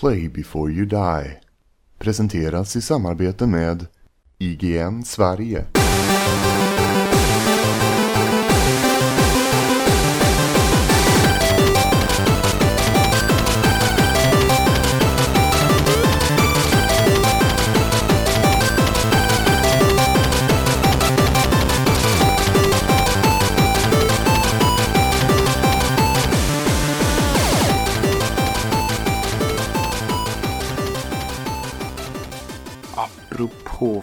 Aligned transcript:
Play 0.00 0.28
before 0.28 0.72
you 0.72 0.84
die. 0.86 1.40
Presenteras 1.98 2.76
i 2.76 2.82
samarbete 2.82 3.46
med 3.46 3.86
IGN 4.38 5.04
Sverige. 5.04 5.64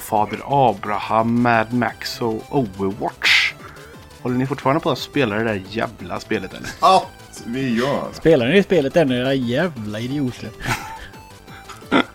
Fader 0.05 0.39
Abraham, 0.45 1.41
Mad 1.41 1.73
Max 1.73 2.21
och 2.21 2.57
Overwatch. 2.57 3.53
Håller 4.21 4.35
ni 4.35 4.47
fortfarande 4.47 4.79
på 4.81 4.91
att 4.91 4.99
spela 4.99 5.35
det 5.35 5.43
där 5.43 5.63
jävla 5.69 6.19
spelet 6.19 6.53
eller? 6.53 6.69
Att 6.79 7.43
vi 7.45 7.77
gör! 7.77 8.03
Spelar 8.13 8.47
ni 8.47 8.63
spelet 8.63 8.95
ännu 8.95 9.17
era 9.17 9.33
jävla 9.33 9.99
idioter? 9.99 10.49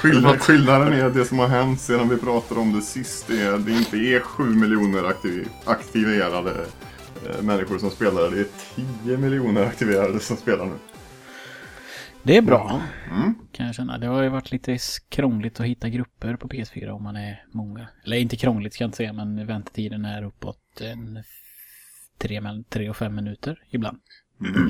Skillnad, 0.00 0.40
skillnaden 0.40 0.92
är 0.92 1.04
att 1.04 1.14
det 1.14 1.24
som 1.24 1.38
har 1.38 1.48
hänt 1.48 1.80
sedan 1.80 2.08
vi 2.08 2.16
pratade 2.16 2.60
om 2.60 2.72
det 2.72 2.82
sist 2.82 3.30
är 3.30 3.52
att 3.52 3.66
det 3.66 3.72
inte 3.72 3.96
är 3.96 4.20
7 4.20 4.44
miljoner 4.44 5.04
aktiv, 5.04 5.48
aktiverade 5.64 6.50
eh, 7.26 7.42
människor 7.42 7.78
som 7.78 7.90
spelar. 7.90 8.30
Det 8.30 8.40
är 8.40 8.46
10 9.04 9.16
miljoner 9.16 9.66
aktiverade 9.66 10.20
som 10.20 10.36
spelar 10.36 10.64
nu. 10.64 10.74
Det 12.26 12.36
är 12.36 12.42
bra. 12.42 12.82
Mm. 13.10 13.34
Kan 13.52 13.66
jag 13.66 13.74
känna. 13.74 13.98
Det 13.98 14.06
har 14.06 14.22
ju 14.22 14.28
varit 14.28 14.52
lite 14.52 14.78
krångligt 15.08 15.60
att 15.60 15.66
hitta 15.66 15.88
grupper 15.88 16.36
på 16.36 16.48
PS4 16.48 16.88
om 16.88 17.02
man 17.02 17.16
är 17.16 17.44
många. 17.52 17.88
Eller 18.04 18.16
inte 18.16 18.36
krångligt 18.36 18.74
ska 18.74 18.84
jag 18.84 18.88
inte 18.88 18.96
säga 18.96 19.12
men 19.12 19.46
väntetiden 19.46 20.04
är 20.04 20.22
uppåt 20.22 20.80
en 20.80 21.22
tre, 22.18 22.40
mellan 22.40 22.64
tre 22.64 22.90
och 22.90 22.96
fem 22.96 23.14
minuter 23.14 23.62
ibland. 23.70 23.98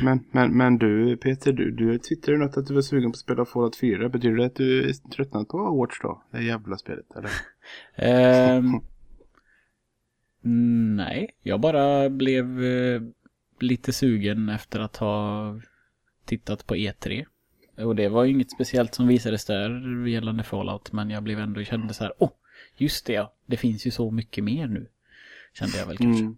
Men, 0.03 0.25
men, 0.31 0.57
men 0.57 0.79
du 0.79 1.17
Peter, 1.17 1.53
du, 1.53 1.71
du 1.71 1.99
twittrade 1.99 2.39
något 2.39 2.57
att 2.57 2.67
du 2.67 2.75
var 2.75 2.83
sugen 2.83 3.13
på 3.13 3.15
att 3.15 3.21
spela 3.21 3.45
Fallout 3.45 3.77
4. 3.77 4.09
Betyder 4.09 4.37
det 4.37 4.47
att 4.47 4.57
du 4.57 4.89
är 4.89 4.93
tröttnat 4.93 5.49
på 5.49 5.59
Overwatch 5.59 6.01
då? 6.03 6.23
Det 6.31 6.43
jävla 6.43 6.77
spelet 6.77 7.07
eller? 7.17 7.31
Ehm, 7.95 8.81
nej, 10.97 11.35
jag 11.43 11.61
bara 11.61 12.11
blev 12.11 12.65
eh, 12.65 13.03
lite 13.61 13.93
sugen 13.93 14.49
efter 14.49 14.81
att 14.81 14.97
ha 14.97 15.55
tittat 16.25 16.67
på 16.67 16.75
E3. 16.75 17.27
Och 17.77 17.97
det 17.97 18.09
var 18.09 18.25
ju 18.25 18.31
inget 18.33 18.51
speciellt 18.51 18.95
som 18.95 19.07
visades 19.07 19.45
där 19.45 20.07
gällande 20.07 20.43
Fallout. 20.43 20.93
Men 20.93 21.11
jag 21.11 21.23
blev 21.23 21.39
ändå, 21.39 21.65
kände 21.65 21.95
så 21.95 22.05
här, 22.05 22.13
åh, 22.19 22.29
oh, 22.29 22.33
just 22.77 23.07
det 23.07 23.13
ja, 23.13 23.35
det 23.47 23.57
finns 23.57 23.87
ju 23.87 23.91
så 23.91 24.11
mycket 24.11 24.45
mer 24.45 24.67
nu. 24.67 24.89
Kände 25.55 25.79
jag 25.79 25.87
väl 25.87 25.97
kanske. 25.97 26.25
Mm. 26.25 26.37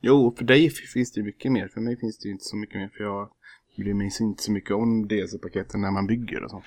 Jo, 0.00 0.34
för 0.38 0.44
dig 0.44 0.70
finns 0.70 1.12
det 1.12 1.20
ju 1.20 1.24
mycket 1.24 1.52
mer. 1.52 1.68
För 1.68 1.80
mig 1.80 1.96
finns 1.96 2.18
det 2.18 2.28
ju 2.28 2.32
inte 2.32 2.44
så 2.44 2.56
mycket 2.56 2.76
mer. 2.76 2.88
För 2.96 3.04
jag 3.04 3.30
bryr 3.80 3.94
mig 3.94 4.10
inte 4.20 4.42
så 4.42 4.52
mycket 4.52 4.70
om 4.70 5.08
DLC-paketen 5.08 5.80
när 5.80 5.90
man 5.90 6.06
bygger 6.06 6.44
och 6.44 6.50
sånt. 6.50 6.64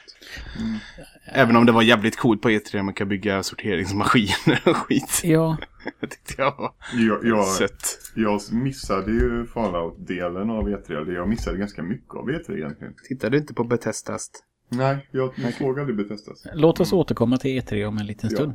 Även 1.26 1.56
om 1.56 1.66
det 1.66 1.72
var 1.72 1.82
jävligt 1.82 2.18
coolt 2.18 2.42
på 2.42 2.50
E3 2.50 2.82
man 2.84 2.94
kan 2.94 3.08
bygga 3.10 3.44
sorteringsmaskiner 3.44 4.62
och 4.66 4.76
skit. 4.78 5.22
Ja, 5.24 5.58
Det 6.00 6.08
tyckte 6.08 6.34
jag 6.38 6.58
var 6.58 6.74
Jag, 6.94 7.26
jag, 7.26 7.48
sött. 7.48 8.00
jag 8.16 8.42
missade 8.52 9.12
ju 9.12 9.46
Fallout-delen 9.46 10.50
av 10.50 10.70
E3. 10.70 11.02
eller 11.02 11.14
Jag 11.14 11.30
missade 11.30 11.58
ganska 11.58 11.84
mycket 11.84 12.16
av 12.16 12.30
E3 12.30 12.58
egentligen. 12.58 12.94
Tittade 13.08 13.36
du 13.38 13.42
inte 13.42 13.54
på 13.54 13.64
Bethesdas? 13.64 14.32
Nej, 14.70 15.08
jag, 15.12 15.34
jag 15.36 15.54
såg 15.54 15.80
aldrig 15.80 15.98
Bethesdas. 15.98 16.44
låt 16.54 16.80
oss 16.80 16.94
återkomma 16.94 17.38
till 17.38 17.62
E3 17.62 17.86
om 17.86 17.98
en 17.98 18.06
liten 18.06 18.30
Ja. 18.32 18.38
stund. 18.38 18.54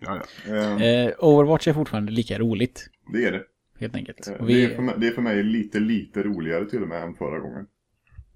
Ja, 0.00 0.22
ja. 0.48 0.54
Eh, 0.54 0.82
Eh, 1.06 1.12
Overwatch 1.18 1.68
är 1.68 1.72
fortfarande 1.72 2.12
lika 2.12 2.38
roligt, 2.38 2.86
det 3.12 3.24
är 3.24 3.32
det. 3.32 3.42
helt 3.80 3.94
enkelt. 3.94 4.28
Eh, 4.28 4.34
Och 4.34 4.46
Det, 4.46 4.64
är 4.64 4.68
vi, 4.68 4.74
för 4.74 4.82
mig, 4.82 4.94
det 4.98 5.06
är 5.06 5.10
för 5.10 5.22
mig 5.22 5.42
lite, 5.42 5.80
lite 5.80 6.22
roligare 6.22 6.66
till 6.70 6.82
och 6.82 6.88
med 6.88 7.02
än 7.02 7.14
förra 7.14 7.38
gången. 7.38 7.66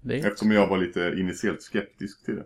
Det, 0.03 0.15
Eftersom 0.19 0.51
jag 0.51 0.67
var 0.67 0.77
lite 0.77 1.15
initiellt 1.17 1.61
skeptisk 1.61 2.25
till 2.25 2.35
det. 2.35 2.45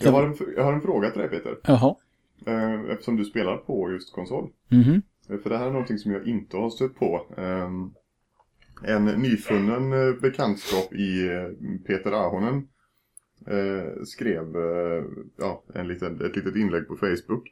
Jag 0.00 0.12
har 0.12 0.22
en, 0.26 0.36
jag 0.56 0.64
har 0.64 0.72
en 0.72 0.80
fråga 0.80 1.10
till 1.10 1.20
dig 1.20 1.30
Peter. 1.30 1.58
jaha. 1.62 1.94
Eh, 2.46 2.80
Eftersom 2.90 3.16
du 3.16 3.24
spelar 3.24 3.56
på 3.56 3.90
just 3.90 4.14
konsol. 4.14 4.50
Mhm. 4.68 5.02
Eh, 5.30 5.38
För 5.38 5.50
det 5.50 5.58
här 5.58 5.66
är 5.66 5.70
någonting 5.70 5.98
som 5.98 6.12
jag 6.12 6.26
inte 6.26 6.56
har 6.56 6.70
stött 6.70 6.94
på. 6.94 7.26
Ehm, 7.36 7.90
En 8.82 9.04
nyfunnen 9.04 9.92
eh, 9.92 10.14
bekantskap 10.20 10.92
i 10.92 11.28
Peter 11.86 12.12
Ahonen 12.12 12.68
skrev 14.04 14.44
ja, 15.38 15.64
en 15.74 15.88
liten, 15.88 16.20
ett 16.26 16.36
litet 16.36 16.56
inlägg 16.56 16.88
på 16.88 16.96
Facebook. 16.96 17.48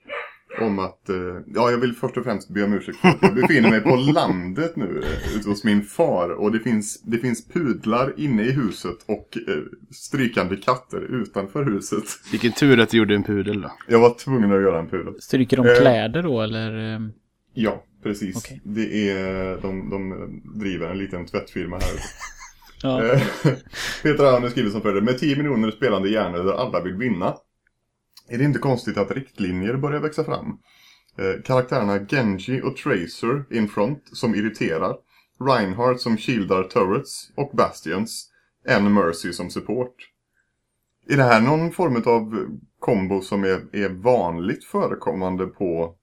Om 0.61 0.79
att, 0.79 1.09
eh, 1.09 1.17
ja 1.47 1.71
jag 1.71 1.79
vill 1.79 1.95
först 1.95 2.17
och 2.17 2.25
främst 2.25 2.49
be 2.49 2.65
om 2.65 2.73
ursäkt 2.73 2.99
för 2.99 3.09
att 3.09 3.19
jag 3.21 3.35
befinner 3.35 3.71
mig 3.71 3.81
på 3.81 3.97
landet 4.15 4.77
nu 4.77 5.03
eh, 5.03 5.37
ute 5.37 5.49
hos 5.49 5.65
min 5.65 5.83
far. 5.83 6.31
Och 6.31 6.53
det 6.53 6.61
finns, 6.61 7.03
det 7.03 7.19
finns 7.19 7.49
pudlar 7.49 8.21
inne 8.21 8.43
i 8.43 8.51
huset 8.51 8.97
och 9.07 9.39
eh, 9.49 9.63
strykande 9.91 10.57
katter 10.57 11.01
utanför 11.23 11.65
huset. 11.65 12.05
Vilken 12.31 12.53
tur 12.53 12.81
att 12.81 12.91
du 12.91 12.97
gjorde 12.99 13.15
en 13.15 13.23
pudel 13.23 13.61
då. 13.61 13.73
Jag 13.89 14.01
var 14.01 14.15
tvungen 14.15 14.53
att 14.53 14.63
göra 14.63 14.79
en 14.79 14.89
pudel. 14.89 15.15
Stryker 15.21 15.57
de 15.57 15.63
kläder 15.63 16.23
då 16.23 16.43
eller? 16.43 17.01
Ja, 17.55 17.85
precis. 18.03 18.37
Okej. 18.37 18.61
Det 18.65 19.11
är, 19.11 19.63
de, 19.63 19.91
de 19.91 20.31
driver 20.61 20.91
en 20.91 20.99
liten 20.99 21.27
tvättfirma 21.27 21.77
här. 21.77 21.91
Ja. 22.83 23.05
Eh, 23.05 23.23
Peter 24.03 24.37
Arne 24.37 24.51
skriver 24.51 24.71
som 24.71 24.81
följer. 24.81 25.03
Med 25.03 25.19
10 25.19 25.37
miljoner 25.37 25.71
spelande 25.71 26.09
hjärnor 26.09 26.45
där 26.45 26.53
alla 26.53 26.81
vill 26.81 26.95
vinna. 26.95 27.35
Är 28.29 28.39
det 28.39 28.45
inte 28.45 28.59
konstigt 28.59 28.97
att 28.99 29.11
riktlinjer 29.11 29.77
börjar 29.77 30.01
växa 30.01 30.25
fram? 30.25 30.59
Eh, 31.19 31.43
karaktärerna 31.43 31.99
Genji 31.99 32.61
och 32.63 32.77
Tracer 32.77 33.45
in 33.57 33.69
front 33.69 34.03
som 34.13 34.35
irriterar. 34.35 34.97
Reinhardt 35.41 36.01
som 36.01 36.17
shieldar 36.17 36.63
turrets 36.63 37.31
och 37.35 37.51
Bastions. 37.57 38.31
En 38.65 38.95
Mercy 38.95 39.33
som 39.33 39.51
support. 39.51 39.95
Är 41.09 41.17
det 41.17 41.23
här 41.23 41.41
någon 41.41 41.73
form 41.73 42.03
av 42.07 42.47
kombo 42.79 43.21
som 43.21 43.45
är, 43.45 43.77
är 43.77 43.89
vanligt 43.89 44.65
förekommande 44.65 45.47
på, 45.47 45.95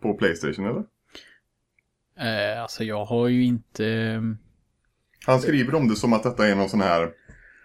på 0.00 0.14
Playstation 0.14 0.66
eller? 0.66 0.84
Eh, 2.18 2.62
alltså 2.62 2.84
jag 2.84 3.04
har 3.04 3.28
ju 3.28 3.44
inte... 3.44 3.86
ehm, 3.86 4.38
Han 5.26 5.40
skriver 5.40 5.74
om 5.74 5.88
det 5.88 5.96
som 5.96 6.12
att 6.12 6.22
detta 6.22 6.48
är 6.48 6.54
någon 6.54 6.68
sån 6.68 6.80
här 6.80 7.12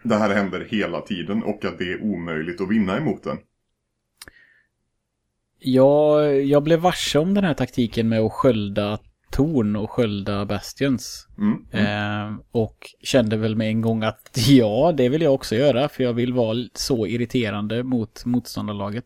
Det 0.04 0.16
här 0.16 0.36
händer 0.36 0.68
hela 0.70 1.02
tiden 1.02 1.44
och 1.44 1.66
att 1.66 1.78
det 1.78 1.92
är 1.94 2.04
omöjligt 2.04 2.62
att 2.62 2.70
vinna 2.70 2.98
emot 2.98 3.24
den. 3.24 3.38
Jag, 5.64 6.42
jag 6.46 6.64
blev 6.64 6.80
varse 6.80 7.20
om 7.20 7.34
den 7.34 7.44
här 7.44 7.54
taktiken 7.54 8.10
med 8.10 8.20
att 8.20 8.32
skölda 8.32 9.00
torn 9.32 9.76
och 9.76 9.92
skölda 9.92 10.46
bastions. 10.46 11.28
Mm. 11.38 11.66
Eh, 11.72 12.40
och 12.52 12.78
kände 13.04 13.38
väl 13.38 13.56
med 13.56 13.68
en 13.68 13.82
gång 13.82 14.04
att 14.04 14.30
ja, 14.48 14.94
det 14.98 15.10
vill 15.10 15.22
jag 15.22 15.34
också 15.34 15.56
göra. 15.56 15.90
För 15.90 16.04
jag 16.04 16.14
vill 16.14 16.34
vara 16.34 16.58
så 16.74 17.08
irriterande 17.08 17.84
mot 17.84 18.26
motståndarlaget. 18.26 19.06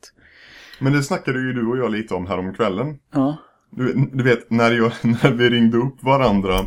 Men 0.80 0.94
det 0.94 1.04
snackade 1.04 1.40
ju 1.40 1.54
du 1.54 1.68
och 1.68 1.78
jag 1.78 1.92
lite 1.92 2.14
om 2.14 2.28
här 2.28 2.38
om 2.40 2.54
kvällen. 2.54 3.00
Ja. 3.14 3.38
Du, 3.70 4.10
du 4.14 4.24
vet, 4.24 4.50
när, 4.50 4.72
jag, 4.72 4.92
när 5.02 5.32
vi 5.32 5.50
ringde 5.50 5.78
upp 5.78 6.04
varandra 6.04 6.60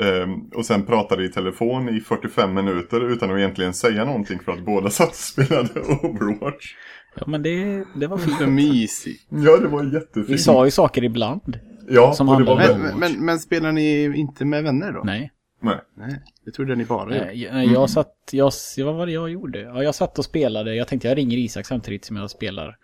eh, 0.00 0.28
och 0.54 0.66
sen 0.66 0.86
pratade 0.86 1.24
i 1.24 1.28
telefon 1.28 1.88
i 1.88 2.00
45 2.00 2.54
minuter 2.54 3.12
utan 3.12 3.30
att 3.30 3.38
egentligen 3.38 3.74
säga 3.74 4.04
någonting 4.04 4.38
för 4.38 4.52
att 4.52 4.64
båda 4.64 4.90
satt 4.90 5.08
och 5.08 5.14
spelade 5.14 5.80
Overwatch. 6.02 6.74
Ja, 7.14 7.22
men 7.26 7.42
det, 7.42 7.84
det 7.94 8.06
var 8.06 8.18
fint. 8.18 8.48
mysigt. 8.48 9.26
Ja, 9.28 9.56
det 9.56 9.68
var 9.68 9.84
jättefint. 9.84 10.28
Vi 10.28 10.38
sa 10.38 10.64
ju 10.64 10.70
saker 10.70 11.04
ibland. 11.04 11.58
ja, 11.88 12.12
som 12.12 12.28
och 12.28 12.38
det 12.38 12.44
var 12.44 12.56
Men, 12.56 12.80
men, 12.80 12.98
men, 12.98 13.24
men 13.24 13.38
spelar 13.38 13.72
ni 13.72 14.16
inte 14.16 14.44
med 14.44 14.62
vänner 14.64 14.92
då? 14.92 15.00
Nej. 15.04 15.32
Nej. 15.62 15.78
Nej. 15.96 16.22
Det 16.44 16.50
trodde 16.50 16.76
ni 16.76 16.84
bara. 16.84 17.08
Nej, 17.08 17.42
jag, 17.42 17.66
jag 17.66 17.90
satt, 17.90 18.14
jag, 18.32 18.52
vad 18.84 18.94
var 18.94 19.06
det 19.06 19.12
jag 19.12 19.30
gjorde? 19.30 19.60
Ja, 19.60 19.82
jag 19.82 19.94
satt 19.94 20.18
och 20.18 20.24
spelade, 20.24 20.74
jag 20.74 20.88
tänkte 20.88 21.08
jag 21.08 21.16
ringer 21.18 21.38
Isak 21.38 21.66
samtidigt 21.66 22.04
som 22.04 22.16
jag 22.16 22.30
spelar. 22.30 22.76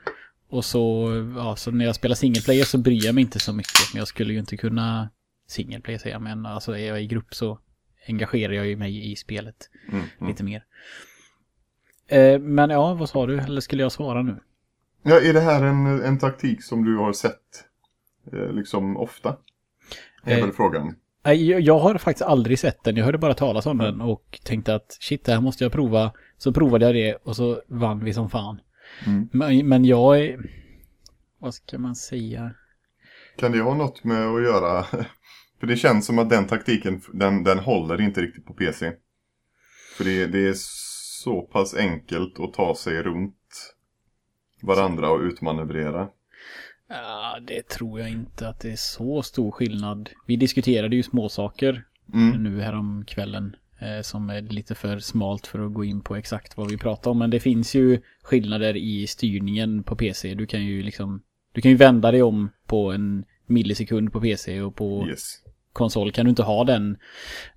Och 0.51 0.65
så, 0.65 1.09
ja, 1.37 1.57
så 1.57 1.71
när 1.71 1.85
jag 1.85 1.95
spelar 1.95 2.15
single 2.15 2.41
player 2.43 2.65
så 2.65 2.79
bryr 2.79 3.05
jag 3.05 3.15
mig 3.15 3.23
inte 3.23 3.39
så 3.39 3.53
mycket. 3.53 3.93
Men 3.93 3.99
jag 3.99 4.09
skulle 4.09 4.33
ju 4.33 4.39
inte 4.39 4.57
kunna 4.57 5.11
single 5.49 5.81
player 5.81 5.99
säga, 5.99 6.19
men 6.19 6.47
alltså 6.47 6.73
är 6.73 6.87
jag 6.87 7.03
i 7.03 7.07
grupp 7.07 7.35
så 7.35 7.59
engagerar 8.09 8.53
jag 8.53 8.67
ju 8.67 8.77
mig 8.77 9.13
i 9.13 9.17
spelet 9.17 9.57
Mm, 9.89 10.05
mm. 10.19 10.31
lite 10.31 10.45
mer. 10.45 10.65
Eh, 12.09 12.39
men 12.41 12.71
ja, 12.71 12.95
vad 12.95 13.09
sa 13.09 13.27
du? 13.27 13.39
Eller 13.39 13.61
skulle 13.61 13.83
jag 13.83 13.93
svara 13.93 14.23
nu? 14.23 14.37
Ja, 15.03 15.21
är 15.21 15.33
det 15.33 15.41
här 15.41 15.63
en, 15.63 15.87
en 15.87 16.19
taktik 16.19 16.63
som 16.65 16.85
du 16.85 16.97
har 16.97 17.13
sett 17.13 17.65
eh, 18.33 18.53
liksom 18.53 18.97
ofta? 18.97 19.37
Är 20.25 20.39
Eh, 20.39 20.45
väl 20.45 20.53
frågan. 20.53 20.95
Jag, 21.23 21.61
jag 21.61 21.79
har 21.79 21.99
faktiskt 21.99 22.29
aldrig 22.29 22.59
sett 22.59 22.85
den. 22.85 22.97
Jag 22.97 23.05
hörde 23.05 23.19
bara 23.19 23.35
talas 23.35 23.67
om 23.67 23.79
den 23.79 24.01
och 24.01 24.41
tänkte 24.45 24.75
att 24.75 24.97
shit, 25.01 25.25
det 25.25 25.33
här 25.33 25.41
måste 25.41 25.65
jag 25.65 25.73
prova. 25.73 26.13
Så 26.39 26.53
provade 26.53 26.85
jag 26.85 26.95
det 26.95 27.15
och 27.15 27.37
så 27.37 27.63
vann 27.69 28.05
vi 28.05 28.13
som 28.13 28.31
fan. 28.31 28.61
Mm. 29.07 29.29
Men, 29.33 29.69
men 29.69 29.85
jag 29.85 30.21
är... 30.21 30.51
Vad 31.39 31.55
ska 31.55 31.79
man 31.79 31.95
säga? 31.95 32.51
Kan 33.37 33.53
det 33.53 33.61
ha 33.61 33.75
något 33.75 34.05
med 34.05 34.27
att 34.27 34.43
göra? 34.43 34.83
För 35.61 35.67
det 35.67 35.77
känns 35.77 36.07
som 36.07 36.19
att 36.19 36.31
den 36.31 36.47
taktiken, 36.47 37.01
den, 37.13 37.45
den 37.45 37.59
håller 37.59 38.01
inte 38.01 38.21
riktigt 38.21 38.47
på 38.47 38.55
PC. 38.55 38.93
För 39.97 40.05
det, 40.05 40.27
det 40.27 40.49
är 40.49 40.55
så 41.27 41.43
pass 41.43 41.75
enkelt 41.75 42.41
att 42.41 42.53
ta 42.53 42.75
sig 42.75 43.03
runt 43.03 43.75
varandra 44.63 45.11
och 45.11 45.21
utmanövrera. 45.21 46.09
Ja, 46.89 47.39
det 47.47 47.69
tror 47.69 48.01
jag 48.01 48.11
inte 48.11 48.49
att 48.49 48.61
det 48.61 48.73
är 48.73 48.77
så 48.77 49.23
stor 49.23 49.51
skillnad. 49.51 50.11
Vi 50.27 50.37
diskuterade 50.37 50.97
ju 50.97 51.03
småsaker 51.03 51.85
Mm. 52.15 52.43
nu 52.43 52.61
här 52.61 52.75
om 52.75 53.05
kvällen. 53.07 53.57
Eh, 53.81 54.03
som 54.03 54.31
är 54.31 54.41
lite 54.43 54.75
för 54.75 54.99
smalt 54.99 55.47
för 55.47 55.67
att 55.67 55.75
gå 55.75 55.85
in 55.85 56.01
på 56.01 56.17
exakt 56.17 56.57
vad 56.57 56.71
vi 56.71 56.77
pratar 56.79 57.11
om. 57.11 57.19
Men 57.19 57.31
det 57.31 57.41
finns 57.41 57.75
ju 57.75 58.01
skillnader 58.23 58.77
i 58.77 59.07
styrningen 59.07 59.83
på 59.83 59.97
PC. 59.97 60.35
Du 60.35 60.47
kan 60.47 60.65
ju 60.65 60.83
liksom... 60.83 61.23
Du 61.53 61.61
kan 61.61 61.71
ju 61.71 61.77
vända 61.77 62.11
dig 62.11 62.23
om 62.23 62.51
på 62.67 62.93
en 62.93 63.25
millisekund 63.47 64.13
på 64.13 64.21
PC 64.21 64.61
och 64.61 64.77
på 64.77 65.07
Yes. 65.09 65.43
Konsol 65.77 66.13
kan 66.13 66.25
du 66.27 66.31
inte 66.31 66.43
ha 66.43 66.65
den, 66.65 66.97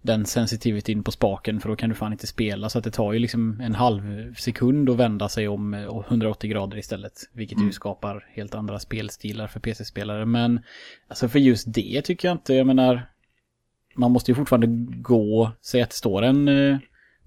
den 0.02 0.26
sensitivityn 0.26 1.04
på 1.04 1.12
spaken 1.12 1.60
för 1.60 1.70
då 1.70 1.76
kan 1.76 1.90
du 1.90 1.96
fan 1.96 2.12
inte 2.12 2.28
spela. 2.28 2.70
Så 2.70 2.78
att 2.78 2.84
det 2.84 2.92
tar 2.92 3.14
ju 3.14 3.20
liksom 3.20 3.62
en 3.62 3.76
halv 3.76 4.34
sekund 4.36 4.90
att 4.90 4.98
vända 4.98 5.30
sig 5.30 5.48
om 5.48 5.74
eh, 5.74 5.86
och 5.86 6.06
180 6.08 6.50
grader 6.50 6.78
istället. 6.78 7.14
Vilket 7.34 7.62
ju 7.62 7.72
skapar 7.72 8.26
helt 8.34 8.56
andra 8.56 8.80
spelstilar 8.80 9.48
för 9.48 9.60
PC-spelare. 9.60 10.26
Men 10.26 10.60
alltså 11.08 11.30
för 11.30 11.40
just 11.40 11.74
det 11.74 12.02
tycker 12.02 12.28
jag 12.28 12.36
inte, 12.36 12.54
jag 12.54 12.68
menar 12.68 13.10
man 13.96 14.12
måste 14.12 14.32
ju 14.32 14.36
fortfarande 14.36 14.68
gå, 15.02 15.52
säg 15.62 15.82
att 15.82 15.90
det 15.90 15.96
står 15.96 16.22
en 16.22 16.48
eh, 16.48 16.78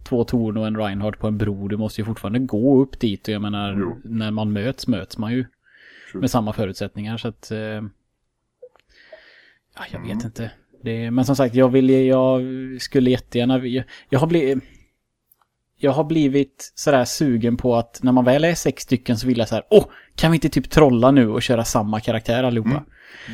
två 0.04 0.24
torn 0.24 0.56
och 0.56 0.66
en 0.66 0.76
Reinhardt 0.76 1.18
på 1.18 1.26
en 1.26 1.38
bro. 1.38 1.68
Du 1.68 1.76
måste 1.76 2.00
ju 2.00 2.04
fortfarande 2.04 2.38
gå 2.38 2.82
upp 2.82 3.00
dit 3.00 3.28
och 3.28 3.34
jag 3.34 3.42
menar 3.42 3.76
Jo. 3.78 4.00
när 4.04 4.30
man 4.30 4.52
möts 4.52 4.86
möts 4.86 5.18
man 5.18 5.32
ju 5.32 5.44
True. 6.12 6.20
med 6.20 6.30
samma 6.30 6.52
förutsättningar 6.52 7.16
så 7.16 7.28
att 7.28 7.50
eh, 7.50 7.58
ja, 9.76 9.84
jag 9.92 10.00
vet 10.00 10.24
inte. 10.24 10.50
Det, 10.82 11.10
men 11.10 11.24
som 11.24 11.36
sagt, 11.36 11.54
jag 11.54 11.68
vill 11.68 11.90
jag 11.90 12.42
skulle 12.80 13.10
jättegärna 13.10 13.66
jag, 13.66 13.84
jag 14.08 14.18
har 14.18 14.26
blivit 14.26 14.64
jag 15.76 15.92
har 15.92 16.04
blivit 16.04 16.72
sådär 16.74 17.04
sugen 17.04 17.56
på 17.56 17.76
att 17.76 18.00
när 18.02 18.12
man 18.12 18.24
väl 18.24 18.44
är 18.44 18.54
sex 18.54 18.82
stycken 18.82 19.16
så 19.16 19.26
vill 19.26 19.38
jag 19.38 19.48
så 19.48 19.54
här, 19.54 19.64
åh, 19.70 19.84
kan 20.14 20.30
vi 20.30 20.36
inte 20.36 20.48
typ 20.48 20.70
trolla 20.70 21.10
nu 21.10 21.28
och 21.28 21.42
köra 21.42 21.64
samma 21.64 22.00
karaktär 22.00 22.44
allihopa? 22.44 22.70
Mm. 22.70 22.84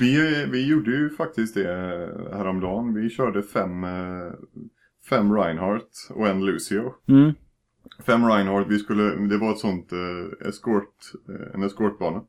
Vi, 0.00 0.44
vi 0.50 0.66
gjorde 0.66 0.90
ju 0.90 1.10
faktiskt 1.10 1.54
det 1.54 1.68
häromdagen. 2.32 2.94
Vi 2.94 3.10
körde 3.10 3.42
fem, 3.42 3.84
eh, 3.84 4.32
fem 5.08 5.36
Reinhardt 5.36 6.08
och 6.10 6.28
en 6.28 6.46
Lucio. 6.46 6.94
Mm. 7.08 7.32
Fem 8.06 8.28
Reinhardt, 8.28 8.70
vi 8.70 8.78
skulle, 8.78 9.02
det 9.02 9.38
var 9.38 9.52
ett 9.52 9.58
sånt 9.58 9.92
eh, 9.92 10.48
escort, 10.48 10.94
eh, 11.28 11.54
en 11.54 11.62
escortbana. 11.62 12.22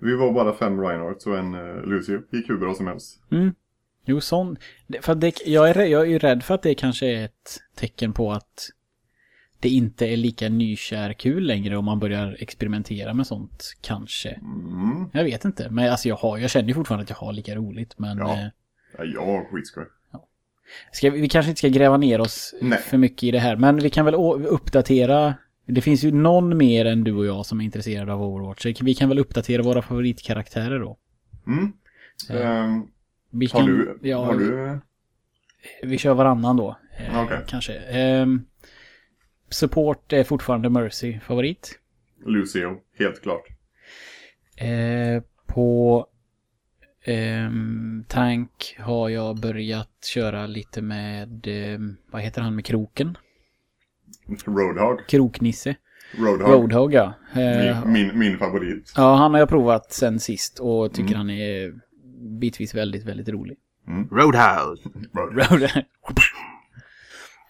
Vi 0.00 0.16
var 0.16 0.32
bara 0.32 0.52
fem 0.52 0.80
Reinhardt 0.80 1.26
och 1.26 1.38
en 1.38 1.54
eh, 1.54 1.84
Lucio. 1.84 2.22
Gick 2.30 2.50
hur 2.50 2.58
bra 2.58 2.74
som 2.74 2.86
helst. 2.86 3.22
Mm. 3.30 3.52
Jo, 4.10 4.20
sån. 4.20 4.56
För 5.02 5.14
det, 5.14 5.46
jag, 5.46 5.70
är, 5.70 5.84
jag 5.84 6.02
är 6.02 6.06
ju 6.06 6.18
rädd 6.18 6.42
för 6.42 6.54
att 6.54 6.62
det 6.62 6.74
kanske 6.74 7.06
är 7.06 7.24
ett 7.24 7.60
tecken 7.76 8.12
på 8.12 8.32
att 8.32 8.68
det 9.60 9.68
inte 9.68 10.06
är 10.06 10.16
lika 10.16 10.48
nykär 10.48 11.12
kul 11.12 11.46
längre 11.46 11.76
om 11.76 11.84
man 11.84 11.98
börjar 11.98 12.36
experimentera 12.40 13.14
med 13.14 13.26
sånt. 13.26 13.76
Kanske. 13.80 14.28
Mm. 14.30 15.10
Jag 15.12 15.24
vet 15.24 15.44
inte. 15.44 15.70
Men 15.70 15.90
alltså 15.90 16.08
jag, 16.08 16.16
har, 16.16 16.38
jag 16.38 16.50
känner 16.50 16.68
ju 16.68 16.74
fortfarande 16.74 17.02
att 17.02 17.10
jag 17.10 17.16
har 17.16 17.32
lika 17.32 17.54
roligt. 17.54 17.98
Men 17.98 18.18
Ja. 18.18 18.32
eh, 18.32 18.46
Ja, 18.98 19.04
jag 19.04 19.26
har 19.26 19.44
skitskoj. 19.52 19.84
ska, 20.92 21.10
vi 21.10 21.28
kanske 21.28 21.50
inte 21.50 21.58
ska 21.58 21.68
gräva 21.68 21.96
ner 21.96 22.20
oss 22.20 22.54
Nej. 22.60 22.78
för 22.78 22.98
mycket 22.98 23.22
i 23.22 23.30
det 23.30 23.38
här. 23.38 23.56
Men 23.56 23.76
vi 23.76 23.90
kan 23.90 24.04
väl 24.04 24.14
uppdatera. 24.14 25.34
Det 25.66 25.80
finns 25.80 26.04
ju 26.04 26.12
någon 26.12 26.56
mer 26.56 26.84
än 26.84 27.04
du 27.04 27.14
och 27.14 27.26
jag 27.26 27.46
som 27.46 27.60
är 27.60 27.64
intresserade 27.64 28.12
av 28.12 28.22
Overwatch. 28.22 28.62
Så 28.62 28.84
Vi 28.84 28.94
kan 28.94 29.08
väl 29.08 29.18
uppdatera 29.18 29.62
våra 29.62 29.82
favoritkaraktärer 29.82 30.78
då. 30.80 30.98
Mm. 31.46 31.72
Ehm, 32.30 32.86
Vi 33.30 33.46
har 33.52 33.60
kan, 33.60 33.66
du, 33.68 33.98
ja, 34.02 34.24
har 34.24 34.34
du 34.34 34.78
Vi 35.82 35.98
kör 35.98 36.14
varannan 36.14 36.56
då. 36.56 36.76
Eh, 36.98 37.24
Okej. 37.24 37.38
Kanske. 37.46 37.74
Ehm, 37.74 38.42
support 39.48 40.12
är 40.12 40.24
fortfarande 40.24 40.70
Mercy 40.70 41.18
favorit. 41.20 41.78
Lucio? 42.26 42.76
Helt 42.98 43.22
klart. 43.22 43.42
Eh, 44.56 45.22
på 45.46 46.06
ehm, 47.04 48.04
tank 48.08 48.76
har 48.78 49.08
jag 49.08 49.40
börjat 49.40 50.04
köra 50.14 50.46
lite 50.46 50.82
med, 50.82 51.46
ehm, 51.46 51.96
vad 52.10 52.22
heter 52.22 52.42
han 52.42 52.54
med 52.54 52.64
kroken? 52.64 53.16
Roadhog. 54.46 55.08
Kroknisse. 55.08 55.74
Roadhog. 56.18 56.48
Roadhog 56.52 56.94
ja. 56.94 57.14
Eh, 57.34 57.84
Min, 57.86 57.92
min, 57.92 58.18
min 58.18 58.38
favorit. 58.38 58.92
ja, 58.96 59.14
han 59.16 59.32
har 59.32 59.38
jag 59.38 59.48
provat 59.48 59.92
sen 59.92 60.20
sist 60.20 60.58
och 60.58 60.92
tycker 60.92 61.14
Mm. 61.14 61.16
han 61.18 61.30
är 61.30 61.72
bitvis 62.20 62.74
väldigt, 62.74 63.04
väldigt 63.04 63.28
rolig. 63.28 63.58
Roadhouse. 64.10 64.88
Road. 65.12 65.70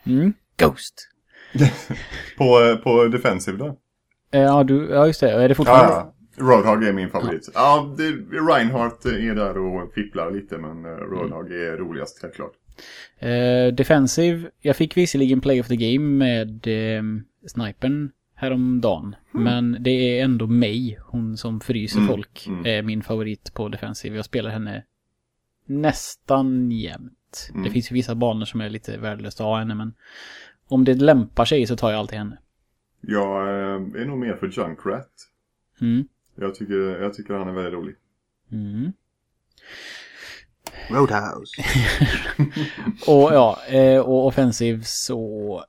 mm. 0.06 0.32
Ghost. 0.56 1.08
På, 2.38 2.76
på 2.84 3.05
Defensive 3.05 3.58
då? 3.58 3.78
Eh, 4.32 4.40
ja, 4.40 4.64
du, 4.64 4.90
ja, 4.90 5.06
just 5.06 5.20
det. 5.20 5.31
Är 5.31 5.49
det 5.49 5.55
fortfarande? 5.55 5.94
Ja, 5.94 6.14
ja. 6.37 6.44
Roadhog 6.44 6.84
är 6.84 6.93
min 6.93 7.11
favorit. 7.11 7.50
Ja, 7.55 7.94
det, 7.99 8.11
Reinhardt 8.37 9.05
är 9.05 9.34
där 9.34 9.58
och 9.58 9.94
fipplar 9.94 10.31
lite 10.31 10.58
men 10.58 10.84
eh, 10.84 10.90
Roadhog 10.90 11.52
är 11.52 11.76
roligast 11.76 12.22
helt 12.22 12.34
klart. 12.34 12.52
Eh, 13.19 13.75
defensive, 13.75 14.50
jag 14.61 14.76
fick 14.76 14.96
visserligen 14.96 15.40
play 15.40 15.61
of 15.61 15.69
the 15.69 15.76
game 15.76 16.06
med 16.06 16.67
eh, 16.67 17.02
snipern 17.46 18.11
häromdagen. 18.40 19.16
Men 19.31 19.76
det 19.81 19.90
är 19.90 20.25
ändå 20.25 20.46
mig, 20.46 20.98
hon 21.02 21.37
som 21.37 21.60
fryser 21.60 21.98
Mm, 21.98 22.08
folk, 22.08 22.46
mm. 22.46 22.66
är 22.66 22.82
min 22.82 23.02
favorit 23.02 23.54
på 23.54 23.69
defensive. 23.69 24.16
Jag 24.16 24.25
spelar 24.25 24.50
henne 24.50 24.84
nästan 25.64 26.70
jämt. 26.70 27.50
Mm. 27.50 27.62
Det 27.62 27.70
finns 27.70 27.90
ju 27.90 27.94
vissa 27.94 28.14
banor 28.14 28.44
som 28.44 28.60
är 28.60 28.70
lite 28.70 28.98
värdelöst 28.98 29.40
att 29.40 29.46
ha 29.46 29.58
henne, 29.58 29.75
men 29.75 29.94
om 30.69 30.84
det 30.84 30.94
lämpar 30.94 31.44
sig 31.44 31.66
så 31.66 31.76
tar 31.76 31.90
jag 31.90 31.98
alltid 31.98 32.19
henne. 32.19 32.38
Jag 33.00 33.48
eh, 33.48 34.02
är 34.02 34.04
nog 34.04 34.19
mer 34.19 34.37
för 34.37 34.46
Junkrat. 34.46 35.12
Mm. 35.81 36.08
Jag 36.34 36.54
tycker, 36.54 37.02
jag 37.02 37.14
tycker 37.14 37.34
han 37.34 37.48
är 37.48 37.52
väldigt 37.52 37.75
rolig. 37.75 37.94
Mm. 38.52 38.93
Roadhouse. 40.90 41.62
Och 43.06 43.34
ja, 43.34 43.58
eh, 43.69 44.00
och 44.00 44.26
offensiv 44.26 44.82
så... 44.84 45.64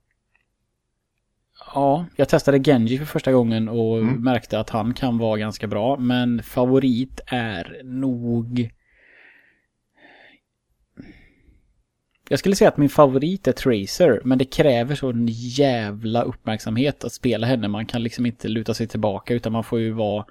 Ja, 1.73 2.05
jag 2.15 2.29
testade 2.29 2.59
Genji 2.59 2.97
för 2.97 3.05
första 3.05 3.31
gången 3.31 3.69
och 3.69 3.97
Mm. 3.97 4.23
märkte 4.23 4.59
att 4.59 4.69
han 4.69 4.93
kan 4.93 5.17
vara 5.17 5.37
ganska 5.37 5.67
bra. 5.67 5.97
Men 5.97 6.43
favorit 6.43 7.21
är 7.27 7.81
nog... 7.83 8.69
Jag 12.29 12.39
skulle 12.39 12.55
säga 12.55 12.67
att 12.67 12.77
min 12.77 12.89
favorit 12.89 13.47
är 13.47 13.51
Tracer, 13.51 14.21
men 14.23 14.37
det 14.37 14.45
kräver 14.45 14.95
sån 14.95 15.27
jävla 15.29 16.21
uppmärksamhet 16.21 17.03
att 17.03 17.11
spela 17.11 17.47
henne. 17.47 17.67
Man 17.67 17.85
kan 17.85 18.03
liksom 18.03 18.25
inte 18.25 18.47
luta 18.47 18.73
sig 18.73 18.87
tillbaka 18.87 19.33
utan 19.33 19.51
man 19.51 19.63
får 19.63 19.79
ju 19.79 19.91
vara... 19.91 20.25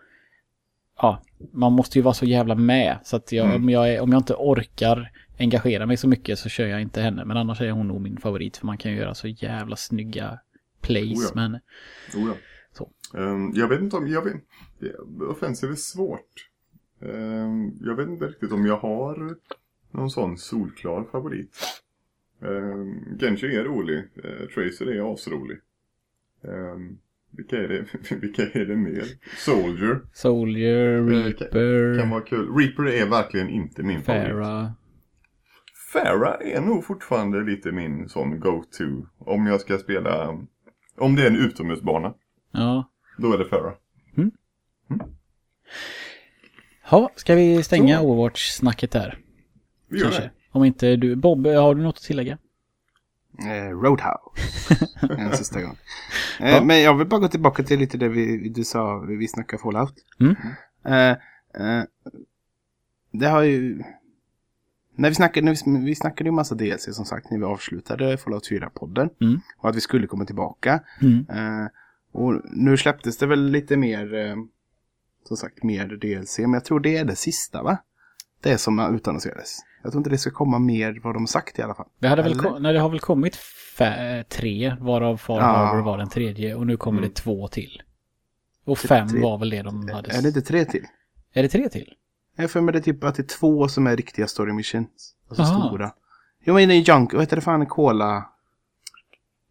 Ja, 0.97 1.23
man 1.53 1.73
måste 1.73 1.99
ju 1.99 2.03
vara 2.03 2.15
så 2.15 2.25
jävla 2.25 2.55
med. 2.55 2.99
Så 3.05 3.17
att 3.17 3.33
jag, 3.33 3.45
Mm. 3.47 3.57
om, 3.57 3.69
jag 3.71 3.95
är, 3.95 4.01
om 4.01 4.13
jag 4.13 4.19
inte 4.21 4.35
orkar 4.35 5.11
engagera 5.39 5.87
mig 5.87 5.97
så 5.97 6.09
mycket 6.09 6.39
så 6.39 6.49
kör 6.49 6.67
jag 6.67 6.81
inte 6.83 7.01
henne. 7.03 7.25
Men 7.25 7.37
annars 7.37 7.61
är 7.61 7.71
hon 7.71 7.89
nog 7.89 8.01
min 8.01 8.17
favorit 8.17 8.57
för 8.57 8.67
man 8.67 8.79
kan 8.79 8.93
ju 8.93 8.99
göra 8.99 9.15
så 9.15 9.29
jävla 9.29 9.77
snygga 9.77 10.39
plays 10.81 11.19
Oh 11.19 11.25
ja. 11.25 11.31
med 11.35 11.43
henne. 11.45 11.61
Oh. 12.17 12.37
Så. 12.73 12.91
Ehm, 13.19 13.51
jag 13.55 13.69
vet 13.69 13.81
inte 13.81 13.97
om, 13.97 14.07
jag 14.09 14.25
vet, 14.25 14.35
offensive 15.31 15.73
är 15.73 15.77
svårt. 15.77 16.49
Ehm, 17.03 17.71
jag 17.81 17.97
vet 17.97 18.09
inte 18.09 18.27
riktigt 18.27 18.53
om 18.53 18.67
jag 18.67 18.77
har 18.77 19.37
någon 19.91 20.11
sån 20.11 20.39
solklar 20.39 21.05
favorit. 21.13 21.57
Um, 22.43 23.19
Genji 23.21 23.57
är 23.57 23.65
rolig, 23.65 23.99
uh, 23.99 24.47
Tracer 24.55 24.87
är 24.87 25.15
asrolig. 25.15 25.59
Um, 26.43 26.99
vilka 27.31 27.57
är 27.57 27.69
det, 27.69 27.85
vilka 28.17 28.43
är 28.43 28.67
det 28.67 28.77
mer? 28.77 29.05
Soldier 29.37 30.01
Soldier, 30.13 30.99
Eh, 30.99 31.07
kan- 31.07 31.49
Reaper, 31.49 31.99
kan 32.01 32.11
vara 32.11 32.21
kul. 32.21 32.57
Reaper 32.57 32.87
är 32.87 33.07
verkligen 33.11 33.49
inte 33.49 33.83
min 33.83 34.03
favorit. 34.03 34.27
Farah. 34.33 34.71
Farah 35.93 36.37
är 36.41 36.61
nog 36.61 36.85
fortfarande 36.85 37.43
lite 37.45 37.73
min 37.73 38.09
sån 38.09 38.41
go-to. 38.41 39.07
Om 39.19 39.47
jag 39.47 39.61
ska 39.61 39.79
spela, 39.79 40.39
om 40.99 41.17
det 41.17 41.23
är 41.23 41.27
en 41.27 41.37
utomhusbana, 41.37 42.15
Ja. 42.53 42.91
då 43.19 43.33
är 43.33 43.39
det 43.39 43.45
Farah. 43.45 43.73
Ja, 46.91 47.11
ska 47.17 47.35
vi 47.35 47.63
stänga 47.63 47.99
Så. 47.99 48.05
Overwatch-snacket 48.05 48.91
där? 48.91 49.19
Vi 49.89 49.99
gör 49.99 50.05
Kanske. 50.05 50.23
det. 50.23 50.31
Om 50.53 50.65
inte 50.65 50.97
du... 50.97 51.17
Bob, 51.17 51.47
har 51.47 51.75
du 51.75 51.83
något 51.83 51.97
att 51.97 52.03
tillägga? 52.03 52.39
Eh, 53.39 53.71
Roadhouse. 53.71 54.89
en 55.19 55.37
sista 55.37 55.63
gång. 55.63 55.77
Eh, 56.41 56.51
Ja. 56.55 56.65
Men 56.65 56.81
jag 56.83 56.95
vill 56.99 57.07
bara 57.07 57.21
gå 57.21 57.29
tillbaka 57.29 57.63
till 57.63 57.79
lite 57.79 57.99
det 57.99 58.09
vi, 58.09 58.49
du 58.49 58.65
sa, 58.65 58.99
vi 58.99 59.29
snackade 59.29 59.63
Fallout. 59.63 59.95
Mm. 60.21 60.37
Eh, 60.85 61.11
eh, 61.67 61.85
det 63.13 63.27
har 63.27 63.43
ju... 63.43 63.83
När 64.95 65.09
vi 65.09 65.15
snackade, 65.15 65.45
när 65.45 65.79
vi, 65.81 65.85
vi 65.87 65.95
snackade 65.95 66.29
ju 66.29 66.33
massa 66.33 66.55
DLC 66.55 66.89
som 66.97 67.05
sagt 67.05 67.31
när 67.31 67.39
vi 67.39 67.45
avslutade 67.45 68.17
Fallout 68.17 68.51
4-podden. 68.51 69.09
Mm. 69.21 69.41
Och 69.59 69.69
att 69.69 69.77
vi 69.77 69.81
skulle 69.81 70.07
komma 70.07 70.25
tillbaka. 70.25 70.81
Mm. 71.03 71.27
Eh, 71.31 71.67
och 72.13 72.41
nu 72.45 72.77
släpptes 72.77 73.19
det 73.19 73.27
väl 73.27 73.45
lite 73.51 73.77
mer, 73.77 74.15
eh, 74.15 74.35
som 75.29 75.37
sagt, 75.37 75.63
mer 75.63 75.87
DLC. 75.87 76.39
Men 76.39 76.53
jag 76.53 76.65
tror 76.65 76.81
det 76.81 76.97
är 76.97 77.05
det 77.05 77.17
sista 77.17 77.63
va? 77.63 77.79
det 78.43 78.59
som 78.59 78.95
utannonserades. 78.95 79.59
Jag 79.83 79.93
tror 79.93 80.01
inte 80.01 80.11
det 80.11 80.19
ska 80.19 80.31
komma 80.31 80.59
mer 80.59 81.01
vad 81.03 81.15
de 81.15 81.27
sagt 81.27 81.59
i 81.59 81.63
alla 81.63 81.75
fall. 81.75 81.89
Det, 81.99 82.09
hade 82.09 82.23
väl 82.23 82.35
kom, 82.39 82.63
nej, 82.63 82.73
det 82.73 82.81
har 82.81 82.89
väl 82.89 83.01
kommit 83.01 83.37
fä- 83.79 84.23
tre, 84.23 84.77
varav 84.81 85.17
Far 85.17 85.41
Ja. 85.41 85.83
Var 85.85 85.99
den 85.99 86.09
tredje. 86.09 86.55
Och 86.55 86.67
nu 86.67 86.77
kommer 86.77 86.99
Mm. 86.99 87.11
det 87.11 87.15
två 87.17 87.49
till. 87.49 87.83
Och 88.65 88.79
fem 88.79 89.09
tre. 89.09 89.21
var 89.21 89.39
väl 89.39 89.51
det 89.51 89.63
de 89.63 89.89
hade. 89.89 90.11
Är 90.11 90.23
det 90.23 90.29
inte 90.29 90.43
tre 90.43 90.65
till? 90.65 90.85
Är 91.33 91.43
det 91.43 91.49
tre 91.49 91.69
till? 91.69 91.95
Jag 92.37 92.51
för 92.51 92.61
mig 92.61 92.73
det 92.73 92.81
typ 92.81 93.05
att 93.05 93.15
det 93.15 93.23
är 93.23 93.39
två 93.39 93.69
som 93.69 93.87
är 93.87 93.97
riktiga 93.97 94.27
story 94.27 94.53
missions. 94.53 95.15
Alltså 95.29 95.43
Aha. 95.43 95.69
stora. 95.69 95.93
Jo 96.45 96.55
men 96.55 96.69
det 96.69 96.75
är 96.75 96.89
Junk, 96.95 97.13
vad 97.13 97.23
heter 97.23 97.37
det 97.37 97.43
fan, 97.43 97.67
Cola? 97.67 98.27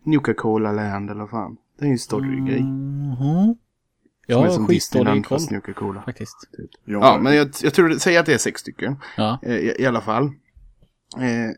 Nuka-Cola 0.03 0.71
Land 0.71 1.09
eller 1.09 1.19
vad 1.21 1.29
fan. 1.29 1.57
Det 1.79 1.86
är 1.86 1.88
ju 1.88 1.91
en 1.91 2.00
story-grej. 2.00 2.62
Mhm. 2.62 3.17
Som 3.17 3.57
Ja, 4.27 4.45
är 4.45 4.50
som 4.50 4.67
skitdålig 4.67 4.75
Disneyland 4.75 5.25
koll 5.25 5.39
Nuka-Cola. 5.51 6.01
faktiskt. 6.01 6.36
Jag, 6.86 7.03
Ja, 7.03 7.19
men 7.21 7.36
jag, 7.36 7.50
jag 7.63 7.74
tror, 7.74 7.93
säg 7.93 8.17
att 8.17 8.25
det 8.25 8.33
är 8.33 8.38
sex 8.38 8.62
stycken. 8.62 8.95
Ja. 9.17 9.39
Eh, 9.43 9.55
I, 9.55 9.75
I 9.79 9.86
alla 9.86 10.01
fall. 10.01 10.24
Eh, 10.25 11.51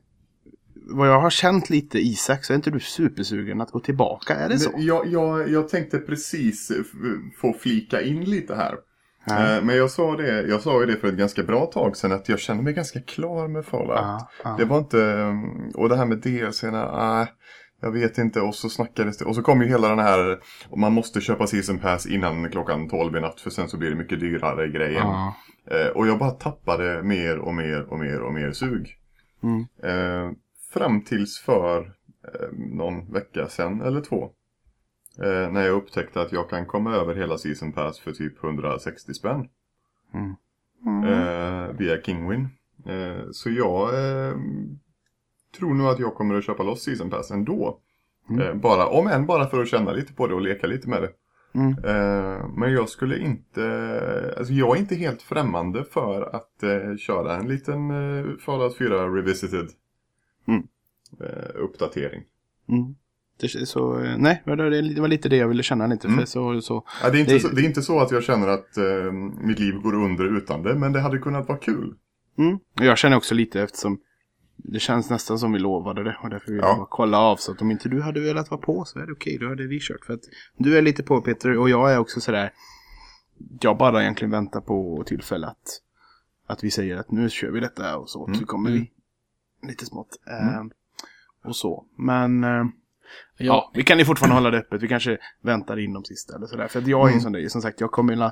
vad 0.93 1.07
jag 1.09 1.21
har 1.21 1.29
känt 1.29 1.69
lite 1.69 1.99
Isak 1.99 2.45
så 2.45 2.53
är 2.53 2.55
inte 2.55 2.71
du 2.71 2.79
supersugen 2.79 3.61
att 3.61 3.71
gå 3.71 3.79
tillbaka, 3.79 4.35
är 4.35 4.49
det 4.49 4.59
så? 4.59 4.71
Jag, 4.77 5.07
jag, 5.07 5.49
jag 5.49 5.69
tänkte 5.69 5.97
precis 5.97 6.71
f- 6.71 6.87
få 7.41 7.53
flika 7.53 8.01
in 8.01 8.23
lite 8.23 8.55
här. 8.55 8.75
Eh, 9.29 9.63
Men 9.63 9.77
jag 9.77 9.91
sa, 9.91 10.15
det, 10.15 10.41
jag 10.41 10.61
sa 10.61 10.79
ju 10.79 10.85
det 10.85 10.95
för 10.97 11.07
ett 11.07 11.13
ganska 11.13 11.43
bra 11.43 11.65
tag 11.65 11.97
sedan 11.97 12.11
att 12.11 12.29
jag 12.29 12.39
kände 12.39 12.63
mig 12.63 12.73
ganska 12.73 13.01
klar 13.01 13.47
med 13.47 13.65
Fallout. 13.65 13.99
Ja, 13.99 14.29
ja. 14.43 14.55
Det 14.57 14.65
var 14.65 14.77
inte, 14.77 15.03
mm, 15.03 15.69
och 15.75 15.89
det 15.89 15.95
här 15.95 16.05
med 16.05 16.17
DLCerna, 16.17 16.97
nej, 16.97 17.27
jag 17.81 17.91
vet 17.91 18.17
inte. 18.17 18.41
Och 18.41 18.55
så 18.55 18.69
snackades 18.69 19.17
det, 19.17 19.25
och 19.25 19.35
så 19.35 19.41
kom 19.41 19.61
ju 19.61 19.67
hela 19.67 19.89
den 19.89 19.99
här, 19.99 20.39
man 20.75 20.93
måste 20.93 21.21
köpa 21.21 21.47
season 21.47 21.79
pass 21.79 22.05
innan 22.05 22.49
klockan 22.49 22.89
12 22.89 23.17
i 23.17 23.21
natt 23.21 23.41
för 23.41 23.49
sen 23.49 23.69
så 23.69 23.77
blir 23.77 23.89
det 23.89 23.95
mycket 23.95 24.19
dyrare 24.19 24.67
grejen. 24.67 25.07
Ja. 25.07 25.35
Eh, 25.71 25.87
och 25.87 26.07
jag 26.07 26.19
bara 26.19 26.31
tappade 26.31 27.03
mer 27.03 27.37
och 27.37 27.53
mer 27.53 27.93
och 27.93 27.99
mer 27.99 28.21
och 28.21 28.33
mer 28.33 28.51
sug. 28.51 28.97
Mm. 29.43 29.59
Eh, 29.83 30.31
fram 30.73 31.03
tills 31.03 31.39
för 31.39 31.93
någon 32.77 33.13
vecka 33.13 33.47
sedan 33.47 33.81
eller 33.81 34.01
två. 34.01 34.31
Eh, 35.19 35.51
när 35.51 35.61
jag 35.61 35.75
upptäckte 35.75 36.21
att 36.21 36.31
jag 36.31 36.49
kan 36.49 36.65
komma 36.65 36.95
över 36.95 37.15
hela 37.15 37.37
season 37.37 37.71
pass 37.71 37.99
för 37.99 38.11
typ 38.11 38.43
160 38.43 39.13
spänn. 39.13 39.49
Mm. 40.13 40.35
Eh, 41.03 41.75
via 41.77 42.01
Kingwin. 42.01 42.49
Eh, 42.85 43.31
så 43.31 43.49
jag 43.49 43.89
eh, 43.89 44.35
tror 45.57 45.73
nog 45.73 45.87
att 45.87 45.99
jag 45.99 46.15
kommer 46.15 46.35
att 46.35 46.45
köpa 46.45 46.63
loss 46.63 46.83
season 46.83 47.09
pass 47.09 47.31
ändå. 47.31 47.79
Mm. 48.29 48.41
Eh, 48.41 48.53
bara, 48.53 48.87
om 48.87 49.07
än 49.07 49.25
bara 49.25 49.47
för 49.47 49.61
att 49.61 49.69
känna 49.69 49.91
lite 49.91 50.13
på 50.13 50.27
det 50.27 50.33
och 50.33 50.41
leka 50.41 50.67
lite 50.67 50.89
med 50.89 51.01
det. 51.01 51.11
Mm. 51.53 51.71
Eh, 51.71 52.47
men 52.47 52.73
jag 52.73 52.89
skulle 52.89 53.17
inte, 53.17 54.35
alltså 54.37 54.53
jag 54.53 54.75
är 54.75 54.79
inte 54.79 54.95
helt 54.95 55.21
främmande 55.21 55.83
för 55.83 56.35
att 56.35 56.63
köra 56.99 57.35
en 57.35 57.47
liten 57.47 57.91
eh, 57.91 58.37
Fallout 58.37 58.77
4 58.77 59.15
Revisited 59.17 59.67
Mm. 60.47 60.67
uppdatering. 61.55 62.23
Mm. 62.67 62.95
Det, 63.41 63.65
så, 63.65 63.99
eh, 63.99 64.17
nej, 64.17 64.41
det 64.45 64.55
var- 65.01 65.07
lite 65.07 65.29
det 65.29 65.35
jag 65.37 65.47
ville 65.47 65.63
känna 65.63 65.87
lite. 65.87 66.07
Mm. 66.07 66.19
För 66.19 66.25
så, 66.25 66.61
så, 66.61 66.85
Ja, 67.03 67.09
det, 67.09 67.17
är 67.17 67.19
inte 67.19 67.33
Det- 67.33 67.39
Så, 67.39 67.47
det 67.47 67.61
är 67.61 67.65
inte 67.65 67.81
så 67.81 67.99
att 67.99 68.11
jag 68.11 68.23
känner 68.23 68.47
att 68.47 68.77
eh, 68.77 69.11
mitt 69.41 69.59
liv 69.59 69.73
går 69.75 69.93
under 69.95 70.37
utan 70.37 70.63
det, 70.63 70.75
men 70.75 70.91
det 70.93 70.99
hade 70.99 71.17
kunnat 71.17 71.47
vara 71.47 71.57
kul. 71.57 71.95
mm. 72.37 72.55
Och 72.79 72.85
Jag 72.85 72.97
känner 72.97 73.17
också 73.17 73.35
lite 73.35 73.61
eftersom 73.61 73.99
det 74.63 74.79
känns 74.79 75.09
nästan 75.09 75.39
som 75.39 75.51
vi 75.51 75.59
lovade 75.59 76.03
det. 76.03 76.17
Och 76.23 76.29
därför 76.29 76.51
vill 76.51 76.61
Ja. 76.61 76.67
jag 76.67 76.77
bara 76.77 76.87
kolla 76.89 77.17
av. 77.19 77.35
Så 77.37 77.51
att 77.51 77.61
om 77.61 77.71
inte 77.71 77.89
du 77.89 78.01
hade 78.01 78.19
velat 78.19 78.51
vara 78.51 78.61
på 78.61 78.85
så 78.85 78.99
är 78.99 79.05
det 79.05 79.11
okej. 79.11 79.37
Då 79.37 79.47
hade 79.49 79.67
vi 79.67 79.79
kört. 79.81 80.05
För 80.05 80.13
att 80.13 80.21
du 80.57 80.77
är 80.77 80.81
lite 80.81 81.03
på 81.03 81.21
Peter 81.21 81.57
och 81.57 81.69
jag 81.69 81.93
är 81.93 81.97
också 81.97 82.21
sådär. 82.21 82.53
Jag 83.61 83.77
bara 83.77 84.01
egentligen 84.01 84.31
väntar 84.31 84.61
på 84.61 85.03
tillfälle 85.05 85.47
att, 85.47 85.81
att 86.47 86.63
vi 86.63 86.71
säger 86.71 86.97
att 86.97 87.11
nu 87.11 87.29
kör 87.29 87.51
vi 87.51 87.59
detta 87.59 87.97
och 87.97 88.09
så. 88.09 88.25
Mm. 88.27 88.39
Så 88.39 88.45
kommer 88.45 88.71
vi 88.71 88.91
lite 89.67 89.85
smått. 89.85 90.09
Eh, 90.27 90.63
och 91.49 91.55
så. 91.55 91.85
Men... 91.97 92.43
Eh, 92.43 92.65
Ja, 93.41 93.53
Ja. 93.53 93.71
vi 93.75 93.83
kan 93.83 93.99
ju 93.99 94.05
fortfarande 94.05 94.35
hålla 94.35 94.51
det 94.51 94.57
öppet. 94.57 94.83
Vi 94.83 94.87
kanske 94.87 95.17
väntar 95.43 95.79
in 95.79 95.93
de 95.93 96.03
sista 96.03 96.35
eller 96.35 96.47
sådär. 96.47 96.67
För 96.67 96.79
att 96.79 96.87
jag 96.87 96.99
är 97.01 97.05
en 97.05 97.09
Mm. 97.09 97.21
sån 97.21 97.31
där, 97.31 97.47
som 97.47 97.61
sagt, 97.61 97.81
jag 97.81 97.91
kommer 97.91 98.31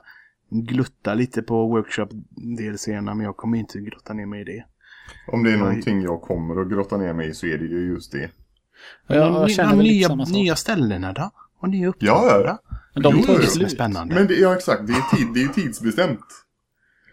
glutta 0.51 1.13
lite 1.13 1.41
på 1.41 1.67
workshop-delserna 1.67 3.13
men 3.15 3.25
jag 3.25 3.37
kommer 3.37 3.57
inte 3.57 3.79
grotta 3.79 4.13
ner 4.13 4.25
mig 4.25 4.41
i 4.41 4.43
det. 4.43 4.63
Om 5.31 5.43
det 5.43 5.49
är 5.49 5.53
Ja, 5.53 5.59
någonting 5.59 6.01
jag 6.01 6.21
kommer 6.21 6.61
att 6.61 6.69
grotta 6.69 6.97
ner 6.97 7.13
mig 7.13 7.29
i 7.29 7.33
så 7.33 7.45
är 7.47 7.57
det 7.57 7.65
ju 7.65 7.87
just 7.93 8.11
det. 8.11 8.29
Ja, 9.07 9.15
jag 9.15 9.33
Men 9.39 9.49
känner 9.49 9.69
de 9.69 9.77
väl 9.77 9.87
nya, 9.87 10.07
samma 10.07 10.25
sak. 10.25 10.33
nya 10.35 10.55
ställena 10.55 11.13
då? 11.13 11.31
Och 11.61 11.69
nya 11.69 11.87
uppdrag 11.87 12.07
Ja, 12.09 12.41
ja. 12.45 12.77
Men 12.93 13.03
de 13.03 13.23
tar 13.23 13.33
ju 13.33 13.41
slut. 13.41 13.71
spännande. 13.71 14.15
Men 14.15 14.27
det, 14.27 14.33
ja, 14.35 14.55
exakt. 14.55 14.87
Det 14.87 14.93
är, 14.93 15.15
tid, 15.17 15.27
det 15.33 15.39
är 15.39 15.41
ju 15.43 15.47
tidsbestämt. 15.47 16.19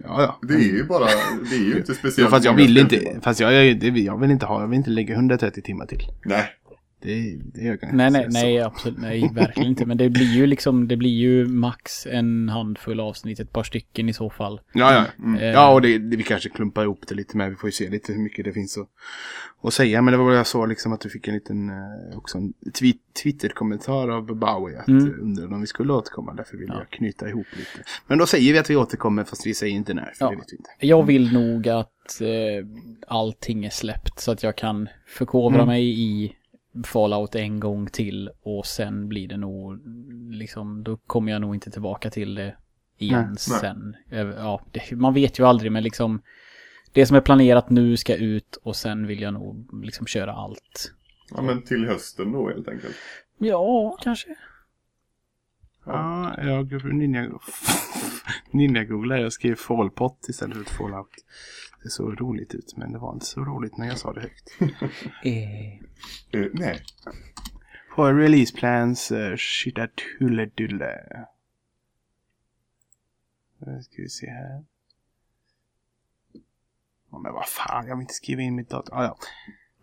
ja, 0.05 0.23
ja. 0.23 0.39
Det 0.49 0.55
är 0.55 0.59
ju 0.59 0.85
bara, 0.85 1.05
det 1.51 1.57
är 1.57 1.61
ju 1.65 1.77
inte 1.77 1.93
Ja, 1.93 1.99
speciellt 1.99 2.31
fast 2.31 2.45
jag 2.45 2.55
vill 2.55 2.79
inte, 2.79 3.21
fast 3.23 3.41
jag, 3.41 3.53
jag, 3.53 3.81
det- 3.81 3.89
jag 4.01 4.21
vill 4.21 4.31
inte 4.31 4.47
ha, 4.47 4.61
jag 4.61 4.69
vill 4.69 4.77
inte 4.77 4.91
lägga 4.91 5.15
130 5.15 5.63
timmar 5.63 5.87
till. 5.87 6.01
Nej. 6.25 6.45
Det, 7.07 7.39
det 7.55 7.81
kan 7.81 7.97
Nej, 7.97 8.11
nej, 8.11 8.23
säga 8.23 8.31
så. 8.33 8.47
nej, 8.47 8.61
absolut, 8.61 8.99
nej, 8.99 9.31
verkligen 9.35 9.69
inte. 9.71 9.87
Men 9.87 9.97
det 9.97 10.11
blir 10.11 10.35
ju 10.35 10.47
liksom, 10.47 10.89
det 10.89 10.97
blir 10.97 11.11
ju 11.11 11.47
max 11.47 12.07
en 12.07 12.49
handfull 12.49 13.01
avsnitt, 13.01 13.41
ett 13.41 13.53
par 13.53 13.63
stycken 13.63 14.09
i 14.09 14.13
så 14.13 14.31
fall. 14.31 14.61
Ja, 14.73 14.93
ja. 14.95 15.25
Mm. 15.25 15.41
Eh, 15.41 15.47
Ja, 15.51 15.73
och 15.73 15.83
det, 15.83 15.99
det, 15.99 16.17
vi 16.17 16.23
kanske 16.23 16.49
klumpar 16.49 16.83
ihop 16.83 17.01
det 17.09 17.15
lite 17.15 17.37
med. 17.37 17.51
Vi 17.51 17.57
får 17.57 17.69
ju 17.69 17.73
se 17.73 17.89
lite 17.91 18.13
hur 18.13 18.21
mycket 18.23 18.45
det 18.45 18.53
finns 18.53 18.79
att, 18.79 18.89
att 19.63 19.73
säga. 19.75 20.03
Men 20.03 20.13
det 20.13 20.19
var 20.19 20.25
vad 20.25 20.37
jag 20.37 20.47
sa 20.47 20.67
liksom 20.67 20.93
att 20.93 21.01
du 21.01 21.11
fick 21.11 21.29
en 21.29 21.35
liten, 21.35 21.69
eh, 21.69 22.17
också 22.19 22.39
en 22.39 22.53
tweet, 22.79 22.97
Twitter-kommentar 23.23 24.09
av 24.09 24.27
Bowie. 24.27 24.79
Att 24.81 24.89
Mm. 24.89 25.05
mm. 25.07 25.21
undrade 25.23 25.55
om 25.55 25.61
vi 25.61 25.67
skulle 25.67 25.93
återkomma. 25.93 26.35
Därför 26.35 26.57
vill 26.57 26.69
Ja. 26.69 26.79
jag 26.79 26.91
knyta 26.91 27.29
ihop 27.29 27.47
lite. 27.57 27.89
Men 28.07 28.19
då 28.19 28.27
säger 28.27 28.53
vi 28.53 28.59
att 28.59 28.71
vi 28.71 28.77
återkommer 28.77 29.25
fast 29.25 29.47
vi 29.47 29.55
säger 29.55 29.75
inte 29.75 29.95
när. 29.95 30.03
För 30.15 30.25
Ja. 30.25 30.31
det 30.31 30.37
vet 30.37 30.53
vi 30.53 30.57
inte. 30.57 30.71
Jag 30.81 31.03
vill 31.03 31.33
nog 31.33 31.69
att 31.69 32.21
eh, 32.21 32.67
allting 33.09 33.65
är 33.65 33.71
släppt 33.71 34.21
så 34.21 34.33
att 34.33 34.43
jag 34.43 34.57
kan 34.57 34.89
förkovra 35.07 35.55
Mm. 35.55 35.67
mig 35.67 36.01
i 36.03 36.33
Fallout 36.85 37.35
en 37.35 37.61
gång 37.61 37.87
till 37.87 38.31
och 38.43 38.67
sen 38.67 39.09
blir 39.09 39.29
det 39.29 39.37
nog 39.37 39.81
liksom, 40.31 40.85
då 40.85 40.97
kommer 40.97 41.33
jag 41.33 41.41
nog 41.41 41.55
inte 41.55 41.71
tillbaka 41.71 42.11
till 42.11 42.35
det 42.35 42.57
igen 42.99 43.27
Nej. 43.29 43.61
sen. 43.61 43.97
Ja, 44.11 44.61
det, 44.73 44.97
man 44.97 45.15
vet 45.15 45.39
ju 45.39 45.47
aldrig 45.47 45.73
men 45.73 45.83
liksom 45.83 46.23
det 46.93 47.07
som 47.07 47.17
är 47.17 47.21
planerat 47.21 47.71
nu 47.71 47.97
ska 47.97 48.17
ut 48.17 48.57
och 48.57 48.77
sen 48.77 49.07
vill 49.07 49.21
jag 49.21 49.35
nog 49.35 49.85
liksom 49.85 50.07
köra 50.07 50.33
allt. 50.33 50.93
Ja, 51.31 51.43
men 51.43 51.63
till 51.63 51.87
hösten 51.87 52.33
då 52.33 52.49
helt 52.49 52.69
enkelt. 52.69 52.97
Ja, 53.39 53.99
kanske. 54.03 54.37
Ja, 55.87 56.35
jag 56.43 56.95
ninja, 56.95 57.31
ninja-googlar. 58.51 59.17
Jag 59.17 59.33
skrev 59.33 59.55
Fallpot 59.55 60.29
istället 60.29 60.57
för 60.57 60.75
Fallout. 60.75 61.11
Det 61.87 61.91
såg 61.91 62.21
roligt 62.21 62.55
ut 62.55 62.77
men 62.77 62.93
det 62.93 62.99
var 62.99 63.13
inte 63.13 63.27
så 63.27 63.45
roligt 63.45 63.77
när 63.77 63.87
jag 63.87 63.99
sa 63.99 64.13
det 64.13 64.21
högt. 64.21 64.51
Eh, 65.25 66.41
Eh, 66.41 66.51
nej. 66.53 66.83
På 67.95 68.13
release 68.13 68.57
plans, 68.57 69.13
uh, 69.13 69.37
shit 69.37 69.79
a 69.79 69.89
dulle 70.57 70.87
Nu 73.59 73.83
ska 73.83 74.03
vi 74.03 74.09
se 74.09 74.27
här. 74.27 74.65
Ja, 77.11 77.19
men 77.19 77.33
vad 77.33 77.47
fan, 77.49 77.87
jag 77.87 77.97
vill 77.97 78.03
inte 78.03 78.15
skriva 78.15 78.43
in 78.43 78.55
mitt 78.55 78.71
datum. 78.71 78.99
Ah, 78.99 79.05
ja. 79.05 79.17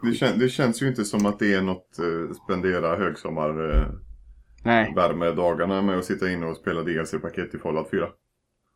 Det, 0.01 0.13
kän, 0.13 0.39
det 0.39 0.49
känns 0.49 0.81
ju 0.81 0.87
inte 0.87 1.05
som 1.05 1.25
att 1.25 1.39
det 1.39 1.53
är 1.53 1.61
något 1.61 1.99
eh, 1.99 2.35
spendera 2.43 2.97
högsommar 2.97 3.75
eh, 3.75 3.87
Nej, 4.63 4.93
värmedagarna 4.95 5.81
med 5.81 5.97
att 5.97 6.05
sitta 6.05 6.31
inne 6.31 6.45
och 6.45 6.57
spela 6.57 6.83
DLC-paket 6.83 7.55
i 7.55 7.57
Fallout 7.57 7.89
4. 7.91 8.09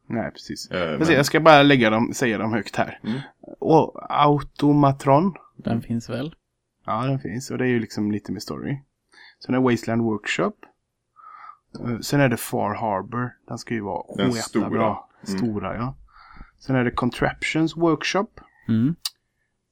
Nej 0.07 0.31
precis. 0.31 0.71
Eh, 0.71 0.99
Men... 0.99 1.11
Jag 1.11 1.25
ska 1.25 1.39
bara 1.39 1.63
lägga 1.63 1.89
dem, 1.89 2.13
säga 2.13 2.37
dem 2.37 2.53
högt 2.53 2.75
här. 2.75 2.99
Mm. 3.03 3.19
Och 3.59 3.97
Automatron. 4.09 5.33
den 5.57 5.81
finns 5.81 6.09
väl? 6.09 6.35
Ja, 6.85 7.05
den 7.05 7.19
finns. 7.19 7.51
Och 7.51 7.57
det 7.57 7.63
är 7.65 7.69
ju 7.69 7.79
liksom 7.79 8.11
lite 8.11 8.31
med 8.31 8.41
story. 8.43 8.77
Sen 9.45 9.55
är 9.55 9.59
Wasteland 9.59 10.01
Workshop. 10.01 10.53
Eh, 11.85 11.99
Sen 11.99 12.19
är 12.21 12.29
det 12.29 12.37
Far 12.37 12.75
Harbor. 12.75 13.31
Den 13.47 13.57
ska 13.57 13.73
ju 13.73 13.81
vara 13.81 14.15
Den 14.17 14.33
stora. 14.33 14.69
bra. 14.69 15.09
Mm. 15.27 15.37
Stora, 15.39 15.75
ja. 15.75 15.95
Sen 16.59 16.75
är 16.75 16.83
det 16.83 16.91
Contraptions 16.91 17.77
Workshop. 17.77 18.27
Mm. 18.67 18.95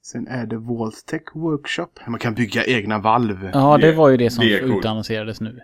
Sen 0.02 0.28
är 0.28 0.46
det 0.46 0.56
Vaultech 0.58 1.22
Workshop. 1.34 1.88
Man 2.06 2.18
kan 2.20 2.34
bygga 2.34 2.64
egna 2.64 2.98
valv. 2.98 3.50
Ja, 3.54 3.78
det 3.78 3.86
Det- 3.90 3.96
var 3.96 4.08
ju 4.08 4.16
det 4.16 4.30
som 4.30 4.44
det 4.44 4.58
utannonserades 4.58 5.40
nu. 5.40 5.60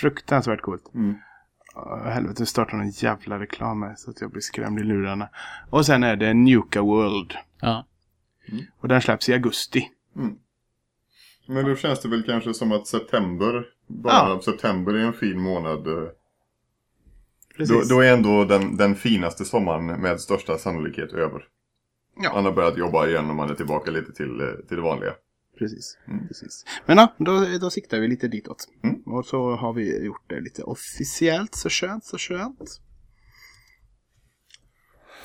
Fruktansvärt 0.00 0.60
coolt. 0.60 0.94
Mm. 0.94 1.14
Helvete, 2.04 2.36
nu 2.42 2.46
startar 2.46 2.76
någon 2.76 2.90
jävla 2.90 3.38
reklam 3.40 3.82
här 3.82 3.94
så 3.96 4.10
att 4.10 4.20
jag 4.20 4.30
blir 4.30 4.40
skrämd 4.42 4.78
i 4.78 4.82
lurarna. 4.82 5.28
Och 5.70 5.86
sen 5.86 6.02
är 6.02 6.16
det 6.16 6.34
Nuka 6.34 6.82
World. 6.82 7.34
Ja. 7.60 7.86
Och 8.80 8.88
den 8.88 9.02
släpps 9.02 9.28
i 9.28 9.32
augusti. 9.32 9.90
Men 11.46 11.64
då 11.64 11.76
känns 11.76 12.00
det 12.00 12.08
väl 12.08 12.22
kanske 12.22 12.54
som 12.54 12.72
att 12.72 12.86
september, 12.86 13.66
bara 13.86 14.12
Ja. 14.14 14.40
september 14.44 14.92
är 14.94 14.98
en 15.06 15.12
fin 15.12 15.40
månad. 15.40 15.86
eh, 15.86 15.94
Då, 15.94 16.10
Precis. 17.56 17.88
då 17.88 18.00
är 18.00 18.12
ändå 18.12 18.44
den, 18.44 18.76
den 18.76 18.94
finaste 18.94 19.44
sommaren 19.44 19.86
med 19.86 20.20
största 20.20 20.58
sannolikhet 20.58 21.12
över. 21.12 21.44
Ja. 22.22 22.32
Man 22.34 22.44
har 22.44 22.52
börjat 22.52 22.78
jobba 22.78 23.06
igen 23.06 23.30
och 23.30 23.36
man 23.36 23.50
är 23.50 23.54
tillbaka 23.54 23.90
lite 23.90 24.12
till, 24.12 24.40
eh, 24.40 24.46
till 24.68 24.76
det 24.76 24.82
vanliga. 24.82 25.12
Precis. 25.58 25.98
Mm. 26.08 26.28
Precis. 26.28 26.64
Men 26.86 26.98
ja, 26.98 27.14
då, 27.18 27.44
då 27.60 27.70
siktar 27.70 28.00
vi 28.00 28.08
lite 28.08 28.28
ditåt. 28.28 28.68
Mm. 28.82 28.97
Och 29.10 29.26
så 29.26 29.56
har 29.56 29.72
vi 29.72 30.04
gjort 30.04 30.24
det 30.26 30.40
lite 30.40 30.62
officiellt, 30.62 31.54
så 31.54 31.70
skönt, 31.70 32.04
så 32.04 32.18
skönt. 32.18 32.80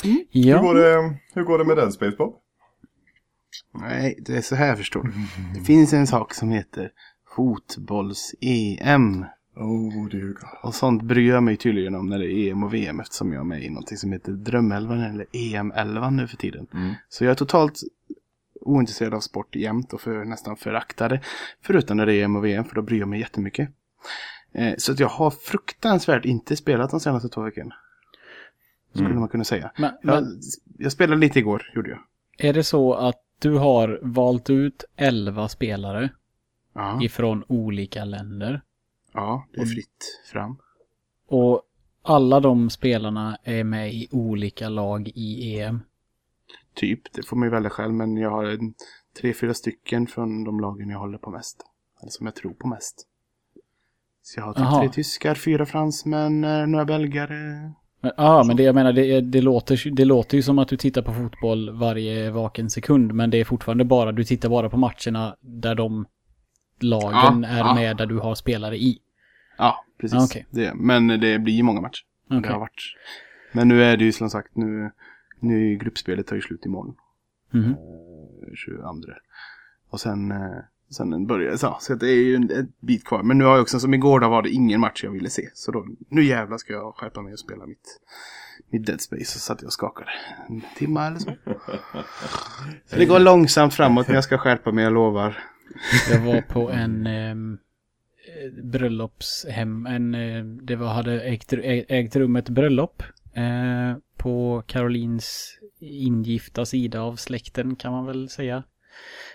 Hur, 0.03 0.61
går 0.61 0.75
det, 0.75 1.17
hur 1.33 1.43
går 1.43 1.57
det 1.57 1.65
med 1.65 1.77
Dead 1.77 1.93
Space 1.93 2.17
Bob? 2.17 2.35
Nej, 3.73 4.19
det 4.25 4.37
är 4.37 4.41
så 4.41 4.55
här 4.55 4.75
förstår 4.75 5.03
du. 5.03 5.11
Det 5.59 5.65
finns 5.65 5.93
en 5.93 6.07
sak 6.07 6.33
som 6.33 6.49
heter 6.49 6.91
fotbolls-EM. 7.35 9.25
Oh 9.55 10.07
dear 10.09 10.27
God. 10.27 10.59
Och 10.63 10.75
sånt 10.75 11.03
bryr 11.03 11.29
jag 11.29 11.43
mig 11.43 11.57
tydligen 11.57 11.95
om 11.95 12.07
när 12.07 12.19
det 12.19 12.33
är 12.33 12.51
EM 12.51 12.63
och 12.63 12.73
VM 12.73 12.99
eftersom 12.99 13.33
jag 13.33 13.39
är 13.39 13.43
med 13.43 13.63
i 13.63 13.69
någonting 13.69 13.97
som 13.97 14.11
heter 14.11 14.31
Drömelvan 14.31 14.99
eller 14.99 15.25
EM11 15.25 16.11
nu 16.11 16.27
för 16.27 16.37
tiden. 16.37 16.67
Mm. 16.73 16.93
Så 17.09 17.23
jag 17.23 17.31
är 17.31 17.35
totalt 17.35 17.79
ointresserad 18.65 19.13
av 19.13 19.19
sport 19.19 19.55
jämt 19.55 19.93
och 19.93 20.01
för, 20.01 20.25
nästan 20.25 20.55
föraktade. 20.55 21.21
Förutom 21.61 21.97
när 21.97 22.05
det 22.05 22.13
är 22.13 22.23
EM 22.23 22.35
och 22.35 22.45
VM 22.45 22.65
för 22.65 22.75
då 22.75 22.81
bryr 22.81 22.99
jag 22.99 23.07
mig 23.07 23.19
jättemycket. 23.19 23.69
Eh, 24.53 24.73
så 24.77 24.91
att 24.91 24.99
jag 24.99 25.07
har 25.07 25.31
fruktansvärt 25.31 26.25
inte 26.25 26.55
spelat 26.55 26.91
de 26.91 26.99
senaste 26.99 27.29
två 27.29 27.41
veckorna. 27.41 27.75
Skulle 28.93 29.05
Mm. 29.09 29.19
man 29.19 29.29
kunna 29.29 29.43
säga. 29.43 29.71
Men, 29.77 29.91
Jag, 30.01 30.23
men 30.23 30.41
jag 30.77 30.91
spelade 30.91 31.21
lite 31.21 31.39
igår, 31.39 31.71
gjorde 31.75 31.89
jag. 31.89 31.99
är 32.37 32.53
det 32.53 32.63
så 32.63 32.93
att 32.93 33.19
du 33.39 33.51
har 33.57 33.99
valt 34.03 34.49
ut 34.49 34.83
11 34.95 35.47
spelare 35.49 36.09
Ja, 36.75 36.99
ifrån 37.03 37.43
olika 37.47 38.05
länder? 38.05 38.61
ja 39.13 39.47
det 39.53 39.61
är 39.61 39.65
fritt 39.65 40.21
fram. 40.31 40.57
Och 41.27 41.61
alla 42.01 42.39
de 42.39 42.69
spelarna 42.69 43.37
är 43.43 43.63
med 43.63 43.93
i 43.93 44.07
olika 44.11 44.69
lag 44.69 45.11
i 45.15 45.59
EM? 45.59 45.79
Typ, 46.73 47.13
det 47.13 47.23
får 47.23 47.37
man 47.37 47.47
ju 47.47 47.51
välja 47.51 47.69
själv. 47.69 47.93
Men 47.93 48.17
jag 48.17 48.29
har 48.29 48.45
en, 48.45 48.73
tre, 49.21 49.33
fyra 49.33 49.53
stycken 49.53 50.07
från 50.07 50.43
de 50.43 50.59
lagen 50.59 50.89
jag 50.89 50.99
håller 50.99 51.17
på 51.17 51.29
mest. 51.31 51.65
Eller 52.01 52.11
som 52.11 52.25
jag 52.25 52.35
tror 52.35 52.53
på 52.53 52.67
mest. 52.67 53.07
Så 54.21 54.39
jag 54.39 54.45
har 54.45 54.53
typ 54.53 54.63
Aha. 54.63 54.79
tre 54.79 54.89
tyskar, 54.89 55.35
fyra 55.35 55.65
fransmän, 55.65 56.43
eh, 56.43 56.67
några 56.67 56.85
belgare. 56.85 57.71
Men, 58.01 58.11
ja, 58.17 58.43
men 58.47 58.57
det 58.57 58.63
jag 58.63 58.75
menar, 58.75 58.93
det, 58.93 59.21
det, 59.21 59.41
låter, 59.41 59.89
det 59.91 60.05
låter 60.05 60.37
ju 60.37 60.43
som 60.43 60.59
att 60.59 60.67
du 60.67 60.77
tittar 60.77 61.01
på 61.01 61.13
fotboll 61.13 61.69
varje 61.77 62.31
vaken 62.31 62.69
sekund, 62.69 63.13
men 63.13 63.29
det 63.29 63.37
är 63.37 63.45
fortfarande 63.45 63.85
bara, 63.85 64.11
du 64.11 64.23
tittar 64.23 64.49
bara 64.49 64.69
på 64.69 64.77
matcherna 64.77 65.35
där 65.41 65.75
de 65.75 66.05
lagen 66.79 67.43
Ja, 67.43 67.49
är 67.49 67.57
ja. 67.57 67.75
med 67.75 67.97
där 67.97 68.05
du 68.05 68.19
har 68.19 68.35
spelare 68.35 68.77
i. 68.77 68.99
Ja, 69.57 69.85
precis. 70.01 70.19
Ah, 70.19 70.25
okej. 70.25 70.45
det, 70.49 70.73
men 70.75 71.07
det 71.07 71.39
blir 71.39 71.63
många 71.63 71.81
matcher. 71.81 72.03
Okej. 72.29 72.41
Det 72.41 72.49
har 72.49 72.59
varit. 72.59 72.95
Men 73.51 73.67
nu 73.67 73.83
är 73.83 73.97
det 73.97 74.03
ju 74.03 74.11
som 74.11 74.29
sagt, 74.29 74.55
nu, 74.55 74.91
nu 75.43 75.71
är 75.71 75.75
gruppspelet 75.75 76.27
tar 76.27 76.35
ju 76.35 76.41
slut 76.41 76.65
imorgon. 76.65 76.95
Mhm. 77.51 77.69
eh, 77.71 78.53
22. 78.55 78.83
Och 79.89 79.99
sen, 79.99 80.31
eh, 80.31 80.57
sen 80.89 81.27
börjar 81.27 81.51
det 81.51 81.57
så. 81.57 81.77
Så 81.79 81.95
det 81.95 82.09
är 82.09 82.23
ju 82.23 82.35
en 82.35 82.51
ett 82.51 82.79
bit 82.79 83.05
kvar. 83.05 83.23
Men 83.23 83.37
nu 83.37 83.43
har 83.43 83.51
jag 83.51 83.61
också, 83.61 83.79
som 83.79 83.93
igår 83.93 84.19
då 84.19 84.29
var 84.29 84.41
det 84.41 84.49
ingen 84.49 84.79
match 84.79 85.03
jag 85.03 85.11
ville 85.11 85.29
se. 85.29 85.49
Så 85.53 85.71
då, 85.71 85.85
nu 86.09 86.23
jävlar 86.23 86.57
ska 86.57 86.73
jag 86.73 86.95
skärpa 86.95 87.21
mig 87.21 87.33
och 87.33 87.39
spela 87.39 87.65
mitt, 87.65 87.99
mitt 88.69 88.85
Dead 88.85 89.01
Space. 89.01 89.25
Så 89.25 89.39
satt 89.39 89.61
jag 89.61 89.67
och 89.67 89.73
skakade 89.73 90.11
en 90.49 90.61
timme 90.75 91.07
eller 91.07 91.19
så. 91.19 91.31
så 92.85 92.95
det 92.95 93.05
går 93.05 93.19
långsamt 93.19 93.73
framåt 93.73 94.07
men 94.07 94.15
jag 94.15 94.23
ska 94.23 94.37
skärpa 94.37 94.71
mig, 94.71 94.83
jag 94.83 94.93
lovar. 94.93 95.37
Jag 96.11 96.19
var 96.19 96.41
på 96.41 96.71
en 96.71 97.07
eh, 97.07 97.35
bröllopshem, 98.63 99.85
en, 99.85 100.15
eh, 100.15 100.43
det 100.43 100.75
var, 100.75 100.93
hade 100.93 101.21
ägt, 101.21 101.53
ägt 101.53 102.15
rum 102.15 102.35
ett 102.35 102.49
bröllop 102.49 103.03
eh, 103.33 103.97
på 104.23 104.63
Carolins 104.67 105.59
ingifta 105.79 106.65
sida 106.65 107.01
av 107.01 107.15
släkten 107.15 107.75
kan 107.75 107.91
man 107.91 108.05
väl 108.05 108.29
säga. 108.29 108.63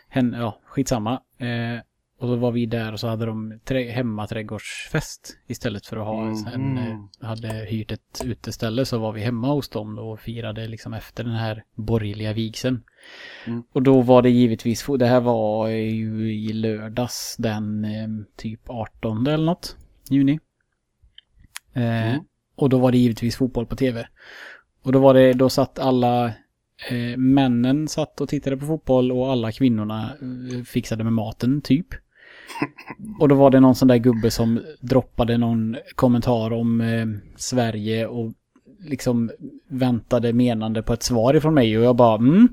Hen, 0.09 0.33
ja, 0.33 0.61
skitsamma. 0.65 1.13
Eh, 1.39 1.81
och 2.19 2.29
då 2.29 2.37
var 2.37 2.53
vi 2.53 2.67
där 2.67 2.93
och 2.93 3.01
så 3.01 3.09
hade 3.09 3.27
de 3.27 3.61
trä, 3.65 3.91
hemmaträdgårdsfest 3.91 5.39
istället 5.47 5.87
för 5.87 5.97
att 5.97 6.07
ha 6.07 6.27
en, 6.27 6.47
en 6.47 7.09
hade 7.21 7.49
hyrt 7.49 7.93
ett 7.93 8.25
uteställe 8.25 8.85
så 8.85 8.99
var 8.99 9.13
vi 9.13 9.21
hemma 9.21 9.49
hos 9.49 9.69
dem 9.69 9.97
då 9.97 10.11
och 10.11 10.21
firade 10.21 10.69
liksom 10.69 10.95
efter 10.95 11.25
den 11.25 11.37
här 11.37 11.65
borgerliga 11.75 12.33
vigseln. 12.33 12.83
Mm. 13.47 13.63
Och 13.73 13.83
då 13.83 14.01
var 14.01 14.23
det 14.23 14.31
givetvis, 14.31 14.87
det 14.99 15.07
här 15.07 15.21
var 15.21 15.69
ju 15.69 16.35
i 16.35 16.53
lördags 16.53 17.37
den 17.39 17.85
eh, 17.85 18.09
typ 18.37 18.61
18 18.71 19.27
eller 19.27 19.45
något, 19.45 19.77
juni. 20.11 20.41
Eh, 21.73 22.09
Mm. 22.09 22.25
Och 22.59 22.69
då 22.69 22.79
var 22.79 22.93
det 22.93 22.99
givetvis 22.99 23.37
fotboll 23.37 23.67
på 23.67 23.77
tv. 23.77 24.09
Och 24.83 24.93
då 24.93 24.99
var 24.99 25.15
det, 25.15 25.33
då 25.33 25.51
satt 25.51 25.79
alla 25.79 26.27
eh, 26.91 27.17
männen 27.17 27.89
satt 27.89 28.21
och 28.21 28.29
tittade 28.29 28.57
på 28.57 28.67
fotboll 28.67 29.13
och 29.13 29.33
alla 29.33 29.53
kvinnorna 29.53 30.03
eh, 30.03 30.65
fixade 30.65 31.05
med 31.05 31.13
maten 31.13 31.61
typ. 31.61 31.87
Och 33.21 33.29
då 33.29 33.35
var 33.35 33.51
det 33.51 33.61
någon 33.61 33.75
sån 33.75 33.89
där 33.89 33.97
gubbe 33.97 34.31
som 34.31 34.61
droppade 34.81 35.39
någon 35.39 35.77
kommentar 35.95 36.53
om 36.53 36.81
eh, 36.81 37.07
Sverige 37.37 38.07
och 38.07 38.33
liksom 38.81 39.31
väntade 39.69 40.33
menande 40.33 40.83
på 40.83 40.93
ett 40.93 41.03
svar 41.03 41.35
ifrån 41.35 41.55
mig 41.55 41.79
och 41.79 41.85
jag 41.85 41.97
bara 41.97 42.15
mm. 42.15 42.49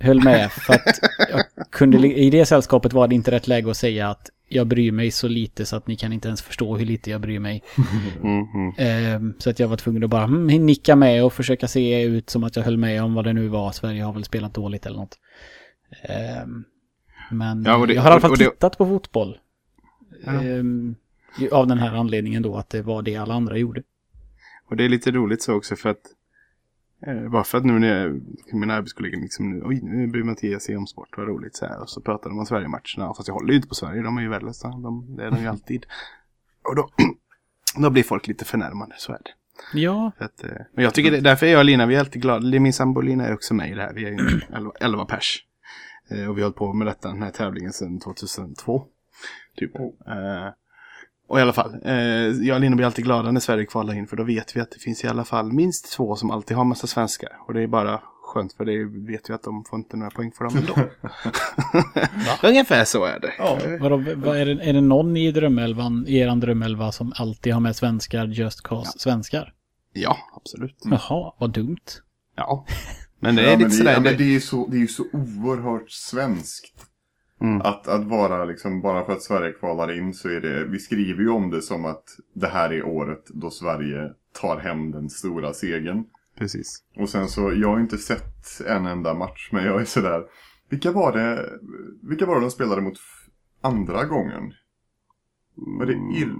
Höll 0.00 0.24
med 0.24 0.52
för 0.52 0.74
att 0.74 0.98
jag 1.30 1.70
kunde, 1.70 2.08
i 2.08 2.30
det 2.30 2.46
sällskapet 2.46 2.92
var 2.92 3.08
det 3.08 3.14
inte 3.14 3.30
rätt 3.30 3.48
läge 3.48 3.70
att 3.70 3.76
säga 3.76 4.08
att 4.08 4.30
jag 4.48 4.66
bryr 4.66 4.92
mig 4.92 5.10
så 5.10 5.28
lite 5.28 5.66
så 5.66 5.76
att 5.76 5.86
ni 5.86 5.96
kan 5.96 6.12
inte 6.12 6.28
ens 6.28 6.42
förstå 6.42 6.76
hur 6.76 6.86
lite 6.86 7.10
jag 7.10 7.20
bryr 7.20 7.38
mig. 7.38 7.62
Mm, 8.22 8.72
mm. 8.78 9.34
Så 9.38 9.50
att 9.50 9.58
jag 9.58 9.68
var 9.68 9.76
tvungen 9.76 10.04
att 10.04 10.10
bara 10.10 10.24
mm, 10.24 10.66
nicka 10.66 10.96
med 10.96 11.24
och 11.24 11.32
försöka 11.32 11.68
se 11.68 12.02
ut 12.02 12.30
som 12.30 12.44
att 12.44 12.56
jag 12.56 12.62
höll 12.62 12.76
med 12.76 13.02
om 13.02 13.14
vad 13.14 13.24
det 13.24 13.32
nu 13.32 13.48
var. 13.48 13.72
Sverige 13.72 14.02
har 14.02 14.12
väl 14.12 14.24
spelat 14.24 14.54
dåligt 14.54 14.86
eller 14.86 14.96
något. 14.96 15.18
Ehm, 16.02 16.64
men 17.30 17.64
Ja, 17.64 17.86
det- 17.86 17.94
jag 17.94 18.02
har 18.02 18.10
i 18.10 18.12
alla 18.12 18.20
fall 18.20 18.30
det- 18.38 18.50
tittat 18.50 18.78
på 18.78 18.86
fotboll. 18.86 19.38
Ja. 20.26 20.32
Ehm, 20.42 20.94
av 21.52 21.66
den 21.66 21.78
här 21.78 21.94
anledningen 21.94 22.42
då 22.42 22.56
att 22.56 22.70
det 22.70 22.82
var 22.82 23.02
det 23.02 23.16
alla 23.16 23.34
andra 23.34 23.56
gjorde. 23.56 23.82
Och 24.70 24.76
det 24.76 24.84
är 24.84 24.88
lite 24.88 25.10
roligt 25.10 25.42
så 25.42 25.54
också 25.54 25.76
för 25.76 25.88
att 25.88 26.00
eh, 27.06 27.28
bara 27.28 27.44
för 27.44 27.58
att 27.58 27.64
nu 27.64 27.78
när 27.78 28.02
jag, 28.02 28.20
mina 28.52 28.74
arbetskollegor 28.74 29.20
liksom 29.20 29.50
nu, 29.50 29.62
oj 29.64 29.80
nu 29.82 30.06
bryr 30.06 30.22
Mattias 30.22 30.62
sig 30.62 30.76
om 30.76 30.86
sport, 30.86 31.16
vad 31.16 31.28
roligt 31.28 31.56
så 31.56 31.66
här. 31.66 31.82
Och 31.82 31.90
så 31.90 32.00
pratar 32.00 32.30
de 32.30 32.38
om 32.38 32.46
Sverige-matcherna, 32.46 33.14
fast 33.14 33.28
jag 33.28 33.34
håller 33.34 33.50
ju 33.50 33.56
inte 33.56 33.68
på 33.68 33.74
Sverige, 33.74 34.02
de 34.02 34.16
är 34.16 34.22
ju 34.22 34.28
värdelösa, 34.28 34.68
de, 34.68 35.16
det 35.16 35.24
är 35.24 35.30
de 35.30 35.40
ju 35.40 35.46
alltid. 35.48 35.86
Och 36.62 36.76
då, 36.76 36.88
då 37.82 37.90
blir 37.90 38.02
folk 38.02 38.26
lite 38.26 38.44
förnärmade, 38.44 38.94
så 38.98 39.12
är 39.12 39.18
det. 39.24 39.30
Ja, 39.74 40.12
att, 40.18 40.44
eh, 40.44 40.50
men 40.72 40.84
jag 40.84 40.94
tycker 40.94 41.10
det, 41.10 41.20
därför 41.20 41.46
är 41.46 41.50
jag 41.50 41.58
och 41.58 41.64
Lina, 41.64 41.86
vi 41.86 41.94
är 41.94 42.00
alltid 42.00 42.22
glada. 42.22 42.60
Min 42.60 42.72
sambo 42.72 43.00
Lina 43.00 43.26
är 43.26 43.34
också 43.34 43.54
med 43.54 43.70
i 43.70 43.74
det 43.74 43.82
här, 43.82 43.92
vi 43.92 44.04
är 44.04 44.10
ju 44.10 44.40
11, 44.54 44.72
11 44.80 45.04
pers. 45.08 45.44
Eh, 46.10 46.28
och 46.28 46.38
vi 46.38 46.40
har 46.40 46.46
hållit 46.46 46.56
på 46.56 46.72
med 46.72 46.86
detta, 46.86 47.08
den 47.08 47.22
här 47.22 47.30
tävlingen 47.30 47.72
sedan 47.72 48.00
2002. 48.00 48.84
Typ. 49.56 49.76
Eh, 49.76 50.48
och 51.28 51.38
i 51.38 51.42
alla 51.42 51.52
fall, 51.52 51.76
eh, 51.84 51.94
jag 52.46 52.54
och 52.54 52.60
Lina 52.60 52.76
blir 52.76 52.86
alltid 52.86 53.04
glada 53.04 53.30
när 53.30 53.40
Sverige 53.40 53.66
kvalar 53.66 53.94
in 53.94 54.06
för 54.06 54.16
då 54.16 54.24
vet 54.24 54.56
vi 54.56 54.60
att 54.60 54.70
det 54.70 54.78
finns 54.78 55.04
i 55.04 55.08
alla 55.08 55.24
fall 55.24 55.52
minst 55.52 55.92
två 55.92 56.16
som 56.16 56.30
alltid 56.30 56.56
har 56.56 56.64
massa 56.64 56.86
svenskar. 56.86 57.28
Och 57.46 57.54
det 57.54 57.62
är 57.62 57.66
bara 57.66 58.00
skönt 58.22 58.52
för 58.52 58.64
det 58.64 58.84
vet 59.12 59.30
vi 59.30 59.34
att 59.34 59.42
de 59.42 59.64
får 59.64 59.78
inte 59.78 59.96
några 59.96 60.10
poäng 60.10 60.32
för 60.32 60.44
dem 60.44 60.56
ändå. 60.56 60.74
Ungefär 62.48 62.84
så 62.84 63.04
är 63.04 63.20
det. 63.20 63.32
Ja. 63.38 63.58
vadå, 63.80 63.96
vad 64.16 64.36
är, 64.36 64.46
det, 64.46 64.62
är 64.64 64.72
det 64.72 64.80
någon 64.80 65.16
i 65.16 65.32
drömelvan, 65.32 66.04
i 66.08 66.18
eran 66.18 66.40
drömelva 66.40 66.92
som 66.92 67.12
alltid 67.16 67.52
har 67.52 67.60
med 67.60 67.76
svenskar 67.76 68.26
just 68.26 68.62
cause 68.62 68.98
svenskar? 68.98 69.52
Ja, 69.92 70.16
absolut. 70.36 70.76
Jaha, 70.84 71.34
vad 71.38 71.50
dumt. 71.52 71.76
Ja. 72.36 72.66
Men 73.20 73.36
det 73.36 73.42
är 73.42 73.46
Ja, 73.46 73.50
lite 73.50 73.60
men 73.62 73.68
det, 73.70 73.76
sådär. 73.76 73.92
ja, 73.92 74.00
men 74.00 74.12
det- 74.12 74.18
det 74.18 74.24
är 74.24 74.32
ju 74.32 74.40
så, 74.40 74.66
det 74.70 74.76
är 74.76 74.80
ju 74.80 74.88
så 74.88 75.04
oerhört 75.12 75.90
svenskt. 75.90 76.72
Mm. 77.40 77.60
Att, 77.60 77.88
att 77.88 78.04
vara 78.04 78.44
liksom, 78.44 78.80
bara 78.80 79.04
för 79.04 79.12
att 79.12 79.22
Sverige 79.22 79.52
kvalar 79.52 79.98
in 79.98 80.14
så 80.14 80.28
är 80.28 80.40
det, 80.40 80.64
vi 80.64 80.78
skriver 80.78 81.20
ju 81.20 81.28
om 81.28 81.50
det 81.50 81.62
som 81.62 81.84
att 81.84 82.04
det 82.34 82.48
här 82.48 82.72
är 82.72 82.86
året 82.86 83.24
då 83.28 83.50
Sverige 83.50 84.12
tar 84.40 84.56
hem 84.58 84.90
den 84.90 85.10
stora 85.10 85.52
segern. 85.52 86.04
Precis. 86.38 86.82
Och 86.96 87.08
sen 87.08 87.28
så, 87.28 87.52
jag 87.56 87.68
har 87.68 87.80
inte 87.80 87.98
sett 87.98 88.60
en 88.66 88.86
enda 88.86 89.14
match, 89.14 89.48
men 89.52 89.64
jag 89.64 89.80
är 89.80 89.84
sådär, 89.84 90.22
vilka 90.68 90.92
var 90.92 91.12
det, 91.12 91.50
vilka 92.02 92.26
var 92.26 92.34
det 92.34 92.40
de 92.40 92.50
spelade 92.50 92.82
mot 92.82 92.98
andra 93.60 94.04
gången? 94.04 94.52
Var 95.54 95.86
det 95.86 95.92
Ir 95.92 96.34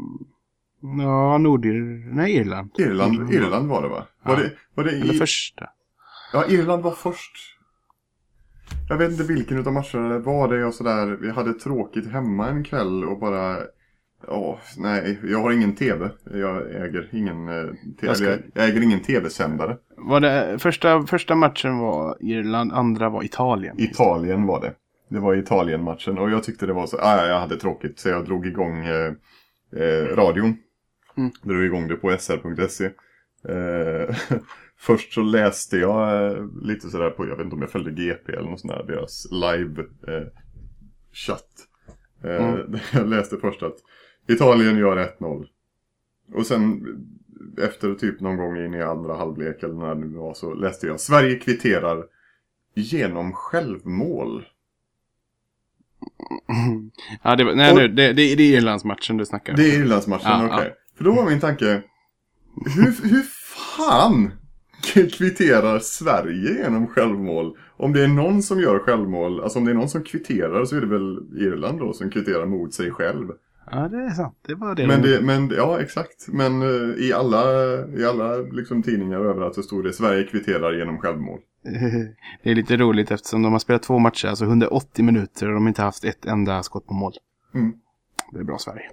Ja, 0.80 1.38
Nordir... 1.38 2.14
Nej, 2.14 2.36
Irland. 2.36 2.70
Irland? 2.78 3.32
Irland 3.32 3.68
var 3.68 3.82
det 3.82 3.88
va? 3.88 4.06
Var 4.22 4.34
Ja. 4.34 4.40
det, 4.42 4.52
var 4.74 4.84
det 4.84 4.90
Eller 4.90 5.14
i, 5.14 5.18
första. 5.18 5.68
Ja, 6.32 6.46
Irland 6.48 6.82
var 6.82 6.90
först. 6.90 7.57
Jag 8.88 8.96
vet 8.96 9.10
inte 9.10 9.22
vilken 9.24 9.58
utav 9.58 9.72
matcherna 9.72 10.08
det 10.08 10.18
var 10.18 10.48
det 10.48 10.58
jag 10.58 10.74
sådär, 10.74 11.06
vi 11.20 11.30
hade 11.30 11.52
tråkigt 11.52 12.06
hemma 12.12 12.48
en 12.48 12.64
kväll 12.64 13.04
och 13.04 13.18
bara 13.18 13.56
Ja, 14.26 14.58
nej, 14.78 15.18
jag 15.24 15.38
har 15.38 15.52
ingen 15.52 15.74
tv. 15.74 16.10
Jag 16.32 16.70
äger 16.74 17.08
ingen, 17.12 17.48
eh, 17.48 17.64
te- 18.00 18.06
Jag 18.06 18.16
ska- 18.16 18.36
jag 18.54 18.68
äger 18.68 18.82
ingen 18.82 19.00
tv-sändare. 19.00 19.76
Var 19.96 20.20
det, 20.20 20.58
första, 20.58 21.02
första 21.06 21.34
matchen 21.34 21.78
var 21.78 22.16
Irland, 22.20 22.72
andra 22.72 23.08
var 23.08 23.22
Italien. 23.24 23.80
Italien 23.80 24.46
var 24.46 24.60
det. 24.60 24.72
Det 25.08 25.18
var 25.20 25.34
Italien-matchen 25.34 26.18
och 26.18 26.30
jag 26.30 26.44
tyckte 26.44 26.66
det 26.66 26.72
var 26.72 26.86
så, 26.86 26.98
ah, 27.00 27.26
jag 27.26 27.40
hade 27.40 27.56
tråkigt 27.56 27.98
så 27.98 28.08
jag 28.08 28.24
drog 28.24 28.46
igång 28.46 28.84
eh, 28.86 29.12
eh, 29.82 30.16
radion. 30.16 30.56
Mm. 31.16 31.30
Drog 31.42 31.64
igång 31.64 31.88
det 31.88 31.96
på 31.96 32.10
sr.se. 32.18 32.84
Eh, 33.48 34.16
först 34.78 35.12
så 35.12 35.22
läste 35.22 35.76
jag 35.76 36.26
eh, 36.36 36.44
lite 36.62 36.90
sådär 36.90 37.10
på, 37.10 37.28
jag 37.28 37.36
vet 37.36 37.44
inte 37.44 37.56
om 37.56 37.62
jag 37.62 37.70
följde 37.70 37.90
GP 38.04 38.32
eller 38.32 38.50
något 38.50 38.60
sånt 38.60 38.72
där, 38.72 38.84
deras 38.94 39.26
live 39.30 39.82
eh. 40.08 40.14
Eh, 40.14 40.28
Mm. 42.24 42.78
Jag 42.92 43.08
läste 43.08 43.36
först 43.36 43.62
att 43.62 43.76
Italien 44.28 44.78
gör 44.78 44.96
1-0. 45.20 45.46
Och 46.34 46.46
sen 46.46 46.84
efter 47.62 47.94
typ 47.94 48.20
någon 48.20 48.36
gång 48.36 48.56
in 48.56 48.74
i 48.74 48.82
andra 48.82 49.16
halvlek 49.16 49.62
eller 49.62 49.74
när 49.74 49.94
det 49.94 50.00
nu 50.00 50.16
var 50.16 50.34
så 50.34 50.54
läste 50.54 50.86
jag 50.86 51.00
Sverige 51.00 51.38
kvitterar 51.38 52.04
genom 52.74 53.32
självmål. 53.32 54.44
Ja, 57.22 57.36
det, 57.36 57.44
var, 57.44 57.54
nej, 57.54 57.72
Och- 57.72 57.78
nu, 57.78 57.88
det, 57.88 58.12
det, 58.12 58.34
det 58.34 58.42
är 58.42 58.56
Irlandsmatchen 58.58 59.16
du 59.16 59.26
snackar 59.26 59.52
om. 59.52 59.56
Det 59.56 59.70
är 59.74 59.80
Irlandsmatchen, 59.80 60.30
Ja, 60.30 60.48
okej. 60.58 60.74
För 60.96 61.04
då 61.04 61.12
var 61.12 61.24
min 61.30 61.40
tanke, 61.40 61.82
hur, 62.76 63.08
hur 63.10 63.22
fan 63.76 64.32
kvitterar 64.92 65.78
Sverige 65.78 66.62
genom 66.62 66.86
självmål? 66.86 67.56
Om 67.76 67.92
det 67.92 68.04
är 68.04 68.08
någon 68.08 68.42
som 68.42 68.60
gör 68.60 68.78
självmål, 68.78 69.40
alltså 69.40 69.58
om 69.58 69.64
det 69.64 69.70
är 69.70 69.74
någon 69.74 69.88
som 69.88 70.02
kvitterar 70.02 70.64
så 70.64 70.76
är 70.76 70.80
det 70.80 70.86
väl 70.86 71.18
Irland 71.36 71.78
då 71.78 71.92
som 71.92 72.10
kvitterar 72.10 72.46
mot 72.46 72.74
sig 72.74 72.90
själv. 72.90 73.28
Ja, 73.70 73.88
det 73.88 73.96
är 73.96 74.10
sant. 74.10 74.34
Det 74.46 74.54
var 74.54 74.74
det. 74.74 74.86
Men, 74.86 75.02
de- 75.02 75.08
det, 75.08 75.20
men 75.22 75.48
ja, 75.48 75.80
exakt. 75.80 76.28
Men 76.28 76.62
eh, 76.62 76.98
i 76.98 77.12
alla, 77.12 77.42
i 77.86 78.04
alla 78.04 78.36
liksom, 78.36 78.82
tidningar 78.82 79.20
överallt 79.20 79.54
så 79.54 79.62
stod 79.62 79.84
det 79.84 79.92
Sverige 79.92 80.24
kvitterar 80.24 80.72
genom 80.72 80.98
självmål. 80.98 81.40
det 82.42 82.50
är 82.50 82.54
lite 82.54 82.76
roligt 82.76 83.10
eftersom 83.10 83.42
de 83.42 83.52
har 83.52 83.58
spelat 83.58 83.82
två 83.82 83.98
matcher, 83.98 84.28
alltså 84.28 84.44
180 84.44 85.04
minuter 85.04 85.46
och 85.46 85.54
de 85.54 85.62
har 85.62 85.68
inte 85.68 85.82
haft 85.82 86.04
ett 86.04 86.26
enda 86.26 86.62
skott 86.62 86.86
på 86.86 86.94
mål. 86.94 87.12
Mm. 87.54 87.72
Det 88.32 88.38
är 88.38 88.44
bra 88.44 88.58
Sverige. 88.58 88.90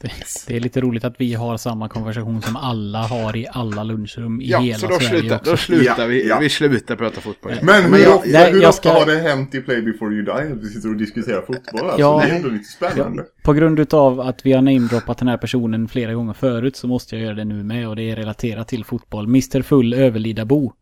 Det, 0.00 0.10
det 0.46 0.56
är 0.56 0.60
lite 0.60 0.80
roligt 0.80 1.04
att 1.04 1.14
vi 1.18 1.34
har 1.34 1.56
samma 1.56 1.88
konversation 1.88 2.42
som 2.42 2.56
alla 2.56 2.98
har 3.02 3.36
i 3.36 3.46
alla 3.52 3.82
lunchrum 3.84 4.40
i 4.40 4.50
Ja, 4.50 4.58
hela 4.58 4.78
så 4.78 4.86
då 4.86 4.94
Sverige 5.00 5.20
slutar, 5.20 5.40
då 5.44 5.56
slutar 5.56 5.94
Ja, 6.02 6.06
vi. 6.06 6.28
ja. 6.28 6.38
Vi 6.40 6.48
slutar 6.50 6.96
prata 6.96 7.20
fotboll. 7.20 7.52
Men 7.62 7.82
hur, 7.82 7.90
Men 7.90 8.00
jag- 8.02 8.16
ofta, 8.16 8.28
nej, 8.28 8.52
hur 8.52 8.60
jag 8.62 8.68
ofta 8.68 8.88
ska- 8.90 8.98
har 8.98 9.06
det 9.06 9.16
hänt 9.20 9.54
i 9.54 9.60
Play 9.60 9.82
before 9.82 10.14
you 10.14 10.24
die 10.24 10.54
vi 10.62 10.68
sitter 10.68 10.88
och 10.88 10.96
diskuterar 10.96 11.40
fotboll? 11.40 11.80
Alltså, 11.84 12.00
Ja. 12.00 12.22
det 12.24 12.30
är 12.32 12.36
ändå 12.36 12.48
lite 12.48 12.64
spännande. 12.64 13.24
På 13.42 13.52
grund 13.52 13.80
utav 13.80 14.20
att 14.20 14.46
vi 14.46 14.52
har 14.52 14.62
namedroppat 14.62 15.18
den 15.18 15.28
här 15.28 15.36
personen 15.36 15.88
flera 15.88 16.14
gånger 16.14 16.32
förut 16.32 16.76
så 16.76 16.86
måste 16.86 17.16
jag 17.16 17.24
göra 17.24 17.34
det 17.34 17.44
nu 17.44 17.62
med 17.64 17.88
och 17.88 17.96
det 17.96 18.10
är 18.10 18.16
relaterat 18.16 18.68
till 18.68 18.84
fotboll. 18.84 19.24
Mr 19.24 19.62
Full 19.62 19.94
Överlidabo 19.94 20.72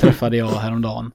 träffade 0.00 0.36
jag 0.36 0.48
häromdagen. 0.48 1.10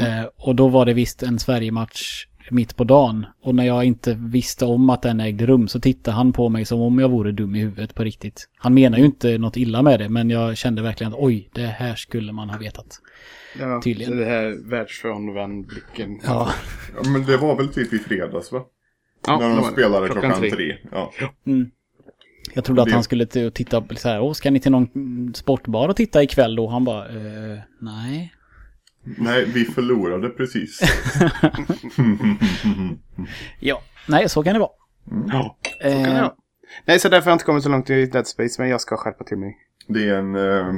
Eh, 0.00 0.24
och 0.36 0.54
då 0.54 0.68
var 0.68 0.86
det 0.86 0.94
visst 0.94 1.22
en 1.22 1.38
Sverige-match 1.38 2.26
mitt 2.50 2.76
på 2.76 2.84
dagen. 2.84 3.26
Och 3.42 3.54
när 3.54 3.64
jag 3.64 3.84
inte 3.84 4.16
visste 4.20 4.64
om 4.64 4.90
att 4.90 5.02
den 5.02 5.20
ägde 5.20 5.46
rum 5.46 5.68
så 5.68 5.80
tittade 5.80 6.16
han 6.16 6.32
på 6.32 6.48
mig 6.48 6.64
som 6.64 6.80
om 6.80 6.98
jag 6.98 7.08
vore 7.08 7.32
dum 7.32 7.54
i 7.54 7.58
huvudet 7.58 7.94
på 7.94 8.04
riktigt. 8.04 8.48
Han 8.56 8.74
menar 8.74 8.98
ju 8.98 9.04
inte 9.04 9.38
något 9.38 9.56
illa 9.56 9.82
med 9.82 10.00
det 10.00 10.08
men 10.08 10.30
jag 10.30 10.56
kände 10.56 10.82
verkligen 10.82 11.12
att 11.12 11.18
oj, 11.18 11.48
det 11.52 11.66
här 11.66 11.94
skulle 11.94 12.32
man 12.32 12.50
ha 12.50 12.58
vetat. 12.58 13.00
Ja, 13.60 13.80
Tydligen. 13.84 14.16
Det 14.16 14.24
här 14.24 14.70
världsfrånvänd-blicken. 14.70 16.20
Ja, 16.24 16.50
men 17.04 17.24
det 17.24 17.36
var 17.36 17.56
väl 17.56 17.68
typ 17.68 17.92
i 17.92 17.98
fredags 17.98 18.52
va? 18.52 18.64
Ja, 19.26 19.38
När 19.38 19.56
de 19.56 19.64
spelade 19.64 20.08
klockan, 20.08 20.40
tre. 20.40 20.76
Ja. 20.92 21.12
Mm. 21.46 21.70
Jag 22.54 22.64
trodde 22.64 22.82
att 22.82 22.92
han 22.92 23.02
skulle 23.02 23.26
titta 23.50 23.80
på 23.80 23.94
så 23.94 24.08
här, 24.08 24.20
åh 24.20 24.32
ska 24.32 24.50
ni 24.50 24.60
till 24.60 24.72
någon 24.72 25.34
sportbar 25.34 25.88
och 25.88 25.96
titta 25.96 26.22
ikväll 26.22 26.56
då? 26.56 26.68
Han 26.68 26.84
bara, 26.84 27.08
eh, 27.08 27.58
nej. 27.80 28.32
Nej, 29.04 29.44
vi 29.44 29.64
förlorade 29.64 30.28
precis. 30.28 30.80
Ja, 33.60 33.82
nej 34.08 34.28
så 34.28 34.42
kan 34.42 34.52
det 34.52 34.58
vara. 34.58 34.70
Ja, 35.28 35.56
så 35.62 35.80
kan 35.82 35.92
Eh, 35.92 36.02
det 36.02 36.20
vara. 36.20 36.32
Nej, 36.84 36.98
så 37.00 37.08
därför 37.08 37.24
har 37.24 37.30
jag 37.30 37.34
inte 37.34 37.44
kommit 37.44 37.62
så 37.62 37.68
långt 37.68 37.90
i 37.90 38.06
Dead 38.06 38.26
Space, 38.26 38.62
men 38.62 38.70
jag 38.70 38.80
ska 38.80 38.96
skärpa 38.96 39.24
till 39.24 39.38
mig. 39.38 39.56
Det 39.88 40.08
är 40.08 40.14
en... 40.18 40.34
Eh, 40.34 40.74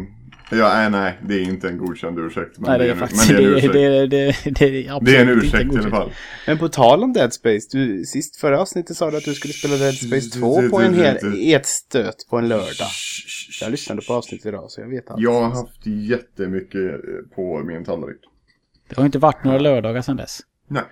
ja, 0.51 0.75
nej, 0.75 0.91
nej, 0.91 1.19
det 1.23 1.35
är 1.35 1.43
inte 1.43 1.69
en 1.69 1.79
godkänd 1.79 2.19
ursäkt. 2.19 2.59
Men 2.59 2.71
nej, 2.71 2.79
det 2.79 2.85
är 2.87 2.91
en, 2.91 2.99
faktiskt, 2.99 3.31
men 3.31 3.43
det, 3.43 3.61
det 3.71 3.83
är 3.83 4.03
en 4.03 4.11
det, 4.11 4.29
ursäkt. 4.29 4.45
det, 4.45 4.51
det, 4.51 4.71
det, 4.71 4.87
är 4.87 4.93
absolut 4.93 5.15
Det 5.15 5.17
är 5.17 5.23
en 5.23 5.29
ursäkt 5.29 5.75
i 5.75 5.79
alla 5.79 5.91
fall. 5.91 6.11
Men 6.47 6.59
på 6.59 6.69
tal 6.69 7.03
om 7.03 7.13
Dead 7.13 7.33
Space, 7.33 7.69
du, 7.73 8.05
sist 8.05 8.37
förra 8.37 8.61
avsnittet 8.61 8.97
sa 8.97 9.11
du 9.11 9.17
att 9.17 9.25
du 9.25 9.35
skulle 9.35 9.55
spela 9.55 9.77
Dead 9.77 9.95
Space 9.95 10.31
2 10.39 10.69
på 10.69 10.81
en 10.81 10.95
hel, 10.95 11.35
i 11.35 11.55
ett 11.55 11.67
stöt 11.67 12.17
på 12.31 12.39
en 12.39 12.49
lördag. 12.49 12.89
Jag 13.61 13.71
lyssnade 13.71 14.03
på 14.03 14.15
avsnittet 14.15 14.47
idag, 14.47 14.71
så 14.71 14.81
jag 14.81 14.89
vet 14.89 15.11
allt. 15.11 15.23
Jag 15.23 15.43
har 15.43 15.51
haft 15.51 15.87
jättemycket 15.87 16.91
eh, 16.93 17.35
på 17.35 17.59
min 17.59 17.85
tallrik. 17.85 18.21
Det 18.89 18.97
har 18.97 19.05
inte 19.05 19.19
varit 19.19 19.45
några 19.45 19.59
lördagar 19.59 20.03
sedan 20.03 20.17
dess. 20.17 20.41
Nej. 20.69 20.83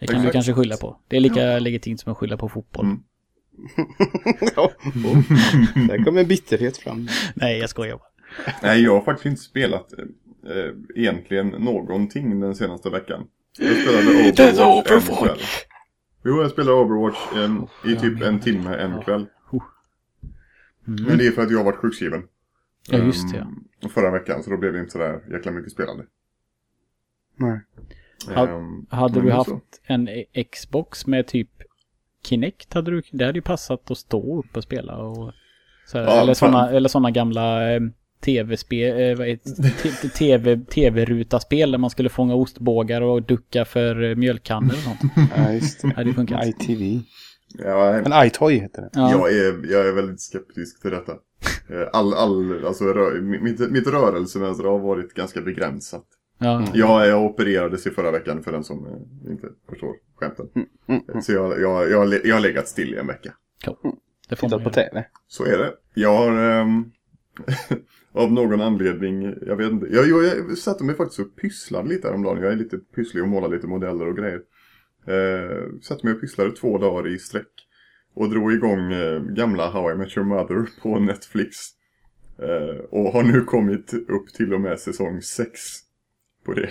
Det 0.00 0.06
kan 0.06 0.14
du 0.14 0.20
Exakt. 0.20 0.32
kanske 0.32 0.52
skylla 0.52 0.76
på. 0.76 1.00
Det 1.08 1.16
är 1.16 1.20
lika 1.20 1.58
legitimt 1.58 2.00
som 2.00 2.12
att 2.12 2.18
skylla 2.18 2.36
på 2.36 2.48
fotboll. 2.48 2.84
Mm. 2.84 3.02
Ja. 4.56 4.70
Där 5.88 6.04
kommer 6.04 6.24
bitterhet 6.24 6.76
fram. 6.76 7.08
Nej, 7.34 7.58
jag 7.58 7.70
skojar 7.70 7.96
bara. 7.96 8.13
Nej, 8.62 8.82
jag 8.82 8.92
har 8.94 9.00
faktiskt 9.04 9.26
inte 9.26 9.42
spelat 9.42 9.92
eh, 9.92 10.04
eh, 10.56 10.72
egentligen 10.94 11.48
någonting 11.48 12.40
den 12.40 12.54
senaste 12.54 12.90
veckan. 12.90 13.26
Jag 13.58 13.76
spelade 13.76 14.06
Overwatch 14.60 14.90
en 15.10 15.16
kväll. 15.16 15.38
Jo, 16.24 16.42
jag 16.42 16.50
spelade 16.50 16.76
Overwatch 16.76 17.18
en, 17.36 17.66
i 17.92 17.96
typ 17.96 18.22
en 18.22 18.40
timme 18.40 18.74
en 18.76 19.02
kväll. 19.02 19.26
Men 20.86 21.18
det 21.18 21.26
är 21.26 21.30
för 21.30 21.42
att 21.42 21.50
jag 21.50 21.58
har 21.58 21.64
varit 21.64 21.76
sjukskriven. 21.78 22.22
Ja, 22.88 22.98
just 22.98 23.32
det, 23.32 23.38
ja. 23.38 23.42
Ehm, 23.82 23.90
Förra 23.90 24.10
veckan, 24.10 24.42
så 24.42 24.50
då 24.50 24.56
blev 24.56 24.72
det 24.72 24.78
inte 24.80 24.92
sådär 24.92 25.20
jäkla 25.32 25.52
mycket 25.52 25.72
spelande. 25.72 26.04
Nej. 27.36 27.60
Ha- 28.34 28.48
Ehm, 28.48 28.86
Hade 28.90 29.20
du 29.20 29.30
haft 29.30 29.50
så. 29.50 29.60
en 29.86 30.08
Xbox 30.52 31.06
med 31.06 31.26
typ 31.26 31.48
Kinect, 32.26 32.74
hade 32.74 32.90
du, 32.90 33.02
det 33.10 33.24
hade 33.24 33.38
ju 33.38 33.42
passat 33.42 33.90
att 33.90 33.98
stå 33.98 34.38
upp 34.38 34.56
och 34.56 34.62
spela 34.62 34.96
och 34.96 35.32
så 35.86 35.98
Ja, 35.98 36.20
eller, 36.22 36.34
såna, 36.34 36.70
eller 36.70 36.88
såna 36.88 37.10
gamla 37.10 37.72
eh, 37.74 37.80
tv-spel, 38.24 39.20
eh, 39.20 39.36
det? 39.56 40.08
TV, 40.14 40.56
tv-ruta-spel 40.56 41.70
där 41.70 41.78
man 41.78 41.90
skulle 41.90 42.08
fånga 42.08 42.34
ostbågar 42.34 43.00
och 43.00 43.22
ducka 43.22 43.64
för 43.64 44.14
mjölkkannor 44.14 44.70
och 44.72 44.76
sånt. 44.76 45.12
Ja, 45.36 45.52
just 45.52 45.82
det. 45.82 45.88
Det 45.88 45.94
hade 45.94 46.12
funkat. 46.12 46.46
ITV. 46.46 47.00
Ja, 47.58 48.00
Men 48.06 48.26
iToy 48.26 48.54
heter 48.54 48.82
det. 48.82 48.90
Ja. 48.92 49.10
jag, 49.10 49.32
är, 49.32 49.72
jag 49.72 49.86
är 49.88 49.92
väldigt 49.92 50.20
skeptisk 50.20 50.82
till 50.82 50.90
detta. 50.90 51.12
Eh, 51.70 51.88
All, 51.92 52.14
all, 52.14 52.66
alltså, 52.66 52.84
rö, 52.84 53.20
mitt, 53.20 53.70
mitt 53.70 53.86
rörelsemönster 53.86 54.64
har 54.64 54.78
varit 54.78 55.14
ganska 55.14 55.40
begränsat. 55.40 56.04
Ja. 56.38 56.64
Jag, 56.74 57.06
jag 57.08 57.24
opererades 57.24 57.86
i 57.86 57.90
förra 57.90 58.10
veckan 58.10 58.42
för 58.42 58.52
den 58.52 58.64
som 58.64 58.86
eh, 58.86 59.30
inte 59.32 59.46
förstår 59.68 59.90
skämten. 60.16 60.46
Mm, 60.88 61.22
Så 61.22 61.32
jag, 61.32 61.60
jag, 61.60 61.90
jag, 61.90 62.26
jag 62.26 62.34
har 62.34 62.40
legat 62.40 62.68
still 62.68 62.94
i 62.94 62.96
en 62.98 63.06
vecka. 63.06 63.32
Cool. 63.64 63.94
Det 64.28 64.36
får 64.36 64.48
Tittat 64.48 64.64
på. 64.64 64.70
TV. 64.70 65.04
Så 65.28 65.44
är 65.44 65.58
det. 65.58 65.72
Jag 65.94 66.16
har 66.16 66.32
ehm, 66.32 66.84
av 68.14 68.32
någon 68.32 68.60
anledning, 68.60 69.34
jag 69.46 69.56
vet 69.56 69.72
inte. 69.72 69.86
Jag, 69.90 70.08
jag, 70.08 70.24
jag 70.24 70.58
satte 70.58 70.84
mig 70.84 70.94
faktiskt 70.94 71.20
och 71.20 71.36
pysslade 71.36 71.88
lite 71.88 72.08
häromdagen. 72.08 72.42
Jag 72.42 72.52
är 72.52 72.56
lite 72.56 72.78
pysslig 72.78 73.22
och 73.22 73.28
målar 73.28 73.48
lite 73.48 73.66
modeller 73.66 74.08
och 74.08 74.16
grejer. 74.16 74.40
Eh, 75.06 75.80
satte 75.82 76.06
mig 76.06 76.14
och 76.14 76.20
pysslade 76.20 76.52
två 76.52 76.78
dagar 76.78 77.08
i 77.08 77.18
sträck. 77.18 77.48
Och 78.14 78.30
drog 78.30 78.52
igång 78.52 78.92
eh, 78.92 79.22
gamla 79.22 79.70
How 79.70 79.92
I 79.92 79.94
Met 79.94 80.16
Your 80.16 80.26
Mother 80.26 80.68
på 80.82 80.98
Netflix. 80.98 81.56
Eh, 82.38 82.84
och 82.90 83.12
har 83.12 83.22
nu 83.22 83.40
kommit 83.40 83.94
upp 83.94 84.28
till 84.34 84.54
och 84.54 84.60
med 84.60 84.80
säsong 84.80 85.22
6 85.22 85.60
på 86.44 86.52
det. 86.52 86.70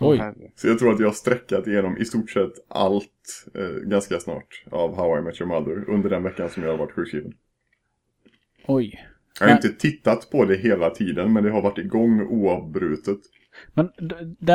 Oj. 0.00 0.22
Så 0.54 0.68
jag 0.68 0.78
tror 0.78 0.92
att 0.92 1.00
jag 1.00 1.06
har 1.06 1.12
sträckat 1.12 1.66
igenom 1.66 1.96
i 1.96 2.04
stort 2.04 2.30
sett 2.30 2.52
allt 2.68 3.46
eh, 3.54 3.88
ganska 3.88 4.20
snart 4.20 4.64
av 4.70 4.96
How 4.96 5.18
I 5.18 5.22
Met 5.22 5.40
Your 5.40 5.48
Mother 5.48 5.90
under 5.90 6.10
den 6.10 6.22
veckan 6.22 6.50
som 6.50 6.62
jag 6.62 6.70
har 6.70 6.78
varit 6.78 6.92
sjukskriven. 6.92 7.32
Oj. 8.66 9.09
Jag 9.40 9.46
har 9.46 9.54
Men- 9.54 9.64
inte 9.64 9.80
tittat 9.80 10.30
på 10.30 10.44
det 10.44 10.56
hela 10.56 10.90
tiden 10.90 11.32
men 11.32 11.44
det 11.44 11.50
har 11.50 11.62
varit 11.62 11.78
igång 11.78 12.26
oavbrutet. 12.28 13.18
Men 13.74 13.88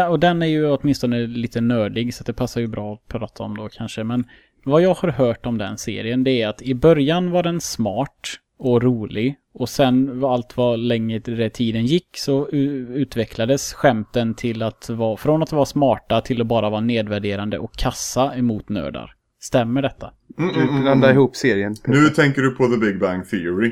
och 0.09 0.19
den 0.19 0.41
är 0.41 0.45
ju 0.47 0.65
åtminstone 0.69 1.27
lite 1.27 1.61
nördig 1.61 2.13
så 2.13 2.23
det 2.23 2.33
passar 2.33 2.61
ju 2.61 2.67
bra 2.67 2.93
att 2.93 3.07
prata 3.07 3.43
om 3.43 3.57
då 3.57 3.69
kanske. 3.69 4.03
Men 4.03 4.23
vad 4.65 4.81
jag 4.81 4.93
har 4.93 5.09
hört 5.09 5.45
om 5.45 5.57
den 5.57 5.77
serien 5.77 6.23
det 6.23 6.41
är 6.41 6.47
att 6.47 6.61
i 6.61 6.75
början 6.75 7.31
var 7.31 7.43
den 7.43 7.61
smart 7.61 8.39
och 8.57 8.83
rolig. 8.83 9.35
Och 9.53 9.69
sen 9.69 10.19
var 10.19 10.33
allt 10.33 10.57
vad 10.57 10.79
längre 10.79 11.49
tiden 11.49 11.85
gick 11.85 12.17
så 12.17 12.49
utvecklades 12.49 13.73
skämten 13.73 14.35
till 14.35 14.61
att 14.63 14.89
vara, 14.89 15.17
från 15.17 15.43
att 15.43 15.51
vara 15.51 15.65
smarta 15.65 16.21
till 16.21 16.41
att 16.41 16.47
bara 16.47 16.69
vara 16.69 16.81
nedvärderande 16.81 17.57
och 17.59 17.73
kassa 17.73 18.35
emot 18.35 18.69
nördar. 18.69 19.11
Stämmer 19.39 19.81
detta? 19.81 20.13
Du 20.37 20.81
blandar 20.81 21.11
ihop 21.13 21.35
serien. 21.35 21.75
Nu 21.85 22.05
tänker 22.09 22.41
du 22.41 22.51
på 22.51 22.67
The 22.67 22.77
Big 22.77 22.99
Bang 22.99 23.29
Theory. 23.29 23.71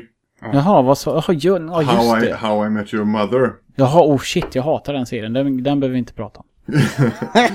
Jaha, 0.52 0.82
vad 0.82 0.98
så? 0.98 1.10
Jaha, 1.10 1.32
ju- 1.34 1.66
ja, 1.68 1.82
How, 1.82 2.14
just 2.14 2.24
I, 2.24 2.28
det. 2.30 2.34
How 2.36 2.66
I 2.66 2.70
Met 2.70 2.94
Your 2.94 3.04
Mother. 3.04 3.52
Jaha, 3.76 4.02
oh 4.02 4.18
shit, 4.18 4.54
jag 4.54 4.62
hatar 4.62 4.92
den 4.92 5.06
serien. 5.06 5.32
Den, 5.32 5.62
den 5.62 5.80
behöver 5.80 5.92
vi 5.92 5.98
inte 5.98 6.12
prata 6.12 6.38
om. 6.40 6.46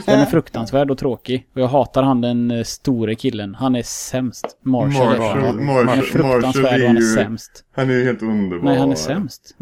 Den 0.06 0.20
är 0.20 0.26
fruktansvärd 0.26 0.92
och 0.92 0.98
tråkig. 0.98 1.48
Och 1.56 1.62
jag 1.62 1.68
hatar 1.68 2.04
han 2.04 2.22
den 2.22 2.52
eh, 2.52 2.64
store 2.64 3.16
killen. 3.16 3.56
Han 3.56 3.76
är 3.76 3.84
sämst. 3.84 4.46
Marshall. 4.64 5.16
är 5.16 5.20
Marshall, 5.20 5.42
han. 5.46 5.66
Marshall, 5.66 5.88
Han 5.88 5.98
är 5.98 6.02
fruktansvärd 6.02 6.44
Marshall 6.44 6.66
och 6.66 6.72
är 6.72 6.88
han 6.88 6.98
är 6.98 7.02
ju- 7.02 7.16
sämst. 7.16 7.52
Han 7.76 7.90
är 7.90 7.94
ju 7.94 8.04
helt 8.06 8.22
underbar. 8.22 8.64
Nej, 8.66 8.78
han 8.80 8.92
är 8.92 8.96
sämst. 8.96 9.56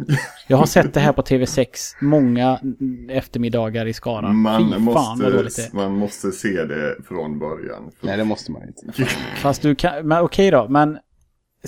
Jag 0.48 0.58
har 0.58 0.66
sett 0.66 0.94
det 0.94 1.00
här 1.00 1.12
på 1.14 1.22
TV6 1.22 1.68
många 2.02 2.60
mm, 2.64 3.10
eftermiddagar 3.10 3.86
i 3.86 3.94
Skara. 3.94 4.28
Fy 4.28 4.34
Man 4.34 4.70
det 4.72 4.80
måste, 4.80 5.62
är. 5.62 5.76
man 5.76 5.96
måste 5.98 6.32
se 6.32 6.64
det 6.66 6.96
från 7.08 7.40
början. 7.40 7.92
Nej, 8.02 8.18
det 8.18 8.24
måste 8.24 8.52
man 8.52 8.62
inte. 8.68 9.04
Fast 9.42 9.62
du 9.62 9.76
kan... 9.76 10.08
Men 10.08 10.22
okej 10.22 10.52
då, 10.52 10.68
men... 10.70 10.98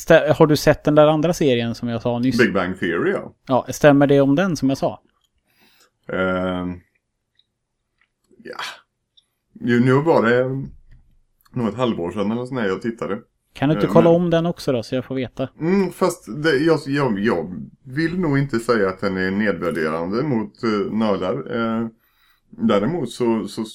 Har 0.10 0.48
du 0.48 0.58
sett 0.58 0.84
den 0.84 0.96
där 0.96 1.08
andra 1.08 1.34
serien 1.34 1.76
som 1.76 1.88
jag 1.90 2.02
sa 2.02 2.20
nyss? 2.20 2.38
Big 2.38 2.54
Bang 2.54 2.80
Theory 2.80 3.12
ja. 3.12 3.34
Ja, 3.48 3.66
stämmer 3.70 4.08
det 4.08 4.22
om 4.22 4.36
den 4.36 4.56
som 4.58 4.70
jag 4.70 4.78
sa? 4.78 5.02
Ehm, 6.14 6.74
ja. 8.44 8.56
Nu 9.54 9.94
var 9.94 10.26
det 10.30 10.44
nog 11.52 11.68
ett 11.68 11.76
halvår 11.76 12.12
sedan 12.12 12.32
eller 12.32 12.46
sånt 12.46 12.60
här 12.62 12.68
jag 12.68 12.82
tittade. 12.82 13.20
Kan 13.54 13.70
du 13.70 13.76
inte 13.76 13.88
Eh, 13.88 13.94
kolla 13.94 14.10
men- 14.10 14.22
om 14.22 14.30
den 14.30 14.46
också 14.46 14.72
då 14.72 14.84
så 14.84 14.96
jag 14.96 15.06
får 15.06 15.16
veta? 15.16 15.50
Mm, 15.60 15.92
fast 15.92 16.44
det, 16.44 16.58
jag, 16.58 16.80
jag, 16.86 17.20
jag 17.20 17.68
vill 17.84 18.20
nog 18.20 18.38
inte 18.38 18.60
säga 18.60 18.90
att 18.90 19.02
den 19.02 19.18
är 19.18 19.32
nedvärderande 19.32 20.24
mot 20.24 20.64
uh, 20.64 20.92
nördar. 20.94 21.56
Eh, 21.58 21.88
däremot 22.50 23.10
så, 23.12 23.48
så 23.48 23.66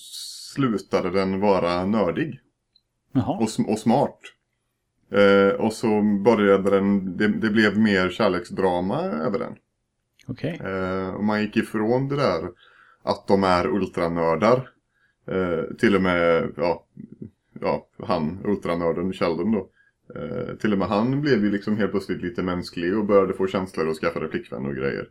slutade 0.54 1.10
den 1.10 1.40
vara 1.40 1.86
nördig 1.86 2.40
Jaha. 3.12 3.32
och, 3.36 3.70
och 3.72 3.78
smart. 3.78 4.18
Eh, 5.10 5.54
och 5.54 5.72
så 5.72 6.02
började 6.24 6.70
den, 6.70 7.16
det, 7.16 7.28
det 7.28 7.50
blev 7.50 7.78
mer 7.78 8.10
kärleksdrama 8.10 9.00
över 9.02 9.38
den. 9.38 9.54
Okej. 10.26 10.60
Eh, 10.64 11.14
och 11.14 11.24
man 11.24 11.42
gick 11.42 11.56
ifrån 11.56 12.08
det 12.08 12.16
där 12.16 12.50
att 13.02 13.26
de 13.26 13.44
är 13.44 13.66
ultranördar. 13.66 14.68
Eh, 15.26 15.76
till 15.78 15.96
och 15.96 16.02
med, 16.02 16.52
ja, 16.56 16.86
ja, 17.60 17.88
han, 17.98 18.38
ultranörden 18.44 19.12
Sheldon 19.12 19.52
då. 19.52 19.70
Eh, 20.14 20.56
till 20.56 20.72
och 20.72 20.78
med 20.78 20.88
han 20.88 21.20
blev 21.20 21.44
ju 21.44 21.50
liksom 21.50 21.76
helt 21.76 21.90
plötsligt 21.90 22.22
lite 22.22 22.42
mänsklig 22.42 22.98
och 22.98 23.04
började 23.04 23.34
få 23.34 23.46
känslor 23.46 23.88
och 23.88 23.96
skaffade 23.96 24.28
flickvän 24.28 24.66
och 24.66 24.74
grejer. 24.74 25.08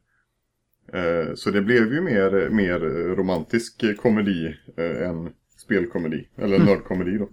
Eh, 0.93 1.34
så 1.36 1.51
det 1.51 1.62
blev 1.62 1.93
ju 1.93 2.01
mer, 2.01 2.49
mer 2.49 2.79
romantisk 3.15 3.97
komedi 4.01 4.56
eh, 4.77 5.10
än 5.10 5.29
spelkomedi. 5.58 6.27
Eller 6.36 6.60
nördkomedi 6.60 7.17
då. 7.17 7.29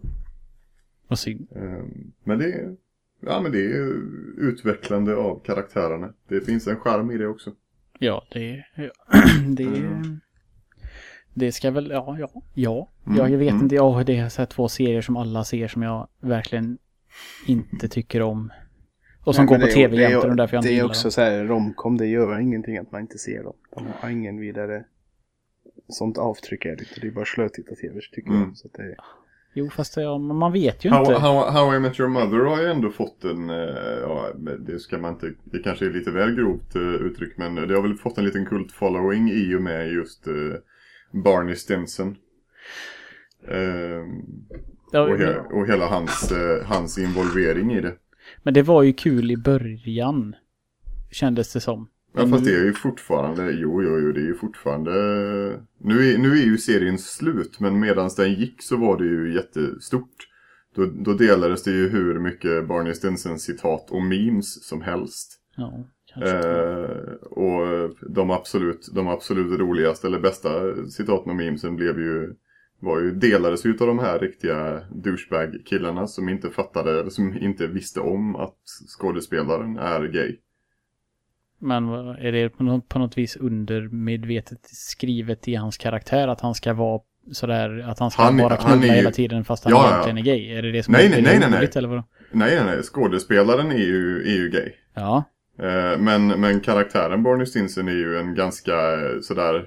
Vad 1.11 1.19
synd. 1.19 1.49
Eh, 1.57 1.85
men 2.25 2.39
det 2.39 2.53
är, 2.53 2.77
ja, 3.21 3.41
men 3.41 3.53
det 3.53 3.65
är 3.65 3.97
utvecklande 4.39 5.17
av 5.17 5.43
karaktärerna. 5.45 6.13
Det 6.29 6.41
finns 6.41 6.67
en 6.67 6.77
charm 6.77 7.11
i 7.11 7.17
det 7.19 7.27
också. 7.27 7.53
Ja, 7.99 8.25
det... 8.33 8.65
Ja, 8.77 8.91
det... 9.57 9.65
Mm. 9.65 10.21
Det 11.35 11.53
ska 11.53 11.71
väl... 11.71 11.91
Ja, 11.91 12.17
ja. 12.19 12.43
Ja. 12.55 12.91
Mm, 13.07 13.19
Jag 13.31 13.39
vet 13.39 13.51
mm. 13.51 13.63
inte. 13.63 13.75
Ja, 13.75 14.03
det 14.07 14.17
är 14.17 14.29
så 14.29 14.43
här 14.43 14.47
två 14.47 14.69
serier 14.69 15.01
som 15.01 15.17
alla 15.17 15.45
ser 15.45 15.69
som 15.69 15.83
jag 15.83 16.09
verkligen 16.21 16.79
inte 17.47 17.89
tycker 17.89 18.23
om. 18.23 18.53
Och 19.25 19.35
som 19.35 19.47
Nej, 19.47 19.55
går 19.55 19.61
på 19.61 19.67
är- 19.71 19.75
tv 19.75 19.97
det 19.97 20.05
är- 20.05 20.11
jämt 20.11 20.25
och 20.25 20.37
därför 20.37 20.57
jag 20.57 20.61
inte 20.63 20.69
Det 20.75 20.79
är 20.79 20.85
också 20.85 21.03
dem. 21.05 21.13
så 21.13 21.21
här, 21.21 21.45
romcom, 21.45 21.97
det 21.97 22.07
gör 22.07 22.39
ingenting 22.41 22.79
att 22.79 22.93
man 22.93 23.01
inte 23.01 23.19
ser 23.19 23.43
dem. 23.45 23.57
De 23.75 23.87
har 24.01 24.11
ingen 24.11 24.41
vidare 24.41 24.85
sånt 25.89 26.19
avtryck 26.19 26.65
är 26.65 26.77
det 26.77 26.83
inte. 26.89 27.01
Det 27.01 27.07
är 27.07 27.11
bara 27.11 27.25
slötitta-tv 27.25 28.01
tycker 28.13 28.31
Mm. 28.31 28.43
jag. 28.43 28.57
Så 28.57 28.67
att 28.69 28.73
det 28.75 28.83
är... 28.83 28.97
Jo, 29.53 29.71
fast 29.71 29.97
ja, 29.97 30.19
man 30.19 30.53
vet 30.53 30.85
ju 30.85 30.91
How, 30.91 31.01
inte. 31.01 31.15
how, 31.15 31.51
how 31.51 31.75
I 31.75 31.81
Met 31.81 32.01
Your 32.01 32.09
Mother 32.09 32.39
har 32.39 32.63
ju 32.63 32.67
ändå 32.67 32.91
fått 32.91 33.25
en, 33.25 33.51
eh, 33.51 33.57
ja, 34.01 34.33
det 34.59 34.79
ska 34.79 34.99
man 34.99 35.13
inte, 35.13 35.33
det 35.45 35.59
kanske 35.59 35.87
är 35.87 35.91
lite 35.91 36.11
väl 36.11 36.35
grovt 36.35 36.77
uh, 36.77 36.95
uttryck 36.95 37.37
men 37.37 37.55
det 37.55 37.75
har 37.75 37.83
väl 37.83 37.95
fått 37.95 38.19
en 38.19 38.25
liten 38.25 38.47
kult-following 38.47 39.31
i 39.31 39.55
och 39.55 39.63
med 39.63 39.93
just 39.93 40.27
eh, 40.27 40.35
Barney 41.13 41.57
Stinson. 41.57 42.17
Och, 44.93 45.19
he, 45.19 45.39
och 45.39 45.67
hela 45.67 45.87
hans, 45.87 46.33
eh, 46.33 46.67
hans 46.67 46.99
involvering 46.99 47.73
i 47.73 47.81
det. 47.81 47.95
Men 48.43 48.55
det 48.55 48.63
var 48.63 48.83
ju 48.83 48.93
kul 48.93 49.31
i 49.31 49.37
början. 49.37 50.35
Kändes 51.11 51.53
det 51.53 51.61
som. 51.61 51.89
Ja, 52.13 52.27
fast 52.27 52.45
det 52.45 52.55
är 52.55 52.65
ju 52.65 52.73
fortfarande, 52.73 53.51
jo, 53.53 53.83
jo, 53.83 53.99
jo, 53.99 54.13
det 54.13 54.21
är 54.21 54.25
ju 54.25 54.35
fortfarande, 54.35 54.91
nu 55.79 56.11
är, 56.11 56.19
nu 56.19 56.33
är 56.33 56.45
ju 56.45 56.59
serien 56.59 56.99
slut, 56.99 57.61
men 57.61 57.81
medan 57.81 58.11
den 58.17 58.35
gick 58.35 58.63
så 58.63 58.77
var 58.77 58.99
det 58.99 59.05
ju 59.05 59.35
jättestort. 59.35 60.27
Då, 60.75 60.87
då 60.87 61.13
delades 61.13 61.63
det 61.63 61.71
ju 61.71 61.89
hur 61.89 62.21
mycket 62.21 62.69
Barney 62.69 62.95
Stinson 62.95 63.39
citat 63.39 63.91
och 63.91 64.03
memes 64.03 64.65
som 64.65 64.83
helst. 64.83 65.41
Ja, 65.57 65.85
kanske. 66.15 66.39
Eh, 66.39 67.13
och 67.21 67.91
de 68.01 68.31
absolut, 68.31 68.89
de 68.95 69.09
absolut 69.09 69.61
roligaste 69.61 70.07
eller 70.07 70.21
bästa 70.21 70.51
citaten 70.87 71.31
och 71.31 71.37
memesen 71.37 71.77
blev 71.77 71.99
ju, 71.99 72.35
var 72.81 73.01
ju, 73.01 73.11
delades 73.11 73.67
ut 73.67 73.81
av 73.81 73.87
de 73.87 73.99
här 73.99 74.19
riktiga 74.19 74.83
douchebag-killarna 74.91 76.07
som 76.07 76.29
inte 76.29 76.51
fattade, 76.51 77.01
eller 77.01 77.11
som 77.11 77.39
inte 77.39 77.67
visste 77.67 78.01
om 78.01 78.37
att 78.37 78.59
skådespelaren 78.99 79.77
är 79.77 80.09
gay. 80.09 80.39
Men 81.61 81.89
är 82.19 82.33
det 82.33 82.49
på 82.49 82.63
något, 82.63 82.89
på 82.89 82.99
något 82.99 83.19
vis 83.19 83.37
undermedvetet 83.37 84.59
skrivet 84.63 85.49
i 85.49 85.55
hans 85.55 85.79
karaktär 85.79 86.29
att 86.29 86.41
han 86.41 86.55
ska 86.55 86.73
vara 86.75 87.01
sådär, 87.33 87.85
att 87.89 87.99
han 87.99 88.11
ska 88.11 88.23
Han 88.23 88.37
bara 88.37 88.57
knulla 88.57 88.87
ju- 88.87 88.93
hela 88.93 89.11
tiden 89.11 89.45
fast 89.45 89.65
han 89.65 89.73
Ja, 89.73 89.91
egentligen 89.91 90.19
är 90.19 90.23
gay? 90.23 90.53
Är 90.59 90.63
det 90.63 90.73
det 90.73 90.83
som 90.83 90.93
Nej, 90.93 91.07
är, 91.07 91.11
nej, 91.11 91.19
är 91.19 91.23
nej, 91.25 91.39
nej, 91.41 91.51
nej. 91.51 91.69
eller 91.75 91.89
vadå? 91.89 92.05
Nej, 92.33 92.55
nej, 92.57 92.65
nej, 92.65 92.83
skådespelaren 92.83 93.71
är 93.73 93.77
ju, 93.77 94.23
är 94.23 94.37
ju 94.37 94.49
gay. 94.51 94.73
Ja, 94.95 95.25
Eh, 95.63 95.99
men, 95.99 96.27
men 96.27 96.61
karaktären 96.61 97.23
Barney 97.23 97.47
Stinson 97.47 97.89
är 97.89 97.93
ju 97.93 98.19
en 98.19 98.35
ganska 98.35 98.73
eh, 98.93 99.21
sådär 99.23 99.65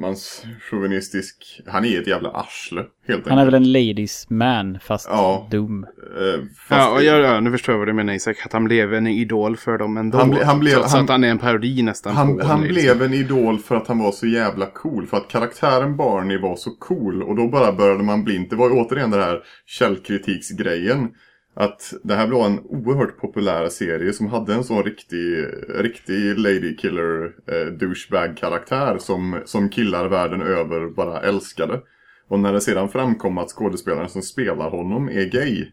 manschauvinistisk, 0.00 1.60
han 1.66 1.84
är 1.84 2.00
ett 2.00 2.06
jävla 2.06 2.30
arsle 2.30 2.80
helt 2.80 2.90
enkelt. 3.18 3.28
han 3.28 3.38
är 3.38 3.44
väl 3.44 3.54
en 3.54 3.72
ladies 3.72 4.30
man 4.30 4.78
fast 4.82 5.08
Ja. 5.10 5.48
dum. 5.50 5.84
Eh, 5.84 6.40
fast 6.68 6.80
Ja, 6.80 6.90
och 6.94 7.02
ja, 7.02 7.16
ja, 7.18 7.40
nu 7.40 7.50
förstår 7.50 7.72
jag 7.72 7.78
vad 7.78 7.88
du 7.88 7.92
menar 7.92 8.12
Isak. 8.12 8.36
Att 8.46 8.52
han 8.52 8.64
blev 8.64 8.94
en 8.94 9.06
idol 9.06 9.56
för 9.56 9.78
dem 9.78 9.96
ändå. 9.96 10.18
Han 10.18 10.34
ble- 10.34 10.44
han 10.44 10.60
blev- 10.60 10.74
Trots 10.74 10.92
han- 10.94 11.04
att 11.04 11.10
han 11.10 11.24
är 11.24 11.28
en 11.28 11.38
parodi 11.38 11.82
nästan 11.82 12.14
Han, 12.16 12.38
på 12.38 12.44
han 12.46 12.60
liksom. 12.62 12.74
blev 12.74 13.02
en 13.02 13.14
idol 13.14 13.58
för 13.58 13.76
att 13.76 13.88
han 13.88 13.98
var 13.98 14.12
så 14.12 14.26
jävla 14.26 14.66
cool. 14.66 15.06
För 15.06 15.16
att 15.16 15.28
karaktären 15.28 15.96
Barney 15.96 16.38
var 16.38 16.56
så 16.56 16.70
cool. 16.70 17.22
Och 17.22 17.36
då 17.36 17.48
bara 17.48 17.72
började 17.72 18.02
man 18.04 18.24
blint. 18.24 18.50
Det 18.50 18.56
var 18.56 18.68
ju 18.70 18.74
återigen 18.74 19.10
den 19.10 19.20
här 19.22 19.40
källkritiksgrejen. 19.66 21.08
Att 21.56 21.94
det 22.02 22.14
här 22.14 22.26
var 22.26 22.46
en 22.46 22.58
oerhört 22.58 23.18
populär 23.20 23.68
serie 23.68 24.12
som 24.12 24.26
hade 24.26 24.54
en 24.54 24.64
sån 24.64 24.82
riktig, 24.82 25.44
riktig 25.68 26.38
ladykiller 26.38 27.24
eh, 27.24 27.72
douchebag 27.72 28.36
karaktär 28.36 28.96
som, 28.98 29.40
som 29.44 29.68
killar 29.68 30.08
världen 30.08 30.42
över 30.42 30.90
bara 30.90 31.20
älskade. 31.20 31.80
Och 32.28 32.38
när 32.38 32.52
det 32.52 32.60
sedan 32.60 32.88
framkom 32.88 33.38
att 33.38 33.48
skådespelaren 33.48 34.08
som 34.08 34.22
spelar 34.22 34.70
honom 34.70 35.08
är 35.08 35.24
gay. 35.24 35.66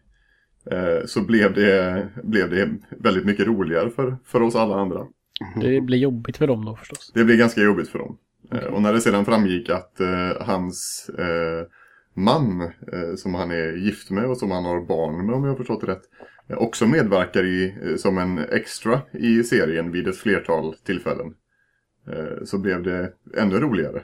Eh, 0.72 1.06
så 1.06 1.22
blev 1.22 1.54
det, 1.54 2.08
blev 2.24 2.50
det 2.50 2.70
väldigt 3.00 3.26
mycket 3.26 3.48
roligare 3.48 3.90
för, 3.90 4.18
för 4.26 4.42
oss 4.42 4.56
alla 4.56 4.76
andra. 4.76 5.08
Det 5.62 5.82
blir 5.82 5.98
jobbigt 5.98 6.38
för 6.38 6.48
dem 6.48 6.66
då 6.66 6.76
förstås. 6.76 7.12
Det 7.14 7.24
blir 7.24 7.38
ganska 7.38 7.62
jobbigt 7.62 7.90
för 7.90 8.00
dem. 8.00 8.18
Eh, 8.52 8.64
Och 8.64 8.82
när 8.82 8.94
det 8.94 9.02
sedan 9.02 9.26
framgick 9.26 9.70
att 9.70 10.00
eh, 10.00 10.32
hans 10.42 11.10
eh, 11.18 11.66
man, 12.14 12.62
eh, 12.62 13.16
som 13.18 13.34
han 13.36 13.52
är 13.52 13.78
gift 13.78 14.10
med 14.12 14.26
och 14.26 14.38
som 14.38 14.52
han 14.52 14.66
har 14.66 14.82
barn 14.86 15.26
med 15.26 15.36
om 15.36 15.44
jag 15.44 15.52
har 15.52 15.58
förstått 15.58 15.82
det 15.82 15.88
rätt, 15.88 16.02
eh, 16.50 16.58
också 16.58 16.88
medverkar 16.88 17.44
i, 17.44 17.76
eh, 17.90 17.96
som 17.98 18.18
en 18.18 18.38
extra 18.52 19.02
i 19.14 19.44
serien 19.44 19.92
vid 19.92 20.08
ett 20.08 20.18
flertal 20.18 20.76
tillfällen. 20.86 21.34
Eh, 22.08 22.44
så 22.46 22.58
blev 22.58 22.84
det 22.84 23.10
ännu 23.38 23.60
roligare. 23.60 24.02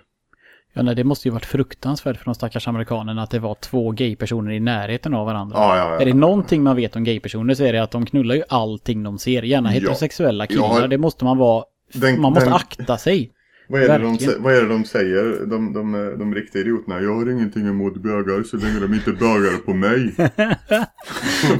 Ja, 0.73 0.83
nej, 0.83 0.95
det 0.95 1.03
måste 1.03 1.27
ju 1.27 1.31
varit 1.33 1.45
fruktansvärt 1.45 2.17
för 2.17 2.25
de 2.25 2.35
stackars 2.35 2.67
amerikanerna 2.67 3.23
att 3.23 3.31
det 3.31 3.39
var 3.39 3.55
två 3.55 3.91
gay-personer 3.91 4.51
i 4.51 4.59
närheten 4.59 5.13
av 5.13 5.25
varandra. 5.25 5.55
Ja, 5.57 5.77
ja, 5.77 5.95
Är 6.01 6.05
det 6.05 6.09
ja. 6.11 6.15
någonting 6.15 6.63
man 6.63 6.75
vet 6.75 6.95
om 6.95 7.03
gay-personer 7.03 7.53
så 7.53 7.63
är 7.63 7.73
det 7.73 7.83
att 7.83 7.91
de 7.91 8.05
knullar 8.05 8.35
ju 8.35 8.43
allting 8.49 9.03
de 9.03 9.17
ser. 9.17 9.41
Gärna 9.43 9.69
Ja. 9.69 9.73
heterosexuella 9.73 10.47
killar. 10.47 10.81
Ja. 10.81 10.87
Det 10.87 10.97
måste 10.97 11.25
man 11.25 11.37
vara... 11.37 11.63
Den- 11.93 12.21
man 12.21 12.33
måste 12.33 12.45
den- 12.45 12.53
akta 12.53 12.97
sig. 12.97 13.31
Vad 13.69 13.81
är, 13.81 13.99
det 13.99 14.05
de, 14.05 14.17
vad 14.43 14.53
är 14.55 14.61
det 14.61 14.67
de 14.67 14.85
säger, 14.85 15.45
de, 15.45 15.73
de, 15.73 15.91
de, 15.91 16.15
de 16.19 16.35
riktiga 16.35 16.61
idioterna? 16.61 17.01
Jag 17.01 17.15
har 17.15 17.29
ingenting 17.31 17.67
emot 17.67 17.97
bögar 17.97 18.43
så 18.43 18.57
länge 18.57 18.79
de 18.79 18.93
inte 18.93 19.11
bögar 19.11 19.57
på 19.57 19.73
mig. 19.73 20.15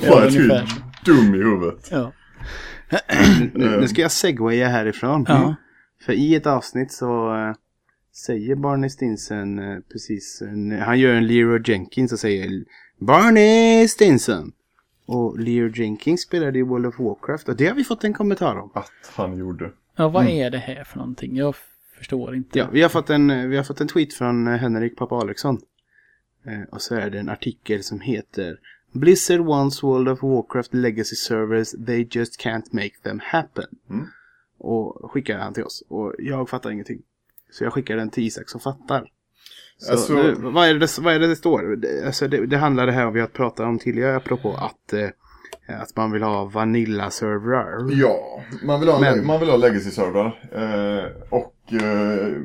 Bara 0.10 0.26
ungefär 0.28 0.62
typ 0.62 1.06
dum 1.06 1.36
i 1.36 1.38
huvudet. 1.38 1.88
Ja. 1.92 2.12
Nu, 3.54 3.78
nu 3.80 3.88
ska 3.88 4.02
jag 4.02 4.12
segwaya 4.12 4.68
härifrån. 4.68 5.26
Ja. 5.28 5.56
För 6.06 6.14
i 6.14 6.36
ett 6.36 6.46
avsnitt 6.48 6.92
så 6.92 7.36
eh, 7.36 7.56
säger 8.26 8.56
Barney 8.56 8.90
Stinson 8.90 9.60
eh, 9.60 9.80
precis, 9.92 10.42
en, 10.42 10.72
han 10.82 11.00
gör 11.00 11.14
en 11.14 11.28
Leroy 11.28 11.62
Jenkins 11.66 12.12
och 12.14 12.20
säger 12.20 12.64
Barney 13.00 13.88
Stinson. 13.88 14.52
Och 15.06 15.40
Leroy 15.40 15.72
Jenkins 15.76 16.22
spelade 16.22 16.60
i 16.60 16.62
World 16.62 16.86
of 16.86 17.00
Warcraft 17.00 17.50
och 17.50 17.56
det 17.58 17.68
har 17.68 17.76
vi 17.76 17.84
fått 17.84 18.04
en 18.04 18.14
kommentar 18.14 18.56
om. 18.56 18.72
Att 18.74 18.92
han 19.16 19.38
gjorde. 19.38 19.72
Ja, 19.96 20.10
vad 20.10 20.24
Mm. 20.24 20.38
är 20.38 20.50
det 20.50 20.58
här 20.58 20.84
för 20.84 20.98
någonting? 20.98 21.36
Jag 21.36 21.56
förstår 21.98 22.36
inte. 22.36 22.60
Ja, 22.60 22.68
vi 22.72 22.82
har 22.82 22.90
fått 22.90 23.10
en, 23.10 23.30
eh, 23.30 23.48
vi 23.48 23.58
har 23.58 23.64
fått 23.64 23.82
en 23.82 23.88
tweet 23.88 24.14
från 24.14 24.48
eh, 24.48 24.54
Henrik 24.54 24.98
Pappa 24.98 25.16
Alexson. 25.16 25.60
Eh, 26.46 26.62
och 26.72 26.82
så 26.82 26.96
är 26.96 27.10
det 27.10 27.20
en 27.20 27.30
artikel 27.30 27.84
som 27.84 28.00
heter 28.00 28.60
Blizzard 28.94 29.40
wants 29.40 29.84
World 29.84 30.10
of 30.10 30.24
Warcraft 30.24 30.74
legacy 30.74 31.16
servers, 31.16 31.72
they 31.86 32.08
just 32.12 32.42
can't 32.42 32.66
make 32.72 32.94
them 33.04 33.20
happen. 33.24 33.66
Mm. 33.90 34.06
Och 34.60 35.12
skickar 35.12 35.38
han 35.40 35.54
till 35.54 35.64
oss. 35.64 35.84
Och 35.90 36.14
jag 36.20 36.50
fattar 36.50 36.72
ingenting. 36.72 37.02
Så 37.52 37.64
jag 37.64 37.74
skickar 37.74 37.96
den 37.98 38.10
till 38.10 38.24
Isak 38.24 38.50
som 38.50 38.60
fattar. 38.62 39.06
Så, 39.78 39.92
Alltså- 39.92 40.14
nu, 40.14 40.36
vad, 40.38 40.68
är 40.68 40.74
det, 40.74 40.98
vad 41.00 41.14
är 41.14 41.20
det 41.20 41.28
det 41.28 41.36
står? 41.36 41.76
Det, 41.76 42.06
alltså 42.06 42.28
det, 42.28 42.46
det 42.46 42.58
handlar 42.58 42.86
det 42.86 42.92
här 42.92 43.08
om 43.08 43.14
vi 43.14 43.20
har 43.20 43.28
pratat 43.28 43.66
om 43.66 43.80
tidigare 43.80 44.16
apropå 44.16 44.54
att, 44.54 44.94
eh, 44.94 45.10
att 45.82 45.96
man 45.96 46.12
vill 46.12 46.24
ha 46.24 46.46
vanilla-servrar. 46.46 47.92
Ja, 47.92 48.44
man 48.64 48.80
vill 48.80 48.90
ha, 48.90 49.00
Men- 49.00 49.26
man 49.26 49.40
vill 49.40 49.50
ha 49.50 49.58
legacy-servrar. 49.58 50.26
Eh, 50.52 51.12
och 51.30 51.54
eh, 51.74 52.42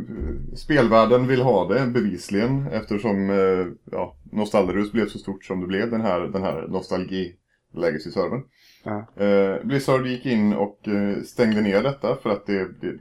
spelvärlden 0.54 1.26
vill 1.26 1.42
ha 1.42 1.68
det 1.68 1.86
bevisligen 1.86 2.66
eftersom 2.66 3.30
eh, 3.30 3.66
ja, 3.92 4.16
Nostalrus 4.32 4.92
blev 4.92 5.06
så 5.06 5.18
stort 5.18 5.44
som 5.44 5.60
det 5.60 5.66
blev, 5.66 5.90
den 5.90 6.00
här, 6.00 6.20
den 6.20 6.42
här 6.42 6.66
nostalgi-legacy-servern. 6.68 8.42
Ja. 8.84 9.24
Eh, 9.24 9.64
Blizzard 9.64 10.06
gick 10.06 10.26
in 10.26 10.52
och 10.52 10.88
eh, 10.88 11.22
stängde 11.22 11.60
ner 11.60 11.82
detta 11.82 12.16
för 12.16 12.30
att 12.30 12.46
det, 12.46 12.68
det 12.80 12.98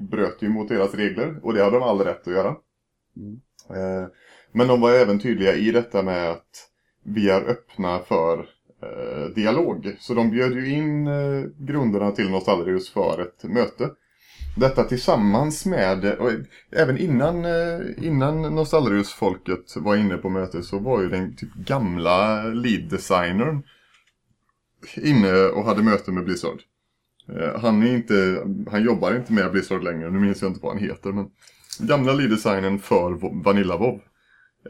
bröt 0.00 0.42
ju 0.42 0.48
mot 0.48 0.68
deras 0.68 0.94
regler 0.94 1.40
och 1.42 1.54
det 1.54 1.64
hade 1.64 1.76
de 1.76 1.82
all 1.82 2.00
rätt 2.00 2.28
att 2.28 2.34
göra. 2.34 2.56
Eh, 3.70 4.06
men 4.52 4.68
de 4.68 4.80
var 4.80 4.92
även 4.92 5.18
tydliga 5.18 5.54
i 5.54 5.70
detta 5.70 6.02
med 6.02 6.30
att 6.30 6.68
vi 7.02 7.30
är 7.30 7.40
öppna 7.40 7.98
för 7.98 8.38
eh, 8.82 9.34
dialog. 9.34 9.96
Så 9.98 10.14
de 10.14 10.30
bjöd 10.30 10.52
ju 10.52 10.72
in 10.72 11.06
eh, 11.06 11.44
grunderna 11.58 12.10
till 12.10 12.30
Nostalrius 12.30 12.90
för 12.90 13.22
ett 13.22 13.44
möte. 13.44 13.90
Detta 14.56 14.84
tillsammans 14.84 15.66
med, 15.66 16.04
och 16.04 16.30
även 16.70 16.98
innan, 16.98 17.44
eh, 17.44 17.80
innan 18.06 18.42
Nostalrius-folket 18.42 19.76
var 19.76 19.96
inne 19.96 20.16
på 20.16 20.28
mötet 20.28 20.64
så 20.64 20.78
var 20.78 21.02
ju 21.02 21.08
den 21.08 21.36
typ 21.36 21.54
gamla 21.54 22.42
lead-designern 22.42 23.62
inne 24.96 25.32
och 25.32 25.64
hade 25.64 25.82
möte 25.82 26.12
med 26.12 26.24
Blizzard. 26.24 26.58
Eh, 27.28 27.60
Han 27.60 27.82
är 27.82 27.94
inte, 27.94 28.44
han 28.70 28.84
jobbar 28.84 29.16
inte 29.16 29.32
med 29.32 29.52
Blizzard 29.52 29.84
längre, 29.84 30.10
nu 30.10 30.18
minns 30.18 30.42
jag 30.42 30.50
inte 30.50 30.60
vad 30.62 30.72
han 30.72 30.82
heter 30.82 31.12
men 31.12 31.30
Gamla 31.80 32.12
lead-designern 32.12 32.78
för 32.78 33.42
Vanilla 33.44 33.76
WoW 33.76 34.00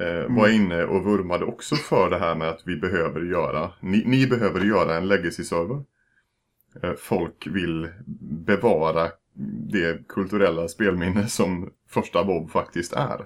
eh, 0.01 0.37
var 0.37 0.49
inne 0.49 0.85
och 0.85 1.05
vurmade 1.05 1.45
också 1.45 1.77
för 1.77 2.11
det 2.11 2.19
här 2.19 2.35
med 2.35 2.49
att 2.49 2.63
vi 2.65 2.77
behöver 2.77 3.21
göra, 3.21 3.71
ni, 3.81 4.03
ni 4.07 4.27
behöver 4.27 4.61
göra 4.61 4.97
en 4.97 5.09
legacy-server. 5.09 5.85
Folk 6.99 7.47
vill 7.47 7.89
bevara 8.47 9.09
det 9.73 10.09
kulturella 10.09 10.69
spelminne 10.69 11.29
som 11.29 11.71
första 11.89 12.25
bob 12.25 12.51
faktiskt 12.51 12.93
är. 12.93 13.21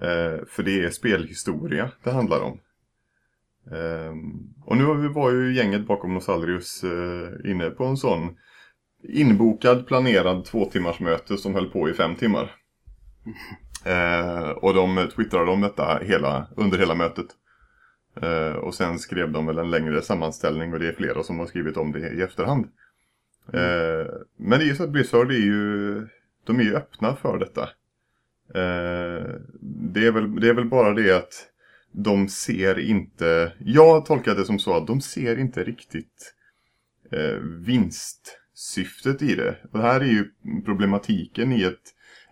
Eh, 0.00 0.44
för 0.48 0.62
det 0.62 0.84
är 0.84 0.90
spelhistoria 0.90 1.90
det 2.02 2.10
handlar 2.10 2.40
om. 2.40 2.60
Eh, 3.70 4.14
och 4.64 4.76
nu 4.76 5.08
var 5.08 5.30
ju 5.30 5.54
gänget 5.54 5.86
bakom 5.86 6.14
Nosalrius 6.14 6.84
eh, 6.84 7.50
inne 7.50 7.70
på 7.70 7.84
en 7.84 7.96
sån 7.96 8.36
inbokad, 9.08 9.86
planerad 9.86 10.44
två 10.44 10.64
timmars 10.64 11.00
möte 11.00 11.36
som 11.36 11.54
höll 11.54 11.70
på 11.70 11.88
i 11.88 11.94
fem 11.94 12.14
timmar. 12.14 12.54
Eh, 13.84 14.48
och 14.50 14.74
de 14.74 15.08
twittrade 15.16 15.50
om 15.50 15.60
detta 15.60 15.98
hela, 16.02 16.48
under 16.56 16.78
hela 16.78 16.94
mötet. 16.94 17.26
Eh, 18.20 18.52
och 18.52 18.74
sen 18.74 18.98
skrev 18.98 19.32
de 19.32 19.46
väl 19.46 19.58
en 19.58 19.70
längre 19.70 20.02
sammanställning 20.02 20.72
och 20.72 20.78
det 20.78 20.88
är 20.88 20.92
flera 20.92 21.22
som 21.22 21.38
har 21.38 21.46
skrivit 21.46 21.76
om 21.76 21.92
det 21.92 22.08
i 22.08 22.22
efterhand. 22.22 22.66
Mm. 23.52 24.00
Eh, 24.00 24.06
men 24.36 24.58
det 24.58 24.64
är 24.64 24.68
ju 24.68 24.74
så 24.74 24.84
att 24.84 24.90
Blizzard 24.90 25.30
är 25.30 25.36
ju, 25.36 25.94
de 26.44 26.60
är 26.60 26.62
ju 26.62 26.76
öppna 26.76 27.16
för 27.16 27.38
detta. 27.38 27.62
Eh, 28.54 29.26
det, 29.60 30.06
är 30.06 30.12
väl, 30.12 30.40
det 30.40 30.48
är 30.48 30.54
väl 30.54 30.68
bara 30.68 30.94
det 30.94 31.16
att 31.16 31.48
de 31.92 32.28
ser 32.28 32.78
inte, 32.78 33.52
jag 33.58 33.94
har 33.94 34.00
tolkat 34.00 34.36
det 34.36 34.44
som 34.44 34.58
så 34.58 34.76
att 34.76 34.86
de 34.86 35.00
ser 35.00 35.38
inte 35.38 35.64
riktigt 35.64 36.34
eh, 37.12 37.36
vinstsyftet 37.66 39.22
i 39.22 39.34
det. 39.34 39.56
Och 39.72 39.78
det 39.78 39.84
här 39.84 40.00
är 40.00 40.04
ju 40.04 40.30
problematiken 40.64 41.52
i 41.52 41.62
ett, 41.62 41.82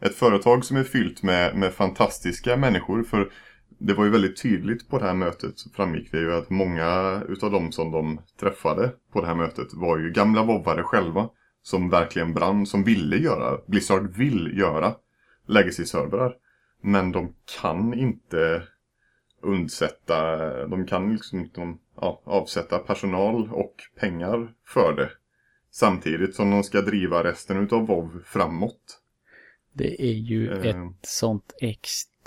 ett 0.01 0.15
företag 0.15 0.65
som 0.65 0.77
är 0.77 0.85
fyllt 0.85 1.23
med, 1.23 1.57
med 1.57 1.73
fantastiska 1.73 2.57
människor. 2.57 3.03
För 3.03 3.31
det 3.83 3.95
var 3.95 4.05
ju 4.05 4.11
väldigt 4.11 4.43
tydligt 4.43 4.89
på 4.89 4.99
det 4.99 5.05
här 5.05 5.15
mötet 5.15 5.55
framgick 5.77 6.13
det 6.13 6.19
ju 6.19 6.35
att 6.35 6.51
många 6.51 7.23
utav 7.29 7.51
dem 7.51 7.73
som 7.73 7.91
de 7.91 8.21
träffade 8.41 8.93
på 9.13 9.21
det 9.21 9.27
här 9.27 9.35
mötet 9.35 9.75
var 9.75 9.99
ju 9.99 10.11
gamla 10.11 10.43
vovvare 10.43 10.83
själva. 10.83 11.29
Som 11.63 11.91
verkligen 11.91 12.35
brann, 12.35 12.67
som 12.67 12.85
ville 12.85 13.17
göra, 13.17 13.61
Blizzard 13.67 14.17
vill 14.17 14.59
göra 14.59 14.95
legacy-servrar. 15.47 16.35
Men 16.81 17.13
de 17.13 17.35
kan 17.61 17.95
inte 17.95 18.63
undsätta, 19.43 20.67
de 20.67 20.87
kan 20.87 21.13
liksom 21.13 21.41
inte 21.41 21.75
ja, 21.97 22.23
avsätta 22.25 22.79
personal 22.79 23.51
och 23.53 23.75
pengar 24.01 24.55
för 24.67 24.97
det. 24.97 25.11
Samtidigt 25.71 26.35
som 26.35 26.51
de 26.51 26.63
ska 26.63 26.81
driva 26.81 27.25
resten 27.25 27.57
utav 27.57 27.87
WoW 27.87 28.23
framåt. 28.25 29.01
Det 29.73 30.03
är 30.03 30.15
ju 30.15 30.53
Eh. 30.53 30.67
ett 30.67 30.99
sånt 31.03 31.53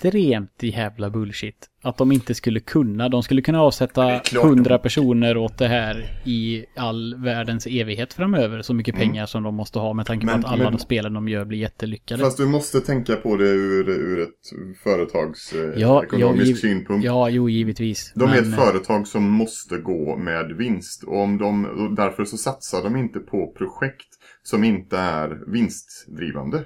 extremt 0.08 0.62
jävla 0.62 1.10
bullshit. 1.10 1.70
Att 1.82 1.96
de 1.98 2.12
inte 2.12 2.34
skulle 2.34 2.60
kunna. 2.60 3.08
De 3.08 3.22
skulle 3.22 3.42
kunna 3.42 3.60
avsätta 3.62 4.04
är 4.12 4.18
klart 4.18 4.44
100 4.44 4.76
de- 4.76 4.82
personer 4.82 5.36
åt 5.36 5.58
det 5.58 5.68
här 5.68 6.06
i 6.24 6.64
all 6.76 7.14
världens 7.24 7.66
evighet 7.66 8.12
framöver. 8.12 8.62
Så 8.62 8.74
mycket 8.74 8.94
pengar 8.94 9.26
som 9.26 9.42
de 9.42 9.54
måste 9.54 9.78
ha 9.78 9.92
med 9.92 10.06
tanke 10.06 10.26
på 10.26 10.30
Mm. 10.32 10.40
Men- 10.40 10.46
att 10.46 10.52
alla 10.52 10.64
men- 10.64 10.72
de 10.72 10.78
spelen 10.78 11.12
de 11.14 11.28
gör 11.28 11.44
blir 11.44 11.58
jättelyckade. 11.58 12.22
Fast 12.22 12.36
du 12.36 12.46
måste 12.46 12.80
tänka 12.80 13.16
på 13.16 13.36
det 13.36 13.48
ur, 13.48 13.88
ur 13.88 14.22
ett 14.22 14.78
företags 14.82 15.52
eh, 15.52 15.80
ja, 15.80 16.04
ekonomisk 16.04 16.60
synpunkt. 16.60 17.04
Ja, 17.04 17.28
jo, 17.28 17.48
givetvis. 17.48 18.12
De 18.14 18.22
är 18.24 18.26
Men, 18.28 18.38
ett 18.38 18.54
företag 18.58 19.06
som 19.06 19.30
måste 19.30 19.76
gå 19.78 20.16
med 20.16 20.52
vinst 20.58 21.04
och, 21.04 21.20
om 21.22 21.38
de, 21.38 21.64
och 21.64 21.94
därför 21.94 22.24
så 22.24 22.36
satsar 22.36 22.82
de 22.82 22.96
inte 22.96 23.18
på 23.18 23.52
projekt 23.58 24.08
som 24.42 24.64
inte 24.64 24.98
är 24.98 25.52
vinstdrivande. 25.52 26.64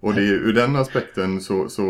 Och 0.00 0.14
det 0.14 0.20
är, 0.20 0.32
ur 0.32 0.52
den 0.52 0.76
aspekten 0.76 1.40
så, 1.40 1.68
så, 1.68 1.84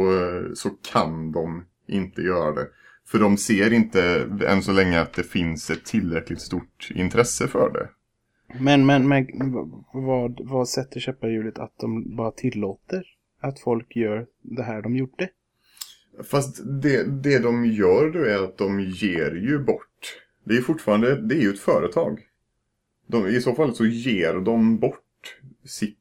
så 0.54 0.70
kan 0.92 1.32
de 1.32 1.64
inte 1.88 2.22
göra 2.22 2.52
det. 2.52 2.68
För 3.06 3.18
de 3.18 3.36
ser 3.36 3.72
inte 3.72 4.28
än 4.48 4.62
så 4.62 4.72
länge 4.72 5.00
att 5.00 5.12
det 5.12 5.22
finns 5.22 5.70
ett 5.70 5.84
tillräckligt 5.84 6.40
stort 6.40 6.90
intresse 6.94 7.48
för 7.48 7.70
det. 7.72 7.88
Men, 8.60 8.86
men, 8.86 9.08
men 9.08 9.28
vad, 9.92 10.40
vad 10.40 10.68
sätter 10.68 11.00
käppar 11.00 11.28
i 11.28 11.32
hjulet 11.32 11.58
att 11.58 11.78
de 11.78 12.16
bara 12.16 12.30
tillåter 12.30 13.04
att 13.40 13.60
folk 13.60 13.96
gör 13.96 14.26
det 14.42 14.62
här 14.62 14.82
de 14.82 14.96
gjorde? 14.96 15.28
Fast 16.24 16.60
det, 16.82 17.22
det 17.22 17.38
de 17.38 17.66
gör 17.66 18.10
då 18.10 18.18
är 18.18 18.44
att 18.44 18.58
de 18.58 18.80
ger 18.80 19.34
ju 19.34 19.58
bort. 19.58 20.20
Det 20.44 20.56
är 20.56 20.60
fortfarande, 20.60 21.20
det 21.20 21.34
är 21.34 21.40
ju 21.40 21.50
ett 21.50 21.60
företag. 21.60 22.20
De, 23.06 23.26
I 23.26 23.40
så 23.40 23.54
fall 23.54 23.74
så 23.74 23.86
ger 23.86 24.34
de 24.34 24.78
bort 24.78 25.38
sitt, 25.64 25.98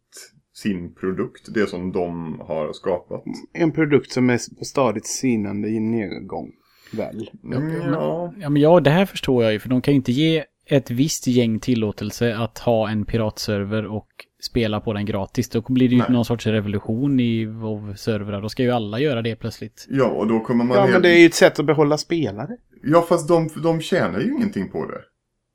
sin 0.55 0.93
produkt, 0.93 1.53
det 1.53 1.69
som 1.69 1.91
de 1.91 2.39
har 2.39 2.73
skapat. 2.73 3.23
En 3.53 3.71
produkt 3.71 4.11
som 4.11 4.29
är 4.29 4.57
på 4.59 4.65
stadigt 4.65 5.07
sinande 5.07 5.67
i 5.69 5.79
nedgång. 5.79 6.51
Väl? 6.93 7.29
Mm, 7.43 7.93
ja. 7.93 8.33
Ja, 8.39 8.49
men 8.49 8.61
ja, 8.61 8.79
det 8.79 8.89
här 8.89 9.05
förstår 9.05 9.43
jag 9.43 9.53
ju. 9.53 9.59
För 9.59 9.69
de 9.69 9.81
kan 9.81 9.93
ju 9.93 9.95
inte 9.95 10.11
ge 10.11 10.43
ett 10.65 10.91
visst 10.91 11.27
gäng 11.27 11.59
tillåtelse 11.59 12.37
att 12.37 12.59
ha 12.59 12.89
en 12.89 13.05
piratserver 13.05 13.85
och 13.85 14.07
spela 14.41 14.79
på 14.81 14.93
den 14.93 15.05
gratis. 15.05 15.49
Då 15.49 15.61
blir 15.61 15.89
det 15.89 15.95
ju 15.95 16.01
Nej. 16.01 16.11
någon 16.11 16.25
sorts 16.25 16.47
revolution 16.47 17.19
i 17.19 17.45
WoW-servrar. 17.45 18.41
Då 18.41 18.49
ska 18.49 18.63
ju 18.63 18.71
alla 18.71 18.99
göra 18.99 19.21
det 19.21 19.35
plötsligt. 19.35 19.87
ja, 19.89 20.05
och 20.05 20.27
då 20.27 20.39
kommer 20.39 20.65
man 20.65 20.77
Ja, 20.77 20.81
helt... 20.81 20.93
men 20.93 21.01
det 21.01 21.09
är 21.09 21.19
ju 21.19 21.25
ett 21.25 21.33
sätt 21.33 21.59
att 21.59 21.65
behålla 21.65 21.97
spelare. 21.97 22.57
Ja, 22.83 23.01
fast 23.01 23.27
de, 23.27 23.49
de 23.63 23.81
tjänar 23.81 24.19
ju 24.19 24.31
ingenting 24.33 24.69
på 24.69 24.85
det. 24.85 25.01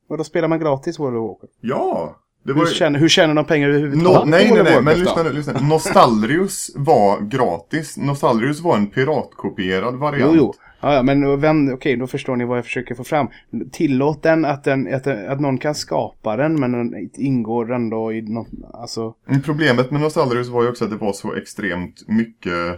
Och 0.09 0.19
då 0.19 0.25
spelar 0.25 0.49
man 0.49 0.61
gratis 0.61 0.99
World 0.99 1.17
of 1.17 1.29
Warcraft. 1.29 1.59
Ja! 1.61 2.20
Var 2.43 2.55
Hur 2.55 2.67
ju... 2.67 2.75
tjänar, 2.75 3.01
hur 3.01 3.09
tjänar 3.09 3.35
de 3.35 3.45
pengar 3.45 3.69
No, 3.69 3.75
överhuvudtaget? 3.75 4.29
nej, 4.29 4.49
på 4.49 4.55
nej, 4.55 4.63
of 4.63 4.69
nej, 4.69 4.83
men 4.83 4.99
lyssna 4.99 5.23
nu, 5.23 5.33
lyssna. 5.33 5.61
Nostalrius 5.61 6.71
var 6.77 7.21
gratis. 7.21 7.97
Nostalrius 7.97 8.61
var 8.61 8.77
en 8.77 8.87
piratkopierad 8.87 9.95
variant. 9.95 10.35
Jo, 10.37 10.39
jo. 10.39 10.55
Ja, 10.83 10.95
ja, 10.95 11.03
men 11.03 11.41
vem, 11.41 11.73
okej, 11.75 11.97
då 11.97 12.07
förstår 12.07 12.37
ni 12.37 12.45
vad 12.45 12.59
jag 12.59 12.65
försöker 12.65 12.95
få 12.95 13.05
fram. 13.05 13.29
Tillåt 13.73 14.23
den 14.23 14.45
att, 14.45 14.65
den, 14.65 14.95
att, 14.95 15.07
att 15.07 15.41
någon 15.41 15.59
kan 15.59 15.75
skapa 15.75 16.37
den, 16.37 16.61
men 16.61 16.73
den 16.73 17.11
ingår 17.15 17.73
ändå 17.73 18.13
i 18.13 18.23
något, 18.23 18.49
alltså... 18.73 19.15
Problemet 19.45 19.91
med 19.91 20.01
Nostalrius 20.01 20.49
var 20.49 20.63
ju 20.63 20.69
också 20.69 20.85
att 20.85 20.91
det 20.91 20.97
var 20.97 21.13
så 21.13 21.35
extremt 21.35 22.09
mycket 22.09 22.69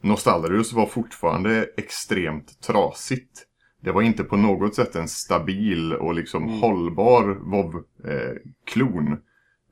Nostalrius 0.00 0.72
var 0.72 0.86
fortfarande 0.86 1.68
extremt 1.76 2.62
trasigt. 2.62 3.47
Det 3.80 3.92
var 3.92 4.02
inte 4.02 4.24
på 4.24 4.36
något 4.36 4.74
sätt 4.74 4.96
en 4.96 5.08
stabil 5.08 5.92
och 5.92 6.14
liksom 6.14 6.48
hållbar 6.48 7.38
WoW-klon. 7.40 9.16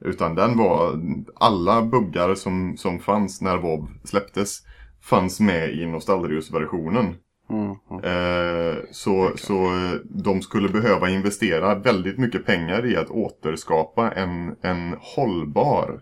Utan 0.00 0.34
den 0.34 0.58
var, 0.58 1.00
alla 1.34 1.82
buggar 1.82 2.34
som, 2.34 2.76
som 2.76 2.98
fanns 2.98 3.40
när 3.40 3.56
WoW 3.56 3.88
släpptes 4.04 4.62
fanns 5.02 5.40
med 5.40 5.74
i 5.74 5.86
Nostalrius-versionen. 5.86 7.14
Mm, 7.50 7.74
mm. 7.90 8.04
Eh, 8.04 8.76
så, 8.90 9.32
så 9.36 9.64
eh, 9.64 9.92
de 10.04 10.42
skulle 10.42 10.68
behöva 10.68 11.09
investera 11.09 11.74
väldigt 11.74 12.18
mycket 12.18 12.46
pengar 12.46 12.86
i 12.86 12.96
att 12.96 13.11
återskapa 13.11 14.11
en, 14.11 14.57
en 14.61 14.96
hållbar 15.00 16.00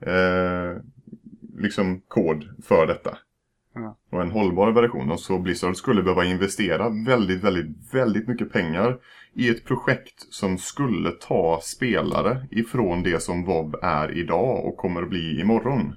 eh, 0.00 0.82
liksom 1.56 2.00
kod 2.08 2.48
för 2.62 2.86
detta. 2.86 3.18
Och 4.10 4.22
en 4.22 4.30
hållbar 4.30 4.72
version. 4.72 5.10
Och 5.10 5.20
så 5.20 5.38
Blizzard 5.38 5.76
skulle 5.76 6.02
behöva 6.02 6.24
investera 6.24 6.88
väldigt, 7.06 7.44
väldigt, 7.44 7.94
väldigt 7.94 8.28
mycket 8.28 8.52
pengar 8.52 8.98
i 9.34 9.48
ett 9.48 9.64
projekt 9.64 10.26
som 10.30 10.58
skulle 10.58 11.10
ta 11.10 11.60
spelare 11.62 12.46
ifrån 12.50 13.02
det 13.02 13.22
som 13.22 13.44
WoW 13.44 13.74
är 13.82 14.18
idag 14.18 14.66
och 14.66 14.76
kommer 14.76 15.02
att 15.02 15.08
bli 15.08 15.40
imorgon. 15.40 15.94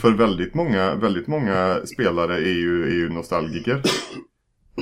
För 0.00 0.10
väldigt 0.10 0.54
många, 0.54 0.94
väldigt 0.94 1.26
många 1.26 1.80
spelare 1.86 2.34
är 2.34 2.54
ju, 2.54 2.84
är 2.84 2.94
ju 2.94 3.08
nostalgiker. 3.08 3.82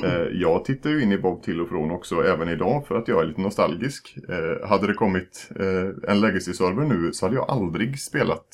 Eh, 0.03 0.27
jag 0.33 0.65
tittar 0.65 0.89
ju 0.89 1.03
in 1.03 1.11
i 1.11 1.17
Bob 1.17 1.43
till 1.43 1.61
och 1.61 1.69
från 1.69 1.91
också 1.91 2.23
även 2.23 2.49
idag 2.49 2.87
för 2.87 2.95
att 2.95 3.07
jag 3.07 3.21
är 3.21 3.25
lite 3.25 3.41
nostalgisk. 3.41 4.17
Eh, 4.29 4.69
hade 4.69 4.87
det 4.87 4.93
kommit 4.93 5.51
eh, 5.59 6.11
en 6.11 6.21
legacy-server 6.21 6.85
nu 6.85 7.13
så 7.13 7.25
hade 7.25 7.35
jag 7.35 7.49
aldrig 7.49 7.99
spelat 7.99 8.45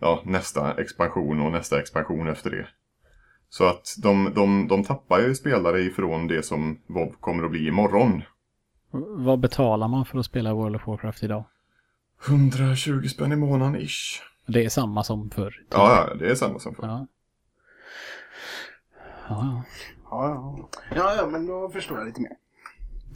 ja, 0.00 0.22
nästa 0.24 0.74
expansion 0.74 1.40
och 1.40 1.52
nästa 1.52 1.80
expansion 1.80 2.28
efter 2.28 2.50
det. 2.50 2.66
Så 3.48 3.64
att 3.64 3.94
de, 4.02 4.32
de, 4.34 4.68
de 4.68 4.84
tappar 4.84 5.20
ju 5.20 5.34
spelare 5.34 5.80
ifrån 5.80 6.26
det 6.26 6.42
som 6.42 6.80
WoW 6.86 7.12
kommer 7.20 7.44
att 7.44 7.50
bli 7.50 7.66
imorgon. 7.66 8.22
Vad 9.24 9.40
betalar 9.40 9.88
man 9.88 10.04
för 10.04 10.18
att 10.18 10.26
spela 10.26 10.54
World 10.54 10.76
of 10.76 10.86
Warcraft 10.86 11.22
idag? 11.22 11.44
120 12.28 13.08
spänn 13.08 13.32
i 13.32 13.36
månaden 13.36 13.76
ish. 13.76 14.22
Det 14.46 14.64
är 14.64 14.68
samma 14.68 15.04
som 15.04 15.30
förr. 15.30 15.54
Ja, 15.70 16.06
ja, 16.08 16.14
det 16.14 16.30
är 16.30 16.34
samma 16.34 16.58
som 16.58 16.74
förr. 16.74 16.86
Ja. 16.86 17.06
Ja, 19.28 19.62
Ja, 20.10 21.14
ja. 21.16 21.26
men 21.26 21.46
då 21.46 21.70
förstår 21.70 21.98
jag 21.98 22.06
lite 22.06 22.20
mer. 22.20 22.32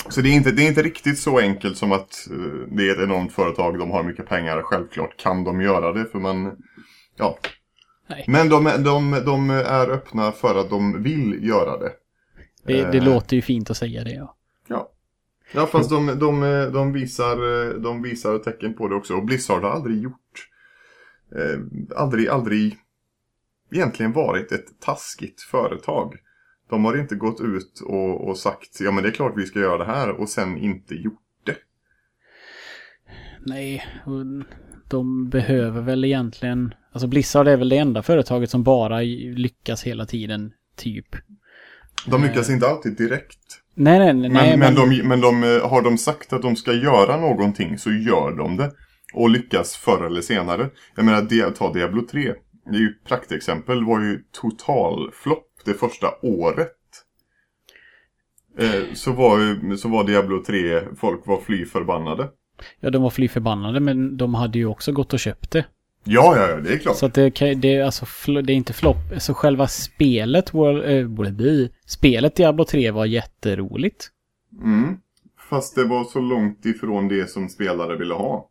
Så 0.08 0.20
det 0.20 0.28
är, 0.28 0.32
inte, 0.32 0.50
det 0.50 0.62
är 0.62 0.68
inte 0.68 0.82
riktigt 0.82 1.18
så 1.18 1.38
enkelt 1.38 1.76
som 1.76 1.92
att 1.92 2.28
eh, 2.30 2.68
det 2.68 2.88
är 2.88 2.92
ett 2.92 3.08
enormt 3.08 3.32
företag, 3.32 3.78
de 3.78 3.90
har 3.90 4.02
mycket 4.02 4.28
pengar, 4.28 4.62
självklart 4.62 5.16
kan 5.16 5.44
de 5.44 5.60
göra 5.60 5.92
det 5.92 6.04
för 6.04 6.18
man, 6.18 6.62
ja. 7.16 7.38
Nej. 8.08 8.24
Men 8.28 8.48
de, 8.48 8.66
är- 8.66 8.78
de, 8.78 9.22
de 9.26 9.50
är 9.50 9.90
öppna 9.90 10.32
för 10.32 10.60
att 10.60 10.70
de 10.70 11.02
vill 11.02 11.44
göra 11.48 11.78
det. 11.78 11.92
det, 12.64 12.90
det 12.92 12.98
Eh. 12.98 13.04
låter 13.04 13.36
ju 13.36 13.42
fint 13.42 13.70
att 13.70 13.76
säga 13.76 14.04
det 14.04 14.10
ja. 14.14 14.36
Ja. 14.68 14.90
Ja, 15.54 15.66
fast 15.66 15.90
de, 15.90 16.06
de, 16.06 16.40
de, 16.72 16.92
visar, 16.92 17.36
de 17.78 18.02
visar 18.02 18.38
tecken 18.38 18.74
på 18.74 18.88
det 18.88 18.94
också. 18.94 19.14
Och 19.14 19.24
Blizzard 19.24 19.62
har 19.62 19.70
aldrig 19.70 20.02
gjort, 20.02 20.48
eh, 21.36 21.60
aldrig, 21.96 22.28
aldrig 22.28 22.78
egentligen 23.72 24.12
varit 24.12 24.52
ett 24.52 24.80
taskigt 24.80 25.40
företag. 25.42 26.14
De 26.70 26.84
har 26.84 26.96
inte 26.98 27.14
gått 27.14 27.40
ut 27.40 27.80
och, 27.84 28.28
och 28.28 28.38
sagt, 28.38 28.80
ja 28.80 28.90
men 28.90 29.02
det 29.02 29.08
är 29.08 29.12
klart 29.12 29.32
vi 29.36 29.46
ska 29.46 29.58
göra 29.58 29.78
det 29.78 29.84
här 29.92 30.10
och 30.10 30.28
sen 30.28 30.58
inte 30.58 30.94
gjort 30.94 31.20
det. 31.44 31.56
Nej, 33.46 33.84
de 34.94 35.28
behöver 35.28 35.80
väl 35.80 36.04
egentligen... 36.04 36.74
Alltså 36.92 37.06
Blizzard 37.06 37.48
är 37.48 37.56
väl 37.56 37.68
det 37.68 37.78
enda 37.78 38.02
företaget 38.02 38.50
som 38.50 38.62
bara 38.62 39.00
lyckas 39.36 39.82
hela 39.82 40.06
tiden, 40.06 40.52
typ. 40.76 41.06
De 42.06 42.22
lyckas 42.22 42.50
inte 42.50 42.68
alltid 42.68 42.96
direkt. 42.96 43.60
Nej, 43.74 43.98
nej, 43.98 44.14
nej. 44.14 44.30
Men, 44.30 44.32
nej, 44.32 44.56
men, 44.56 44.74
de, 44.74 45.02
men 45.02 45.20
de, 45.20 45.44
eh, 45.44 45.70
har 45.70 45.82
de 45.82 45.98
sagt 45.98 46.32
att 46.32 46.42
de 46.42 46.56
ska 46.56 46.72
göra 46.72 47.16
någonting 47.16 47.78
så 47.78 47.90
gör 47.90 48.36
de 48.36 48.56
det. 48.56 48.70
Och 49.14 49.30
lyckas 49.30 49.76
förr 49.76 50.06
eller 50.06 50.20
senare. 50.20 50.70
Jag 50.96 51.04
menar, 51.04 51.22
det, 51.22 51.50
ta 51.50 51.72
Diablo 51.72 52.06
3. 52.06 52.34
Det 52.70 52.76
är 52.76 52.80
ju 52.80 52.88
ett 52.88 53.08
praktexempel. 53.08 53.84
var 53.84 54.00
ju 54.00 54.20
total 54.32 55.10
flopp 55.12 55.48
det 55.64 55.74
första 55.74 56.06
året. 56.22 56.76
Eh, 58.58 58.94
så, 58.94 59.12
var 59.12 59.76
så 59.76 59.88
var 59.88 60.04
Diablo 60.04 60.44
3, 60.44 60.82
folk 60.96 61.26
var 61.26 61.40
fly 61.40 61.66
förbannade. 61.66 62.28
Ja, 62.80 62.90
de 62.90 63.02
var 63.02 63.10
fly 63.10 63.28
förbannade, 63.28 63.80
men 63.80 64.16
de 64.16 64.34
hade 64.34 64.58
ju 64.58 64.66
också 64.66 64.92
gått 64.92 65.12
och 65.12 65.18
köpt 65.18 65.50
det. 65.50 65.64
Ja, 66.04 66.36
ja, 66.36 66.48
ja, 66.48 66.56
det 66.56 66.72
är 66.72 66.78
klart. 66.78 66.96
Så 66.96 67.06
att 67.06 67.14
det, 67.14 67.54
det, 67.54 67.74
är 67.74 67.84
alltså, 67.84 68.06
det 68.32 68.52
är 68.52 68.56
inte 68.56 68.72
flopp. 68.72 68.96
Så 69.18 69.34
själva 69.34 69.68
spelet, 69.68 70.54
World, 70.54 71.40
äh, 71.40 71.68
spelet 71.86 72.36
Diablo 72.36 72.64
3 72.64 72.90
var 72.90 73.06
jätteroligt. 73.06 74.10
Mm. 74.62 74.96
Fast 75.50 75.74
det 75.74 75.84
var 75.84 76.04
så 76.04 76.20
långt 76.20 76.66
ifrån 76.66 77.08
det 77.08 77.30
som 77.30 77.48
spelare 77.48 77.96
ville 77.96 78.14
ha. 78.14 78.50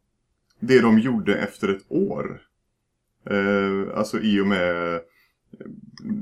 Det 0.59 0.81
de 0.81 0.99
gjorde 0.99 1.35
efter 1.35 1.69
ett 1.69 1.91
år. 1.91 2.41
Eh, 3.29 3.97
alltså 3.97 4.19
i 4.19 4.39
och 4.39 4.47
med... 4.47 4.99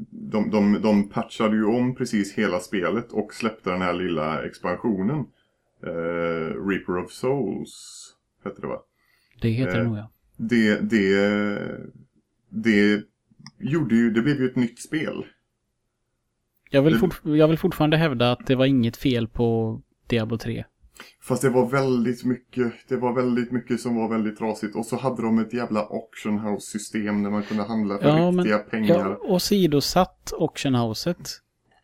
De, 0.09 0.49
de, 0.49 0.82
de 0.82 1.09
patchade 1.09 1.55
ju 1.55 1.65
om 1.65 1.95
precis 1.95 2.34
hela 2.34 2.59
spelet 2.59 3.11
och 3.11 3.34
släppte 3.34 3.69
den 3.69 3.82
här 3.82 3.93
lilla 3.93 4.43
expansionen. 4.43 5.25
Eh, 5.84 6.67
Reaper 6.67 6.97
of 6.97 7.11
Souls 7.11 7.73
hette 8.43 8.61
det 8.61 8.67
va? 8.67 8.79
Det 9.41 9.49
heter 9.49 9.73
det 9.73 9.79
Eh. 9.82 9.88
nog 9.88 9.97
ja. 9.97 10.11
Det, 10.38 10.79
det, 10.79 11.77
det 12.49 13.03
gjorde 13.59 13.95
ju, 13.95 14.11
det 14.11 14.21
blev 14.21 14.39
ju 14.41 14.45
ett 14.45 14.55
nytt 14.55 14.79
spel. 14.79 15.25
Jag 16.69 16.82
vill, 16.82 16.99
det- 17.23 17.38
jag 17.38 17.47
vill 17.47 17.57
fortfarande 17.57 17.97
hävda 17.97 18.32
att 18.32 18.47
det 18.47 18.55
var 18.55 18.65
inget 18.65 18.97
fel 18.97 19.27
på 19.27 19.82
Diablo 20.07 20.38
3. 20.38 20.65
Fast 21.21 21.41
det 21.41 21.49
var 21.49 21.69
väldigt 21.69 22.23
mycket, 22.25 22.73
det 22.88 22.97
var 22.97 23.13
väldigt 23.13 23.51
mycket 23.51 23.79
som 23.82 23.95
var 23.95 24.09
väldigt 24.09 24.38
trasigt. 24.38 24.75
Och 24.75 24.86
så 24.86 24.95
hade 24.97 25.21
de 25.21 25.39
ett 25.39 25.53
jävla 25.53 25.79
auction 25.79 26.39
house 26.39 26.79
system 26.79 27.23
där 27.23 27.29
man 27.32 27.43
kunde 27.43 27.63
handla 27.63 27.97
för 27.97 28.07
Ja, 28.07 28.32
men- 28.32 28.38
riktiga 28.45 28.57
pengar. 28.59 28.95
Ja, 28.99 29.15
och 29.15 29.41
sidosatt 29.41 30.34
auctionhouset. 30.39 31.29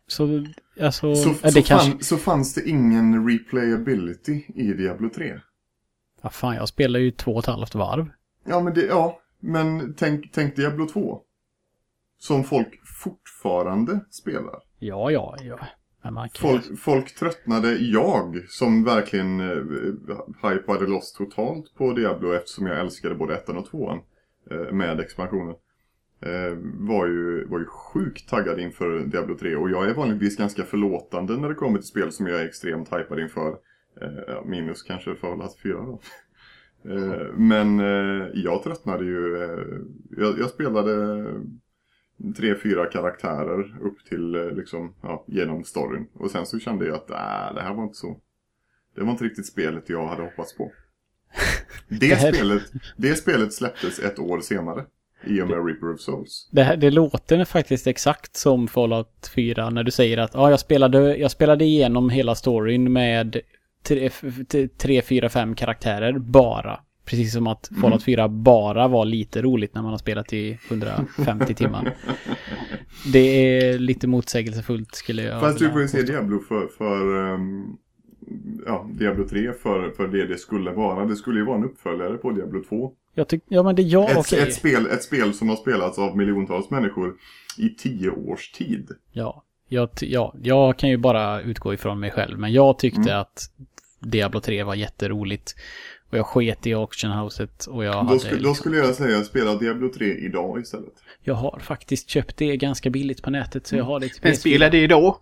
Så, 0.08 0.46
alltså, 0.82 1.16
så, 1.16 1.34
så, 1.34 1.48
det 1.48 1.62
kanske... 1.62 1.92
fann, 1.92 2.04
så 2.04 2.18
fanns 2.18 2.54
det 2.54 2.70
ingen 2.70 3.30
replayability 3.30 4.44
i 4.56 4.74
Diablo 4.74 5.10
3. 5.10 5.40
Ja, 6.22 6.30
fan, 6.30 6.56
jag 6.56 6.68
spelar 6.68 7.00
ju 7.00 7.12
två 7.12 7.32
och 7.32 7.40
ett 7.40 7.46
halvt 7.46 7.76
varv. 7.76 8.10
Ja, 8.46 8.60
men 8.60 8.74
det, 8.74 8.86
ja. 8.86 9.20
Men 9.40 9.94
tänk, 9.94 10.32
tänk 10.32 10.56
Diablo 10.56 10.88
2. 10.88 11.22
Som 12.20 12.44
folk 12.44 12.82
fortfarande 13.04 14.00
spelar. 14.10 14.56
Ja, 14.80 15.12
ja, 15.12 15.38
ja. 15.42 15.60
Folk, 16.40 16.80
folk 16.80 17.16
tröttnade, 17.16 17.78
jag 17.78 18.46
som 18.50 18.84
verkligen 18.84 19.40
eh, 19.40 20.52
hypade 20.52 20.88
loss 20.88 21.14
totalt 21.14 21.76
på 21.76 21.94
Diablo 21.94 22.34
eftersom 22.34 22.68
jag 22.68 22.80
älskade 22.80 23.16
både 23.16 23.34
ettan 23.34 23.58
och 23.58 23.70
tvåan 23.70 24.00
eh, 24.52 24.74
med 24.74 25.00
expansionen. 25.00 25.56
Eh, 26.22 26.58
var, 26.88 27.08
ju, 27.08 27.46
var 27.46 27.60
ju 27.60 27.66
sjukt 27.66 28.30
taggad 28.30 28.60
inför 28.60 29.00
Diablo 29.00 29.38
3 29.38 29.56
och 29.56 29.70
jag 29.70 29.90
är 29.90 29.94
vanligtvis 29.94 30.38
ganska 30.38 30.64
förlåtande 30.64 31.38
när 31.38 31.50
det 31.50 31.56
kommer 31.56 31.78
till 31.78 31.88
spel 31.88 32.12
som 32.12 32.28
jag 32.28 32.42
är 32.42 32.46
extremt 32.46 32.94
hypad 32.94 33.20
inför. 33.20 33.58
Eh, 34.02 34.46
minus 34.46 34.84
kanske 34.84 35.16
Fallout 35.16 35.60
4 35.64 35.74
då. 35.74 36.02
Eh, 36.92 37.34
men 37.38 37.80
jag 38.34 38.64
tröttnade 38.64 39.06
ju. 39.06 39.38
Jag, 40.18 40.40
jag 40.40 40.50
spelade 40.50 41.26
tre, 42.38 42.56
fyra 42.56 42.86
karaktärer 42.86 43.78
upp 43.82 44.06
till 44.06 44.32
liksom, 44.32 44.94
ja, 45.02 45.26
genom 45.28 45.64
storyn. 45.64 46.08
Och 46.14 46.32
sen 46.32 46.46
så 46.46 46.60
kände 46.60 46.86
jag 46.86 46.96
att 46.96 47.10
äh, 47.10 47.56
det 47.56 47.62
här 47.62 47.74
var 47.74 47.84
inte 47.84 47.96
så. 47.96 48.22
Det 48.96 49.04
var 49.04 49.12
inte 49.12 49.24
riktigt 49.24 49.46
spelet 49.46 49.90
jag 49.90 50.08
hade 50.08 50.24
hoppats 50.24 50.58
på. 50.58 50.72
Det, 51.90 51.96
Det 52.00 52.34
spelet, 52.34 52.64
det 52.98 53.16
spelet 53.16 53.54
släpptes 53.54 54.00
ett 54.00 54.20
år 54.20 54.40
senare. 54.40 54.86
I 55.26 55.42
och 55.42 55.48
med 55.48 55.66
Reaper 55.66 55.94
of 55.94 56.00
Souls. 56.02 56.50
Det, 56.52 56.64
här, 56.64 56.78
det 56.78 56.92
låter 56.92 57.46
faktiskt 57.46 57.88
exakt 57.88 58.36
som 58.36 58.68
Fallout 58.68 59.32
4 59.36 59.70
när 59.70 59.84
du 59.84 59.92
säger 59.92 60.18
att 60.18 60.32
ja, 60.34 60.50
jag, 60.50 60.60
spelade, 60.60 61.18
jag 61.18 61.32
spelade 61.32 61.66
igenom 61.66 62.10
hela 62.10 62.36
storyn 62.36 62.94
med 62.94 63.38
tre, 63.84 64.06
f- 64.06 64.24
t- 64.50 64.68
tre, 64.68 65.02
fyra, 65.02 65.30
fem 65.30 65.56
karaktärer 65.56 66.20
bara. 66.20 66.80
Precis 67.06 67.34
som 67.34 67.48
att 67.48 67.70
Fallout 67.82 68.04
4 68.04 68.28
bara 68.30 68.88
var 68.88 69.06
lite 69.06 69.42
roligt 69.42 69.76
när 69.76 69.82
man 69.82 69.92
har 69.92 69.98
spelat 69.98 70.34
i 70.34 70.60
150 70.70 71.54
timmar. 71.54 71.96
Det 73.14 73.20
är 73.20 73.80
lite 73.80 74.08
motsägelsefullt 74.08 74.96
skulle 74.96 75.24
jag 75.24 75.40
Fast 75.42 75.60
du 75.60 75.70
får 75.70 75.82
ju 75.82 75.88
se. 75.88 76.02
Diablo 76.02 76.40
för, 76.40 76.68
för 76.78 77.34
ehm, 77.34 77.66
ja, 78.66 78.90
Diablo 78.94 79.28
3 79.28 79.54
för, 79.54 79.92
för 79.92 80.08
det 80.08 80.26
det 80.26 80.38
skulle 80.38 80.72
vara. 80.72 81.06
Det 81.06 81.16
skulle 81.16 81.40
ju 81.40 81.46
vara 81.46 81.58
en 81.58 81.64
uppföljare 81.64 82.18
på 82.18 82.32
Diablo 82.32 82.64
2. 82.64 82.94
Jag 83.14 83.28
tyck, 83.28 83.44
ja 83.48 83.64
men 83.64 83.76
det, 83.76 83.82
ja 83.82 84.10
Ett, 84.10 84.18
okej. 84.18 84.40
ett, 84.40 84.54
spel, 84.54 84.86
ett 84.88 85.04
spel 85.04 85.34
som 85.34 85.50
har 85.50 85.56
spelats 85.56 86.00
av 86.00 86.18
miljontals 86.18 86.70
människor 86.70 87.16
i 87.58 87.70
tio 87.70 88.10
års 88.10 88.52
tid. 88.52 88.90
Ja, 89.12 89.44
jag, 89.68 89.90
ja, 90.02 90.36
jag 90.42 90.78
kan 90.80 90.90
ju 90.90 90.98
bara 90.98 91.42
utgå 91.42 91.74
ifrån 91.74 92.00
mig 92.00 92.12
själv. 92.12 92.40
Men 92.40 92.54
jag 92.54 92.80
tyckte 92.80 93.02
Mm. 93.02 93.20
att 93.22 93.40
Diablo 94.00 94.40
3 94.40 94.64
var 94.64 94.76
jätteroligt. 94.76 95.56
Och 96.10 96.18
jag 96.18 96.26
sket 96.26 96.68
i 96.68 96.74
auctionhouset 96.74 97.66
och 97.66 97.86
jag 97.86 97.94
Då, 97.94 98.00
hade... 98.00 98.20
sku, 98.20 98.38
då 98.40 98.54
skulle 98.54 98.78
jag 98.78 98.96
säga 98.96 99.24
spela 99.24 99.56
Diablo 99.56 99.90
3 99.94 100.14
idag 100.14 100.60
istället. 100.62 100.94
Jag 101.24 101.34
har 101.34 101.60
faktiskt 101.60 102.10
köpt 102.10 102.38
det 102.38 102.58
ganska 102.58 102.90
billigt 102.90 103.22
på 103.22 103.30
nätet 103.30 103.68
så 103.68 103.76
jag 103.76 103.84
har 103.84 104.00
det 104.00 104.08
till 104.10 104.20
Men 104.24 104.32
PS4. 104.34 104.36
spelar 104.36 104.70
det 104.70 104.88
då? 104.88 105.18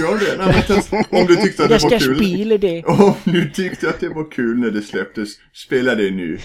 Gör 0.00 0.18
det. 0.38 0.44
Nej, 0.46 0.64
men 1.10 1.20
om 1.20 1.26
du 1.26 1.36
tyckte 1.36 1.62
att 1.62 1.68
det 1.68 1.74
Jag 1.74 1.80
var 1.90 1.98
ska 1.98 1.98
kul. 1.98 2.16
spela 2.16 2.58
det. 2.58 2.84
Om 2.86 3.14
du 3.24 3.50
tyckte 3.50 3.88
att 3.88 4.00
det 4.00 4.08
var 4.08 4.30
kul 4.30 4.58
när 4.58 4.70
det 4.70 4.82
släpptes, 4.82 5.28
spela 5.52 5.94
det 5.94 6.10
nu. 6.10 6.38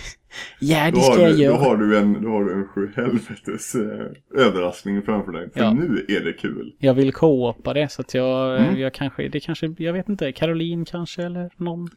Ja, 0.59 0.91
Då 0.91 0.97
det 0.99 1.05
har, 1.05 1.13
ska 1.13 1.21
jag 1.21 1.31
du, 1.31 1.35
då 1.37 1.43
göra. 1.43 1.55
har 1.57 1.77
du 1.77 1.97
en, 1.97 2.23
då 2.23 2.29
har 2.29 2.43
du 2.43 2.53
en 2.53 2.67
sju 2.67 2.91
helvetes 2.95 3.75
eh, 3.75 4.41
överraskning 4.45 5.01
framför 5.01 5.31
dig. 5.31 5.49
För 5.53 5.59
Ja. 5.59 5.73
nu 5.73 6.05
är 6.07 6.19
det 6.19 6.33
kul. 6.33 6.73
Jag 6.79 6.93
vill 6.93 7.13
co-opa 7.13 7.73
det 7.73 7.91
så 7.91 8.01
att 8.01 8.13
jag, 8.13 8.61
Mm. 8.61 8.77
jag 8.79 8.93
kanske, 8.93 9.27
det 9.29 9.39
kanske, 9.39 9.75
jag 9.77 9.93
vet 9.93 10.09
inte, 10.09 10.31
Caroline 10.31 10.85
kanske 10.85 11.23
eller 11.23 11.49
någon. 11.57 11.89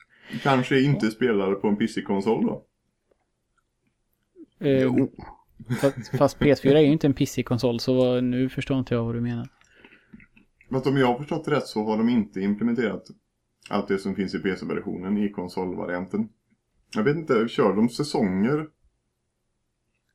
Kanske 0.43 0.81
inte 0.81 1.11
spelar 1.11 1.55
på 1.55 1.69
en 1.69 1.77
pissig 1.77 2.07
konsol 2.07 2.47
då. 2.47 2.65
Eh, 4.67 4.93
fast, 5.81 6.09
fast 6.19 6.39
PS4 6.39 6.75
är 6.75 6.81
ju 6.81 6.93
inte 6.93 7.07
en 7.07 7.15
pissig 7.15 7.47
konsol 7.47 7.81
så 7.81 8.21
nu 8.21 8.49
förstår 8.49 8.79
inte 8.79 8.95
jag 8.95 9.05
vad 9.05 9.15
du 9.15 9.21
menar. 9.21 9.49
Fast 10.71 10.87
om 10.87 10.97
jag 10.97 11.07
har 11.07 11.19
förstått 11.19 11.45
det 11.45 11.51
rätt 11.51 11.67
så 11.67 11.85
har 11.85 11.97
de 11.99 12.09
inte 12.09 12.41
implementerat 12.41 13.03
allt 13.71 13.89
det 13.89 13.99
som 13.99 14.15
finns 14.15 14.35
i 14.35 14.39
PC-versionen 14.39 15.19
i 15.19 15.29
konsolvarianten. 15.31 16.29
Jag 16.95 17.03
vet 17.03 17.17
inte, 17.17 17.49
kör 17.49 17.77
de 17.77 17.89
säsonger? 17.89 18.59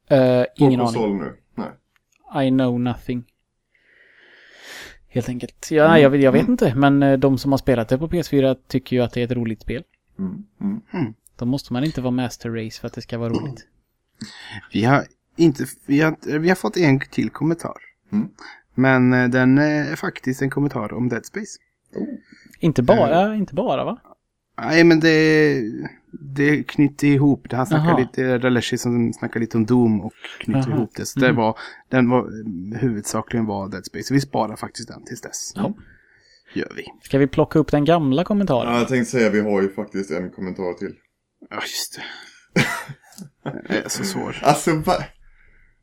Eh, 0.09 0.43
På 0.43 0.47
ingen 0.55 0.79
aning. 0.79 0.93
konsol 0.93 1.15
nu. 1.15 1.35
Nej. 1.55 2.47
I 2.47 2.49
know 2.49 2.79
nothing. 2.79 3.23
Helt 5.07 5.29
enkelt. 5.29 5.67
Ja, 5.71 5.99
jag, 5.99 6.09
vet- 6.09 6.21
jag 6.21 6.31
vet 6.31 6.47
inte, 6.47 6.75
men 6.75 7.03
eh, 7.03 7.19
de 7.19 7.37
som 7.37 7.51
har 7.51 7.57
spelat 7.57 7.89
det 7.89 7.97
på 7.97 8.07
PS4 8.07 8.57
tycker 8.67 8.95
ju 8.95 9.01
att 9.01 9.13
det 9.13 9.21
är 9.21 9.25
ett 9.25 9.31
roligt 9.31 9.61
spel. 9.61 9.83
Mm. 10.19 10.43
Mm. 10.93 11.13
Då 11.35 11.45
måste 11.45 11.73
man 11.73 11.83
inte 11.83 12.01
vara 12.01 12.11
master 12.11 12.49
race 12.49 12.79
för 12.81 12.87
att 12.87 12.93
det 12.93 13.01
ska 13.01 13.17
vara 13.17 13.29
roligt. 13.29 13.67
Vi 14.73 14.83
har, 14.83 15.05
inte, 15.35 15.65
vi 15.85 16.01
har, 16.01 16.39
vi 16.39 16.49
har 16.49 16.55
fått 16.55 16.77
en 16.77 16.99
till 16.99 17.29
kommentar. 17.29 17.77
Mm. 18.11 18.29
Men 18.75 19.13
eh, 19.13 19.29
den 19.29 19.57
är 19.57 19.95
faktiskt 19.95 20.41
en 20.41 20.49
kommentar 20.49 20.93
om 20.93 21.09
Dead 21.09 21.25
Space. 21.25 21.59
Inte 22.59 22.83
bara, 22.83 23.35
inte 23.35 23.53
bara 23.55 23.85
va? 23.85 23.97
Nej, 24.61 24.83
men 24.83 24.99
det, 24.99 25.61
det 26.11 26.63
knyter 26.63 27.07
ihop 27.07 27.49
det. 27.49 27.55
Han 27.55 27.65
snackar 27.65 27.85
Jaha. 27.85 27.99
lite, 27.99 28.37
Raleshi 28.39 28.77
som 28.77 29.13
snackar 29.13 29.39
lite 29.39 29.57
om 29.57 29.65
Doom 29.65 30.01
och 30.01 30.13
knyter 30.39 30.69
Jaha. 30.69 30.77
ihop 30.77 30.91
det. 30.95 31.05
Så 31.05 31.19
Mm. 31.19 31.29
det 31.31 31.37
var, 31.41 31.57
den 31.89 32.09
var 32.09 32.29
huvudsakligen 32.77 33.45
var 33.45 33.69
Dead 33.69 33.85
Space. 33.85 34.13
Vi 34.13 34.21
sparar 34.21 34.55
faktiskt 34.55 34.87
den 34.89 35.05
tills 35.05 35.21
dess. 35.21 35.53
Ja. 35.55 35.73
Gör 36.53 36.73
vi. 36.75 36.85
Ska 37.01 37.17
vi 37.17 37.27
plocka 37.27 37.59
upp 37.59 37.71
den 37.71 37.85
gamla 37.85 38.23
kommentaren? 38.23 38.73
Ja, 38.73 38.79
jag 38.79 38.87
tänkte 38.87 39.11
säga 39.11 39.29
vi 39.29 39.41
har 39.41 39.61
ju 39.61 39.69
faktiskt 39.69 40.11
en 40.11 40.31
kommentar 40.31 40.73
till. 40.73 40.95
Ja, 41.49 41.55
just 41.61 41.95
det. 41.95 42.03
Den 43.51 43.77
är 43.83 43.89
så 43.89 44.03
svår. 44.03 44.37
Alltså, 44.41 44.75
va? 44.75 44.93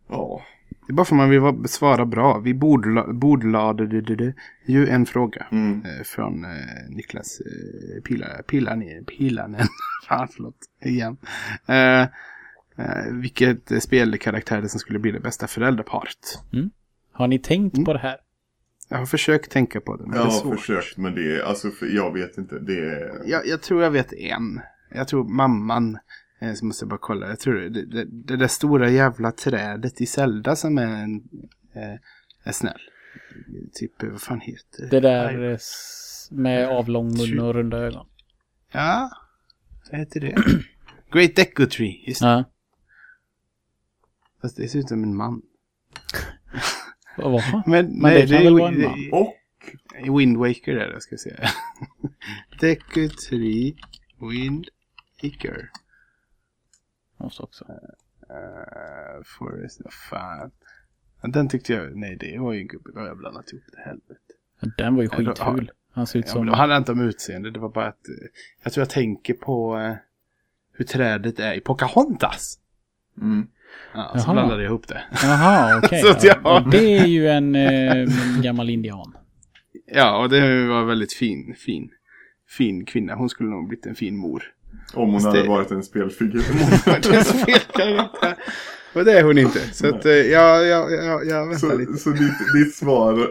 Ja. 0.09 0.43
Det 0.87 0.93
är 0.93 0.95
bara 0.95 1.05
för 1.05 1.15
att 1.15 1.17
man 1.17 1.31
vill 1.31 1.41
vara- 1.41 1.69
svara 1.69 2.07
bra. 2.07 2.39
Vi 2.39 2.55
bordla- 2.55 3.13
bordlade 3.13 3.87
det, 3.87 4.01
det, 4.01 4.17
det, 4.17 4.35
ju 4.67 4.89
en 4.89 5.07
fråga. 5.07 5.47
Mm. 5.53 5.83
eh, 5.85 6.03
Från 6.05 6.45
eh, 6.45 6.51
Niklas 6.89 7.41
eh, 7.41 8.03
Pila- 8.03 8.43
Pilanen. 8.43 9.05
Pilanen. 9.05 9.67
Fan, 10.09 10.29
förlåt. 10.29 10.57
Igen. 10.85 11.17
Eh, 11.67 12.01
eh, 12.01 13.13
vilket 13.13 13.83
spelkaraktär 13.83 14.63
det 14.63 14.69
som 14.69 14.81
skulle 14.81 14.99
bli 14.99 15.11
det 15.13 15.21
bästa 15.21 15.47
föräldraparet. 15.47 16.39
Har 17.13 17.29
ni 17.29 17.39
tänkt 17.39 17.75
Mm. 17.77 17.85
på 17.85 17.93
det 17.93 17.99
här? 17.99 18.17
Jag 18.93 18.99
har 18.99 19.07
försökt 19.07 19.51
tänka 19.51 19.81
på 19.81 19.97
det, 19.97 20.07
men 20.07 20.17
Jag 20.17 20.27
det 20.27 20.31
är 20.31 20.33
har 20.33 20.41
svårt. 20.41 20.61
försökt 20.61 20.97
men 20.97 21.15
det 21.15 21.37
är, 21.37 21.43
alltså 21.43 21.71
för, 21.71 21.87
jag 21.87 22.13
vet 22.15 22.39
inte. 22.39 22.59
Det 22.59 22.79
är... 22.79 23.23
Jag, 23.27 23.47
jag 23.47 23.63
tror 23.63 23.83
jag 23.83 23.91
vet 23.91 24.13
en. 24.13 24.61
Jag 24.95 25.09
tror 25.09 25.25
mamman. 25.25 25.99
Eh, 26.41 26.55
så 26.55 26.65
måste 26.65 26.83
jag 26.85 26.91
bara 26.91 26.99
kolla. 26.99 27.29
Jag 27.29 27.39
tror 27.41 27.55
det, 27.55 27.87
det, 27.87 28.05
det 28.05 28.37
där 28.37 28.49
stora 28.49 28.89
jävla 28.91 29.33
trädet 29.33 30.01
i 30.01 30.07
Zelda 30.07 30.57
som 30.57 30.79
är 30.79 31.03
en... 31.03 31.15
Eh, 31.75 31.99
är 32.45 32.53
snäll. 32.53 32.81
Typ, 33.73 34.03
eh, 34.03 34.09
vad 34.09 34.21
fan 34.21 34.41
heter 34.41 34.87
Det 34.91 35.01
där 35.01 35.51
eh, 35.53 35.59
med 36.31 36.69
avlång 36.69 37.07
mun 37.17 37.41
och 37.41 37.55
runda 37.55 37.77
ögon. 37.79 38.07
Ja, 38.73 39.11
vad 39.91 40.01
heter 40.01 40.21
det? 40.21 40.37
Great 41.13 41.37
Deco 41.37 41.67
Tree, 41.67 42.05
just 42.07 42.21
det. 42.21 42.27
Ja. 42.27 42.45
Fast 44.43 44.57
det 44.57 44.69
ser 44.69 44.79
ut 44.79 44.89
som 44.89 45.03
en 45.05 45.17
man. 45.17 45.43
Vad? 47.23 47.43
Men, 47.67 48.01
Men 48.01 48.15
det 48.15 48.27
kan 48.27 48.45
väl 48.45 48.59
vara 48.59 48.69
en? 48.69 49.13
Och 49.13 49.35
det- 50.05 50.11
Wind 50.19 50.37
Waker 50.37 50.77
är 50.77 50.93
det, 50.93 51.01
ska 51.01 51.13
jag 51.13 51.21
säga. 51.21 51.49
Deco 52.61 53.09
Tree, 53.29 53.77
Wind 54.31 54.67
Waker. 55.23 55.71
Måste 57.17 57.43
också. 57.43 57.65
Uh, 57.65 59.23
Forest, 59.39 59.81
fan. 60.11 60.51
Ja, 61.23 61.29
Den 61.29 61.49
tyckte 61.49 61.73
jag, 61.73 61.97
nej 61.97 62.17
det 62.21 62.39
var 62.39 62.53
ju 62.53 62.61
en 62.61 62.67
gubbe, 62.69 62.91
då 62.93 63.01
har 63.01 63.07
jag 63.07 63.19
blandat 63.19 63.53
ihop 63.53 63.65
det 63.73 63.81
helvete. 63.81 64.75
Den 64.77 64.95
var 64.95 65.03
ju 65.03 65.09
Ja, 65.13 65.17
skitful. 65.17 65.71
Han 65.93 66.07
ser 66.07 66.19
ut 66.19 66.25
Ja, 66.27 66.33
som... 66.33 66.49
handlar 66.49 66.69
det 66.69 66.77
inte 66.79 66.93
om 66.93 67.01
utseende, 67.01 67.51
det 67.51 67.59
var 67.61 67.69
bara 67.69 67.87
att 67.87 68.09
eh, 68.09 68.15
jag 68.63 68.73
tror 68.73 68.83
jag 68.83 68.91
tänker 68.91 69.35
på 69.35 69.77
hur 70.73 70.85
trädet 70.85 71.39
är 71.41 71.55
i 71.55 71.61
Pocahontas. 71.61 72.59
mm. 73.21 73.49
Ja, 73.95 74.11
så 74.15 74.19
Jaha. 74.27 74.33
blandade 74.33 74.63
jag 74.63 74.71
ihop 74.71 74.89
det. 74.89 75.03
Jaha, 75.23 75.79
okej. 75.85 76.03
Jag- 76.23 76.37
ja. 76.45 76.65
Det 76.71 76.99
är 76.99 77.07
ju 77.07 77.29
en 77.29 77.55
eh, 77.55 78.09
gammal 78.43 78.71
indian. 78.71 79.15
Ja, 79.95 80.19
och 80.23 80.29
det 80.29 80.67
var 80.67 80.85
väldigt 80.85 81.13
fin, 81.13 81.55
fin, 81.59 81.89
fin 82.49 82.85
kvinna. 82.85 83.15
Hon 83.15 83.29
skulle 83.29 83.51
nog 83.51 83.69
blivit 83.69 83.87
en 83.87 83.95
fin 83.95 84.17
mor. 84.17 84.43
om 84.95 85.11
hon 85.11 85.15
Fast 85.21 85.27
hade 85.27 85.43
det- 85.43 85.49
varit 85.49 85.71
en 85.71 85.83
spelfigur. 85.83 86.43
Det 87.13 87.25
spelar 87.25 88.03
inte. 88.05 88.37
Och 88.95 89.05
det 89.05 89.19
är 89.19 89.23
hon 89.25 89.39
inte. 89.39 89.59
Så 89.59 89.89
att 89.89 90.07
eh, 90.07 90.13
jag, 90.13 90.67
jag, 90.67 90.93
jag, 90.93 91.27
jag 91.27 91.49
väntar 91.49 91.79
lite. 91.79 91.93
så 91.93 91.99
så 91.99 92.11
ditt, 92.11 92.33
ditt 92.65 92.75
svar... 92.75 93.31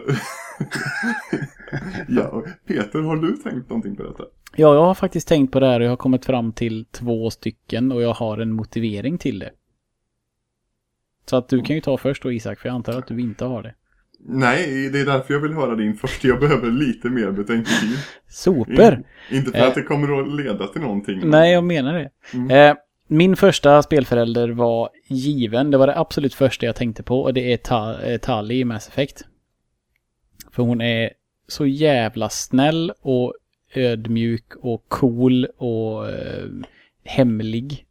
ja, 2.08 2.42
Peter, 2.68 2.98
har 2.98 3.16
du 3.16 3.32
tänkt 3.36 3.68
någonting 3.70 3.96
på 3.96 4.02
detta? 4.02 4.22
Ja, 4.56 4.74
jag 4.74 4.84
har 4.84 4.94
faktiskt 4.94 5.28
tänkt 5.28 5.52
på 5.52 5.60
det 5.60 5.66
här 5.66 5.80
och 5.80 5.86
jag 5.86 5.90
har 5.90 5.96
kommit 5.96 6.24
fram 6.24 6.52
till 6.52 6.84
två 6.92 7.30
stycken 7.30 7.92
och 7.92 8.02
jag 8.02 8.12
har 8.14 8.38
en 8.38 8.52
motivering 8.52 9.18
till 9.18 9.38
det. 9.38 9.50
Så 11.30 11.36
att 11.36 11.48
du 11.48 11.62
kan 11.62 11.76
ju 11.76 11.82
ta 11.82 11.96
först 11.96 12.22
då 12.22 12.32
Isak, 12.32 12.58
för 12.60 12.68
jag 12.68 12.74
antar 12.74 12.98
att 12.98 13.06
du 13.06 13.20
inte 13.20 13.44
har 13.44 13.62
det. 13.62 13.74
Nej, 14.26 14.90
det 14.92 15.00
är 15.00 15.06
därför 15.06 15.34
jag 15.34 15.40
vill 15.40 15.52
höra 15.52 15.74
din 15.74 15.96
först. 15.96 16.24
Jag 16.24 16.40
behöver 16.40 16.70
lite 16.70 17.08
mer 17.10 17.30
betänketid. 17.30 17.98
Super! 18.28 19.02
Inte 19.30 19.50
för 19.50 19.58
Eh. 19.58 19.68
att 19.68 19.74
det 19.74 19.82
kommer 19.82 20.20
att 20.20 20.34
leda 20.44 20.66
till 20.66 20.80
någonting. 20.80 21.20
Nej, 21.24 21.52
jag 21.52 21.64
menar 21.64 21.94
det. 21.94 22.10
Mm. 22.34 22.50
Eh, 22.70 22.76
min 23.08 23.36
första 23.36 23.82
spelförälder 23.82 24.48
var 24.48 24.88
given. 25.08 25.70
Det 25.70 25.76
var 25.78 25.86
det 25.86 25.98
absolut 25.98 26.34
första 26.34 26.66
jag 26.66 26.76
tänkte 26.76 27.02
på 27.02 27.20
och 27.22 27.34
det 27.34 27.52
är 27.52 27.56
Ta- 27.56 28.00
eh, 28.02 28.18
Tali 28.18 28.54
i 28.60 28.64
Mass 28.64 28.88
Effect. 28.88 29.24
För 30.52 30.62
hon 30.62 30.80
är 30.80 31.10
så 31.48 31.66
jävla 31.66 32.28
snäll 32.28 32.92
och 33.00 33.34
ödmjuk 33.74 34.44
och 34.56 34.84
cool 34.88 35.44
och 35.44 36.08
eh, 36.10 36.44
hemlig. 37.04 37.86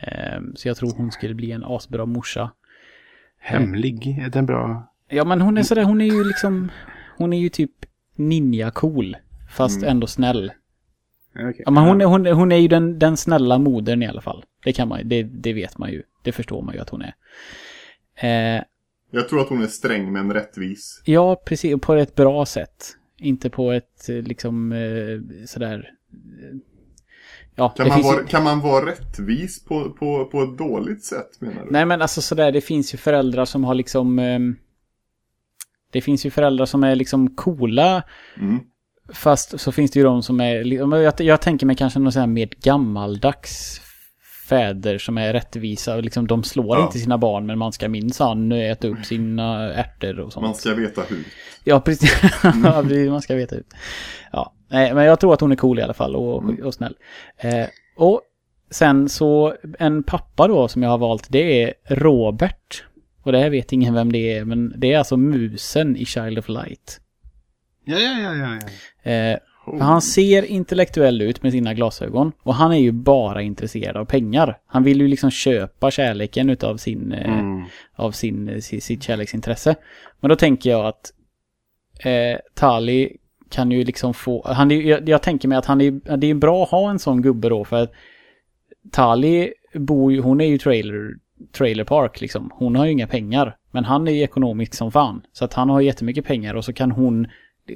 Eh, 0.00 0.40
så 0.54 0.68
jag 0.68 0.76
tror 0.76 0.92
hon 0.96 1.12
skulle 1.12 1.34
bli 1.34 1.52
en 1.52 1.64
asbra 1.64 2.06
morsa. 2.06 2.50
Hemlig, 3.38 4.18
är 4.24 4.28
den 4.28 4.46
bra? 4.46 4.92
Ja 5.08 5.24
men 5.24 5.40
hon 5.40 5.58
är 5.58 5.62
sådär, 5.62 5.82
hon 5.82 6.00
är 6.00 6.04
ju 6.06 6.24
liksom, 6.24 6.70
hon 7.18 7.32
är 7.32 7.38
ju 7.38 7.48
typ 7.48 7.70
ninja-cool. 8.16 9.16
Fast 9.50 9.76
Mm. 9.76 9.88
ändå 9.88 10.06
snäll. 10.06 10.52
Okay. 11.34 11.62
Ja, 11.64 11.70
men 11.70 11.84
hon, 11.84 12.00
är- 12.00 12.04
hon, 12.04 12.26
är- 12.26 12.32
hon 12.32 12.52
är 12.52 12.56
ju 12.56 12.68
den, 12.68 12.98
den 12.98 13.16
snälla 13.16 13.58
modern 13.58 14.02
i 14.02 14.06
alla 14.06 14.20
fall. 14.20 14.44
Det 14.64 14.72
kan 14.72 14.88
man 14.88 15.08
det, 15.08 15.22
det 15.22 15.52
vet 15.52 15.78
man 15.78 15.90
ju. 15.92 16.02
Det 16.22 16.32
förstår 16.32 16.62
man 16.62 16.74
ju 16.74 16.80
att 16.80 16.88
hon 16.90 17.02
är. 17.02 17.14
Eh, 18.56 18.62
Jag 19.10 19.28
tror 19.28 19.40
att 19.40 19.48
hon 19.48 19.62
är 19.62 19.66
sträng 19.66 20.12
men 20.12 20.32
rättvis. 20.34 21.02
ja, 21.04 21.42
precis. 21.46 21.80
På 21.80 21.94
ett 21.94 22.14
bra 22.14 22.46
sätt. 22.46 22.96
Inte 23.18 23.50
på 23.50 23.72
ett 23.72 24.08
eh, 24.08 24.14
liksom 24.16 24.72
eh, 24.72 25.44
sådär... 25.46 25.90
eh, 27.56 27.56
Ja, 27.56 27.68
Kan 27.68 27.88
man, 27.88 28.02
vara, 28.02 28.20
ju... 28.20 28.26
kan 28.26 28.44
man 28.44 28.60
vara 28.60 28.86
rättvis 28.86 29.64
på, 29.64 29.90
på, 29.90 30.24
på 30.24 30.42
ett 30.42 30.58
dåligt 30.58 31.04
sätt 31.04 31.40
menar 31.40 31.64
du? 31.64 31.70
Nej 31.70 31.84
men 31.86 32.02
alltså 32.02 32.22
sådär, 32.22 32.52
det 32.52 32.60
finns 32.60 32.94
ju 32.94 32.98
föräldrar 32.98 33.44
som 33.44 33.64
har 33.64 33.74
liksom... 33.74 34.18
ehm, 34.18 34.56
det 35.92 36.00
finns 36.00 36.26
ju 36.26 36.30
föräldrar 36.30 36.66
som 36.66 36.84
är 36.84 36.96
liksom 36.96 37.34
coola 37.36 38.02
Mm. 38.40 38.60
Fast 39.14 39.60
så 39.60 39.72
finns 39.72 39.90
det 39.90 39.98
ju 39.98 40.04
de 40.04 40.22
som 40.22 40.40
är, 40.40 40.72
jag, 41.02 41.20
jag 41.20 41.40
tänker 41.40 41.66
mig 41.66 41.76
kanske 41.76 41.98
någon 41.98 42.12
sån 42.12 42.20
här 42.20 42.26
mer 42.26 42.48
gammaldags 42.62 43.80
fäder 44.48 44.98
som 44.98 45.18
är 45.18 45.32
rättvisa. 45.32 45.96
Liksom, 45.96 46.26
de 46.26 46.42
slår 46.44 46.76
Ja. 46.78 46.84
inte 46.86 46.98
sina 46.98 47.18
barn 47.18 47.46
men 47.46 47.58
man 47.58 47.72
ska 47.72 47.88
minsann 47.88 48.52
äta 48.52 48.88
upp 48.88 49.04
sina 49.04 49.72
ärtor 49.74 50.20
och 50.20 50.32
sånt. 50.32 50.46
Man 50.46 50.54
ska 50.54 50.74
veta 50.74 51.02
hur. 51.08 51.24
Ja, 51.64 51.80
precis. 51.80 52.20
Precis, 52.82 53.10
man 53.10 53.22
ska 53.22 53.34
veta. 53.34 53.56
Ja, 54.32 54.54
nej, 54.72 54.94
men 54.94 55.04
jag 55.04 55.20
tror 55.20 55.34
att 55.34 55.40
hon 55.40 55.52
är 55.52 55.56
cool 55.56 55.78
i 55.78 55.82
alla 55.82 55.94
fall 55.94 56.16
och, 56.16 56.42
Mm. 56.42 56.64
och 56.66 56.74
snäll. 56.74 56.96
Eh, 57.36 57.66
och 57.96 58.20
sen 58.70 59.08
så 59.08 59.54
en 59.78 60.02
pappa 60.02 60.48
då 60.48 60.68
som 60.68 60.82
jag 60.82 60.90
har 60.90 60.98
valt, 60.98 61.26
det 61.30 61.62
är 61.62 61.74
Robert. 61.88 62.84
Och 63.22 63.32
det 63.32 63.38
här 63.38 63.50
vet 63.50 63.72
ingen 63.72 63.94
vem 63.94 64.12
det 64.12 64.32
är, 64.38 64.44
men 64.44 64.74
det 64.76 64.92
är 64.92 64.98
alltså 64.98 65.16
musen 65.16 65.96
i 65.96 66.04
Child 66.04 66.38
of 66.38 66.48
Light. 66.48 67.00
Ja, 67.84 67.98
ja, 67.98 68.20
ja, 68.20 68.34
ja. 68.34 68.58
ja. 69.02 69.10
Eh, 69.10 69.38
för 69.64 69.78
han 69.84 70.02
ser 70.02 70.42
intellektuell 70.44 71.22
ut 71.22 71.42
med 71.42 71.52
sina 71.52 71.74
glasögon. 71.74 72.32
Och 72.42 72.54
han 72.54 72.72
är 72.72 72.78
ju 72.78 72.92
bara 72.92 73.42
intresserad 73.42 73.96
av 73.96 74.04
pengar. 74.04 74.58
Han 74.66 74.82
vill 74.84 75.00
ju 75.00 75.08
liksom 75.08 75.30
köpa 75.30 75.90
kärleken 75.90 76.50
utav 76.50 76.76
sin, 76.76 77.12
eh, 77.12 77.38
Mm. 77.38 77.64
av 77.96 78.10
sin, 78.10 78.62
si- 78.62 78.80
sitt 78.80 79.02
kärleksintresse. 79.02 79.74
Men 80.20 80.28
då 80.28 80.36
tänker 80.36 80.70
jag 80.70 80.86
att 80.86 81.12
eh, 82.04 82.38
Tali 82.54 83.16
kan 83.52 83.70
ju 83.70 83.84
liksom 83.84 84.14
få, 84.14 84.52
han 84.52 84.70
är, 84.70 84.80
jag, 84.80 85.08
jag 85.08 85.22
tänker 85.22 85.48
mig 85.48 85.58
att 85.58 85.66
han 85.66 85.80
är, 85.80 86.16
det 86.16 86.26
är 86.26 86.34
bra 86.34 86.62
att 86.62 86.70
ha 86.70 86.90
en 86.90 86.98
sån 86.98 87.22
gubbe 87.22 87.48
då 87.48 87.64
för 87.64 87.82
att 87.82 87.92
Tali 88.90 89.52
bor 89.74 90.12
ju, 90.12 90.20
hon 90.20 90.40
är 90.40 90.46
ju 90.46 90.58
trailer, 90.58 91.14
trailer 91.52 91.84
park 91.84 92.20
liksom. 92.20 92.50
Hon 92.54 92.76
har 92.76 92.84
ju 92.84 92.92
inga 92.92 93.06
pengar. 93.06 93.56
Men 93.70 93.84
han 93.84 94.08
är 94.08 94.12
ju 94.12 94.22
ekonomisk 94.22 94.74
som 94.74 94.92
fan. 94.92 95.22
Så 95.32 95.44
att 95.44 95.54
han 95.54 95.68
har 95.68 95.80
jättemycket 95.80 96.24
pengar 96.24 96.54
och 96.54 96.64
så 96.64 96.72
kan 96.72 96.90
hon 96.90 97.26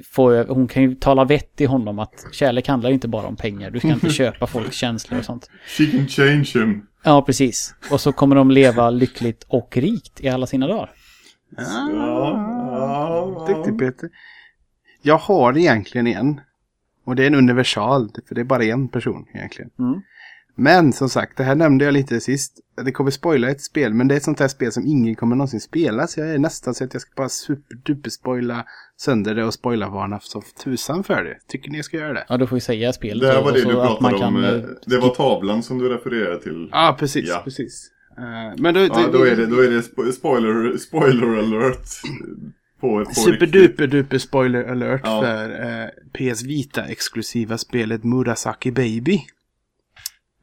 få, 0.03 0.43
hon 0.43 0.67
kan 0.67 0.83
ju 0.83 0.95
tala 0.95 1.25
vett 1.25 1.55
till 1.55 1.67
honom 1.67 1.99
att 1.99 2.25
kärlek 2.31 2.67
handlar 2.67 2.89
inte 2.89 3.07
bara 3.07 3.27
om 3.27 3.35
pengar. 3.35 3.71
Du 3.71 3.79
ska 3.79 3.87
inte 3.87 4.09
köpa 4.13 4.47
folks 4.47 4.75
känslor 4.75 5.19
och 5.19 5.25
sånt. 5.25 5.49
She 5.77 5.85
can 5.85 6.07
change 6.07 6.51
him. 6.53 6.87
Ja, 7.03 7.21
precis. 7.21 7.75
Och 7.91 8.01
så 8.01 8.11
kommer 8.11 8.35
de 8.35 8.51
leva 8.51 8.89
lyckligt 8.89 9.45
och 9.47 9.77
rikt 9.77 10.21
i 10.21 10.29
alla 10.29 10.45
sina 10.45 10.67
dagar. 10.67 10.91
Ja, 11.57 11.89
ja, 11.91 13.45
Duktig 13.47 13.79
Peter. 13.79 14.09
Jag 15.07 15.17
har 15.17 15.57
egentligen 15.57 16.07
en. 16.07 16.41
Och 17.05 17.15
det 17.15 17.23
är 17.23 17.27
en 17.27 17.35
universal, 17.35 18.09
för 18.27 18.35
det 18.35 18.41
är 18.41 18.45
bara 18.45 18.63
en 18.63 18.87
person 18.87 19.25
egentligen. 19.33 19.71
Mm. 19.79 20.01
Men 20.59 20.93
som 20.93 21.09
sagt, 21.09 21.37
det 21.37 21.43
här 21.43 21.55
nämnde 21.55 21.85
jag 21.85 21.93
lite 21.93 22.19
sist. 22.19 22.59
Det 22.85 22.91
kommer 22.91 23.11
spoila 23.11 23.49
ett 23.49 23.61
spel, 23.61 23.93
men 23.93 24.07
det 24.07 24.15
är 24.15 24.17
ett 24.17 24.23
sånt 24.23 24.39
här 24.39 24.47
spel 24.47 24.71
som 24.71 24.83
ingen 24.85 25.15
kommer 25.15 25.35
någonsin 25.35 25.59
spela. 25.61 26.07
Så 26.07 26.19
jag 26.19 26.29
är 26.29 26.37
nästan 26.37 26.73
så 26.73 26.83
att 26.83 26.93
jag 26.93 27.01
ska 27.01 27.11
bara 27.15 27.29
superduper 27.29 28.09
spoila 28.09 28.65
sönder 28.97 29.35
det 29.35 29.45
och 29.45 29.53
spoilervarna 29.53 30.19
som 30.19 30.41
tusan 30.63 31.03
för 31.03 31.23
det. 31.23 31.37
Tycker 31.47 31.69
ni 31.71 31.77
jag 31.77 31.85
ska 31.85 31.97
göra 31.97 32.13
det? 32.13 32.25
Ja, 32.29 32.37
då 32.37 32.47
får 32.47 32.55
vi 32.55 32.59
säga 32.61 32.93
spelet. 32.93 33.21
Det 33.21 33.33
här 33.35 33.43
var 33.43 33.51
det 33.51 33.59
du 33.65 33.73
pratade 33.73 34.15
om. 34.15 34.21
kan, 34.21 34.43
eh, 34.43 34.49
eh, 34.53 34.61
Det 34.85 34.97
var 34.97 35.09
tavlan 35.15 35.63
som 35.63 35.77
du 35.79 35.89
refererade 35.89 36.39
till. 36.41 36.69
Ja, 36.71 36.95
precis, 36.99 37.29
Ja. 37.29 37.41
precis. 37.43 37.91
Eh, 38.17 38.55
men 38.61 38.73
då, 38.73 38.79
Ja, 38.79 39.09
då 39.13 39.23
är 39.23 39.35
det, 39.35 39.45
då 39.45 39.59
är 39.61 39.69
det 39.71 39.81
spo- 39.81 40.11
spoiler, 40.11 40.77
spoiler 40.77 41.37
alert. 41.37 41.87
På, 42.79 43.05
på 43.05 43.13
Superduper 43.13 43.87
duper 43.87 44.17
spoiler 44.17 44.63
alert 44.63 45.01
Ja. 45.03 45.21
för 45.21 45.49
eh, 45.83 45.87
PS 46.33 46.43
Vita 46.43 46.85
exklusiva 46.85 47.57
spelet 47.57 48.03
Murasaki 48.03 48.71
Baby. 48.71 49.19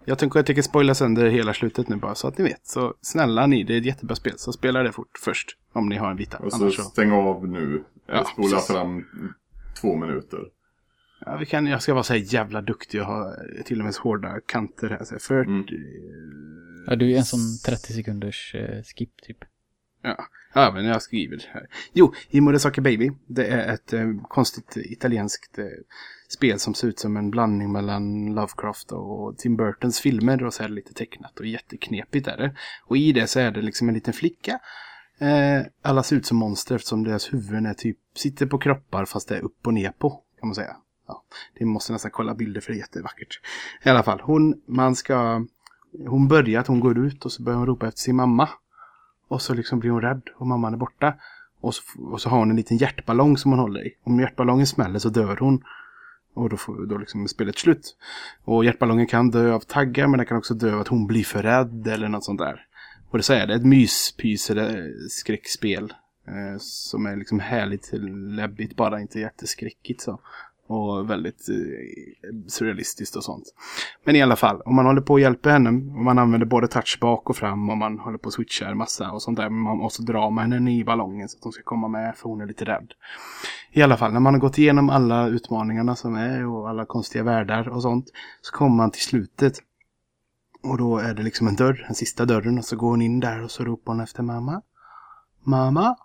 Jag 0.04 0.18
tänker 0.18 0.38
jag 0.38 0.46
tänker 0.46 0.62
spoila 0.62 0.94
sönder 0.94 1.26
hela 1.30 1.54
slutet 1.54 1.88
nu 1.88 1.96
bara 1.96 2.14
så 2.14 2.28
att 2.28 2.38
ni 2.38 2.44
vet. 2.44 2.66
Så 2.66 2.94
snälla 3.00 3.46
ni, 3.46 3.64
det 3.64 3.74
är 3.74 3.78
ett 3.78 3.86
jättebra 3.86 4.16
spel. 4.16 4.32
Så 4.36 4.52
spela 4.52 4.82
det 4.82 4.92
fort 4.92 5.18
först. 5.24 5.56
Om 5.72 5.88
ni 5.88 5.96
har 5.96 6.10
en 6.10 6.16
Vita. 6.16 6.38
Och 6.38 6.52
så 6.52 6.70
så. 6.70 6.82
stäng 6.82 7.12
av 7.12 7.48
nu. 7.48 7.84
Ja, 8.06 8.24
Spola 8.24 8.48
precis. 8.56 8.66
fram 8.74 9.04
två 9.80 9.96
minuter. 9.96 10.38
Ja, 11.26 11.36
vi 11.36 11.46
kan, 11.46 11.66
jag 11.66 11.82
ska 11.82 11.92
vara 11.94 12.04
så 12.04 12.12
här 12.12 12.34
jävla 12.34 12.62
duktig 12.62 13.00
och 13.00 13.06
ha 13.06 13.34
till 13.64 13.78
och 13.78 13.84
med 13.84 13.94
så 13.94 14.02
hårda 14.02 14.40
kanter 14.46 14.88
här. 14.88 15.04
Så 15.04 15.14
här, 15.14 15.18
för, 15.20 15.40
Mm. 15.44 15.64
Ja, 16.86 16.96
du 16.96 17.12
är 17.12 17.16
en 17.18 17.24
sån 17.24 17.40
30 17.66 17.92
sekunders 17.92 18.54
eh, 18.54 18.82
skip 18.82 19.22
typ. 19.22 19.38
Ja. 20.04 20.26
ja, 20.54 20.72
men 20.74 20.84
jag 20.84 21.02
skriver 21.02 21.36
det 21.36 21.48
här. 21.52 21.66
Jo, 21.92 22.14
i 22.28 22.40
Baby. 22.80 23.12
Det 23.26 23.46
är 23.46 23.74
ett 23.74 23.92
eh, 23.92 24.06
konstigt 24.28 24.76
italienskt 24.76 25.58
eh, 25.58 25.64
spel 26.28 26.58
som 26.58 26.74
ser 26.74 26.88
ut 26.88 26.98
som 26.98 27.16
en 27.16 27.30
blandning 27.30 27.72
mellan 27.72 28.34
Lovecraft 28.34 28.92
och 28.92 29.38
Tim 29.38 29.56
Burtons 29.56 30.00
filmer. 30.00 30.44
Och 30.44 30.54
så 30.54 30.62
är 30.62 30.68
det 30.68 30.74
lite 30.74 30.94
tecknat 30.94 31.40
och 31.40 31.46
jätteknepigt 31.46 32.28
är 32.28 32.36
det. 32.36 32.54
Och 32.86 32.96
i 32.96 33.12
det 33.12 33.26
så 33.26 33.40
är 33.40 33.50
det 33.50 33.62
liksom 33.62 33.88
en 33.88 33.94
liten 33.94 34.14
flicka. 34.14 34.58
Eh, 35.18 35.62
alla 35.82 36.02
ser 36.02 36.16
ut 36.16 36.26
som 36.26 36.36
monster 36.36 36.74
eftersom 36.74 37.04
deras 37.04 37.32
huvuden 37.32 37.66
är 37.66 37.74
typ, 37.74 37.98
sitter 38.14 38.46
på 38.46 38.58
kroppar 38.58 39.04
fast 39.04 39.28
det 39.28 39.36
är 39.36 39.40
upp 39.40 39.66
och 39.66 39.74
ner 39.74 39.90
på. 39.90 40.10
Kan 40.40 40.48
man 40.48 40.54
säga. 40.54 40.76
Ja, 41.08 41.24
det 41.58 41.64
måste 41.64 41.92
nästan 41.92 42.10
kolla 42.10 42.34
bilder 42.34 42.60
för 42.60 42.72
det 42.72 42.76
är 42.76 42.80
jättevackert. 42.80 43.40
I 43.84 43.88
alla 43.88 44.02
fall, 44.02 44.20
hon, 44.20 44.62
man 44.66 44.96
ska, 44.96 45.46
hon 46.06 46.28
börjar 46.28 46.60
att 46.60 46.66
hon 46.66 46.80
går 46.80 46.98
ut 46.98 47.24
och 47.24 47.32
så 47.32 47.42
börjar 47.42 47.58
hon 47.58 47.66
ropa 47.66 47.88
efter 47.88 48.00
sin 48.00 48.16
mamma. 48.16 48.48
Och 49.34 49.42
så 49.42 49.54
liksom 49.54 49.78
blir 49.78 49.90
hon 49.90 50.00
rädd 50.00 50.22
och 50.36 50.46
mamman 50.46 50.74
är 50.74 50.78
borta. 50.78 51.14
Och 51.60 51.74
så, 51.74 51.82
och 52.10 52.20
så 52.20 52.28
har 52.28 52.38
hon 52.38 52.50
en 52.50 52.56
liten 52.56 52.76
hjärtballong 52.76 53.36
som 53.36 53.50
hon 53.50 53.60
håller 53.60 53.86
i. 53.86 53.94
Om 54.04 54.20
hjärtballongen 54.20 54.66
smäller 54.66 54.98
så 54.98 55.08
dör 55.08 55.36
hon. 55.36 55.64
Och 56.34 56.50
då 56.50 56.56
får 56.56 56.86
då 56.86 56.98
liksom 56.98 57.28
spelet 57.28 57.58
slut. 57.58 57.96
Och 58.44 58.64
hjärtballongen 58.64 59.06
kan 59.06 59.30
dö 59.30 59.52
av 59.52 59.60
taggar 59.60 60.06
men 60.06 60.18
den 60.18 60.26
kan 60.26 60.36
också 60.36 60.54
dö 60.54 60.74
av 60.74 60.80
att 60.80 60.88
hon 60.88 61.06
blir 61.06 61.24
för 61.24 61.42
rädd 61.42 61.86
eller 61.86 62.08
något 62.08 62.24
sånt 62.24 62.38
där. 62.38 62.66
Och 63.10 63.18
det 63.18 63.24
så 63.24 63.32
är 63.32 63.46
det 63.46 63.54
ett 63.54 63.64
eller 64.50 64.92
skräckspel. 65.08 65.92
Eh, 66.26 66.58
som 66.58 67.06
är 67.06 67.16
liksom 67.16 67.40
härligt 67.40 67.90
läbbigt 68.36 68.76
bara 68.76 69.00
inte 69.00 69.20
jätteskräckigt 69.20 70.00
så. 70.00 70.20
Och 70.66 71.10
väldigt 71.10 71.48
eh, 71.48 72.48
surrealistiskt 72.48 73.16
och 73.16 73.24
sånt. 73.24 73.44
Men 74.04 74.16
i 74.16 74.22
alla 74.22 74.36
fall, 74.36 74.60
om 74.60 74.76
man 74.76 74.86
håller 74.86 75.00
på 75.00 75.12
och 75.12 75.20
hjälper 75.20 75.50
henne, 75.50 75.68
om 75.68 76.04
man 76.04 76.18
använder 76.18 76.46
både 76.46 76.68
touch 76.68 76.98
bak 77.00 77.30
och 77.30 77.36
fram 77.36 77.70
och 77.70 77.76
man 77.76 77.98
håller 77.98 78.18
på 78.18 78.26
och 78.26 78.32
switchar 78.32 78.74
massa 78.74 79.10
och 79.10 79.22
sånt 79.22 79.36
där. 79.36 79.46
Och 79.46 79.52
man 79.52 79.76
måste 79.76 80.02
dra 80.02 80.30
med 80.30 80.44
henne 80.44 80.78
i 80.78 80.84
ballongen 80.84 81.28
så 81.28 81.38
att 81.38 81.44
hon 81.44 81.52
ska 81.52 81.62
komma 81.62 81.88
med 81.88 82.16
för 82.16 82.28
hon 82.28 82.40
är 82.40 82.46
lite 82.46 82.64
rädd. 82.64 82.92
I 83.72 83.82
alla 83.82 83.96
fall, 83.96 84.12
när 84.12 84.20
man 84.20 84.34
har 84.34 84.40
gått 84.40 84.58
igenom 84.58 84.90
alla 84.90 85.28
utmaningarna 85.28 85.96
som 85.96 86.14
är 86.14 86.46
och 86.46 86.68
alla 86.68 86.86
konstiga 86.86 87.24
världar 87.24 87.68
och 87.68 87.82
sånt. 87.82 88.06
Så 88.40 88.52
kommer 88.52 88.76
man 88.76 88.90
till 88.90 89.02
slutet. 89.02 89.58
Och 90.62 90.78
då 90.78 90.98
är 90.98 91.14
det 91.14 91.22
liksom 91.22 91.48
en 91.48 91.56
dörr, 91.56 91.84
den 91.86 91.94
sista 91.94 92.24
dörren 92.24 92.58
och 92.58 92.64
så 92.64 92.76
går 92.76 92.90
hon 92.90 93.02
in 93.02 93.20
där 93.20 93.42
och 93.42 93.50
så 93.50 93.64
ropar 93.64 93.92
hon 93.92 94.00
efter 94.00 94.22
mamma. 94.22 94.62
Mamma? 95.42 95.96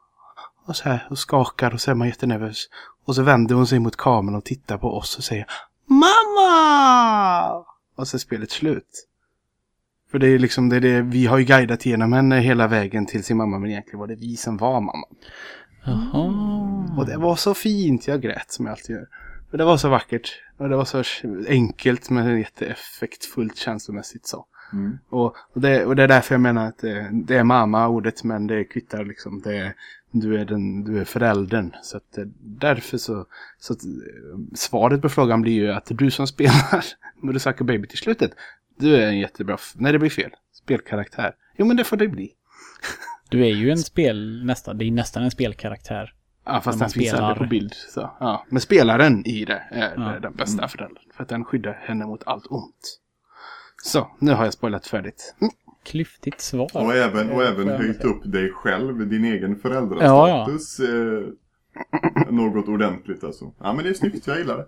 Och 0.69 0.75
så 0.75 0.89
här 0.89 1.07
och 1.09 1.17
skakar 1.17 1.73
och 1.73 1.81
så 1.81 1.91
är 1.91 1.95
man 1.95 2.07
jättenervös. 2.07 2.65
Och 3.05 3.15
så 3.15 3.23
vänder 3.23 3.55
hon 3.55 3.67
sig 3.67 3.79
mot 3.79 3.95
kameran 3.95 4.37
och 4.37 4.45
tittar 4.45 4.77
på 4.77 4.97
oss 4.97 5.17
och 5.17 5.23
säger 5.23 5.45
Mamma! 5.85 7.65
Och 7.95 8.07
så 8.07 8.17
är 8.17 8.19
spelet 8.19 8.51
slut. 8.51 9.07
För 10.11 10.19
det 10.19 10.27
är 10.27 10.39
liksom 10.39 10.69
det, 10.69 10.75
är 10.75 10.81
det 10.81 11.01
vi 11.01 11.25
har 11.25 11.37
ju 11.37 11.45
guidat 11.45 11.85
igenom 11.85 12.13
henne 12.13 12.39
hela 12.39 12.67
vägen 12.67 13.05
till 13.05 13.23
sin 13.23 13.37
mamma 13.37 13.59
men 13.59 13.69
egentligen 13.69 13.99
var 13.99 14.07
det 14.07 14.15
vi 14.15 14.35
som 14.35 14.57
var 14.57 14.81
mamma. 14.81 15.07
Jaha. 15.85 16.95
Och 16.97 17.05
det 17.05 17.17
var 17.17 17.35
så 17.35 17.53
fint, 17.53 18.07
jag 18.07 18.21
grät 18.21 18.51
som 18.51 18.65
jag 18.65 18.73
alltid 18.73 18.95
gör. 18.95 19.07
För 19.51 19.57
det 19.57 19.65
var 19.65 19.77
så 19.77 19.89
vackert. 19.89 20.41
Och 20.57 20.69
det 20.69 20.75
var 20.75 20.85
så 20.85 21.03
enkelt 21.47 22.09
men 22.09 22.39
jätteeffektfullt 22.39 23.57
känslomässigt 23.57 24.27
så. 24.27 24.45
Mm. 24.73 24.97
Och, 25.09 25.35
och, 25.53 25.61
det, 25.61 25.85
och 25.85 25.95
det 25.95 26.03
är 26.03 26.07
därför 26.07 26.35
jag 26.35 26.41
menar 26.41 26.67
att 26.67 26.77
det, 26.77 27.09
det 27.11 27.35
är 27.35 27.43
mamma 27.43 27.87
ordet 27.87 28.23
men 28.23 28.47
det 28.47 28.63
kvittar 28.63 29.05
liksom. 29.05 29.41
Det 29.41 29.73
du, 30.11 30.39
är 30.39 30.45
den, 30.45 30.83
du 30.83 30.99
är 30.99 31.05
föräldern. 31.05 31.75
Så 31.83 31.97
att 31.97 32.11
det, 32.15 32.27
därför 32.39 32.97
så, 32.97 33.25
så 33.59 33.73
att, 33.73 33.83
eh, 33.83 33.89
svaret 34.55 35.01
på 35.01 35.09
frågan 35.09 35.41
blir 35.41 35.53
ju 35.53 35.71
att 35.71 35.85
du 35.89 36.11
som 36.11 36.27
spelar 36.27 36.85
Murasaki 37.21 37.63
Baby 37.63 37.87
till 37.87 37.97
slutet. 37.97 38.31
Du 38.77 38.95
är 38.95 39.07
en 39.07 39.19
jättebra, 39.19 39.57
nej 39.75 39.91
det 39.91 39.99
blir 39.99 40.09
fel, 40.09 40.31
spelkaraktär. 40.53 41.35
Jo 41.57 41.65
men 41.65 41.77
det 41.77 41.83
får 41.83 41.97
det 41.97 42.07
bli. 42.07 42.33
Du 43.29 43.41
är 43.45 43.49
ju 43.55 43.71
en 43.71 43.77
spel, 43.77 44.45
nästan, 44.45 44.77
det 44.77 44.85
är 44.85 44.91
nästan 44.91 45.23
en 45.23 45.31
spelkaraktär. 45.31 46.13
Ja, 46.45 46.61
fast 46.61 46.79
den 46.79 46.89
finns 46.89 47.09
spelar. 47.09 47.23
aldrig 47.29 47.47
på 47.47 47.49
bild. 47.49 47.73
Så, 47.73 48.11
ja. 48.19 48.45
Men 48.49 48.61
spelaren 48.61 49.25
i 49.25 49.45
det 49.45 49.63
är 49.71 49.93
Ja. 49.97 50.19
den 50.19 50.33
bästa 50.35 50.67
föräldern. 50.67 51.03
För 51.13 51.23
att 51.23 51.29
den 51.29 51.45
skyddar 51.45 51.73
henne 51.87 52.05
mot 52.05 52.23
allt 52.27 52.45
ont. 52.49 52.99
Så, 53.83 54.11
nu 54.19 54.31
har 54.31 54.43
jag 54.43 54.53
spoilat 54.53 54.87
färdigt. 54.87 55.35
Mm. 55.41 55.53
Klyftigt 55.83 56.41
svar. 56.41 56.69
Och 56.73 56.95
även, 56.95 57.29
och 57.29 57.43
även 57.43 57.67
höjt 57.67 58.03
upp 58.03 58.21
dig 58.23 58.51
själv, 58.51 59.09
din 59.09 59.25
egen 59.25 59.59
föräldrastatus. 59.59 60.79
Eh, 60.79 61.23
något 62.29 62.67
ordentligt 62.67 63.23
alltså. 63.23 63.53
Ja 63.59 63.73
men 63.73 63.83
det 63.83 63.89
är 63.89 63.93
snyggt, 63.93 64.27
jag 64.27 64.37
gillar 64.37 64.57
det. 64.57 64.65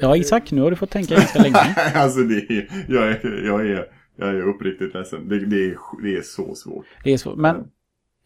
Ja, 0.00 0.16
Isak, 0.16 0.52
nu 0.52 0.60
har 0.60 0.70
du 0.70 0.76
fått 0.76 0.90
tänka 0.90 1.14
ganska 1.14 1.42
länge. 1.42 1.56
alltså 1.94 2.20
det 2.20 2.50
är, 2.50 2.84
jag 2.88 3.08
är, 3.08 3.44
jag 3.46 3.66
är, 3.66 3.86
jag 4.16 4.28
är 4.28 4.48
uppriktigt 4.48 4.94
ledsen. 4.94 5.28
Det, 5.28 5.46
det, 5.46 5.64
är, 5.64 5.76
det 6.02 6.16
är 6.16 6.22
så 6.22 6.54
svårt. 6.54 6.86
Det 7.04 7.12
är 7.12 7.18
så. 7.18 7.36
Men 7.36 7.64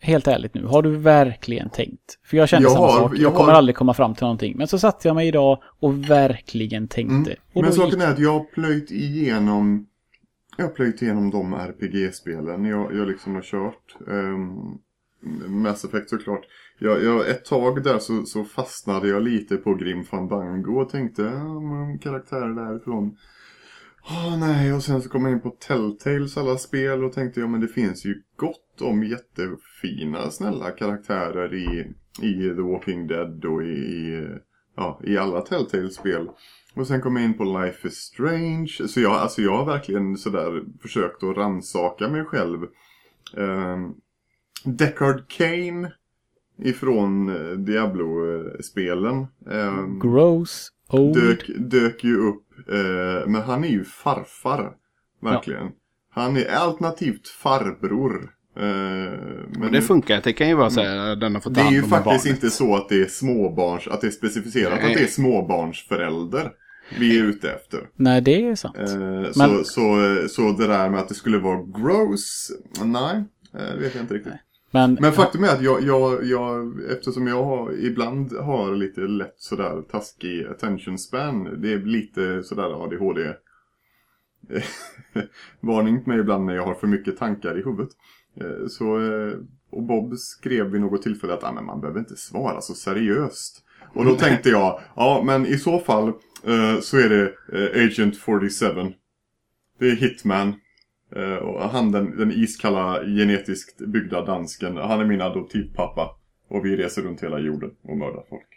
helt 0.00 0.26
ärligt 0.26 0.54
nu, 0.54 0.64
har 0.64 0.82
du 0.82 0.96
verkligen 0.96 1.70
tänkt? 1.70 2.18
För 2.24 2.36
jag 2.36 2.48
känner 2.48 2.62
Jag 2.62 2.72
samma 2.72 2.86
har- 2.86 2.98
sak. 2.98 3.12
Jag, 3.14 3.20
jag 3.20 3.34
kommer 3.34 3.50
har- 3.52 3.58
aldrig 3.58 3.76
komma 3.76 3.94
fram 3.94 4.14
till 4.14 4.22
någonting. 4.24 4.54
Men 4.56 4.66
så 4.68 4.78
satte 4.78 5.08
jag 5.08 5.14
mig 5.14 5.28
idag 5.28 5.62
och 5.80 6.10
verkligen 6.10 6.88
tänkte. 6.88 7.36
Och 7.52 7.62
Men 7.62 7.72
saken 7.72 7.90
gick... 7.98 8.08
är 8.08 8.12
att 8.12 8.18
jag 8.18 8.32
har 8.32 8.44
plöjt 8.44 8.90
igenom 8.90 9.86
Jag 10.56 10.64
har 10.64 10.72
plöjt 10.72 11.02
igenom 11.02 11.30
de 11.30 11.54
RPG-spelen 11.54 12.64
jag, 12.64 12.94
jag 12.94 13.08
liksom 13.08 13.34
har 13.34 13.42
kört. 13.42 13.96
Um, 14.06 14.78
Mass 15.62 15.84
Effect 15.84 16.10
såklart. 16.10 16.40
Jag, 16.78 17.04
jag, 17.04 17.28
ett 17.30 17.44
tag 17.44 17.84
där 17.84 17.98
så, 17.98 18.22
så 18.24 18.44
fastnade 18.44 19.08
jag 19.08 19.22
lite 19.22 19.56
på 19.56 19.74
Grim 19.74 20.04
Fandango 20.04 20.80
och 20.80 20.88
tänkte 20.90 21.22
ja, 21.22 21.60
men 21.60 21.98
karaktärer 21.98 22.54
därifrån. 22.54 23.16
Åh 24.10 24.38
nej, 24.40 24.72
och 24.72 24.82
sen 24.82 25.02
så 25.02 25.08
kom 25.08 25.24
jag 25.24 25.32
in 25.32 25.40
på 25.40 25.50
Telltales 25.50 26.36
alla 26.36 26.56
spel 26.58 27.04
och 27.04 27.12
tänkte 27.12 27.40
ja 27.40 27.46
men 27.46 27.60
det 27.60 27.68
finns 27.68 28.04
ju 28.06 28.14
gott 28.36 28.67
om 28.80 29.04
jättefina 29.04 30.30
snälla 30.30 30.70
karaktärer 30.70 31.54
i, 31.54 31.92
i 32.22 32.32
The 32.32 32.62
Walking 32.62 33.06
Dead 33.06 33.44
och 33.44 33.62
i, 33.62 33.66
i, 33.66 34.28
ja, 34.76 35.00
i 35.04 35.18
alla 35.18 35.40
Telltale-spel. 35.40 36.28
Och 36.74 36.86
sen 36.86 37.00
kom 37.00 37.16
jag 37.16 37.24
in 37.24 37.38
på 37.38 37.44
Life 37.44 37.88
is 37.88 37.94
Strange. 37.94 38.68
Så 38.88 39.00
jag, 39.00 39.12
alltså 39.12 39.42
jag 39.42 39.56
har 39.56 39.64
verkligen 39.64 40.16
sådär 40.16 40.62
försökt 40.82 41.22
att 41.22 41.36
ransaka 41.36 42.08
mig 42.08 42.24
själv. 42.24 42.58
Um, 43.36 43.94
Deckard 44.64 45.28
Kane 45.28 45.92
ifrån 46.58 47.28
eh, 47.28 47.56
Diablo-spelen. 47.56 49.26
Um, 49.46 49.98
Gross, 50.00 50.72
old. 50.88 51.14
dök, 51.14 51.50
dök 51.58 52.04
ju 52.04 52.16
upp. 52.16 52.44
Eh, 52.68 53.28
men 53.28 53.42
han 53.42 53.64
är 53.64 53.68
ju 53.68 53.84
farfar. 53.84 54.72
Verkligen. 55.20 55.68
Han 56.10 56.36
är 56.36 56.54
alternativt 56.54 57.28
farbror. 57.28 58.34
Eh, 58.58 58.64
men 58.64 59.60
Men 59.60 59.72
det 59.72 59.82
funkar. 59.82 60.20
Det 60.24 60.32
kan 60.32 60.48
ju 60.48 60.54
vara 60.54 60.70
så 60.70 60.80
här, 60.80 61.16
den 61.16 61.34
har 61.34 61.40
fått 61.40 61.54
det 61.54 61.60
är 61.60 61.70
ju 61.70 61.82
faktiskt 61.82 62.04
barnet. 62.04 62.26
inte 62.26 62.50
så 62.50 62.76
att 62.76 62.88
det 62.88 63.02
är 63.02 63.06
småbarns, 63.06 63.88
att 63.88 64.00
det 64.00 64.06
är 64.06 64.10
specificerat 64.10 64.78
Nej. 64.82 64.92
att 64.92 64.98
det 64.98 65.04
är 65.04 65.08
småbarnsförälder 65.08 66.50
vi 66.98 67.18
är 67.18 67.24
ute 67.24 67.50
efter. 67.50 67.80
Nej, 67.96 68.20
det 68.20 68.48
är 68.48 68.54
sant. 68.54 68.76
Eh, 68.78 68.86
så, 69.32 69.38
Men- 69.38 69.64
så, 69.64 70.16
så 70.28 70.52
det 70.52 70.66
där 70.66 70.90
med 70.90 71.00
att 71.00 71.08
det 71.08 71.14
skulle 71.14 71.38
vara 71.38 71.62
gross, 71.62 72.50
nej, 72.84 73.24
eh, 73.54 73.74
det 73.74 73.80
vet 73.80 73.94
jag 73.94 74.04
inte 74.04 74.14
riktigt. 74.14 74.32
Men, 74.70 74.98
Men 75.00 75.12
faktum 75.12 75.44
är 75.44 75.48
att 75.48 75.62
jag, 75.62 75.82
jag, 75.82 76.24
jag 76.24 76.80
eftersom 76.90 77.26
jag 77.26 77.44
har, 77.44 77.72
ibland 77.72 78.32
har 78.32 78.74
lite 78.76 79.00
lätt 79.00 79.34
sådär 79.36 79.82
taskig 79.90 80.46
attention 80.46 80.98
span, 80.98 81.60
det 81.62 81.72
är 81.72 81.78
lite 81.78 82.42
sådär 82.42 82.84
ADHD. 82.84 83.20
Varning 85.60 86.04
på 86.04 86.10
mig 86.10 86.18
ibland 86.20 86.44
när 86.46 86.54
jag 86.54 86.64
har 86.66 86.74
för 86.74 86.86
mycket 86.86 87.18
tankar 87.18 87.58
i 87.58 87.62
huvudet. 87.64 87.88
Eh, 88.40 88.66
Så, 88.68 89.00
eh, 89.00 89.34
och 89.70 89.82
Bob 89.82 90.16
skrev 90.16 90.66
vid 90.66 90.80
något 90.80 91.02
tillfälle 91.02 91.34
att 91.34 91.44
ah, 91.44 91.52
men 91.52 91.64
man 91.64 91.80
behöver 91.80 92.00
inte 92.00 92.16
svara 92.16 92.60
så 92.60 92.74
seriöst. 92.74 93.64
Och 93.94 94.04
då 94.04 94.14
tänkte 94.14 94.48
jag, 94.48 94.80
ja 94.96 95.22
men 95.26 95.46
i 95.46 95.58
så 95.58 95.78
fall 95.78 96.08
eh, 96.44 96.80
så 96.80 96.96
är 96.96 97.08
det 97.08 97.32
eh, 97.52 97.84
Agent 97.84 98.16
47. 98.16 98.66
Det 99.78 99.86
är 99.90 99.96
Hitman. 99.96 100.54
Eh, 101.16 101.34
och 101.34 101.70
han 101.70 101.92
den, 101.92 102.16
den 102.16 102.32
iskalla 102.32 103.04
genetiskt 103.04 103.78
byggda 103.78 104.24
dansken. 104.24 104.76
Han 104.76 105.00
är 105.00 105.04
min 105.04 105.20
adoptivpappa. 105.20 106.10
Och 106.48 106.64
vi 106.66 106.76
reser 106.76 107.02
runt 107.02 107.22
hela 107.22 107.38
jorden 107.38 107.70
och 107.82 107.96
mördar 107.96 108.24
folk. 108.28 108.48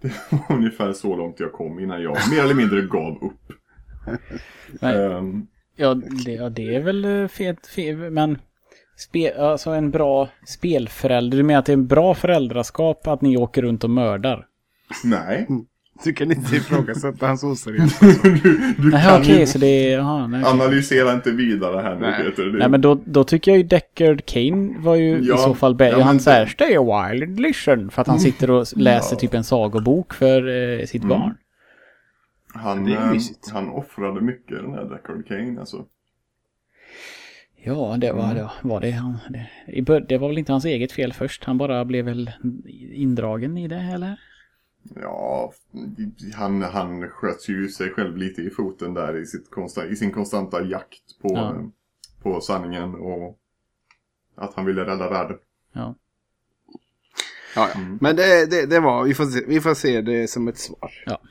Det 0.00 0.12
var 0.30 0.56
ungefär 0.56 0.92
så 0.92 1.16
långt 1.16 1.40
jag 1.40 1.52
kom 1.52 1.78
innan 1.78 2.02
jag 2.02 2.16
mer 2.30 2.42
eller 2.42 2.54
mindre 2.54 2.82
gav 2.82 3.24
upp. 3.24 3.52
Ehm, 4.82 5.46
Ja, 5.80 5.94
det, 6.24 6.32
ja, 6.32 6.48
det 6.48 6.74
är 6.74 6.80
väl 6.80 7.28
fet, 7.28 7.66
fet 7.66 8.12
men 8.12 8.38
spe, 8.98 9.34
alltså 9.38 9.70
en 9.70 9.90
bra 9.90 10.28
spelförälder. 10.46 11.36
Du 11.38 11.42
menar 11.44 11.58
att 11.58 11.66
det 11.66 11.72
är 11.72 11.74
en 11.76 11.86
bra 11.86 12.14
föräldraskap 12.14 13.06
att 13.06 13.22
ni 13.22 13.36
åker 13.36 13.62
runt 13.62 13.84
och 13.84 13.90
mördar? 13.90 14.46
nej. 15.04 15.46
Du 16.04 16.12
kan 16.12 16.30
inte 16.32 16.56
ifrågasätta 16.56 17.26
hans 17.26 17.44
oseriösa. 17.44 18.06
du 18.22 18.30
du 18.78 18.90
Nej, 18.90 19.04
kan 19.04 19.20
okej, 19.20 19.40
ju 19.40 19.46
så 19.46 19.58
det 19.58 19.66
är... 19.92 19.98
Jaha, 19.98 20.26
nej, 20.26 20.42
okej. 20.44 20.52
analysera 20.52 21.12
inte 21.12 21.30
vidare 21.30 21.80
här 21.82 21.94
nu. 21.94 22.24
Peter. 22.30 22.44
Det, 22.44 22.58
Nej 22.58 22.68
men 22.68 22.80
då, 22.80 22.98
då 23.04 23.24
tycker 23.24 23.50
jag 23.50 23.58
ju 23.58 23.64
Deckard 23.64 24.24
Kane 24.26 24.74
var 24.78 24.94
ju 24.94 25.18
Ja, 25.22 25.34
i 25.34 25.38
så 25.38 25.54
fall 25.54 25.74
bättre. 25.74 25.98
ja, 25.98 26.04
han 26.04 26.20
säger 26.20 26.46
stay 26.46 26.76
a 26.76 26.82
while 26.82 27.26
and 27.26 27.40
listen. 27.40 27.90
För 27.90 28.02
att 28.02 28.08
han 28.08 28.20
sitter 28.20 28.50
och 28.50 28.66
läser 28.76 29.16
Ja. 29.16 29.20
typ 29.20 29.34
en 29.34 29.44
sagobok 29.44 30.14
för 30.14 30.48
eh, 30.80 30.84
sitt 30.86 31.04
Mm. 31.04 31.08
barn. 31.18 31.34
han, 32.54 32.88
eh, 32.92 33.12
han 33.52 33.68
offrade 33.68 34.20
mycket 34.20 34.56
den 34.62 34.72
här 34.74 34.84
Deckard 34.84 35.26
Kane 35.28 35.60
alltså. 35.60 35.84
Ja, 37.62 37.96
det 38.00 38.12
var, 38.12 38.24
Mm. 38.24 38.36
det 38.36 38.48
var 38.62 38.80
det 38.80 38.90
han... 38.90 39.18
Det, 39.82 40.00
det 40.08 40.18
var 40.18 40.28
väl 40.28 40.38
inte 40.38 40.52
hans 40.52 40.64
eget 40.64 40.92
fel 40.92 41.12
först. 41.12 41.44
Han 41.44 41.58
bara 41.58 41.84
blev 41.84 42.04
väl 42.04 42.30
indragen 42.92 43.58
i 43.58 43.68
det, 43.68 43.90
eller? 43.94 44.20
Ja, 45.02 45.52
han, 46.34 46.62
han 46.62 47.08
sköt 47.08 47.48
ju 47.48 47.68
sig 47.68 47.90
själv 47.90 48.16
lite 48.16 48.42
i 48.42 48.50
foten 48.50 48.94
där 48.94 49.16
i, 49.16 49.26
sitt 49.26 49.50
konsta, 49.50 49.86
i 49.86 49.96
sin 49.96 50.10
konstanta 50.12 50.62
jakt 50.64 51.20
på, 51.22 51.28
Ja. 51.34 51.54
på 52.22 52.40
sanningen 52.40 52.94
och 52.94 53.38
att 54.34 54.54
han 54.54 54.64
ville 54.66 54.84
rädda 54.84 55.10
världen. 55.10 55.36
Ja. 55.72 55.94
Ja, 57.56 57.68
ja. 57.74 57.80
Mm. 57.80 57.98
Men 58.00 58.16
det, 58.16 58.50
det, 58.50 58.66
det 58.66 58.80
var, 58.80 59.04
vi 59.04 59.14
får, 59.14 59.24
se, 59.24 59.44
vi 59.48 59.60
får 59.60 59.74
se 59.74 60.00
det 60.00 60.30
som 60.30 60.48
ett 60.48 60.58
svar. 60.58 60.90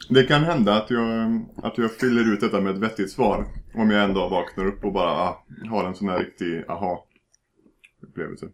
Det 0.09 0.23
kan 0.23 0.43
hända 0.43 0.73
att 0.75 0.89
jag, 0.91 1.41
att 1.55 1.77
jag 1.77 1.91
fyller 1.91 2.33
ut 2.33 2.41
detta 2.41 2.61
med 2.61 2.73
ett 2.73 2.79
vettigt 2.81 3.11
svar. 3.11 3.45
Om 3.77 3.89
jag 3.89 4.03
en 4.03 4.13
dag 4.13 4.29
vaknar 4.29 4.65
upp 4.65 4.85
och 4.85 4.93
bara 4.93 5.11
ah, 5.11 5.43
har 5.69 5.83
en 5.83 5.95
sån 5.95 6.09
här 6.09 6.19
riktig 6.19 6.63
aha-upplevelse. 6.67 8.47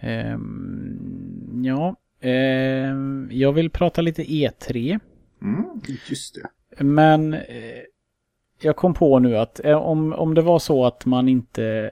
Ehm, 0.00 1.62
ja. 1.64 1.96
Ehm, 2.20 3.28
jag 3.32 3.52
vill 3.52 3.70
prata 3.70 4.00
lite 4.02 4.22
E3. 4.24 5.00
Mm. 5.42 5.64
Just 6.08 6.34
det. 6.34 6.84
Men 6.84 7.34
eh, 7.34 7.82
jag 8.60 8.76
kom 8.76 8.94
på 8.94 9.18
nu 9.18 9.36
att 9.36 9.64
eh, 9.64 9.76
om, 9.76 10.12
om 10.12 10.34
det 10.34 10.42
var 10.42 10.58
så 10.58 10.84
att 10.84 11.06
man 11.06 11.28
inte 11.28 11.90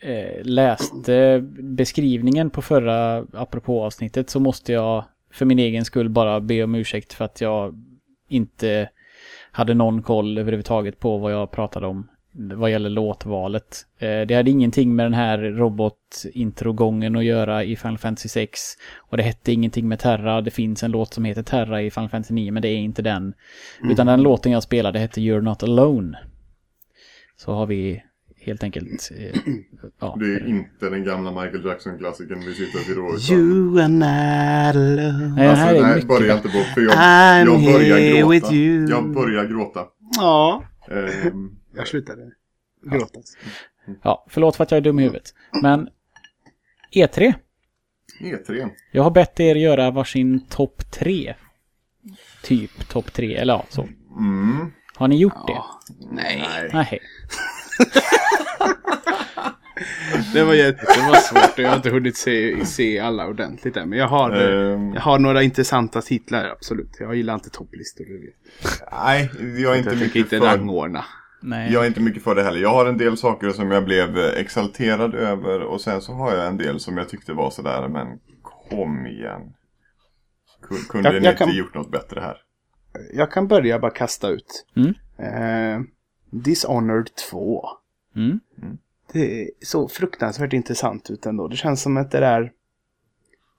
eh, 0.00 0.44
läste 0.44 1.40
beskrivningen 1.58 2.50
på 2.50 2.62
förra 2.62 3.26
apropå 3.32 3.84
avsnittet 3.84 4.30
så 4.30 4.40
måste 4.40 4.72
jag 4.72 5.04
för 5.30 5.44
min 5.44 5.58
egen 5.58 5.84
skull 5.84 6.08
bara 6.08 6.40
be 6.40 6.64
om 6.64 6.74
ursäkt 6.74 7.12
för 7.12 7.24
att 7.24 7.40
jag 7.40 7.84
inte 8.28 8.88
hade 9.52 9.74
någon 9.74 10.02
koll 10.02 10.38
överhuvudtaget 10.38 10.98
på 10.98 11.18
vad 11.18 11.32
jag 11.32 11.50
pratade 11.50 11.86
om 11.86 12.08
vad 12.34 12.70
gäller 12.70 12.90
låtvalet. 12.90 13.86
Eh, 13.98 14.20
det 14.20 14.34
hade 14.34 14.50
ingenting 14.50 14.96
med 14.96 15.06
den 15.06 15.14
här 15.14 15.38
robotintrogången 15.38 17.16
att 17.16 17.24
göra 17.24 17.64
i 17.64 17.76
Final 17.76 17.98
Fantasy 17.98 18.28
6. 18.28 18.60
Och 18.98 19.16
det 19.16 19.22
hette 19.22 19.52
ingenting 19.52 19.88
med 19.88 19.98
Terra. 19.98 20.40
Det 20.40 20.50
finns 20.50 20.82
en 20.82 20.90
låt 20.90 21.14
som 21.14 21.24
heter 21.24 21.42
Terra 21.42 21.82
i 21.82 21.90
Final 21.90 22.08
Fantasy 22.08 22.34
9 22.34 22.52
men 22.52 22.62
det 22.62 22.68
är 22.68 22.76
inte 22.76 23.02
den. 23.02 23.34
Utan 23.82 24.06
den 24.06 24.22
låten 24.22 24.52
jag 24.52 24.62
spelade 24.62 24.98
hette 24.98 25.20
You're 25.20 25.40
Not 25.40 25.62
Alone. 25.62 26.18
Så 27.36 27.52
har 27.52 27.66
vi 27.66 28.02
helt 28.42 28.62
enkelt... 28.62 29.10
Eh, 29.18 29.40
ja. 30.00 30.16
Det 30.20 30.26
är 30.26 30.46
inte 30.48 30.90
den 30.90 31.04
gamla 31.04 31.30
Michael 31.42 31.64
Jackson-klassikern 31.64 32.40
vi 32.46 32.54
sitter 32.54 32.88
vid 32.88 32.96
då. 32.96 33.14
utan- 33.16 33.36
You 33.36 33.80
are 33.80 33.88
not 33.88 34.76
alone. 34.76 35.34
Nej, 35.36 35.46
här 35.46 35.50
Alltså, 35.50 35.76
är 35.76 35.82
nej, 35.82 35.94
mycket 35.94 36.08
börja 36.08 36.20
bättre. 36.34 36.36
inte 36.36 36.48
på 36.58 36.64
för 36.74 36.80
jag, 36.80 36.92
I'm 36.92 37.38
jag 37.46 37.72
börjar 37.72 37.98
here 37.98 38.18
gråta. 38.20 38.30
with 38.30 38.52
you. 38.52 38.90
Jag 38.90 39.10
börjar 39.14 39.44
gråta. 39.44 39.84
Ja. 40.16 40.64
Ehm, 40.90 41.50
Jag 41.74 41.88
slutade 41.88 42.30
gråta. 42.92 43.20
Ja, 44.02 44.26
förlåt 44.28 44.56
för 44.56 44.64
att 44.64 44.70
jag 44.70 44.76
är 44.78 44.82
dum 44.82 44.98
i 44.98 45.02
huvudet. 45.02 45.34
Men 45.62 45.88
E3. 46.94 47.34
E3. 48.20 48.70
Jag 48.92 49.02
har 49.02 49.10
bett 49.10 49.40
er 49.40 49.54
göra 49.54 49.90
varsin 49.90 50.46
topp 50.48 50.90
tre. 50.90 51.34
Typ 52.42 52.88
topp 52.88 53.12
tre, 53.12 53.34
eller 53.34 53.52
ja, 53.52 53.66
så. 53.68 53.88
Mm. 54.18 54.72
Har 54.96 55.08
ni 55.08 55.16
gjort 55.16 55.46
det? 55.46 55.52
Ja. 55.52 55.80
Nej. 56.10 56.44
Nej. 56.48 56.70
Nej. 56.72 57.00
Det 60.34 60.44
var, 60.44 60.54
det 60.54 61.08
var 61.08 61.14
svårt 61.14 61.58
och 61.58 61.64
jag 61.64 61.68
har 61.68 61.76
inte 61.76 61.90
hunnit 61.90 62.16
se, 62.16 62.66
se 62.66 62.98
alla 62.98 63.26
ordentligt 63.26 63.76
än. 63.76 63.88
Men 63.88 63.98
jag 63.98 64.08
har, 64.08 64.30
Ehm, 64.30 64.92
jag 64.94 65.00
har 65.00 65.18
några 65.18 65.42
intressanta 65.42 66.02
titlar, 66.02 66.44
absolut. 66.48 66.96
Jag 67.00 67.14
gillar 67.14 67.34
inte 67.34 67.50
topplistor. 67.50 68.04
du 68.04 68.20
vet. 68.20 68.34
nej, 68.92 69.30
jag 69.62 69.74
är 69.74 69.78
inte 69.78 69.90
Jag 69.90 69.98
mycket 69.98 70.16
inte 70.16 70.38
för... 70.38 70.46
rangordna. 70.46 71.04
Nej. 71.42 71.72
Jag 71.72 71.82
är 71.82 71.86
inte 71.86 72.00
mycket 72.00 72.22
för 72.24 72.34
det 72.34 72.42
heller. 72.42 72.60
Jag 72.60 72.68
har 72.74 72.86
en 72.86 72.98
del 72.98 73.16
saker 73.16 73.50
som 73.50 73.70
jag 73.70 73.84
blev 73.84 74.18
eh, 74.18 74.40
exalterad 74.40 75.14
över 75.14 75.60
och 75.62 75.80
sen 75.80 76.00
så 76.00 76.12
har 76.12 76.34
jag 76.36 76.46
en 76.46 76.56
del 76.56 76.80
som 76.80 76.96
jag 76.96 77.08
tyckte 77.08 77.32
var 77.32 77.50
sådär, 77.50 77.88
men 77.88 78.06
kom 78.42 79.06
igen. 79.06 79.40
Kun- 80.68 80.88
Kunde 80.88 81.08
Jag- 81.08 81.20
ni 81.22 81.26
jag 81.26 81.32
inte 81.32 81.44
kan- 81.44 81.54
gjort 81.54 81.74
något 81.74 81.90
bättre 81.92 82.20
här? 82.20 82.36
Jag 83.14 83.30
kan 83.32 83.48
börja 83.48 83.78
bara 83.78 83.90
kasta 83.90 84.28
ut. 84.28 84.64
Mm. 84.76 84.94
Eh, 85.18 85.80
Dishonored 86.32 87.14
2. 87.30 87.68
Mm. 88.16 88.40
Det 89.12 89.42
är 89.42 89.50
så 89.60 89.88
fruktansvärt 89.88 90.52
intressant 90.52 91.10
ut 91.10 91.26
ändå. 91.26 91.48
Det 91.48 91.56
känns 91.56 91.82
som 91.82 91.96
att 91.96 92.10
det 92.10 92.20
där... 92.20 92.52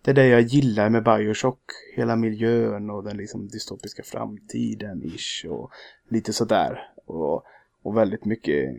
Det 0.01 0.11
är 0.11 0.15
det 0.15 0.27
jag 0.27 0.41
gillar 0.41 0.89
med 0.89 1.03
Bioshock. 1.03 1.59
Hela 1.95 2.15
miljön 2.15 2.89
och 2.89 3.03
den 3.03 3.17
liksom 3.17 3.47
dystopiska 3.47 4.03
framtiden 4.03 5.03
ish. 5.03 5.45
Och 5.49 5.71
lite 6.07 6.33
sådär. 6.33 6.91
Och, 7.05 7.43
och 7.83 7.97
väldigt 7.97 8.25
mycket... 8.25 8.75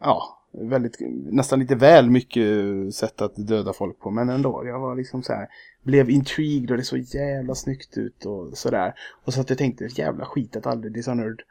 Ja, 0.00 0.38
väldigt, 0.52 0.96
nästan 1.32 1.60
lite 1.60 1.74
väl 1.74 2.10
mycket 2.10 2.48
sätt 2.94 3.22
att 3.22 3.36
döda 3.36 3.72
folk 3.72 3.98
på. 3.98 4.10
Men 4.10 4.28
ändå, 4.28 4.62
jag 4.66 4.80
var 4.80 4.96
liksom 4.96 5.22
så 5.22 5.32
här. 5.32 5.48
Blev 5.82 6.10
intrigued 6.10 6.70
och 6.70 6.76
det 6.76 6.84
såg 6.84 6.98
jävla 6.98 7.54
snyggt 7.54 7.98
ut 7.98 8.26
och 8.26 8.58
sådär. 8.58 8.94
Och 9.24 9.34
så 9.34 9.40
att 9.40 9.50
jag 9.50 9.58
tänkte, 9.58 9.84
jävla 9.84 10.24
skit 10.24 10.56
att 10.56 10.66
aldrig 10.66 10.92
Dishonored 10.92 11.42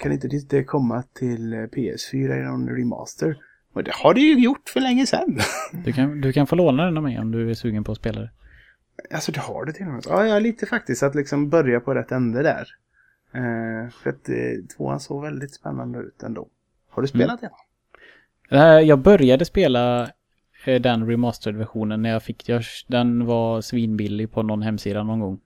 kan 0.00 0.12
inte 0.12 0.28
det 0.28 0.64
komma 0.64 1.02
till 1.02 1.52
eh, 1.52 1.56
PS4 1.56 2.40
i 2.40 2.44
någon 2.44 2.68
remaster? 2.68 3.38
Och 3.72 3.84
det 3.84 3.92
har 3.94 4.14
det 4.14 4.20
ju 4.20 4.38
gjort 4.38 4.68
för 4.68 4.80
länge 4.80 5.06
sedan. 5.06 5.38
Du, 5.84 5.92
kan, 5.92 6.20
du 6.20 6.32
kan 6.32 6.46
få 6.46 6.56
låna 6.56 6.84
den 6.84 6.96
av 6.96 7.02
mig 7.02 7.18
om 7.18 7.30
du 7.30 7.50
är 7.50 7.54
sugen 7.54 7.84
på 7.84 7.92
att 7.92 7.98
spela 7.98 8.20
det. 8.20 8.30
alltså 9.10 9.32
det 9.32 9.40
har 9.40 9.64
det 9.64 9.72
till 9.72 9.86
och 9.86 9.92
med. 9.92 10.02
Ja, 10.08 10.26
ja, 10.26 10.38
lite 10.38 10.66
faktiskt 10.66 11.02
att 11.02 11.14
liksom 11.14 11.48
börja 11.48 11.80
på 11.80 11.94
rätt 11.94 12.12
ände 12.12 12.42
där. 12.42 12.68
Eh, 13.32 13.90
för 13.90 14.10
att 14.10 14.28
eh, 14.28 14.36
tvåan 14.76 15.00
såg 15.00 15.22
väldigt 15.22 15.54
spännande 15.54 15.98
ut 15.98 16.22
ändå. 16.22 16.48
Har 16.90 17.02
du 17.02 17.08
spelat 17.08 17.40
den? 17.40 17.50
Eh, 18.50 18.80
Jag 18.80 18.98
började 18.98 19.44
spela 19.44 20.10
eh, 20.64 20.80
den 20.80 21.06
remastered-versionen 21.06 22.02
när 22.02 22.10
jag 22.10 22.22
fick 22.22 22.48
jag, 22.48 22.62
Den 22.86 23.26
var 23.26 23.60
svinbillig 23.60 24.32
på 24.32 24.42
någon 24.42 24.62
hemsida 24.62 25.02
någon 25.02 25.20
gång. 25.20 25.40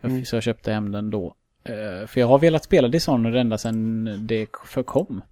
Jag, 0.00 0.10
Mm. 0.10 0.24
Så 0.24 0.36
jag 0.36 0.42
köpte 0.42 0.72
hem 0.72 0.92
den 0.92 1.10
då. 1.10 1.34
Eh, 1.68 2.06
För 2.06 2.20
jag 2.20 2.26
har 2.26 2.38
velat 2.38 2.64
spela 2.64 2.88
Dishonored 2.88 3.40
ända 3.40 3.58
sedan 3.58 4.04
det 4.26 4.46
förkom. 4.66 5.22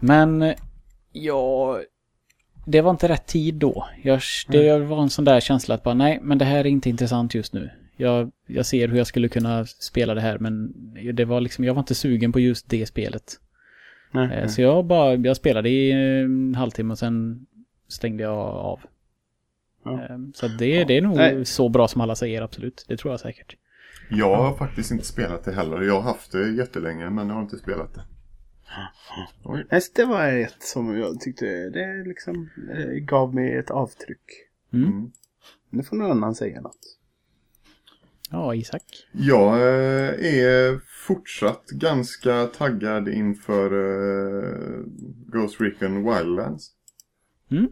Men 0.00 0.54
ja, 1.12 1.78
det 2.66 2.80
var 2.80 2.90
inte 2.90 3.08
rätt 3.08 3.26
tid 3.26 3.54
då. 3.54 3.86
Jag, 4.02 4.20
det 4.48 4.78
var 4.78 5.02
en 5.02 5.10
sån 5.10 5.24
där 5.24 5.40
känsla 5.40 5.74
att 5.74 5.82
bara 5.82 5.94
nej, 5.94 6.18
men 6.22 6.38
det 6.38 6.44
här 6.44 6.58
är 6.60 6.66
inte 6.66 6.88
intressant 6.88 7.34
just 7.34 7.52
nu. 7.52 7.70
Jag, 7.96 8.30
jag 8.46 8.66
ser 8.66 8.88
hur 8.88 8.96
jag 8.98 9.06
skulle 9.06 9.28
kunna 9.28 9.66
spela 9.66 10.14
det 10.14 10.20
här 10.20 10.38
men 10.38 10.72
det 11.14 11.24
var 11.24 11.40
liksom, 11.40 11.64
jag 11.64 11.74
var 11.74 11.80
inte 11.80 11.94
sugen 11.94 12.32
på 12.32 12.40
just 12.40 12.68
det 12.70 12.86
spelet. 12.86 13.40
Eh, 14.14 14.46
Så 14.48 14.62
jag 14.62 14.84
bara, 14.84 15.14
jag 15.14 15.36
spelade 15.36 15.68
i 15.68 15.90
eh, 15.90 16.24
en 16.24 16.54
halvtimme 16.54 16.92
och 16.92 16.98
sen 16.98 17.46
stängde 17.88 18.22
jag 18.22 18.38
av. 18.38 18.80
Ja. 19.84 19.92
Eh, 19.92 20.18
Så 20.34 20.48
det, 20.48 20.84
det 20.84 20.96
är 20.96 21.02
nog 21.02 21.16
Nej. 21.16 21.44
så 21.44 21.68
bra 21.68 21.88
som 21.88 22.00
alla 22.00 22.14
säger, 22.14 22.42
absolut. 22.42 22.84
Det 22.88 22.96
tror 22.96 23.12
jag 23.12 23.20
säkert. 23.20 23.56
Jag 24.08 24.36
har 24.36 24.56
faktiskt 24.56 24.90
inte 24.90 25.04
spelat 25.04 25.44
det 25.44 25.52
heller. 25.52 25.82
Jag 25.82 25.94
har 25.94 26.02
haft 26.02 26.32
det 26.32 26.50
jättelänge 26.50 27.10
men 27.10 27.28
jag 27.28 27.34
har 27.34 27.42
inte 27.42 27.58
spelat 27.58 27.94
det. 27.94 28.02
Nej, 29.70 29.80
så 29.80 29.92
det 29.94 30.04
var 30.04 30.26
ett 30.26 30.62
som 30.62 30.98
jag 30.98 31.20
tyckte 31.20 31.46
det 31.70 32.04
liksom 32.06 32.50
eh, 32.72 32.92
gav 32.92 33.34
mig 33.34 33.56
ett 33.56 33.70
avtryck. 33.70 34.24
Mm. 34.72 34.86
Mm. 34.88 35.12
Nu 35.70 35.82
får 35.82 35.96
någon 35.96 36.10
annan 36.10 36.34
säga 36.34 36.60
något. 36.60 36.96
Ja, 38.30 38.54
Isak. 38.54 38.82
Jag 39.12 39.54
eh, 39.54 40.34
är 40.34 40.80
fortsatt 41.06 41.66
ganska 41.66 42.46
taggad 42.46 43.08
inför 43.08 43.72
eh, 43.72 44.84
Ghost 45.26 45.60
Recon 45.60 45.94
Wildlands. 45.94 46.70
Mm. 47.50 47.68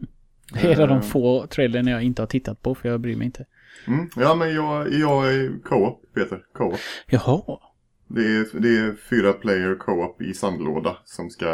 Det 0.53 0.59
är 0.59 0.75
en 0.75 0.81
av 0.81 0.87
de 0.87 1.01
få 1.01 1.47
trailern 1.47 1.87
jag 1.87 2.03
inte 2.03 2.21
har 2.21 2.27
tittat 2.27 2.61
på 2.61 2.75
för 2.75 2.89
jag 2.89 2.99
bryr 2.99 3.15
mig 3.15 3.25
inte. 3.25 3.45
Mm. 3.87 4.09
Ja, 4.15 4.35
men 4.35 4.53
jag, 4.55 4.93
jag 4.93 5.33
är 5.33 5.63
co-op, 5.63 6.01
Peter. 6.15 6.39
Co-op. 6.57 6.79
Jaha. 7.07 7.59
Det 8.07 8.21
är, 8.21 8.59
det 8.59 8.77
är 8.77 8.95
fyra 9.09 9.33
player 9.33 9.75
co-op 9.75 10.21
i 10.21 10.33
sandlåda 10.33 10.97
som 11.03 11.29
ska, 11.29 11.45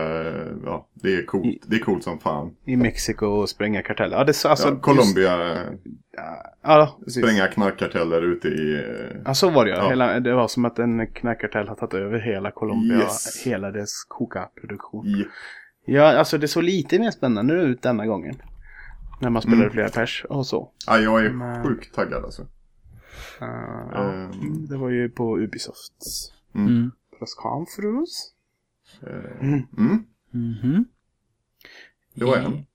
ja, 0.66 0.88
det 0.94 1.14
är 1.16 1.26
coolt. 1.26 1.64
Det 1.68 1.76
är 1.76 1.80
coolt 1.80 2.04
som 2.04 2.20
fan. 2.20 2.56
I 2.66 2.76
Mexiko 2.76 3.26
och 3.26 3.50
spränga 3.50 3.82
karteller. 3.82 4.18
Ja, 4.18 4.24
det 4.24 4.46
alltså, 4.46 4.68
ja, 4.70 4.76
Colombia, 4.82 5.58
Ja, 6.64 6.98
precis. 7.04 7.24
spränga 7.24 7.48
knarkkarteller 7.48 8.22
ute 8.22 8.48
i... 8.48 8.74
eh, 8.74 9.18
Ja, 9.26 9.34
så 9.34 9.50
var 9.50 9.66
det 9.66 9.72
Ja. 9.72 9.78
ja. 9.78 9.90
Hela, 9.90 10.20
det 10.20 10.34
var 10.36 10.48
som 10.48 10.66
att 10.66 10.80
en 10.80 11.08
knarkkartell 11.08 11.68
har 11.68 11.76
tagit 11.76 11.94
över 11.94 12.20
hela 12.20 12.52
Colombia. 12.52 12.98
Yes. 12.98 13.44
Hela 13.46 13.72
dess 13.72 14.04
koka-produktion. 14.08 15.08
i 15.08 15.26
Ja, 15.86 16.18
alltså 16.18 16.38
det 16.38 16.48
såg 16.48 16.64
lite 16.64 17.00
mer 17.00 17.12
spännande 17.12 17.54
ut 17.54 17.82
denna 17.82 18.06
gången. 18.06 18.36
När 19.22 19.30
man 19.30 19.42
spelade 19.42 19.62
Mm. 19.64 19.74
flera 19.74 19.90
pers 19.90 20.26
och 20.30 20.48
så. 20.48 20.70
ja, 20.88 20.98
jag 21.00 21.26
är 21.26 21.30
Men- 21.30 21.64
sjukt 21.64 21.96
taggad 21.96 22.24
alltså. 22.26 22.42
Uh. 23.42 24.00
Ehm. 24.00 24.68
Det 24.70 24.78
var 24.78 24.90
ju 24.90 25.10
på 25.10 25.38
Ubisofts 25.40 26.34
Mm. 26.56 26.92
presskonferens. 27.20 28.34
Eh, 29.04 29.42
Mm. 29.48 29.68
Mm. 29.78 30.06
Mhm. 30.32 30.86
Det 32.14 32.26
var 32.26 32.38
en. 32.38 32.66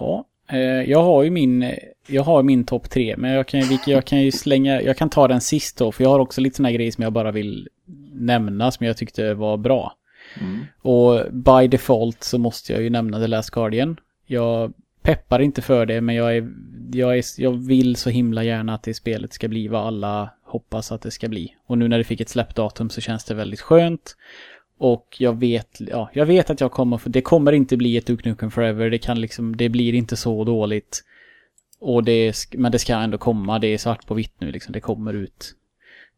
Ja. 0.00 0.28
Eh, 0.48 0.58
jag 0.90 1.02
har 1.02 1.22
ju 1.22 1.30
min, 1.30 1.72
jag 2.06 2.22
har 2.22 2.42
min 2.42 2.64
topp 2.64 2.90
tre, 2.90 3.14
men 3.18 3.30
jag 3.30 3.48
kan, 3.48 3.60
jag 3.86 4.04
kan 4.04 4.20
ju 4.22 4.32
slänga, 4.32 4.82
jag 4.82 4.96
kan 4.96 5.10
ta 5.10 5.28
den 5.28 5.40
sist 5.40 5.78
då, 5.78 5.92
för 5.92 6.04
jag 6.04 6.10
har 6.10 6.18
också 6.18 6.40
lite 6.40 6.56
såna 6.56 6.68
här 6.68 6.74
grejer 6.76 6.90
som 6.92 7.02
jag 7.04 7.12
bara 7.12 7.30
vill 7.30 7.68
nämna 8.12 8.70
som 8.70 8.86
jag 8.86 8.96
tyckte 8.96 9.34
var 9.34 9.56
bra. 9.56 9.96
Mm. 10.40 10.60
Och 10.82 11.32
by 11.32 11.68
default 11.68 12.22
så 12.24 12.38
måste 12.38 12.72
jag 12.72 12.82
ju 12.82 12.90
nämna 12.90 13.18
The 13.20 13.26
Last 13.26 13.50
Guardian. 13.50 14.00
Jag 14.26 14.72
peppar 15.02 15.40
inte 15.40 15.62
för 15.62 15.86
det, 15.86 16.00
men 16.00 16.14
jag, 16.14 16.36
är, 16.36 16.52
jag, 16.92 17.18
är, 17.18 17.24
jag 17.38 17.52
vill 17.66 17.96
så 17.96 18.10
himla 18.10 18.44
gärna 18.44 18.74
att 18.74 18.82
det 18.82 18.94
spelet 18.94 19.32
ska 19.32 19.48
bli 19.48 19.68
vad 19.68 19.86
alla 19.86 20.30
hoppas 20.42 20.92
att 20.92 21.02
det 21.02 21.10
ska 21.10 21.28
bli. 21.28 21.54
Och 21.66 21.78
nu 21.78 21.88
när 21.88 21.98
det 21.98 22.04
fick 22.04 22.20
ett 22.20 22.28
släppdatum 22.28 22.90
så 22.90 23.00
känns 23.00 23.24
det 23.24 23.34
väldigt 23.34 23.60
skönt. 23.60 24.16
Och 24.78 25.16
jag 25.18 25.38
vet, 25.38 25.80
ja, 25.80 26.10
jag 26.12 26.26
vet 26.26 26.50
att 26.50 26.60
jag 26.60 26.72
kommer, 26.72 27.00
det 27.04 27.22
kommer 27.22 27.52
inte 27.52 27.76
bli 27.76 27.96
ett 27.96 28.06
Duke 28.06 28.28
Nukem 28.28 28.50
Forever, 28.50 28.90
det 28.90 28.98
kan 28.98 29.20
liksom, 29.20 29.56
det 29.56 29.68
blir 29.68 29.94
inte 29.94 30.16
så 30.16 30.44
dåligt. 30.44 31.04
Och 31.80 32.04
det, 32.04 32.34
men 32.52 32.72
det 32.72 32.78
ska 32.78 32.94
ändå 32.94 33.18
komma, 33.18 33.58
det 33.58 33.66
är 33.66 33.78
svart 33.78 34.06
på 34.06 34.14
vitt 34.14 34.34
nu 34.40 34.52
liksom, 34.52 34.72
det 34.72 34.80
kommer 34.80 35.14
ut. 35.14 35.54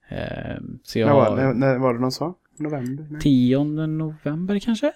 Ehm, 0.09 0.78
så 0.82 0.99
jag 0.99 1.07
När, 1.07 1.14
var, 1.14 1.30
har... 1.30 1.37
när, 1.37 1.55
när 1.55 1.78
var 1.78 1.95
det 1.95 2.01
de 2.01 2.11
sa? 2.11 2.35
November? 2.59 3.07
Nej. 3.11 3.20
10 3.20 3.64
november 3.64 4.59
kanske? 4.59 4.93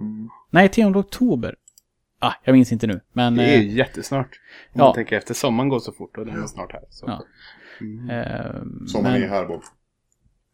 Mm. 0.00 0.28
Nej, 0.50 0.68
10 0.68 0.86
oktober. 0.86 1.54
Ah, 2.18 2.32
jag 2.44 2.52
minns 2.52 2.72
inte 2.72 2.86
nu. 2.86 3.00
Men... 3.12 3.34
Det 3.34 3.44
är 3.44 3.58
eh, 3.58 3.62
ju 3.62 3.76
jättesnart. 3.76 4.40
Om 4.72 4.80
ja. 4.80 4.84
man 4.84 4.94
tänker 4.94 5.16
efter 5.16 5.34
sommaren 5.34 5.68
går 5.68 5.78
så 5.78 5.92
fort 5.92 6.18
och 6.18 6.26
den 6.26 6.42
är 6.42 6.46
snart 6.46 6.72
här. 6.72 6.84
Så. 6.90 7.06
Ja. 7.08 7.24
Mm. 7.80 8.10
eh, 8.10 8.86
Som 8.86 9.02
man 9.02 9.12
men, 9.12 9.22
är 9.22 9.28
här 9.28 9.46
Bob. 9.46 9.62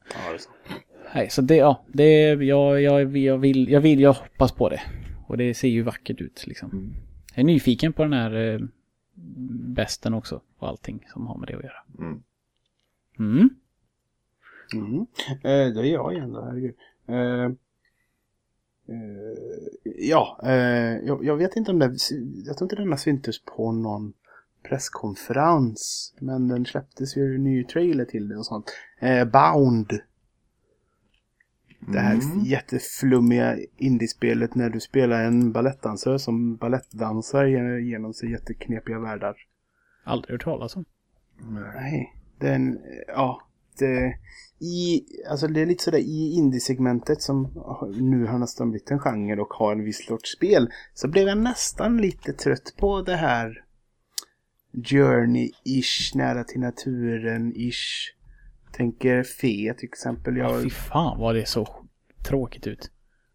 Ja, 0.09 0.29
det 0.29 0.35
är 0.35 0.39
så. 0.39 0.51
Nej, 1.15 1.31
så 1.31 1.43
det, 1.43 1.57
ja, 1.57 1.85
det, 1.87 2.23
jag, 2.29 2.83
jag, 2.83 3.17
jag, 3.17 3.39
vill, 3.39 3.69
jag 3.69 3.81
vill, 3.81 4.01
jag 4.01 4.13
hoppas 4.13 4.53
på 4.53 4.69
det. 4.69 4.81
Och 5.27 5.37
det 5.37 5.55
ser 5.55 5.69
ju 5.69 5.83
vackert 5.83 6.21
ut 6.21 6.47
liksom. 6.47 6.71
Mm. 6.71 6.95
Jag 7.35 7.39
är 7.39 7.45
nyfiken 7.45 7.93
på 7.93 8.03
den 8.03 8.13
här 8.13 8.35
eh, 8.35 8.61
besten 9.75 10.15
också. 10.15 10.41
Och 10.59 10.69
allting 10.69 11.07
som 11.13 11.27
har 11.27 11.39
med 11.39 11.49
det 11.49 11.57
att 11.57 11.65
göra. 11.65 11.85
Mm. 11.99 12.23
Mm. 13.19 13.51
Mm. 14.75 15.07
Eh, 15.31 15.75
det 15.75 15.89
är 15.89 15.93
jag 15.93 16.13
igen 16.13 16.33
då, 16.33 16.45
herregud. 16.45 16.75
Eh, 17.09 17.17
eh, 17.17 17.51
ja, 19.85 20.41
eh, 20.45 20.97
jag, 21.07 21.25
jag 21.25 21.37
vet 21.37 21.57
inte 21.57 21.71
om 21.71 21.79
det, 21.79 21.97
jag 22.47 22.57
tror 22.57 22.65
inte 22.67 22.77
denna 22.77 22.97
syntes 22.97 23.45
på 23.45 23.73
någon 23.73 24.13
presskonferens. 24.69 26.15
Men 26.21 26.49
den 26.49 26.65
släpptes 26.67 27.17
ju 27.17 27.35
en 27.35 27.45
ny 27.45 27.65
trailer 27.65 28.05
till 28.05 28.29
det 28.29 28.37
och 28.37 28.47
sånt. 28.47 28.71
Eh, 29.01 29.25
Bound. 29.25 29.93
Det 31.93 31.99
här 31.99 32.15
Mm. 32.15 32.41
jätteflummiga 32.45 33.57
indiespelet 33.77 34.55
när 34.55 34.71
du 34.71 34.81
spelar 34.81 35.25
en 35.25 35.53
balettdansör 35.53 36.19
som 36.19 36.57
balettdansar 36.57 37.45
ge- 37.45 37.81
genom 37.91 38.15
sig 38.15 38.31
jätteknepiga 38.31 38.99
världar. 38.99 39.37
Aldrig 40.05 40.31
hört 40.33 40.45
talas 40.45 40.77
om. 40.77 40.85
Nej, 41.75 42.17
den, 42.39 42.79
ja, 43.09 43.43
i, 44.61 45.03
alltså 45.31 45.47
det 45.47 45.61
är 45.61 45.67
lite 45.67 45.85
sådär 45.85 45.99
i 45.99 46.33
indie-segmentet 46.37 47.23
som 47.23 47.51
nu 48.01 48.27
har 48.27 48.39
nästan 48.39 48.71
blivit 48.71 48.91
en 48.91 48.99
genre 48.99 49.41
och 49.41 49.55
har 49.55 49.73
en 49.73 49.85
viss 49.85 50.07
sorts 50.07 50.33
spel. 50.33 50.69
Så 50.95 51.09
blev 51.09 51.29
jag 51.29 51.39
nästan 51.39 51.97
lite 51.97 52.33
trött 52.33 52.75
på 52.79 53.03
det 53.03 53.17
här 53.17 53.65
Journey-ish, 54.73 56.17
nära 56.17 56.45
till 56.45 56.61
naturen-ish. 56.61 58.11
Tänker 58.73 59.23
Fe 59.23 59.75
till 59.79 59.89
exempel. 59.89 60.37
Ja. 60.37 60.53
Jag, 60.53 60.63
Fy 60.63 60.71
fan 60.71 61.19
vad 61.19 61.35
det 61.35 61.49
så 61.49 61.69
tråkigt 62.29 62.67
ut. 62.67 62.91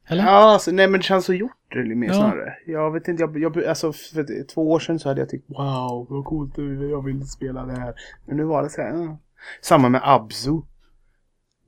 Eller? 0.09 0.23
Ja, 0.23 0.29
alltså, 0.29 0.71
nej 0.71 0.87
men 0.87 0.99
det 0.99 1.03
känns 1.03 1.25
så 1.25 1.33
gjort 1.33 1.51
det 1.69 1.95
mer 1.95 2.07
Ja. 2.07 2.13
snarare. 2.13 2.53
Jag 2.65 2.91
vet 2.91 3.07
inte, 3.07 3.23
jag, 3.23 3.37
jag, 3.39 3.65
alltså 3.65 3.93
för 3.93 4.43
två 4.47 4.71
år 4.71 4.79
sedan 4.79 4.99
så 4.99 5.09
hade 5.09 5.21
jag 5.21 5.29
tyckt 5.29 5.49
wow, 5.49 6.07
vad 6.09 6.25
coolt, 6.25 6.57
jag 6.91 7.05
vill 7.05 7.27
spela 7.27 7.65
det 7.65 7.79
här. 7.79 7.93
Men 8.25 8.37
nu 8.37 8.43
var 8.43 8.63
det 8.63 8.69
så 8.69 8.81
här, 8.81 8.89
ja. 8.89 9.17
Samma 9.61 9.89
med 9.89 10.01
Abzu. 10.03 10.61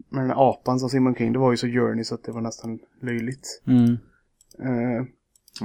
Med 0.10 0.24
den 0.24 0.30
här 0.30 0.50
apan 0.50 0.80
som 0.80 0.90
simmar 0.90 1.10
omkring, 1.10 1.34
det 1.34 1.40
var 1.40 1.52
ju 1.52 1.58
så 1.58 1.68
journey 1.68 2.04
så 2.04 2.16
att 2.16 2.24
det 2.24 2.32
var 2.32 2.42
nästan 2.42 2.80
löjligt. 3.02 3.62
Mm. 3.68 3.98
Eh, 4.60 5.06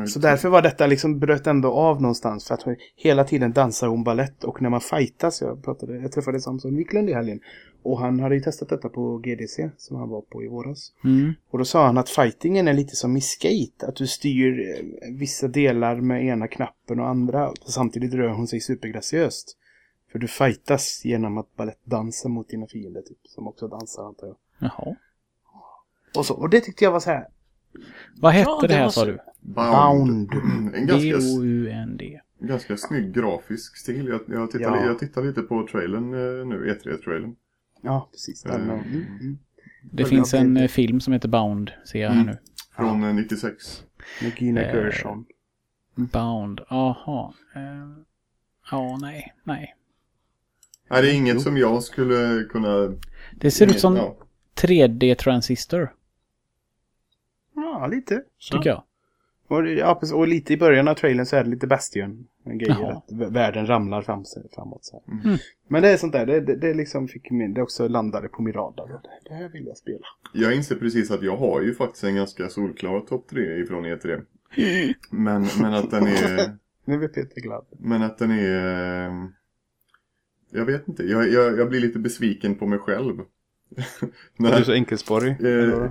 så 0.07 0.19
därför 0.19 0.49
var 0.49 0.63
detta 0.63 0.87
liksom 0.87 1.19
bröt 1.19 1.47
ändå 1.47 1.73
av 1.73 2.03
någonstans 2.03 2.47
för 2.47 2.55
att 2.55 2.65
hela 2.97 3.25
tiden 3.25 3.53
dansar 3.53 3.89
hon 3.89 4.05
ballett 4.05 4.45
och 4.45 4.63
när 4.63 4.71
man 4.71 4.81
fightas, 4.81 5.41
jag 5.41 5.65
pratade, 5.65 5.99
jag 5.99 6.13
träffade 6.13 6.41
Samson 6.41 6.77
Wiklund 6.77 7.11
i 7.11 7.13
helgen 7.13 7.41
och 7.83 7.99
han 7.99 8.21
hade 8.21 8.35
ju 8.35 8.41
testat 8.41 8.69
detta 8.69 8.89
på 8.89 9.19
GDC 9.19 9.71
som 9.77 9.97
han 9.97 10.09
var 10.09 10.21
på 10.21 10.43
i 10.43 10.49
våras. 10.49 10.93
Mm. 11.05 11.33
Och 11.51 11.59
då 11.59 11.65
sa 11.65 11.87
han 11.87 11.99
att 11.99 12.09
fightingen 12.09 12.69
är 12.69 12.73
lite 12.73 12.97
som 12.97 13.17
i 13.17 13.21
skate. 13.21 13.87
Att 13.87 13.97
du 13.97 14.07
styr 14.07 14.61
eh, 14.61 15.15
vissa 15.19 15.49
delar 15.49 16.01
med 16.01 16.25
ena 16.25 16.49
knappen 16.49 17.01
och 17.01 17.09
andra. 17.09 17.53
Samtidigt 17.67 18.15
rör 18.15 18.29
hon 18.29 18.47
sig 18.47 18.61
supergraciöst. 18.61 19.57
För 20.15 20.19
du 20.19 20.29
fightas 20.29 21.05
genom 21.05 21.39
att 21.39 21.57
balettdansa 21.57 22.29
mot 22.29 22.49
dina 22.49 22.67
fiender 22.67 23.03
typ. 23.03 23.19
Som 23.25 23.49
också 23.49 23.69
dansar 23.69 24.07
antar 24.07 24.27
jag. 24.27 24.37
Jaha. 24.59 24.97
Och, 26.17 26.27
så, 26.27 26.35
och 26.35 26.51
det 26.51 26.61
tyckte 26.61 26.85
jag 26.85 26.93
var 26.93 27.01
så 27.01 27.11
här. 27.11 27.27
Vad 28.21 28.33
hette 28.33 28.51
Ja, 28.51 28.59
det, 28.63 28.69
det 28.69 28.75
här 28.75 28.89
sa 28.89 29.01
så- 29.01 29.07
du? 29.07 29.19
Bound. 29.41 30.33
En 30.75 30.87
ganska, 30.87 31.09
B-O-U-N-D. 31.19 32.21
ganska 32.39 32.77
snygg 32.77 33.13
grafisk 33.15 33.77
stil. 33.77 34.07
Jag, 34.09 34.21
jag, 34.29 34.51
tittar, 34.51 34.77
Ja. 34.77 34.85
jag 34.87 34.99
tittar 34.99 35.23
lite 35.25 35.43
på 35.43 35.67
trailern 35.67 36.05
eh, 36.15 36.47
nu, 36.47 36.73
E3-trailern. 36.85 37.37
Ja, 37.83 38.09
precis. 38.13 38.43
Den, 38.43 38.61
Mm. 38.61 38.71
mm, 38.81 39.07
mm. 39.21 39.39
Det 39.93 40.05
finns 40.05 40.35
en 40.35 40.55
lite. 40.55 40.65
eh, 40.65 40.69
film 40.69 41.01
som 41.01 41.13
heter 41.13 41.29
Bound, 41.29 41.71
ser 41.87 41.99
jag 42.03 42.09
här 42.11 42.21
Mm. 42.23 42.27
nu. 42.27 42.39
Från 42.77 43.05
eh, 43.05 43.15
96. 43.15 43.85
Med 44.23 44.33
Gina 44.43 44.61
Eh, 44.63 44.75
Gershon. 44.75 45.25
Bound, 45.95 46.61
aha. 46.69 47.35
Eh, 47.55 47.61
Ja, 48.71 48.99
nej, 49.01 49.35
nej. 49.45 49.75
Nej, 50.91 51.03
det 51.03 51.11
är 51.11 51.15
inget 51.15 51.35
Jo. 51.35 51.41
som 51.41 51.57
jag 51.57 51.83
skulle 51.83 52.45
kunna... 52.45 52.95
Det 53.33 53.51
ser 53.51 53.67
ut 53.67 53.81
som 53.81 53.97
Ja. 53.97 54.17
3D-transistor, 54.55 55.89
Ja, 57.55 57.87
lite. 57.87 58.23
Så. 58.39 58.57
tycker 58.57 58.71
jag. 58.71 58.83
Och, 59.49 59.69
ja, 59.69 60.01
och 60.15 60.29
lite 60.29 60.53
i 60.53 60.57
början 60.57 60.89
av 60.89 60.95
trailern 60.95 61.27
så 61.27 61.37
är 61.37 61.45
det 61.45 61.51
lite 61.51 61.67
Bastion. 61.67 62.27
Grejer 62.45 62.91
att 62.91 63.33
världen 63.33 63.67
ramlar 63.67 64.03
fram, 64.03 64.25
framåt. 64.55 64.85
Så 64.85 65.03
här. 65.07 65.21
Mm. 65.25 65.39
Men 65.69 65.83
det 65.83 65.89
är 65.89 65.97
sånt 65.97 66.13
där, 66.13 66.27
det, 66.27 66.41
det, 66.41 66.57
det 66.57 66.75
liksom 66.75 67.09
fick 67.09 67.31
min, 67.31 67.55
det 67.55 67.63
också 67.63 67.89
landade 67.89 68.29
på 68.29 68.43
min 68.43 68.53
radar. 68.53 68.87
Det, 68.89 69.01
det 69.29 69.35
här 69.35 69.49
vill 69.49 69.67
jag 69.67 69.77
spela. 69.77 70.07
Jag 70.33 70.55
inser 70.55 70.77
precis 70.77 71.11
att 71.11 71.23
jag 71.23 71.37
har 71.37 71.63
ju 71.63 71.75
faktiskt 71.75 72.05
en 72.05 72.15
ganska 72.15 72.49
solklar 72.49 73.01
topp 73.01 73.27
3 73.31 73.57
ifrån 73.57 73.85
E3. 73.85 74.23
Men, 75.11 75.47
men 75.61 75.75
att 75.75 75.91
den 75.91 76.07
är... 76.07 76.57
Nu 76.85 76.99
blir 76.99 77.09
Peter 77.09 77.41
glad. 77.41 77.65
Men 77.71 78.03
att 78.03 78.19
den 78.19 78.31
är... 78.31 79.11
Jag 80.55 80.65
vet 80.65 80.89
inte. 80.89 81.03
Jag, 81.05 81.29
jag, 81.33 81.59
jag 81.59 81.69
blir 81.69 81.81
lite 81.81 81.99
besviken 81.99 82.55
på 82.55 82.67
mig 82.67 82.79
själv. 82.79 83.15
Du 84.39 84.49
är 84.49 84.63
så 84.63 84.73
enkelspårig. 84.73 85.31
Eh, 85.41 85.91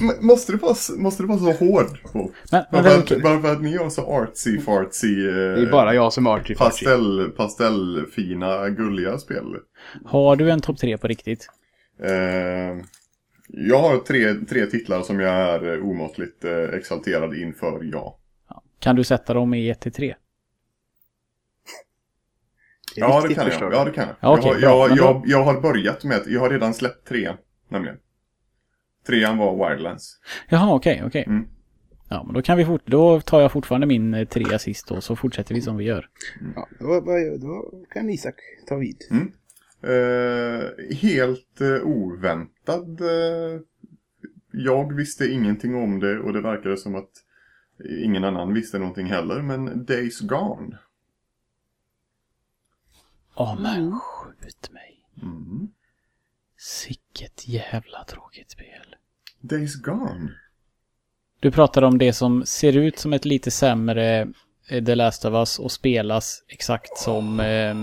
men, 0.00 0.26
måste, 0.26 0.52
det 0.52 0.58
vara, 0.58 0.74
så- 0.74 1.00
måste 1.00 1.22
det 1.22 1.26
vara 1.26 1.38
så 1.38 1.52
hård? 1.52 2.02
På? 2.12 2.30
Men, 2.52 2.64
men 2.72 2.84
Bara, 2.84 3.00
för 3.06 3.20
vem, 3.42 3.44
att, 3.52 3.62
ni 3.62 3.76
har 3.76 3.90
så 3.90 4.02
artsy 4.02 4.58
fartsy 4.60 5.28
eh, 5.28 5.34
Det 5.34 5.62
är 5.62 5.70
bara 5.70 5.94
jag 5.94 6.12
som 6.12 6.26
är 6.26 6.30
arty 6.30 6.54
farty. 6.54 6.84
pastell, 6.84 7.30
pastellfina 7.36 8.68
gulliga 8.70 9.18
spel. 9.18 9.56
har 10.04 10.36
du 10.36 10.50
en 10.50 10.60
topp 10.60 10.78
3 10.78 10.98
på 10.98 11.08
riktigt? 11.08 11.46
Eh, 12.02 12.12
jag 13.48 13.78
har 13.78 13.98
tre, 13.98 14.34
tre 14.34 14.66
titlar 14.66 15.02
som 15.02 15.20
jag 15.20 15.34
är 15.34 15.80
omåttligt 15.82 16.44
eh, 16.44 16.52
exalterad 16.58 17.34
inför, 17.34 17.80
ja. 17.92 18.18
Kan 18.80 18.96
du 18.96 19.04
sätta 19.04 19.34
dem 19.34 19.54
i 19.54 19.70
1 19.70 19.80
till 19.80 19.92
3? 19.92 20.14
Ja, 22.96 23.24
det 23.28 23.34
kan 23.34 23.48
jag. 23.48 23.72
Ja, 23.72 23.84
det 23.84 23.90
kan 23.90 24.06
jag. 24.06 24.16
Ja, 24.20 24.38
okej, 24.38 24.62
jag, 24.62 24.70
har- 24.70 24.88
jag, 24.88 24.96
då- 24.98 25.04
jag, 25.04 25.22
jag 25.26 25.44
har 25.44 25.60
börjat 25.60 26.04
med, 26.04 26.20
jag 26.26 26.40
har 26.40 26.50
redan 26.50 26.74
släppt 26.74 27.08
tre, 27.08 27.32
nämligen. 27.68 27.96
Trean 29.06 29.38
var 29.38 29.70
Wildlands. 29.70 30.16
Jaha, 30.48 30.74
okej, 30.74 31.02
okej. 31.06 31.24
Mm. 31.26 31.44
Ja, 32.10 32.22
men 32.24 32.34
då 32.34 32.42
kan 32.42 32.58
vi 32.58 32.64
fort, 32.64 32.82
då 32.84 33.20
tar 33.20 33.40
jag 33.40 33.52
fortfarande 33.52 33.86
min 33.86 34.14
eh, 34.14 34.28
trea 34.28 34.58
sist 34.58 34.90
och 34.90 35.04
så 35.04 35.16
fortsätter 35.16 35.54
vi 35.54 35.60
som 35.60 35.76
vi 35.76 35.84
gör. 35.84 36.06
Ja, 36.56 36.68
då, 36.80 36.86
då, 37.00 37.36
då 37.40 37.84
kan 37.94 38.10
Isak 38.10 38.34
ta 38.68 38.76
vid. 38.76 38.96
Mm. 39.10 39.32
Eh, 39.82 40.64
helt 40.96 41.60
eh, 41.60 41.82
oväntad. 41.86 43.00
Eh, 43.00 43.60
jag 44.52 44.94
visste 44.96 45.26
ingenting 45.26 45.74
om 45.74 46.00
det 46.00 46.18
och 46.18 46.32
det 46.32 46.40
verkade 46.40 46.76
som 46.76 46.94
att 46.94 47.10
ingen 48.04 48.24
annan 48.24 48.54
visste 48.54 48.78
någonting 48.78 49.06
heller. 49.06 49.42
Men 49.42 49.84
Days 49.84 50.20
Gone. 50.20 50.78
Åh 53.38 53.60
men 53.60 54.00
skjut 54.00 54.70
mig. 54.70 55.04
Mm. 55.22 55.68
Sicket 56.58 57.48
jävla 57.48 58.04
tråkigt 58.04 58.50
spel. 58.50 58.96
Days 59.40 59.74
Gone? 59.74 60.30
Du 61.40 61.50
pratade 61.50 61.86
om 61.86 61.98
det 61.98 62.12
som 62.12 62.46
ser 62.46 62.76
ut 62.76 62.98
som 62.98 63.12
ett 63.12 63.24
lite 63.24 63.50
sämre 63.50 64.32
eh, 64.68 64.84
The 64.84 64.94
Last 64.94 65.24
of 65.24 65.34
Us 65.34 65.58
och 65.58 65.72
spelas 65.72 66.44
exakt 66.48 66.98
som, 66.98 67.40
eh, 67.40 67.74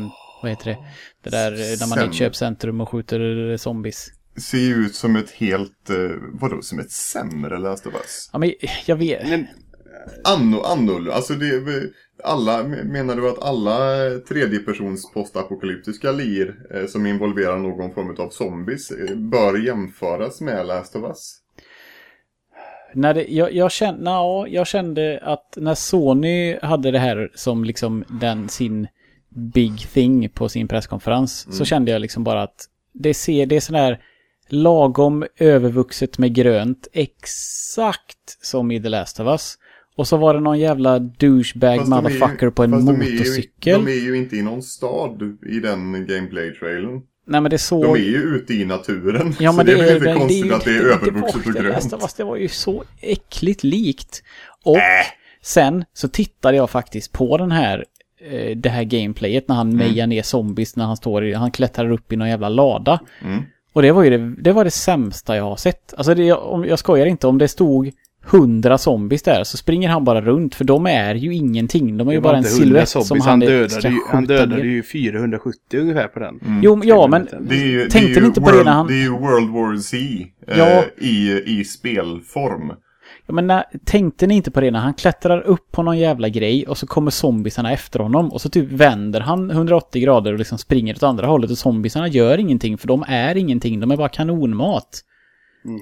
vad 0.42 0.52
heter 0.52 0.66
det, 0.66 0.78
det 1.22 1.30
där 1.30 1.52
eh, 1.52 1.80
när 1.80 1.90
man 1.90 2.00
är 2.00 2.04
i 2.04 2.08
ett 2.08 2.16
köpcentrum 2.16 2.82
och 2.82 2.90
skjuter 2.90 3.58
zombies. 3.58 4.08
Ser 4.38 4.58
ju 4.58 4.76
ut 4.76 4.96
som 4.96 5.16
ett 5.16 5.32
helt, 5.32 5.90
eh, 5.90 6.18
vadå, 6.34 6.62
som 6.62 6.80
ett 6.80 6.92
sämre 6.92 7.60
Last 7.60 7.86
of 7.86 7.94
Us? 7.94 8.30
Ja 8.34 8.40
men 8.40 8.54
jag 8.86 8.96
vet, 8.96 9.30
Men, 9.30 9.48
Anno, 10.24 10.62
anno, 10.62 11.12
alltså 11.12 11.34
det, 11.34 11.60
alla, 12.24 12.64
menar 12.64 13.16
du 13.16 13.30
att 13.30 13.44
alla 13.44 14.08
eh, 14.08 14.18
tredjepersons 14.18 15.12
postapokalyptiska 15.14 16.12
lir 16.12 16.56
eh, 16.72 16.86
som 16.86 17.06
involverar 17.06 17.58
någon 17.58 17.94
form 17.94 18.16
av 18.20 18.30
zombies 18.30 18.92
eh, 18.92 19.16
bör 19.16 19.58
jämföras 19.58 20.42
med 20.42 20.66
Last 20.66 20.96
of 20.96 21.04
Us? 21.04 21.42
när 22.96 23.14
det, 23.14 23.26
jag, 23.28 23.54
jag, 23.54 23.72
kände, 23.72 24.12
ja, 24.12 24.48
jag 24.48 24.68
kände 24.68 25.20
att 25.24 25.58
när 25.58 25.76
Sony 25.76 26.58
hade 26.62 26.92
det 26.92 27.00
här 27.00 27.32
som 27.36 27.64
liksom 27.64 28.04
den, 28.08 28.50
sin 28.50 28.88
big 29.30 29.80
thing 29.94 30.30
på 30.30 30.50
sin 30.50 30.68
presskonferens 30.68 31.58
så 31.58 31.66
kände 31.66 31.92
jag 31.92 32.02
liksom 32.02 32.24
bara 32.24 32.44
att 32.44 32.66
det 32.94 33.14
ser, 33.14 33.46
det 33.46 33.56
är 33.56 33.60
sådär 33.60 34.00
lagom 34.48 35.26
övervuxet 35.38 36.18
med 36.18 36.34
grönt 36.34 36.88
exakt 36.94 38.38
som 38.42 38.72
i 38.72 38.82
The 38.82 38.90
Last 38.90 39.20
of 39.20 39.28
Us. 39.28 39.58
Och 39.98 40.08
så 40.08 40.18
var 40.18 40.34
det 40.34 40.40
någon 40.40 40.60
jävla 40.60 41.00
douchebag 41.00 41.78
Fast 41.80 41.92
är 41.92 41.96
ju- 41.96 42.02
motherfucker 42.02 42.50
på 42.50 42.64
en 42.64 42.72
fast 42.72 42.88
de 42.88 43.02
är 43.02 43.06
ju- 43.06 43.12
motorcykel. 43.18 43.86
De 43.86 43.92
är 43.92 44.04
ju 44.04 44.18
inte 44.18 44.36
i 44.38 44.42
någon 44.42 44.64
stad 44.64 45.38
i 45.50 45.60
den 45.60 46.06
gameplay-trailern. 46.08 47.02
Nej 47.28 47.42
men 47.42 47.52
det 47.52 47.58
såg... 47.58 47.84
De 47.84 47.94
är 47.94 47.98
ju 48.10 48.18
ute 48.18 48.54
i 48.54 48.66
naturen. 48.66 49.36
Ja, 49.40 49.52
så 49.52 49.58
men 49.58 49.66
det 49.66 49.72
är 49.72 49.78
det, 49.78 49.84
väl 49.84 49.92
är, 49.92 49.96
inte 49.96 50.08
det, 50.10 50.16
konstigt 50.20 50.46
är 50.52 50.56
att 50.56 50.64
det 50.66 50.72
är 50.72 50.94
inte- 50.94 51.06
övervuxet 51.10 51.36
och 51.36 51.54
grönt. 51.54 51.90
Det, 51.92 51.98
var, 51.98 52.10
det 52.18 52.24
var 52.24 52.36
ju 52.36 52.48
så 52.48 52.84
äckligt 53.02 53.64
likt. 53.64 54.24
Och 54.64 54.78
sen 55.42 55.86
så 55.94 56.08
tittade 56.08 56.58
jag 56.58 56.70
faktiskt 56.70 57.12
på 57.12 57.38
den 57.38 57.52
här 57.52 57.86
eh, 58.32 58.58
det 58.58 58.70
här 58.70 58.84
gameplayet 58.84 59.48
när 59.48 59.56
han 59.56 59.72
Mm. 59.72 59.78
mejar 59.88 60.08
ner 60.08 60.22
zombies 60.22 60.76
när 60.76 60.86
han 60.86 60.98
står 60.98 61.26
i, 61.26 61.34
han 61.34 61.52
klättrar 61.52 61.92
upp 61.92 62.14
i 62.14 62.16
någon 62.16 62.30
jävla 62.30 62.50
lada. 62.50 63.00
Mm. 63.26 63.44
Och 63.74 63.82
det 63.82 63.92
var 63.92 64.04
ju 64.04 64.10
det, 64.18 64.36
det 64.42 64.52
var 64.52 64.64
det 64.64 64.72
sämsta 64.72 65.36
jag 65.36 65.44
har 65.44 65.56
sett. 65.56 65.94
Alltså 65.98 66.16
det, 66.16 66.34
om, 66.34 66.66
jag 66.66 66.80
skojar 66.80 67.06
inte, 67.06 67.28
om 67.28 67.38
det 67.38 67.48
stod 67.48 67.92
hundra 68.28 68.78
zombies 68.78 69.24
där 69.24 69.44
så 69.44 69.58
springer 69.58 69.90
han 69.90 70.04
bara 70.04 70.22
runt 70.22 70.56
för 70.56 70.66
de 70.66 70.86
är 70.86 71.16
ju 71.16 71.34
ingenting. 71.36 71.98
De 71.98 72.08
är 72.08 72.12
ju 72.12 72.22
bara 72.22 72.38
en 72.38 72.44
inte 72.46 72.50
100 72.62 72.86
silhuett 72.86 73.08
som 73.08 73.22
han, 73.22 73.40
dödade, 73.40 73.90
ju, 73.90 74.00
han 74.10 74.26
dödade 74.26 74.56
ner. 74.56 74.64
ju 74.64 74.84
470 74.84 75.80
ungefär 75.80 76.08
på 76.08 76.20
den. 76.20 76.40
Jo, 76.64 76.82
ja 76.84 77.08
men 77.08 77.28
Det 77.42 77.56
är 77.56 77.66
ju, 77.68 77.84
det 77.84 77.90
Tänkte 77.90 78.12
är 78.12 78.16
ju 78.16 78.22
ni 78.22 78.28
inte 78.28 78.42
på 78.42 78.52
det 78.52 78.64
när 78.64 78.72
han- 78.72 78.88
Det 78.88 78.94
är 78.94 79.02
ju 79.04 79.10
World 79.10 79.50
War 79.54 79.78
Z 79.78 79.98
eh, 80.48 80.58
Ja. 80.60 80.84
i, 80.98 81.42
i 81.60 81.64
spelform. 81.66 82.72
Ja, 83.28 83.34
men 83.34 83.48
när, 83.48 83.64
tänkte 83.86 84.28
ni 84.28 84.36
inte 84.36 84.52
på 84.52 84.62
det 84.62 84.72
när 84.72 84.80
han 84.80 84.94
klättrar 84.94 85.42
upp 85.42 85.72
på 85.72 85.84
någon 85.84 85.98
jävla 85.98 86.30
grej 86.30 86.68
och 86.68 86.78
så 86.78 86.88
kommer 86.88 87.12
zombiesarna 87.12 87.72
efter 87.74 88.00
honom 88.00 88.32
och 88.32 88.42
så 88.42 88.50
typ 88.50 88.72
vänder 88.72 89.20
han 89.20 89.52
180 89.52 90.02
grader 90.02 90.34
och 90.34 90.40
liksom 90.40 90.58
springer 90.58 90.94
åt 90.96 91.04
andra 91.04 91.28
hållet 91.28 91.52
och 91.52 91.58
zombiesarna 91.58 92.08
gör 92.08 92.38
ingenting 92.38 92.78
för 92.78 92.88
de 92.88 93.04
är 93.08 93.36
ingenting, 93.38 93.80
de 93.80 93.92
är 93.92 93.98
bara 93.98 94.10
kanonmat. 94.10 95.02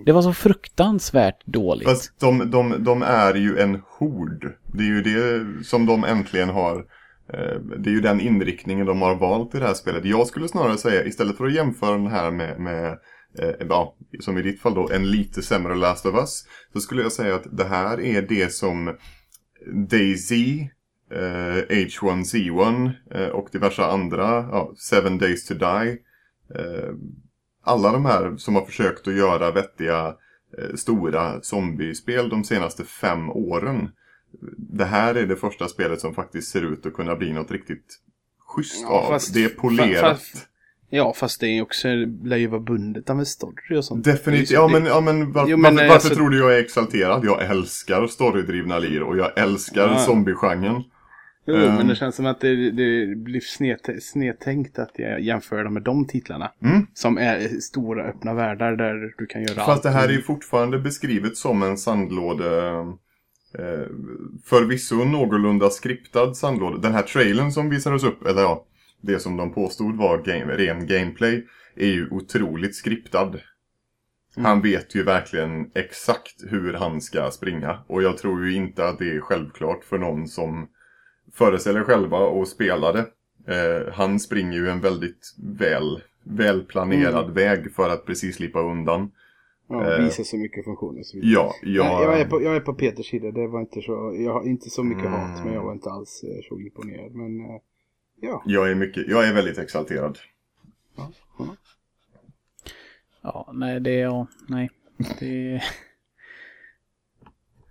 Det 0.06 0.12
var 0.12 0.22
så 0.22 0.34
fruktansvärt 0.34 1.46
dåligt. 1.46 1.88
Fast 1.88 2.20
de, 2.20 2.52
de, 2.52 2.84
de 2.84 3.02
är 3.02 3.34
ju 3.34 3.58
en 3.60 3.82
hord. 4.00 4.54
Det 4.74 4.84
är 4.84 4.88
ju 4.88 5.02
det 5.02 5.46
som 5.66 5.86
de 5.86 6.04
äntligen 6.04 6.50
har. 6.50 6.78
eh, 7.34 7.60
Det 7.78 7.90
är 7.90 7.94
ju 7.94 8.02
den 8.02 8.20
inriktningen 8.22 8.86
de 8.86 9.02
har 9.02 9.16
valt 9.16 9.56
i 9.56 9.60
det 9.60 9.66
här 9.66 9.74
spelet. 9.74 10.06
Jag 10.06 10.28
skulle 10.28 10.48
snarare 10.48 10.78
säga, 10.78 11.04
istället 11.06 11.38
för 11.38 11.46
att 11.46 11.54
jämföra 11.54 11.92
den 11.92 12.08
här 12.08 12.32
med, 12.32 12.60
med 12.60 12.98
eh, 13.40 13.50
ja, 13.70 13.96
som 14.20 14.38
i 14.38 14.42
ditt 14.42 14.62
fall 14.62 14.74
då, 14.74 14.90
en 14.92 15.12
lite 15.12 15.42
sämre 15.42 15.76
Last 15.76 16.06
of 16.06 16.16
Us. 16.16 16.44
Så 16.74 16.80
skulle 16.80 17.02
jag 17.02 17.12
säga 17.12 17.36
att 17.36 17.58
det 17.58 17.66
här 17.66 18.02
är 18.02 18.22
det 18.22 18.54
som 18.54 18.96
Daisy, 19.90 20.60
eh, 21.12 21.76
H1Z1 21.76 22.92
eh, 23.12 23.28
och 23.28 23.50
diverse 23.52 23.84
andra, 23.86 24.26
ja, 24.52 24.74
Seven 24.78 25.18
Days 25.18 25.46
to 25.46 25.54
Die. 25.54 25.98
Alla 27.64 27.92
de 27.92 28.06
här 28.06 28.34
som 28.38 28.56
har 28.56 28.66
försökt 28.66 29.08
att 29.08 29.14
göra 29.14 29.52
vettiga 29.52 30.08
eh, 30.58 30.76
stora 30.76 31.42
zombiespel 31.42 32.30
de 32.30 32.44
senaste 32.44 32.84
fem 32.84 33.30
åren. 33.30 33.90
Det 34.58 34.86
här 34.86 35.16
är 35.16 35.26
det 35.28 35.36
första 35.36 35.68
spelet 35.68 36.00
som 36.02 36.14
faktiskt 36.14 36.52
ser 36.52 36.62
ut 36.62 36.86
att 36.86 36.94
kunna 36.94 37.16
bli 37.16 37.34
något 37.34 37.52
riktigt 37.52 38.00
schysst 38.48 38.82
Ja, 38.82 38.90
av. 38.90 39.08
fast- 39.10 39.34
det 39.34 39.44
är 39.44 39.50
polerat. 39.50 40.18
fast- 40.18 40.48
Ja, 40.90 41.14
fast 41.14 41.40
det 41.40 41.48
är 41.48 41.62
också, 41.62 41.88
lär 42.24 42.38
ju 42.38 42.48
vara 42.48 42.62
bundet 42.62 43.10
av 43.10 43.20
en 43.20 43.26
story 43.26 43.78
och 43.78 43.86
sånt. 43.86 44.06
Definitivt. 44.06 44.52
Ja 44.52 44.68
men, 44.68 44.86
ja, 44.86 45.02
men, 45.02 45.32
var, 45.32 45.48
Jo, 45.48 45.58
men, 45.58 45.76
varför, 45.76 45.88
varför 45.90 45.94
alltså- 45.94 46.16
tror 46.16 46.30
du 46.30 46.38
jag 46.40 46.56
är 46.56 46.60
exalterad? 46.60 47.26
Jag 47.26 47.44
älskar 47.46 48.08
storydrivna 48.08 48.80
lir 48.80 49.04
och 49.04 49.18
jag 49.18 49.38
älskar 49.40 49.88
Ja. 49.88 49.98
zombiegenren. 50.00 50.84
Jo, 51.46 51.56
Ehm. 51.56 51.76
men 51.76 51.88
det 51.88 51.96
känns 51.96 52.16
som 52.16 52.26
att 52.26 52.42
det, 52.42 52.72
det 52.72 53.16
blir 53.16 53.40
sned, 53.40 53.80
snedtänkt 54.02 54.80
att 54.80 54.92
jag 54.96 55.22
jämför 55.22 55.64
dem 55.64 55.74
med 55.74 55.84
de 55.84 56.08
titlarna. 56.08 56.52
Mm. 56.64 56.88
Som 56.94 57.18
är 57.18 57.40
stora 57.60 58.04
öppna 58.04 58.34
världar 58.34 58.76
där 58.76 59.14
du 59.18 59.26
kan 59.26 59.42
göra 59.42 59.62
allt. 59.62 59.66
Fast 59.66 59.84
det 59.84 59.90
här 59.90 60.08
är 60.10 60.14
ju 60.14 60.22
fortfarande 60.22 60.80
beskrivet 60.80 61.38
som 61.38 61.64
en 61.64 61.78
sandlåde. 61.78 62.70
Eh, 63.60 63.88
förvisso 64.46 64.96
någorlunda 65.04 65.70
skriptad 65.70 66.34
sandlåda. 66.34 66.78
Den 66.78 66.94
här 66.94 67.02
trailern 67.02 67.52
som 67.52 67.70
visades 67.70 68.04
upp, 68.04 68.26
eller 68.26 68.42
ja, 68.42 68.66
det 69.02 69.20
som 69.20 69.38
de 69.38 69.54
påstod 69.54 69.98
var 69.98 70.18
game, 70.18 70.54
ren 70.58 70.88
gameplay, 70.88 71.46
är 71.76 71.88
ju 71.88 72.10
otroligt 72.10 72.76
skriptad. 72.76 73.36
Han 74.36 74.62
vet 74.62 74.96
ju 74.96 75.04
verkligen 75.04 75.72
exakt 75.76 76.44
hur 76.50 76.74
han 76.74 77.02
ska 77.02 77.32
springa. 77.32 77.80
Och 77.88 78.04
jag 78.04 78.18
tror 78.18 78.46
ju 78.48 78.56
inte 78.56 78.88
att 78.88 79.00
det 79.00 79.16
är 79.16 79.20
självklart 79.20 79.84
för 79.84 79.98
någon 79.98 80.28
som 80.28 80.68
föreställer 81.34 81.84
själva 81.84 82.18
och 82.18 82.48
spelade. 82.48 83.00
Eh, 83.48 83.94
han 83.94 84.20
springer 84.20 84.58
ju 84.58 84.70
en 84.70 84.82
väldigt 84.82 85.36
väl, 85.38 86.02
välplanerad 86.24 87.34
väg 87.34 87.72
för 87.76 87.90
att 87.90 88.06
precis 88.06 88.36
slippa 88.36 88.60
undan. 88.62 89.12
Ja, 89.68 89.94
eh, 89.98 90.04
visa 90.04 90.24
så 90.24 90.38
mycket 90.38 90.66
funktioner. 90.66 91.00
och 91.00 91.06
Så 91.06 91.18
vidare. 91.18 91.32
Ja, 91.34 91.54
Jag, 91.64 91.86
jag, 92.04 92.14
är 92.14 92.18
jag... 92.20 92.30
på, 92.30 92.44
jag 92.44 92.56
är 92.56 92.60
på 92.60 92.74
Peters 92.74 93.10
sida. 93.10 93.32
Det 93.32 93.48
var 93.48 93.60
inte 93.62 93.82
så, 93.82 94.16
jag 94.20 94.34
har 94.34 94.44
inte 94.48 94.70
så 94.70 94.84
mycket 94.84 95.06
Mm. 95.06 95.20
hat, 95.20 95.46
men 95.46 95.54
jag 95.54 95.64
var 95.64 95.74
inte 95.74 95.90
alls 95.90 96.24
eh, 96.24 96.42
så 96.50 96.60
imponerad. 96.60 97.12
Men 97.16 97.40
eh, 97.40 97.62
ja. 98.22 98.44
Jag 98.46 98.72
är, 98.72 98.76
mycket, 98.76 99.08
jag 99.08 99.28
är 99.28 99.34
väldigt 99.34 99.58
exalterad. 99.58 100.18
Ja, 103.22 103.50
nej, 103.54 103.80
det 103.80 103.92
är... 103.92 104.04
Ja, 104.04 104.28
nej. 104.48 104.70
Det... 105.20 105.62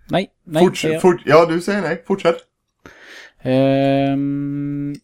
Nej, 0.09 0.31
nej. 0.43 0.65
Forts, 0.65 0.81
det 0.81 0.93
är- 0.95 0.99
fort, 0.99 1.21
ja, 1.25 1.45
du 1.45 1.61
säger 1.61 1.81
nej. 1.81 2.03
Fortsätt. 2.07 2.35
Ehm, 3.43 4.95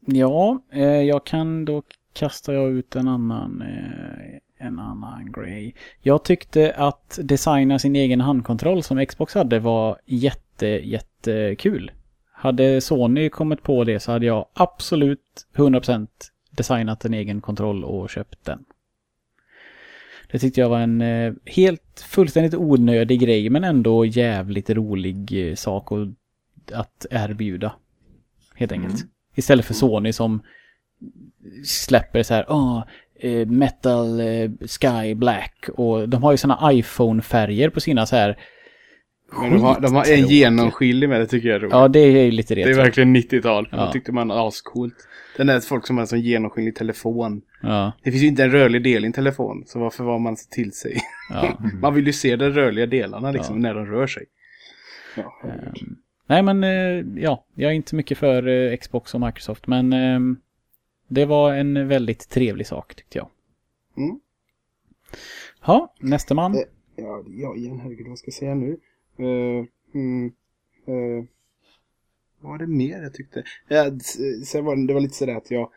ja, 0.00 0.62
eh, 0.70 0.84
jag 0.84 1.26
kan 1.26 1.64
då 1.64 1.82
kasta 2.12 2.54
jag 2.54 2.70
ut 2.70 2.96
en 2.96 3.08
annan, 3.08 3.62
eh, 3.62 4.66
en 4.66 4.78
annan 4.78 5.32
grej. 5.32 5.74
Jag 6.00 6.24
tyckte 6.24 6.72
att 6.76 7.18
designa 7.22 7.78
sin 7.78 7.96
egen 7.96 8.20
handkontroll 8.20 8.82
som 8.82 9.06
Xbox 9.06 9.34
hade 9.34 9.58
var 9.58 9.98
jätte, 10.06 10.66
jättekul. 10.66 11.90
Hade 12.32 12.80
Sony 12.80 13.28
kommit 13.28 13.62
på 13.62 13.84
det 13.84 14.00
så 14.00 14.12
hade 14.12 14.26
jag 14.26 14.46
absolut 14.54 15.46
100% 15.54 16.08
designat 16.50 17.04
en 17.04 17.14
egen 17.14 17.40
kontroll 17.40 17.84
och 17.84 18.10
köpt 18.10 18.44
den. 18.44 18.64
Det 20.32 20.38
tyckte 20.38 20.60
jag 20.60 20.68
var 20.68 20.80
en 20.80 21.00
eh, 21.00 21.32
helt 21.46 22.04
fullständigt 22.08 22.54
onödig 22.54 23.20
grej 23.20 23.50
men 23.50 23.64
ändå 23.64 24.04
jävligt 24.06 24.70
rolig 24.70 25.48
eh, 25.48 25.54
sak 25.54 25.88
att, 26.72 27.06
erbjuda. 27.10 27.72
Helt 28.54 28.72
enkelt. 28.72 29.04
Istället 29.36 29.64
för 29.64 29.74
Sony 29.74 30.12
som 30.12 30.42
släpper 31.64 32.22
så 32.22 32.34
här, 32.34 32.46
eh, 33.20 33.46
metal 33.46 34.20
sky 34.60 35.14
black 35.14 35.68
och 35.74 36.08
de 36.08 36.22
har 36.22 36.32
ju 36.32 36.36
såna 36.38 36.72
iPhone-färger 36.72 37.70
på 37.70 37.80
sina 37.80 38.06
så 38.06 38.16
här 38.16 38.38
Men 39.40 39.50
de 39.50 39.60
har, 39.62 39.80
de 39.80 39.94
har 39.94 40.12
en 40.12 40.26
genomskinlig 40.26 41.08
med 41.08 41.20
det 41.20 41.26
tycker 41.26 41.48
jag 41.48 41.56
är 41.56 41.60
roligt. 41.60 41.72
Ja, 41.72 41.88
det 41.88 41.98
är 42.00 42.24
ju 42.24 42.30
lite 42.30 42.54
det 42.54 42.62
är 42.62 42.66
retro. 42.66 42.82
verkligen 42.82 43.16
90-tal. 43.16 43.68
Ja. 43.72 43.86
Det 43.86 43.92
tyckte 43.92 44.12
man 44.12 44.28
var 44.28 44.48
ascoolt. 44.48 44.94
Den 45.36 45.46
där 45.46 45.60
folk 45.60 45.86
som 45.86 45.96
har 45.96 46.00
en 46.02 46.06
sån 46.06 46.20
genomskinlig 46.20 46.74
telefon. 46.76 47.42
Ja, 47.62 47.92
Det 48.02 48.10
finns 48.10 48.22
ju 48.22 48.26
inte 48.26 48.44
en 48.44 48.50
rörlig 48.50 48.82
del 48.84 49.04
i 49.04 49.06
en 49.06 49.12
telefon. 49.12 49.62
Så 49.66 49.78
varför 49.78 50.04
var 50.04 50.18
man 50.18 50.36
så 50.36 50.48
till 50.50 50.72
sig? 50.72 51.00
ja. 51.30 51.58
Man 51.80 51.94
vill 51.94 52.06
ju 52.06 52.12
se 52.12 52.36
de 52.36 52.50
rörliga 52.50 52.86
delarna 52.86 53.30
liksom 53.30 53.56
Ja. 53.56 53.60
när 53.62 53.74
de 53.74 53.86
rör 53.86 54.06
sig. 54.06 54.24
Ja, 55.16 55.40
Ehm, 55.44 55.96
Nej 56.26 56.42
men 56.42 56.64
eh, 56.64 57.22
ja, 57.22 57.44
jag 57.54 57.70
är 57.70 57.74
inte 57.74 57.94
mycket 57.94 58.18
för 58.18 58.48
eh, 58.48 58.76
Xbox 58.76 59.14
och 59.14 59.20
Microsoft 59.20 59.66
men 59.66 59.92
ehm, 59.92 60.36
det 61.08 61.24
var 61.24 61.54
en 61.54 61.88
väldigt 61.88 62.28
trevlig 62.28 62.66
sak 62.66 62.94
tyckte 62.94 63.18
jag. 63.18 63.28
Mm. 63.96 64.20
Ja, 65.66 65.94
nästa 66.00 66.34
man. 66.34 66.54
Eh. 66.54 66.60
Ja, 66.96 67.22
ja 67.28 67.56
igen, 67.56 67.80
herregud, 67.82 68.08
vad 68.08 68.18
ska 68.18 68.26
jag 68.28 68.34
säga 68.34 68.54
nu? 68.54 68.76
Uh, 69.20 69.64
mm, 69.94 70.32
eh, 70.86 71.24
vad 72.40 72.50
var 72.50 72.58
det 72.58 72.66
mer 72.66 73.02
jag 73.02 73.14
tyckte? 73.14 73.44
Ja, 73.68 73.98
sen 74.44 74.64
var 74.64 74.76
det, 74.76 74.86
det 74.86 74.94
var 74.94 75.00
lite 75.00 75.14
sådär 75.14 75.36
att 75.36 75.50
jag, 75.50 75.70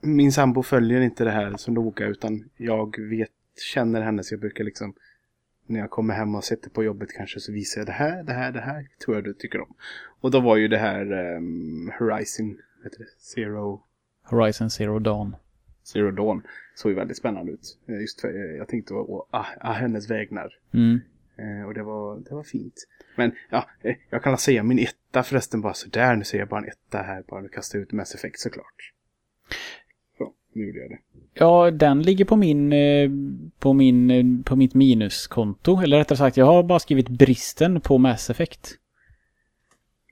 min 0.00 0.32
sambo 0.32 0.62
följer 0.62 1.00
inte 1.00 1.24
det 1.24 1.30
här 1.30 1.56
så 1.56 1.72
noga 1.72 2.06
utan 2.06 2.50
jag 2.56 3.00
vet, 3.00 3.30
känner 3.72 4.02
henne 4.02 4.24
så 4.24 4.34
jag 4.34 4.40
brukar 4.40 4.64
liksom, 4.64 4.94
när 5.66 5.80
jag 5.80 5.90
kommer 5.90 6.14
hem 6.14 6.34
och 6.34 6.44
sätter 6.44 6.70
på 6.70 6.84
jobbet 6.84 7.12
kanske 7.12 7.40
så 7.40 7.52
visar 7.52 7.80
jag 7.80 7.86
det 7.86 7.92
här, 7.92 8.22
det 8.22 8.32
här, 8.32 8.52
det 8.52 8.60
här, 8.60 8.88
tror 9.04 9.16
jag 9.16 9.24
du 9.24 9.34
tycker 9.34 9.60
om. 9.60 9.74
Och 10.20 10.30
då 10.30 10.40
var 10.40 10.56
ju 10.56 10.68
det 10.68 10.78
här 10.78 11.12
um, 11.36 11.92
Horizon, 11.98 12.58
vet 12.82 12.92
du, 12.98 13.06
Zero, 13.18 13.82
Horizon 14.22 14.70
Zero 14.70 14.98
Dawn. 14.98 15.36
Zero 15.82 16.10
Dawn, 16.10 16.42
såg 16.74 16.90
ju 16.90 16.96
väldigt 16.96 17.16
spännande 17.16 17.52
ut. 17.52 17.78
Eh, 17.86 18.00
Just 18.00 18.20
för, 18.20 18.56
jag 18.56 18.68
tänkte 18.68 18.94
å, 18.94 19.26
ah, 19.30 19.46
ah, 19.60 19.72
hennes 19.72 20.10
vägnar. 20.10 20.58
Mm. 20.74 21.00
Eh, 21.40 21.66
och 21.66 21.74
det 21.74 21.82
var, 21.82 22.16
det 22.16 22.34
var 22.34 22.42
fint. 22.42 22.74
Men 23.16 23.32
ja, 23.50 23.66
eh, 23.82 23.96
jag 24.10 24.22
kan 24.22 24.38
säga 24.38 24.62
min 24.62 24.78
etta 24.78 25.22
förresten 25.22 25.60
bara 25.60 25.74
sådär. 25.74 26.16
Nu 26.16 26.24
säger 26.24 26.42
jag 26.42 26.48
bara 26.48 26.60
en 26.60 26.68
etta 26.68 26.98
här. 26.98 27.24
Bara 27.28 27.40
nu 27.40 27.48
kastar 27.48 27.78
jag 27.78 27.82
ut 27.82 27.92
Mass 27.92 28.14
Effect 28.14 28.40
såklart. 28.40 28.92
Så, 30.18 30.32
nu 30.52 30.66
gjorde 30.66 30.78
jag 30.78 30.90
det. 30.90 30.98
Ja, 31.34 31.70
den 31.70 32.02
ligger 32.02 32.24
på 32.24 32.36
min, 32.36 32.72
eh, 32.72 33.10
på 33.58 33.72
min, 33.72 34.42
på 34.42 34.56
mitt 34.56 34.74
minuskonto. 34.74 35.80
Eller 35.82 35.98
rättare 35.98 36.18
sagt, 36.18 36.36
jag 36.36 36.46
har 36.46 36.62
bara 36.62 36.78
skrivit 36.78 37.08
bristen 37.08 37.80
på 37.80 37.98
Mass 37.98 38.30
Effect. 38.30 38.76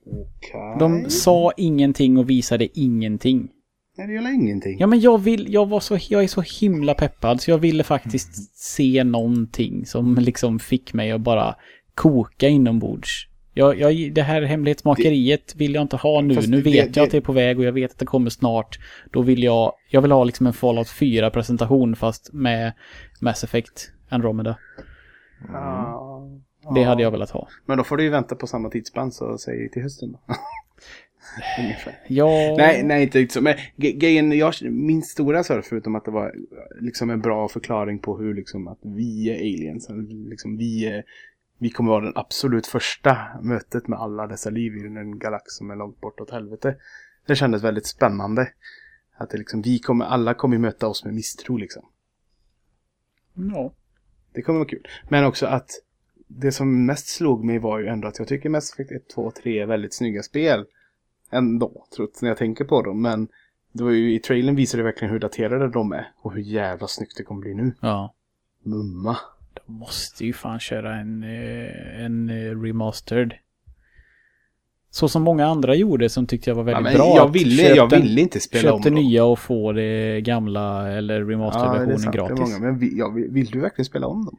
Okej. 0.07 0.77
De 0.79 1.11
sa 1.11 1.53
ingenting 1.57 2.19
och 2.19 2.31
visade 2.31 2.79
ingenting. 2.79 3.51
Nej, 3.99 4.07
det 4.07 4.13
gör 4.13 4.35
ingenting. 4.35 4.77
Ja 4.81 4.87
men 4.87 5.01
jag 5.01 5.19
vill, 5.19 5.53
jag 5.53 5.69
var 5.69 5.81
så, 5.81 5.99
jag 6.11 6.23
är 6.25 6.29
så 6.29 6.41
himla 6.61 6.95
peppad 6.95 7.41
så 7.41 7.51
jag 7.51 7.59
ville 7.59 7.85
faktiskt 7.85 8.57
se 8.59 9.05
någonting 9.05 9.87
som 9.87 10.15
liksom 10.15 10.59
fick 10.59 10.93
mig 10.93 11.13
att 11.13 11.21
bara 11.21 11.55
koka 11.95 12.49
inombords. 12.49 13.25
Jag, 13.55 13.79
jag, 13.81 14.13
det 14.15 14.23
här 14.23 14.43
hemlighetsmakeriet 14.43 15.55
vill 15.57 15.75
jag 15.75 15.83
inte 15.83 15.97
ha 15.97 16.21
nu. 16.21 16.35
Nu 16.35 16.57
det- 16.63 16.71
vet 16.71 16.95
det- 16.95 17.01
jag 17.01 17.05
att 17.07 17.11
det 17.11 17.17
är 17.17 17.21
på 17.21 17.33
väg 17.33 17.59
och 17.59 17.65
jag 17.65 17.73
vet 17.73 17.91
att 17.91 17.99
det 17.99 18.07
kommer 18.07 18.31
snart. 18.31 18.79
Då 19.11 19.23
vill 19.23 19.43
jag, 19.43 19.73
jag 19.91 20.03
vill 20.03 20.13
ha 20.13 20.25
liksom 20.25 20.47
en 20.47 20.53
Fallout 20.53 20.89
4 20.91 21.31
presentation 21.31 21.97
fast 21.97 22.33
med 22.33 22.73
Mass 23.21 23.45
Effect 23.45 23.91
Andromeda. 24.09 24.57
Ja, 25.53 26.29
Det 26.75 26.81
ja. 26.81 26.89
hade 26.89 27.03
jag 27.03 27.11
velat 27.11 27.31
ha. 27.31 27.49
Men 27.67 27.79
då 27.79 27.85
får 27.85 27.97
du 27.97 28.03
ju 28.05 28.11
vänta 28.11 28.35
på 28.35 28.47
samma 28.47 28.71
tidsspann 28.71 29.13
så 29.13 29.39
säg 29.39 29.71
till 29.71 29.83
hösten 29.83 30.13
då. 30.13 30.21
Ungefär. 31.59 31.99
Ja, 32.07 32.55
Nej, 32.59 32.83
nej, 32.83 33.03
inte 33.03 33.19
riktigt 33.19 33.33
så. 33.33 33.41
Men 33.41 33.55
grejen, 33.77 34.33
jag, 34.33 34.55
min 34.63 35.03
stora 35.03 35.45
sak 35.45 35.65
förutom 35.65 35.95
att 35.95 36.05
det 36.05 36.11
var 36.11 36.35
liksom 36.81 37.11
en 37.11 37.21
bra 37.21 37.49
förklaring 37.49 37.99
på 37.99 38.19
hur 38.19 38.35
liksom 38.35 38.69
att 38.69 38.79
vi 38.83 39.31
är 39.31 39.35
aliens. 39.35 39.89
Liksom 40.31 40.57
vi, 40.57 40.87
är, 40.87 41.05
vi 41.59 41.71
kommer 41.71 41.91
vara 41.91 42.05
den 42.05 42.17
absolut 42.17 42.67
första 42.67 43.19
mötet 43.43 43.89
med 43.89 43.99
alla 43.99 44.27
dessa 44.27 44.51
liv 44.51 44.77
i 44.77 44.87
en 44.87 45.19
galax 45.19 45.45
som 45.47 45.71
är 45.71 45.77
långt 45.77 46.01
bort 46.01 46.21
åt 46.21 46.31
helvete. 46.31 46.77
Det 47.27 47.37
kändes 47.37 47.63
väldigt 47.63 47.87
spännande. 47.87 48.49
Att 49.17 49.31
det 49.31 49.39
liksom, 49.39 49.63
vi 49.63 49.79
kommer, 49.79 50.05
alla 50.05 50.35
kommer 50.35 50.59
möta 50.59 50.87
oss 50.87 51.05
med 51.05 51.15
misstro 51.15 51.57
liksom. 51.57 51.83
ja. 53.35 53.73
Det 54.33 54.43
kommer 54.43 54.59
vara 54.59 54.69
kul. 54.69 54.89
Men 55.09 55.25
också 55.25 55.47
att 55.47 55.71
det 56.29 56.53
som 56.53 56.87
mest 56.87 57.09
slog 57.09 57.45
mig 57.45 57.59
var 57.59 57.79
ju 57.79 57.87
ändå 57.87 58.09
att 58.09 58.19
jag 58.19 58.29
tycker 58.29 58.49
Mass 58.49 58.73
Effect 58.73 58.93
1, 58.93 59.09
2 59.09 59.23
och 59.23 59.35
3 59.35 59.59
är 59.59 59.67
väldigt 59.67 59.95
snygga 59.95 60.23
spel. 60.23 60.67
Ändå, 61.31 61.87
trots 61.97 62.23
när 62.23 62.29
jag 62.29 62.39
tänker 62.39 62.65
på 62.65 62.83
dem. 62.83 63.03
Men 63.03 63.29
det 63.73 63.85
var 63.85 63.91
ju, 63.91 64.15
i 64.15 64.19
trailern 64.19 64.57
visade 64.57 64.83
det 64.83 64.85
verkligen 64.85 65.13
hur 65.13 65.21
daterade 65.21 65.69
de 65.69 65.93
är. 65.93 66.09
Och 66.23 66.33
hur 66.35 66.43
jävla 66.43 66.87
snyggt 66.89 67.17
det 67.17 67.23
kommer 67.23 67.41
bli 67.41 67.55
nu. 67.55 67.73
ja. 67.81 68.15
Mumma. 68.63 69.17
De 69.67 69.73
måste 69.73 70.25
ju 70.27 70.33
fan 70.33 70.61
köra 70.61 70.95
en, 70.97 71.23
eh, 71.23 72.05
en 72.05 72.31
eh, 72.31 72.61
remastered. 72.63 73.33
Så 74.91 75.09
som 75.09 75.23
många 75.23 75.47
andra 75.47 75.75
gjorde 75.75 76.09
som 76.09 76.27
tyckte 76.27 76.51
jag 76.51 76.55
var 76.55 76.63
Ja, 76.63 76.67
väldigt 76.77 76.85
men 76.85 76.95
bra. 76.95 77.17
jag 77.17 77.33
ville, 77.33 77.63
jag 77.63 77.91
ville 77.91 78.21
inte 78.21 78.41
spela 78.41 78.73
om 78.73 78.81
det 78.83 78.91
dem. 78.91 78.95
nya 78.99 79.25
och 79.25 79.39
få 79.39 79.73
det 79.73 80.21
gamla 80.21 80.89
eller 80.93 81.21
Ja, 81.21 81.27
det 81.27 81.33
är 82.09 82.13
gratis. 82.13 82.39
många. 82.41 82.59
Men 82.59 82.79
vi, 82.79 82.99
ja, 82.99 83.09
vill, 83.09 83.31
vill 83.31 83.47
du 83.47 83.61
verkligen 83.61 83.85
spela 83.87 84.07
om 84.07 84.25
dem? 84.25 84.37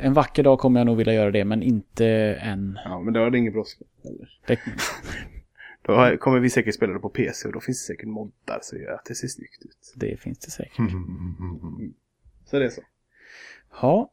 En 0.00 0.12
vacker 0.12 0.42
dag 0.42 0.58
kommer 0.58 0.80
jag 0.80 0.86
nog 0.86 0.96
vilja 0.96 1.12
göra 1.14 1.30
det, 1.30 1.44
men 1.44 1.62
inte 1.62 2.06
än. 2.40 2.78
Ja, 2.84 3.00
men 3.00 3.14
då 3.14 3.24
är 3.24 3.30
det 3.30 3.38
ingen 3.38 3.52
brådska. 3.52 3.84
Det, 4.46 4.58
Då 5.82 6.16
kommer 6.20 6.38
vi 6.40 6.50
säkert 6.50 6.74
spela 6.74 6.92
det 6.92 6.98
på 6.98 7.08
PC 7.08 7.48
och 7.48 7.54
då 7.54 7.60
finns 7.60 7.86
det 7.86 7.92
säkert 7.94 8.08
moddar 8.08 8.58
som 8.62 8.78
gör 8.78 8.92
att 8.92 9.04
det 9.04 9.14
ser 9.14 9.28
snyggt 9.28 9.62
ut. 9.64 9.92
det 9.96 10.20
finns 10.20 10.38
det 10.38 10.50
säkert. 10.50 10.76
Så 12.44 12.58
det 12.58 12.64
är 12.64 12.68
så. 12.68 12.82
Ja. 13.82 14.10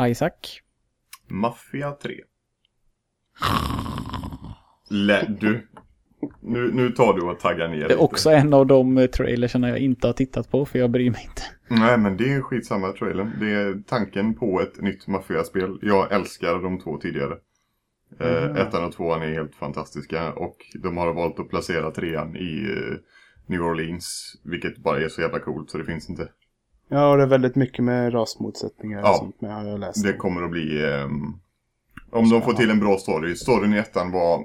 Isaac. 0.00 0.30
Mafia 1.28 1.92
3. 1.92 2.14
Lä, 4.90 5.36
du. 5.40 5.68
Nu, 6.40 6.72
nu 6.72 6.90
tar 6.90 7.14
du 7.14 7.22
och 7.22 7.40
taggar 7.40 7.68
ner 7.68 7.76
Det 7.76 7.84
är 7.84 7.88
lite. 7.88 7.96
också 8.00 8.30
en 8.30 8.54
av 8.54 8.66
de 8.66 9.08
trailersarna 9.12 9.68
jag 9.68 9.78
inte 9.78 10.06
har 10.06 10.12
tittat 10.14 10.50
på, 10.50 10.66
för 10.66 10.78
jag 10.78 10.90
bryr 10.90 11.10
mig 11.10 11.22
inte. 11.28 11.42
Nej, 11.78 11.98
men 11.98 12.16
det 12.16 12.32
är 12.32 12.40
skitsamma 12.40 12.92
trailern. 12.92 13.32
Det 13.40 13.50
är 13.50 13.82
tanken 13.86 14.34
på 14.34 14.60
ett 14.60 14.80
nytt 14.80 15.06
Mafia-spel. 15.06 15.78
Jag 15.82 16.12
älskar 16.12 16.62
de 16.62 16.78
två 16.78 16.98
tidigare. 16.98 17.36
Eh, 18.20 18.44
ettan 18.56 18.84
och 18.84 18.92
tvåan 18.92 19.22
är 19.22 19.32
helt 19.32 19.54
fantastiska. 19.54 20.32
Och 20.32 20.56
de 20.82 20.96
har 20.96 21.12
valt 21.12 21.38
att 21.38 21.48
placera 21.48 21.90
trean 21.90 22.36
i 22.36 22.74
eh, 22.76 22.96
New 23.46 23.62
Orleans. 23.62 24.36
Vilket 24.42 24.78
bara 24.78 25.00
är 25.00 25.08
så 25.08 25.20
jävla 25.20 25.38
coolt 25.38 25.70
så 25.70 25.78
det 25.78 25.84
finns 25.84 26.10
inte. 26.10 26.28
Ja, 26.88 27.10
och 27.10 27.16
det 27.16 27.22
är 27.22 27.26
väldigt 27.28 27.56
mycket 27.56 27.84
med 27.84 28.14
rasmotsättningar 28.14 29.02
och 29.02 29.08
Ja. 29.08 29.14
sånt 29.18 29.40
med 29.40 29.54
har 29.54 29.64
jag 29.64 29.80
läst. 29.80 30.04
Det 30.04 30.12
kommer 30.12 30.42
att 30.42 30.50
bli... 30.50 30.84
ehm, 30.92 31.32
om 32.10 32.30
de 32.30 32.42
får 32.42 32.52
till 32.52 32.70
en 32.70 32.80
bra 32.80 32.96
story. 32.96 33.36
Storyn 33.36 33.72
i 33.74 33.78
ettan 33.78 34.10
var 34.12 34.44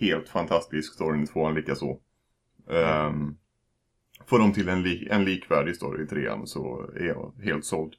helt 0.00 0.28
fantastisk. 0.28 0.94
Storyn 0.94 1.22
i 1.22 1.26
tvåan 1.26 1.54
likaså. 1.54 1.98
Um, 2.66 3.36
får 4.30 4.38
de 4.38 4.52
till 4.52 4.68
en, 4.68 4.82
li- 4.82 5.08
en 5.10 5.24
likvärdig 5.24 5.76
story 5.76 6.04
i 6.04 6.06
trean 6.06 6.46
så 6.46 6.90
är 6.96 7.04
jag 7.04 7.32
helt 7.42 7.64
såld. 7.64 7.92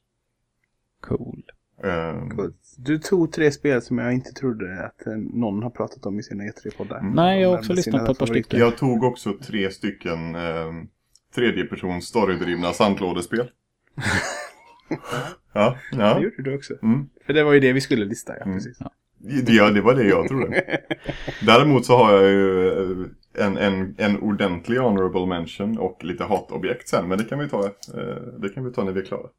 Cool. 1.02 1.44
Ehm, 1.84 2.30
Coolt. 2.30 2.56
Du 2.78 2.98
tog 3.00 3.32
tre 3.34 3.52
spel 3.52 3.82
som 3.82 3.98
jag 3.98 4.14
inte 4.14 4.32
trodde 4.34 4.86
att 4.86 5.08
eh, 5.08 5.14
någon 5.14 5.64
har 5.64 5.70
pratat 5.70 6.06
om 6.06 6.20
i 6.20 6.24
sina 6.24 6.44
E3-poddar. 6.44 7.00
Mm. 7.00 7.14
Nej, 7.14 7.42
jag 7.42 7.50
har 7.50 7.58
också 7.58 7.74
lyssnat 7.74 8.06
på 8.06 8.12
ett 8.12 8.20
par 8.20 8.26
stycken. 8.26 8.60
Jag 8.60 8.78
tog 8.78 9.04
också 9.04 9.34
tre 9.42 9.72
stycken 9.72 10.36
um, 10.36 10.88
tredjepersons 11.36 12.06
storydrivna 12.06 12.74
sandlådespel. 12.74 13.50
ja, 15.54 15.78
Det 15.92 15.98
ja. 15.98 16.20
gjorde 16.22 16.44
du 16.44 16.56
också. 16.56 16.74
Mm. 16.84 17.10
För 17.26 17.34
det 17.34 17.44
var 17.44 17.54
ju 17.54 17.60
det 17.60 17.74
vi 17.74 17.82
skulle 17.82 18.06
lista, 18.06 18.34
ja. 18.38 18.44
Mm. 18.46 18.58
Precis. 18.58 18.78
Det, 19.46 19.52
ja, 19.54 19.70
det 19.72 19.82
var 19.82 19.96
det 19.96 20.04
jag 20.04 20.28
trodde. 20.28 20.80
Däremot 21.46 21.86
så 21.86 21.98
har 21.98 22.14
jag 22.14 22.30
ju 22.32 22.68
eh, 22.68 23.08
en, 23.34 23.58
en, 23.58 23.96
en 23.98 24.20
ordentlig 24.20 24.78
honorable 24.78 25.26
mention 25.26 25.78
och 25.78 26.04
lite 26.04 26.24
hatobjekt 26.24 26.88
sen. 26.88 27.08
Men 27.08 27.18
det 27.18 27.24
kan 27.24 27.40
vi 27.40 27.50
ta, 27.50 27.66
eh, 27.66 28.24
det 28.40 28.50
kan 28.50 28.66
vi 28.66 28.72
ta 28.72 28.84
när 28.84 28.92
vi 28.92 29.02
är 29.02 29.06
klara. 29.06 29.30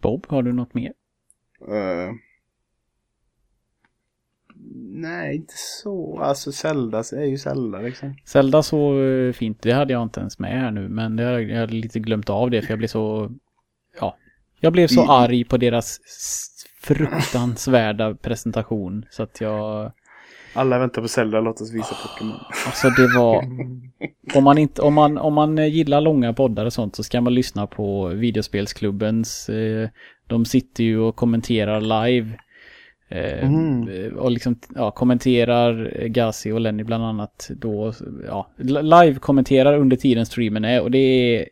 Bob, 0.00 0.26
har 0.28 0.42
du 0.42 0.52
något 0.52 0.74
mer? 0.74 0.92
Eh, 1.68 2.12
nej, 4.92 5.36
inte 5.36 5.54
så. 5.56 6.18
Alltså 6.18 6.52
Zelda 6.52 6.98
är 6.98 7.24
ju 7.24 7.38
Zelda 7.38 7.78
liksom. 7.78 8.14
Zelda 8.24 8.62
så 8.62 9.02
eh, 9.02 9.32
fint, 9.32 9.62
det 9.62 9.72
hade 9.72 9.92
jag 9.92 10.02
inte 10.02 10.20
ens 10.20 10.38
med 10.38 10.60
här 10.60 10.70
nu, 10.70 10.88
men 10.88 11.16
det 11.16 11.24
har, 11.24 11.38
jag 11.38 11.60
hade 11.60 11.72
lite 11.72 11.98
glömt 12.00 12.30
av 12.30 12.50
det 12.50 12.62
för 12.62 12.70
jag 12.70 12.78
blev 12.78 12.88
så... 12.88 13.30
Ja. 14.00 14.16
Jag 14.60 14.72
blev 14.72 14.86
så 14.86 15.02
I- 15.04 15.06
arg 15.08 15.44
på 15.44 15.56
deras 15.56 16.00
fruktansvärda 16.80 18.14
presentation 18.14 19.06
så 19.10 19.22
att 19.22 19.40
jag... 19.40 19.92
Alla 20.56 20.78
väntar 20.78 21.02
på 21.02 21.08
Zelda, 21.08 21.40
låt 21.40 21.60
oss 21.60 21.72
visa 21.72 21.94
Pokémon. 22.02 22.36
Alltså 22.66 22.88
det 22.90 23.18
var... 23.18 23.44
Om 24.34 24.44
man, 24.44 24.58
inte, 24.58 24.82
om, 24.82 24.94
man, 24.94 25.18
om 25.18 25.34
man 25.34 25.58
eh, 25.58 25.66
gillar 25.66 26.00
långa 26.00 26.32
poddar 26.32 26.66
och 26.66 26.72
sånt 26.72 26.96
så 26.96 27.02
ska 27.02 27.20
man 27.20 27.34
lyssna 27.34 27.66
på 27.66 28.08
videospelsklubbens. 28.08 29.48
Eh, 29.48 29.88
de 30.26 30.44
sitter 30.44 30.84
ju 30.84 30.98
och 30.98 31.16
kommenterar 31.16 31.80
live. 31.80 32.30
Eh, 33.08 33.48
Mm. 33.48 33.88
Och 34.18 34.30
liksom 34.30 34.58
ja, 34.74 34.90
kommenterar 34.90 35.90
Gazi 36.06 36.52
och 36.52 36.60
Lenny 36.60 36.82
bland 36.84 37.04
annat 37.04 37.50
då. 37.56 37.92
Ja, 38.26 38.50
li- 38.58 38.82
live 38.82 39.14
kommenterar 39.14 39.78
under 39.78 39.96
tiden 39.96 40.26
streamen 40.26 40.64
är 40.64 40.82
och 40.82 40.90
det 40.90 40.98
är 40.98 41.46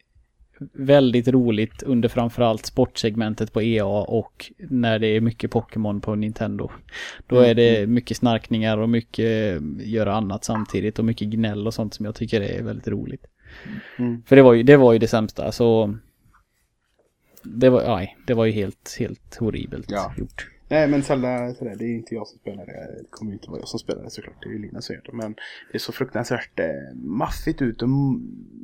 väldigt 0.72 1.28
roligt 1.28 1.82
under 1.82 2.08
framförallt 2.08 2.66
sportsegmentet 2.66 3.52
på 3.52 3.62
EA 3.62 3.86
och 3.86 4.50
när 4.58 4.98
det 4.98 5.06
är 5.06 5.20
mycket 5.20 5.50
Pokémon 5.50 6.00
på 6.00 6.14
Nintendo. 6.14 6.70
Då 7.26 7.36
är 7.36 7.54
det 7.54 7.86
mycket 7.86 8.16
snarkningar 8.16 8.78
och 8.78 8.88
mycket 8.88 9.62
göra 9.80 10.14
annat 10.14 10.44
samtidigt 10.44 10.98
och 10.98 11.04
mycket 11.04 11.28
gnäll 11.28 11.66
och 11.66 11.74
sånt 11.74 11.94
som 11.94 12.06
jag 12.06 12.14
tycker 12.14 12.40
är 12.40 12.62
väldigt 12.62 12.88
roligt. 12.88 13.26
Mm. 13.98 14.22
För 14.26 14.36
det 14.36 14.42
var 14.42 14.52
ju 14.52 14.62
det, 14.62 14.76
var 14.76 14.92
ju 14.92 14.98
det 14.98 15.08
sämsta 15.08 15.52
så 15.52 15.96
det 17.42 17.70
var, 17.70 17.96
nej, 17.96 18.16
det 18.26 18.34
var 18.34 18.44
ju 18.44 18.52
helt, 18.52 18.96
helt 18.98 19.36
horribelt 19.36 19.90
Ja. 19.90 20.14
gjort. 20.18 20.53
Nej 20.68 20.88
men 20.88 21.02
Zelda, 21.02 21.54
sådär, 21.54 21.76
det 21.78 21.84
är 21.84 21.94
inte 21.94 22.14
jag 22.14 22.26
som 22.28 22.38
spelar 22.38 22.66
det. 22.66 22.72
Det 22.72 23.04
kommer 23.10 23.32
inte 23.32 23.50
vara 23.50 23.58
jag 23.60 23.68
som 23.68 23.78
spelar 23.78 24.02
det 24.02 24.10
såklart. 24.10 24.36
Det 24.42 24.48
är 24.48 24.52
ju 24.52 24.58
Lina 24.58 24.80
som 24.80 24.94
gör 24.94 25.02
det. 25.04 25.12
Men 25.12 25.32
det 25.72 25.76
är 25.76 25.78
så 25.78 25.92
fruktansvärt 25.92 26.60
eh, 26.60 26.96
maffigt 26.96 27.62
ut 27.62 27.82
och 27.82 27.88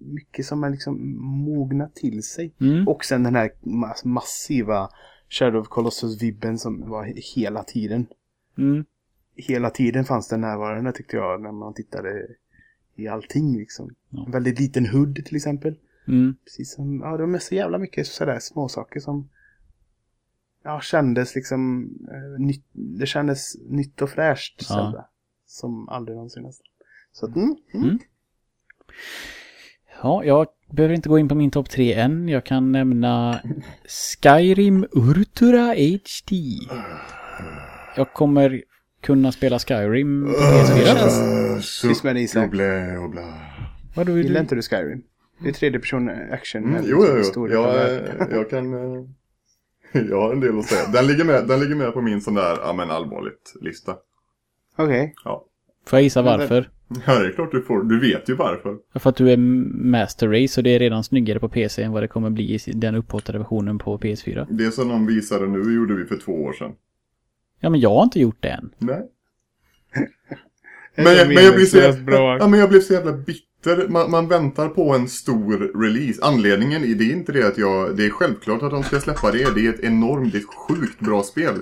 mycket 0.05 0.47
som 0.47 0.65
är 0.65 0.71
liksom 0.71 1.19
mognat 1.45 1.95
till 1.95 2.23
sig. 2.23 2.53
Mm. 2.61 2.89
Och 2.89 3.05
sen 3.05 3.23
den 3.23 3.35
här 3.35 3.51
ma- 3.63 4.07
massiva 4.07 4.89
Shadow 5.29 5.61
of 5.61 5.69
Colossus-vibben 5.69 6.59
som 6.59 6.89
var 6.91 7.05
he- 7.05 7.21
hela 7.37 7.63
tiden. 7.63 8.07
Mm. 8.59 8.85
Hela 9.37 9.71
tiden 9.71 10.05
fanns 10.05 10.29
den 10.29 10.41
närvarande 10.41 10.93
tyckte 10.93 11.17
jag 11.17 11.43
när 11.43 11.53
man 11.53 11.75
tittade 11.75 12.27
i 12.97 13.09
allting 13.09 13.59
liksom. 13.59 13.95
Ja. 14.09 14.25
En 14.27 14.33
väldigt 14.33 14.61
liten 14.61 14.87
hood 14.87 15.25
till 15.25 15.37
exempel. 15.37 15.75
Mm. 16.09 16.35
Precis 16.45 16.75
som, 16.75 17.01
ja 17.01 17.17
det 17.17 17.27
var 17.27 17.39
så 17.39 17.55
jävla 17.55 17.79
mycket 17.79 18.07
sådär 18.07 18.39
småsaker 18.41 19.01
som 19.01 19.29
Ja, 20.65 20.81
kändes 20.81 21.35
liksom 21.35 21.91
eh, 22.11 22.41
nytt, 22.47 22.65
Det 22.73 23.07
kändes 23.07 23.55
nytt 23.69 24.03
och 24.03 24.11
fräscht 24.11 24.55
Ja. 24.59 24.67
Zelda. 24.67 25.07
Som 25.47 25.89
aldrig 25.89 26.17
någonsin 26.17 26.43
nästan. 26.43 26.67
Så 27.13 27.27
att, 27.27 27.37
mm, 27.37 27.57
mm. 27.75 27.87
Mm. 27.87 27.99
Ja, 30.03 30.25
jag 30.25 30.47
behöver 30.71 30.95
inte 30.95 31.09
gå 31.09 31.19
in 31.19 31.29
på 31.29 31.35
min 31.35 31.51
topp 31.51 31.71
tre 31.71 31.95
än. 31.95 32.29
Jag 32.29 32.45
kan 32.45 32.73
nämna 32.73 33.41
Skyrim 34.23 34.87
Urtura 34.93 35.67
HD. 35.67 36.37
Jag 37.97 38.13
kommer 38.13 38.63
kunna 39.01 39.33
spela 39.33 39.59
Skyrim 39.59 40.25
på 40.25 40.31
PS4. 40.33 41.89
Tyst 41.89 42.05
med 42.05 42.17
dig, 42.17 42.23
Isak. 42.25 42.51
Vadå 43.97 44.13
vill 44.13 44.25
Gillar 44.25 44.35
du? 44.35 44.41
inte 44.41 44.55
du 44.55 44.63
Skyrim? 44.63 45.03
Det 45.43 45.49
är 45.49 45.53
tredje 45.53 45.81
person 45.81 46.11
action. 46.33 46.63
Mm, 46.63 46.73
med 46.75 46.85
jo, 46.87 46.97
jo, 47.01 47.13
jo. 47.13 47.19
historia 47.19 47.55
Jag, 47.55 47.95
eh, 47.95 48.27
jag 48.31 48.51
kan... 48.51 48.75
Jag 50.11 50.21
har 50.21 50.33
en 50.33 50.41
del 50.41 50.59
att 50.59 50.65
säga. 50.65 50.89
Den 50.93 51.07
ligger 51.07 51.25
med, 51.25 51.49
den 51.49 51.61
ligger 51.61 51.75
med 51.75 51.93
på 51.93 52.01
min 52.01 52.21
sån 52.21 52.35
där, 52.35 52.57
ja 52.63 52.73
men 52.73 52.91
allvarligt, 52.91 53.55
lista. 53.61 53.97
Okej. 54.77 55.15
Ja. 55.25 55.47
Får 55.87 55.97
jag 55.99 56.03
gissa 56.05 56.23
varför? 56.23 56.71
Ja, 57.07 57.19
det 57.19 57.27
är 57.27 57.33
klart 57.33 57.51
du 57.53 57.63
får. 57.63 57.83
Du 57.83 58.01
vet 58.01 58.29
ju 58.29 58.35
varför. 58.35 58.77
För 58.95 59.11
att 59.11 59.17
du 59.17 59.31
är 59.31 59.37
Master 59.91 60.29
Race 60.29 60.61
och 60.61 60.65
det 60.65 60.71
är 60.71 60.79
redan 60.79 61.05
snyggare 61.05 61.41
på 61.41 61.49
PC 61.49 61.83
än 61.83 61.93
vad 61.93 62.03
det 62.03 62.09
kommer 62.09 62.31
bli 62.31 62.55
i 62.67 62.73
den 62.73 62.95
upphottade 62.95 63.39
versionen 63.39 63.79
på 63.79 63.99
PS4. 63.99 64.47
Det 64.51 64.71
som 64.71 64.89
de 64.89 65.07
visade 65.07 65.47
nu 65.47 65.75
gjorde 65.75 65.95
vi 65.95 66.05
för 66.05 66.17
två 66.17 66.33
år 66.33 66.53
sedan. 66.53 66.73
Ja, 67.61 67.71
men 67.71 67.81
jag 67.81 67.95
har 67.95 68.03
inte 68.03 68.21
gjort 68.21 68.37
det 68.41 68.49
än. 68.49 68.71
Nej. 68.79 69.03
Men, 70.97 71.05
jag- 71.17 71.29
men, 71.29 71.45
jag 71.45 71.55
blir 71.55 71.65
så, 71.67 71.93
bra. 72.03 72.39
ja, 72.39 72.47
men 72.49 72.61
jag 72.61 72.69
blev 72.69 72.81
så 72.81 72.93
jävla 72.93 73.13
bitter. 73.13 73.50
Man, 73.89 74.11
man 74.11 74.29
väntar 74.29 74.69
på 74.69 74.95
en 74.95 75.09
stor 75.09 75.83
release. 75.83 76.21
Anledningen 76.23 76.85
är 76.85 76.95
det 76.95 77.05
är 77.05 77.13
inte 77.13 77.33
det 77.33 77.47
att 77.47 77.59
jag... 77.59 77.97
Det 77.97 78.07
är 78.07 78.11
självklart 78.11 78.63
att 78.63 78.71
de 78.71 78.83
ska 78.83 79.01
släppa 79.01 79.31
det. 79.31 79.55
Det 79.55 79.67
är 79.67 79.73
ett 79.73 79.81
enormt, 79.81 80.33
det 80.33 80.39
är 80.39 80.41
ett 80.41 80.55
sjukt 80.69 81.01
bra 81.01 81.23
spel. 81.23 81.55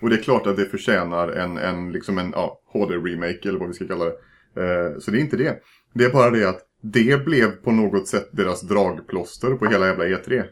Och 0.00 0.10
det 0.10 0.16
är 0.16 0.22
klart 0.22 0.46
att 0.46 0.56
det 0.56 0.66
förtjänar 0.66 1.28
en, 1.28 1.58
en, 1.58 1.92
liksom 1.92 2.18
en 2.18 2.30
ja, 2.30 2.60
HD-remake 2.72 3.48
eller 3.48 3.58
vad 3.58 3.68
vi 3.68 3.74
ska 3.74 3.86
kalla 3.86 4.04
det. 4.04 4.14
Eh, 4.56 4.98
så 4.98 5.10
det 5.10 5.18
är 5.18 5.20
inte 5.20 5.36
det. 5.36 5.58
Det 5.94 6.04
är 6.04 6.10
bara 6.10 6.30
det 6.30 6.44
att 6.44 6.60
det 6.82 7.24
blev 7.24 7.50
på 7.50 7.72
något 7.72 8.08
sätt 8.08 8.28
deras 8.32 8.60
dragplåster 8.60 9.50
på 9.50 9.66
hela 9.66 9.86
jävla 9.86 10.04
E3. 10.04 10.44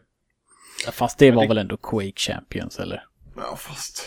Fast 0.93 1.19
det 1.19 1.31
var 1.31 1.49
väl 1.49 1.59
ändå 1.59 1.77
Quake 1.77 2.13
Champions, 2.17 2.79
eller? 2.79 3.05
Ja, 3.37 3.57
fast... 3.57 4.07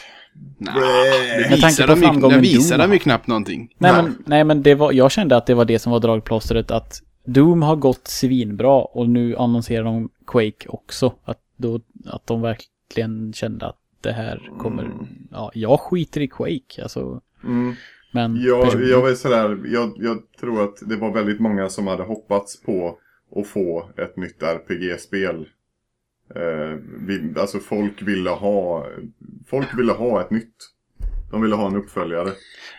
Det 0.60 1.49
tanke 1.49 1.66
visar 1.66 1.88
på 1.88 1.94
de, 1.94 1.99
ju- 1.99 2.06
framgången 2.07 2.38
det 2.38 2.41
visar 2.41 2.78
Doom. 2.78 2.90
de 2.90 2.94
ju 2.94 2.99
knappt 2.99 3.28
någonting. 3.28 3.76
Nej, 3.78 3.91
Nej. 3.91 4.03
men, 4.03 4.24
nej, 4.26 4.44
men 4.44 4.64
det 4.64 4.76
var, 4.76 4.91
jag 4.91 5.12
kände 5.12 5.38
att 5.38 5.45
det 5.45 5.53
var 5.53 5.66
det 5.66 5.80
som 5.80 5.91
var 5.91 5.99
dragplåstret. 5.99 6.72
Att 6.72 7.02
Doom 7.26 7.62
har 7.62 7.76
gått 7.76 8.07
svinbra 8.07 8.82
och 8.82 9.10
nu 9.10 9.36
annonserar 9.38 9.84
de 9.84 10.10
Quake 10.28 10.68
också. 10.68 11.14
Att, 11.24 11.40
då, 11.57 11.80
att 12.06 12.28
de 12.28 12.41
verkligen 12.41 13.34
kände 13.34 13.66
att 13.68 13.78
det 14.02 14.12
här 14.12 14.49
kommer... 14.60 14.91
Ja, 15.32 15.52
jag 15.53 15.80
skiter 15.80 16.22
i 16.22 16.28
Quake, 16.28 16.84
alltså. 16.84 17.22
Mm. 17.44 17.76
Men 18.12 18.41
Jag, 18.41 18.64
personligen- 18.64 18.91
jag, 18.91 19.02
var 19.02 19.14
sådär, 19.14 19.60
jag, 19.66 19.94
jag 19.98 20.18
tror 20.40 20.64
att 20.64 20.76
det 20.90 20.95
var 20.95 21.14
väldigt 21.14 21.40
många 21.40 21.70
som 21.70 21.88
hade 21.88 22.03
hoppats 22.03 22.62
på 22.62 22.98
att 23.36 23.48
få 23.48 23.90
ett 23.98 24.18
nytt 24.18 24.44
RPG-spel. 24.44 25.45
Eh, 26.35 26.77
vi, 26.99 27.34
alltså 27.39 27.60
folk 27.60 28.02
ville 28.02 28.30
ha 28.30 28.88
Folk 29.49 29.68
ville 29.80 29.91
ha 29.91 30.22
ett 30.22 30.31
nytt. 30.31 30.56
De 31.31 31.41
ville 31.41 31.56
ha 31.56 31.68
en 31.68 31.76
uppföljare. 31.76 32.31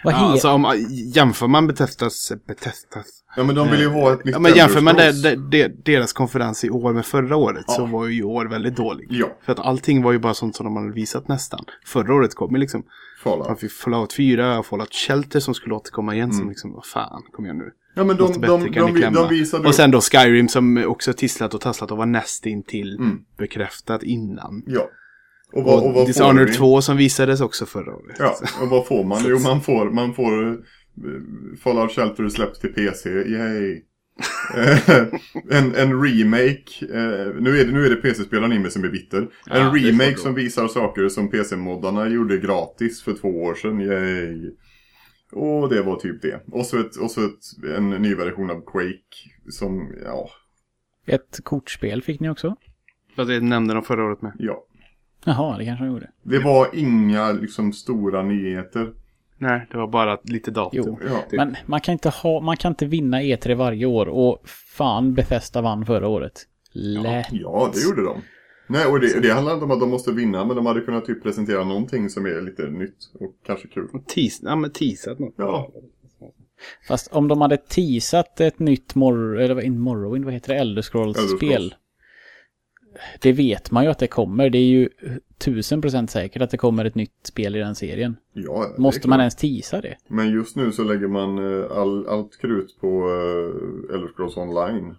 vad 0.04 0.14
Ja, 0.14 0.16
alltså 0.18 0.48
om 0.50 0.74
jämför 1.14 1.46
man 1.46 1.66
Bethesdas, 1.66 2.32
Bethesdas. 2.46 3.06
Ja 3.36 3.44
men 3.44 3.54
de 3.54 3.70
ville 3.70 3.82
ju 3.82 3.88
ha 3.88 4.12
ett 4.12 4.24
nytt 4.24 4.32
Ja, 4.34 4.38
men 4.38 4.54
jämför 4.54 4.80
man 4.80 4.96
det, 4.96 5.22
det, 5.22 5.36
det, 5.50 5.84
deras 5.84 6.12
konferens 6.12 6.64
i 6.64 6.70
år 6.70 6.92
med 6.92 7.06
förra 7.06 7.36
året 7.36 7.64
så 7.70 7.82
Ja. 7.82 7.86
var 7.86 8.06
ju 8.06 8.18
i 8.18 8.22
år 8.22 8.46
väldigt 8.46 8.76
dålig. 8.76 9.06
Ja, 9.10 9.26
För 9.42 9.52
att 9.52 9.58
allting 9.58 10.02
var 10.02 10.12
ju 10.12 10.18
bara 10.18 10.34
sånt 10.34 10.56
som 10.56 10.64
de 10.66 10.76
hade 10.76 10.92
visat 10.92 11.28
nästan. 11.28 11.64
Förra 11.86 12.14
året 12.14 12.34
kom 12.34 12.54
ju 12.54 12.58
liksom, 12.60 12.82
man 13.24 13.38
Fallout. 13.38 13.60
fick 13.60 13.72
Fallout 13.72 14.12
4 14.12 14.58
och 14.58 14.66
Fallout 14.66 14.94
Shelter 14.94 15.40
som 15.40 15.54
skulle 15.54 15.74
återkomma 15.74 16.14
igen 16.14 16.24
Mm. 16.30 16.38
som 16.38 16.48
liksom, 16.48 16.72
vad 16.72 16.84
fan, 16.86 17.22
kom 17.32 17.44
igen 17.44 17.58
nu. 17.58 17.70
Ja 17.98 18.04
men 18.04 18.16
de, 18.16 18.32
de, 18.32 18.40
de, 18.40 18.70
de, 19.00 19.12
de 19.12 19.28
visade 19.28 19.68
Och 19.68 19.74
sen 19.74 19.90
då 19.90 20.00
Skyrim 20.00 20.48
som 20.48 20.84
också 20.86 21.12
tisslat 21.12 21.54
och 21.54 21.60
tasslat 21.60 21.90
och 21.90 21.96
var 21.98 22.06
nästintill 22.06 22.96
Mm. 23.00 23.18
bekräftat 23.38 24.02
innan. 24.02 24.62
Ja. 24.66 24.88
Och 25.52 25.64
vad, 25.64 25.82
och 25.84 25.96
Och 26.00 26.06
Dishonored 26.06 26.48
vi? 26.48 26.54
2 26.54 26.80
som 26.82 26.96
visades 26.96 27.40
också 27.40 27.66
förra 27.66 27.94
året. 27.96 28.16
Ja, 28.18 28.36
och 28.62 28.68
vad 28.68 28.86
får 28.86 29.04
man? 29.04 29.22
Jo, 29.26 29.38
man 29.38 29.60
får, 29.60 29.90
man 29.90 30.14
får 30.14 30.48
eh, 30.48 30.54
Fallout 31.62 31.92
Shelter 31.92 32.28
släpps 32.28 32.58
till 32.60 32.72
PC, 32.72 33.10
yay! 33.10 33.82
Eh, 34.56 34.78
en, 35.58 35.74
en 35.74 36.02
remake, 36.02 36.70
eh, 36.80 37.34
nu 37.40 37.60
är 37.60 37.64
det, 37.64 37.72
nu 37.72 37.86
är 37.86 37.90
det 37.90 37.96
PC-spelaren 37.96 38.52
i 38.52 38.58
mig 38.58 38.70
som 38.70 38.84
är 38.84 38.88
bitter. 38.88 39.18
En 39.20 39.28
Ja, 39.46 39.72
remake 39.74 40.16
som 40.16 40.34
visar 40.34 40.68
saker 40.68 41.08
som 41.08 41.30
PC-moddarna 41.30 42.08
gjorde 42.08 42.38
gratis 42.38 43.02
för 43.02 43.12
två 43.12 43.28
år 43.28 43.54
sedan, 43.54 43.80
yay! 43.80 44.50
Och 45.32 45.68
det 45.68 45.82
var 45.82 45.96
typ 45.96 46.22
det. 46.22 46.42
Och 46.52 46.66
så, 46.66 46.80
ett, 46.80 46.96
och 46.96 47.10
så 47.10 47.24
ett, 47.26 47.74
en 47.76 47.90
ny 47.90 48.14
version 48.14 48.50
av 48.50 48.60
Quake 48.60 49.30
som, 49.50 49.92
ja, 50.04 50.28
Ett 51.06 51.40
kortspel 51.42 52.02
fick 52.02 52.20
ni 52.20 52.28
också? 52.30 52.56
Det 53.16 53.40
nämnde 53.40 53.74
de 53.74 53.82
förra 53.82 54.04
året 54.04 54.22
med. 54.22 54.32
ja. 54.38 54.62
Jaha, 55.28 55.58
det 55.58 55.64
kanske 55.64 55.84
de 55.84 55.90
gjorde. 55.92 56.10
Det 56.22 56.38
var 56.38 56.68
inga 56.72 57.32
liksom 57.32 57.72
stora 57.72 58.22
nyheter. 58.22 58.92
Nej, 59.38 59.66
det 59.70 59.78
var 59.78 59.86
bara 59.88 60.18
lite 60.22 60.50
datum. 60.50 60.84
Jo. 60.86 60.98
Ja. 61.08 61.22
Men 61.32 61.56
man 61.66 61.80
kan 61.80 61.92
inte 61.92 62.08
ha, 62.08 62.40
man 62.40 62.56
kan 62.56 62.72
inte 62.72 62.86
vinna 62.86 63.20
E3 63.22 63.54
varje 63.54 63.86
år 63.86 64.06
och 64.08 64.48
fan 64.48 65.14
Bethesda 65.14 65.60
vann 65.62 65.86
förra 65.86 66.08
året. 66.08 66.42
Lätt. 66.72 67.26
Ja, 67.30 67.70
det 67.74 67.80
gjorde 67.80 68.02
de. 68.04 68.20
Nej, 68.66 68.86
och 68.86 69.00
det, 69.00 69.20
det 69.20 69.32
handlar 69.32 69.54
inte 69.54 69.64
om 69.64 69.70
att 69.70 69.80
de 69.80 69.90
måste 69.90 70.12
vinna, 70.12 70.44
men 70.44 70.56
de 70.56 70.66
hade 70.66 70.80
kunnat 70.80 71.04
typ 71.04 71.22
presentera 71.22 71.64
någonting 71.64 72.10
som 72.10 72.26
är 72.26 72.40
lite 72.40 72.66
nytt 72.66 73.10
och 73.20 73.34
kanske 73.46 73.68
kul. 73.68 73.88
Teas, 74.06 74.40
ja, 74.42 74.56
men 74.56 74.70
teasat 74.70 75.18
något. 75.18 75.34
Ja. 75.36 75.72
Fast 76.88 77.12
om 77.12 77.28
de 77.28 77.40
hade 77.40 77.56
teasat 77.56 78.40
ett 78.40 78.58
nytt 78.58 78.94
Mor 78.94 79.40
eller 79.40 79.60
inte 79.60 79.78
Morrowind, 79.80 80.24
vad 80.24 80.34
heter 80.34 80.54
det? 80.54 80.60
Elder 80.60 80.70
Elder 80.70 80.82
Scrolls-spel. 80.82 81.62
Scrolls. 81.62 81.74
Det 83.20 83.32
vet 83.32 83.70
man 83.70 83.84
ju 83.84 83.90
att 83.90 83.98
det 83.98 84.06
kommer. 84.06 84.50
Det 84.50 84.58
är 84.58 84.64
ju 84.64 84.88
tusen 85.38 85.82
procent 85.82 86.10
säkert 86.10 86.42
att 86.42 86.50
det 86.50 86.56
kommer 86.56 86.84
ett 86.84 86.94
nytt 86.94 87.26
spel 87.26 87.56
i 87.56 87.58
den 87.58 87.74
serien. 87.74 88.16
Ja, 88.32 88.74
Måste 88.78 89.08
man 89.08 89.20
ens 89.20 89.34
teasa 89.34 89.80
det? 89.80 89.96
Men 90.08 90.30
just 90.30 90.56
nu 90.56 90.72
så 90.72 90.84
lägger 90.84 91.08
man 91.08 91.38
eh, 91.38 91.70
all, 91.70 92.06
allt 92.08 92.40
krut 92.40 92.80
på 92.80 93.08
uh, 93.08 93.94
Elder 93.94 94.08
Scrolls 94.16 94.36
Online. 94.36 94.94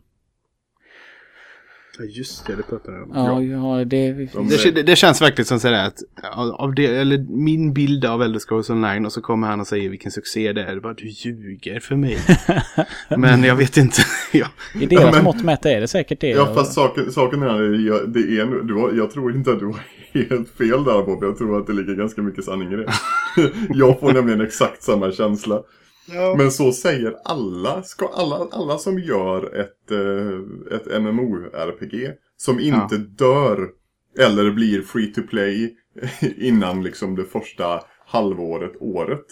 Ja, 1.99 2.05
just 2.05 2.45
det, 2.45 2.55
det 2.55 2.63
pratade 2.63 2.97
jag 2.97 3.09
om. 3.09 3.11
Ja, 3.15 3.41
ja, 3.79 3.85
det... 3.85 4.11
De- 4.13 4.47
Det, 4.49 4.71
det, 4.71 4.83
det 4.83 4.95
känns 4.95 5.21
verkligen 5.21 5.45
som 5.45 5.59
sådär 5.59 5.85
att 5.87 5.97
av 6.59 6.75
det, 6.75 6.85
eller 6.85 7.17
min 7.29 7.73
bild 7.73 8.05
av 8.05 8.23
Elder 8.23 8.39
Scrolls 8.39 8.69
Online 8.69 9.05
och 9.05 9.13
så 9.13 9.21
kommer 9.21 9.47
han 9.47 9.59
och 9.59 9.67
säger 9.67 9.89
vilken 9.89 10.11
succé 10.11 10.53
det 10.53 10.63
är. 10.63 10.75
Det 10.75 10.81
bara, 10.81 10.93
du 10.93 11.07
ljuger 11.09 11.79
för 11.79 11.95
mig. 11.95 12.17
men 13.17 13.43
jag 13.43 13.55
vet 13.55 13.77
inte. 13.77 14.01
ja. 14.33 14.47
I 14.81 14.85
deras 14.85 15.03
Ja, 15.03 15.11
men- 15.11 15.23
mått 15.23 15.43
mätt 15.43 15.65
är 15.65 15.81
det 15.81 15.87
säkert 15.87 16.21
det. 16.21 16.29
Ja, 16.29 16.53
fast 16.53 16.73
saken, 16.73 17.11
saken 17.11 17.43
är, 17.43 17.87
jag, 17.87 18.09
det 18.09 18.19
är 18.19 18.63
du 18.63 18.73
har, 18.73 18.91
jag 18.93 19.11
tror 19.11 19.35
inte 19.35 19.51
att 19.51 19.59
du 19.59 19.65
har 19.65 19.79
helt 20.13 20.49
fel 20.49 20.83
där 20.83 21.03
Bob. 21.05 21.23
Jag 21.23 21.37
tror 21.37 21.59
att 21.59 21.67
det 21.67 21.73
ligger 21.73 21.93
ganska 21.95 22.21
mycket 22.21 22.43
sanning 22.45 22.73
i 22.73 22.75
det. 22.75 22.93
jag 23.73 23.99
får 23.99 24.13
nämligen 24.13 24.41
exakt 24.41 24.83
samma 24.83 25.11
känsla. 25.11 25.61
Men 26.37 26.51
så 26.51 26.71
säger 26.71 27.15
alla, 27.25 27.83
ska 27.83 28.07
alla, 28.15 28.47
alla 28.51 28.77
som 28.77 28.99
gör 28.99 29.55
ett, 29.59 29.91
eh, 29.91 30.75
ett 30.77 31.01
MMO-RPG 31.01 32.11
som 32.37 32.59
inte 32.59 32.97
dör 32.97 33.67
eller 34.19 34.51
blir 34.51 34.81
free 34.81 35.13
to 35.13 35.21
play 35.29 35.75
innan 36.37 36.83
liksom 36.83 37.15
det 37.15 37.25
första 37.25 37.81
halvåret, 38.07 38.71
året. 38.79 39.25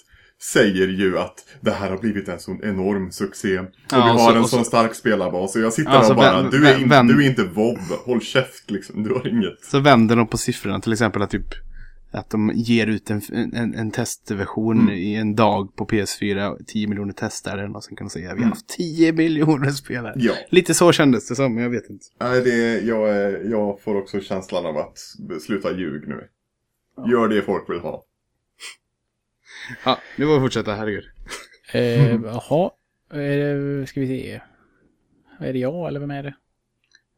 säger 0.53 0.87
ju 0.87 1.17
att 1.17 1.35
det 1.61 1.71
här 1.71 1.89
har 1.89 1.97
blivit 1.97 2.29
en 2.29 2.39
sån 2.39 2.63
enorm 2.63 3.11
succé. 3.11 3.59
Och 3.59 3.65
Ja, 3.91 3.95
vi 3.95 4.01
har 4.01 4.31
så- 4.31 4.37
en 4.37 4.45
sån 4.47 4.65
stark 4.65 4.95
spelarbas. 4.95 5.55
Och 5.55 5.61
jag 5.61 5.73
sitter 5.73 5.91
Ja, 5.91 5.97
där 5.97 6.03
så 6.03 6.09
och 6.11 6.15
bara, 6.17 6.41
vän- 6.41 6.51
du, 6.51 6.67
är 6.67 6.77
in, 6.79 6.89
vän- 6.89 7.07
du 7.07 7.23
är 7.25 7.29
inte 7.29 7.43
WoW, 7.43 7.77
håll 8.05 8.21
käft 8.21 8.71
liksom. 8.71 9.03
Du 9.03 9.13
har 9.13 9.27
inget. 9.27 9.63
Så 9.65 9.79
vänder 9.79 10.15
de 10.15 10.27
på 10.27 10.37
siffrorna 10.37 10.79
till 10.79 10.93
exempel 10.93 11.21
att 11.21 11.29
typ 11.29 11.47
att 12.15 12.29
de 12.29 12.51
ger 12.55 12.87
ut 12.87 13.09
en, 13.09 13.21
en, 13.53 13.73
en 13.75 13.91
testversion 13.91 14.79
Mm. 14.81 14.93
i 14.93 15.15
en 15.15 15.35
dag 15.35 15.75
på 15.75 15.85
PS4, 15.85 16.63
10 16.67 16.87
miljoner 16.87 17.13
testare 17.13 17.67
och 17.69 17.83
sen 17.83 17.95
kan 17.95 18.07
de 18.07 18.11
säga 18.11 18.23
vi 18.23 18.29
har 18.29 18.37
Mm. 18.37 18.49
haft 18.49 18.67
10 18.67 19.11
miljoner 19.13 19.69
spelare. 19.71 20.13
Ja. 20.17 20.33
Lite 20.49 20.73
så 20.73 20.91
kändes 20.91 21.27
det 21.27 21.35
som, 21.35 21.53
men 21.55 21.63
jag 21.63 21.69
vet 21.69 21.89
inte. 21.89 22.05
Nej, 22.19 22.41
det, 22.41 22.79
jag, 22.81 23.09
är- 23.09 23.49
jag 23.51 23.81
får 23.81 23.95
också 23.95 24.19
känslan 24.19 24.65
av 24.65 24.77
att 24.77 24.97
sluta 25.41 25.77
ljug 25.77 26.07
nu. 26.07 26.27
Gör 27.11 27.27
det 27.27 27.41
folk 27.41 27.69
vill 27.69 27.79
ha. 27.79 28.05
Ja, 29.85 29.97
nu 30.17 30.25
får 30.25 30.33
vi 30.33 30.39
fortsätta, 30.39 30.73
herregud. 30.75 31.03
Eh, 31.73 32.15
Jaha, 32.23 32.71
eh, 33.11 33.85
ska 33.85 33.99
vi 34.01 34.07
se. 34.07 34.41
Är 35.39 35.53
det 35.53 35.59
jag 35.59 35.87
eller 35.87 35.99
vem 35.99 36.11
är 36.11 36.23
det? 36.23 36.35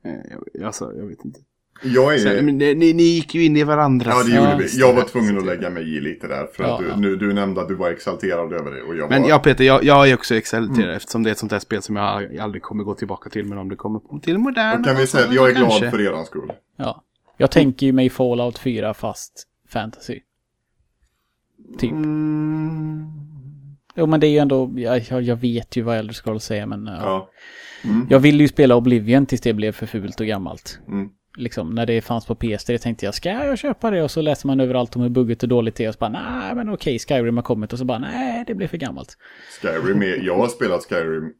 Eh, 0.04 0.38
Jag, 0.54 0.64
alltså, 0.64 0.94
jag 0.98 1.06
vet 1.06 1.26
inte. 1.26 1.40
Jag 1.84 2.14
är... 2.14 2.18
Sen, 2.18 2.46
ni, 2.46 2.74
ni 2.94 3.04
gick 3.04 3.36
ju 3.36 3.46
in 3.46 3.58
i 3.58 3.64
varandra. 3.64 4.12
Ja, 4.12 4.24
det 4.24 4.32
Ja, 4.36 4.52
gjorde 4.52 4.64
vi. 4.64 4.80
Jag 4.80 4.94
var 4.94 5.04
tvungen 5.04 5.38
att 5.38 5.46
lägga 5.46 5.70
mig 5.70 5.98
i 5.98 6.00
lite 6.02 6.28
där. 6.28 6.48
För 6.54 6.64
Ja, 6.64 6.74
att 6.74 6.80
du, 6.80 6.88
ja. 6.90 6.96
nu, 6.96 7.16
du 7.16 7.34
nämnde 7.34 7.62
att 7.62 7.68
du 7.68 7.76
var 7.76 7.90
exalterad 7.92 8.54
över 8.54 8.72
det. 8.72 8.82
Och 8.82 8.96
jag 8.96 9.10
Men 9.10 9.22
var... 9.22 9.30
ja, 9.30 9.40
Peter, 9.40 9.64
jag, 9.64 9.84
jag 9.84 10.10
är 10.10 10.14
också 10.14 10.36
exalterad 10.36 10.78
Mm. 10.84 10.90
eftersom 10.96 11.24
det 11.24 11.30
är 11.30 11.32
ett 11.32 11.38
sånt 11.38 11.50
där 11.50 11.60
spel 11.60 11.82
som 11.82 11.96
jag 11.96 12.38
aldrig 12.40 12.62
kommer 12.64 12.84
gå 12.84 12.94
tillbaka 12.94 13.30
till. 13.30 13.46
Men 13.46 13.58
om 13.58 13.70
det 13.70 13.76
kommer 13.76 14.00
på 14.00 14.20
till 14.20 14.38
modern. 14.38 14.82
Då 14.82 14.90
kan 14.90 14.98
vi 14.98 15.08
säga 15.08 15.28
att 15.28 15.34
jag 15.34 15.50
är 15.50 15.54
glad 15.56 15.70
kanske. 15.70 15.92
för 15.92 16.02
eran 16.02 16.26
skull. 16.26 16.52
Ja. 16.78 17.04
Jag 17.38 17.52
tänker 17.52 17.86
ju 17.86 17.92
mig 17.94 18.10
Fallout 18.10 18.58
4 18.60 18.94
fast 18.94 19.44
fantasy. 19.70 20.20
Typ. 21.80 21.92
Mm. 21.92 23.06
Jo 23.96 24.06
men 24.06 24.20
det 24.20 24.28
är 24.28 24.32
ju 24.32 24.38
ändå, 24.38 24.72
jag, 24.76 25.22
jag- 25.24 25.36
vet 25.36 25.76
ju 25.76 25.82
vad 25.82 25.98
Elder 25.98 26.14
Scrolls 26.14 26.44
säger 26.44 26.66
men 26.66 26.86
ja. 26.86 26.98
Ja. 27.02 27.30
Mm. 27.90 28.08
Jag 28.10 28.20
ville 28.20 28.44
ju 28.44 28.48
spela 28.48 28.76
Oblivion 28.76 29.26
tills 29.26 29.42
det 29.42 29.54
blev 29.54 29.72
för 29.72 29.86
fult 29.86 30.20
och 30.20 30.26
gammalt. 30.28 30.80
Mm. 30.88 31.10
Liksom 31.38 31.70
när 31.76 31.86
det 31.86 32.02
fanns 32.02 32.26
på 32.26 32.36
PS3 32.36 32.78
tänkte 32.78 33.06
jag, 33.06 33.14
ska 33.14 33.30
jag 33.30 33.58
köpa 33.58 33.92
det? 33.92 34.04
Och 34.04 34.12
så 34.12 34.22
läser 34.22 34.48
man 34.48 34.60
överallt 34.60 34.96
om 34.96 35.02
hur 35.02 35.10
buggigt 35.10 35.44
och 35.44 35.50
dåligt 35.50 35.76
det 35.76 35.84
är 35.84 35.88
och 35.88 35.94
så 35.94 36.00
bara, 36.00 36.10
nej 36.10 36.56
men 36.56 36.70
okej, 36.70 37.00
Skyrim 37.00 37.38
har 37.38 37.44
kommit 37.44 37.74
och 37.74 37.80
så 37.80 37.86
bara, 37.86 38.00
nej 38.00 38.44
det 38.48 38.56
blev 38.56 38.68
för 38.68 38.78
gammalt. 38.78 39.18
Skyrim 39.62 40.02
är... 40.02 40.26
Jag 40.26 40.38
har 40.38 40.48
spelat 40.48 40.84
Skyrim 40.86 41.34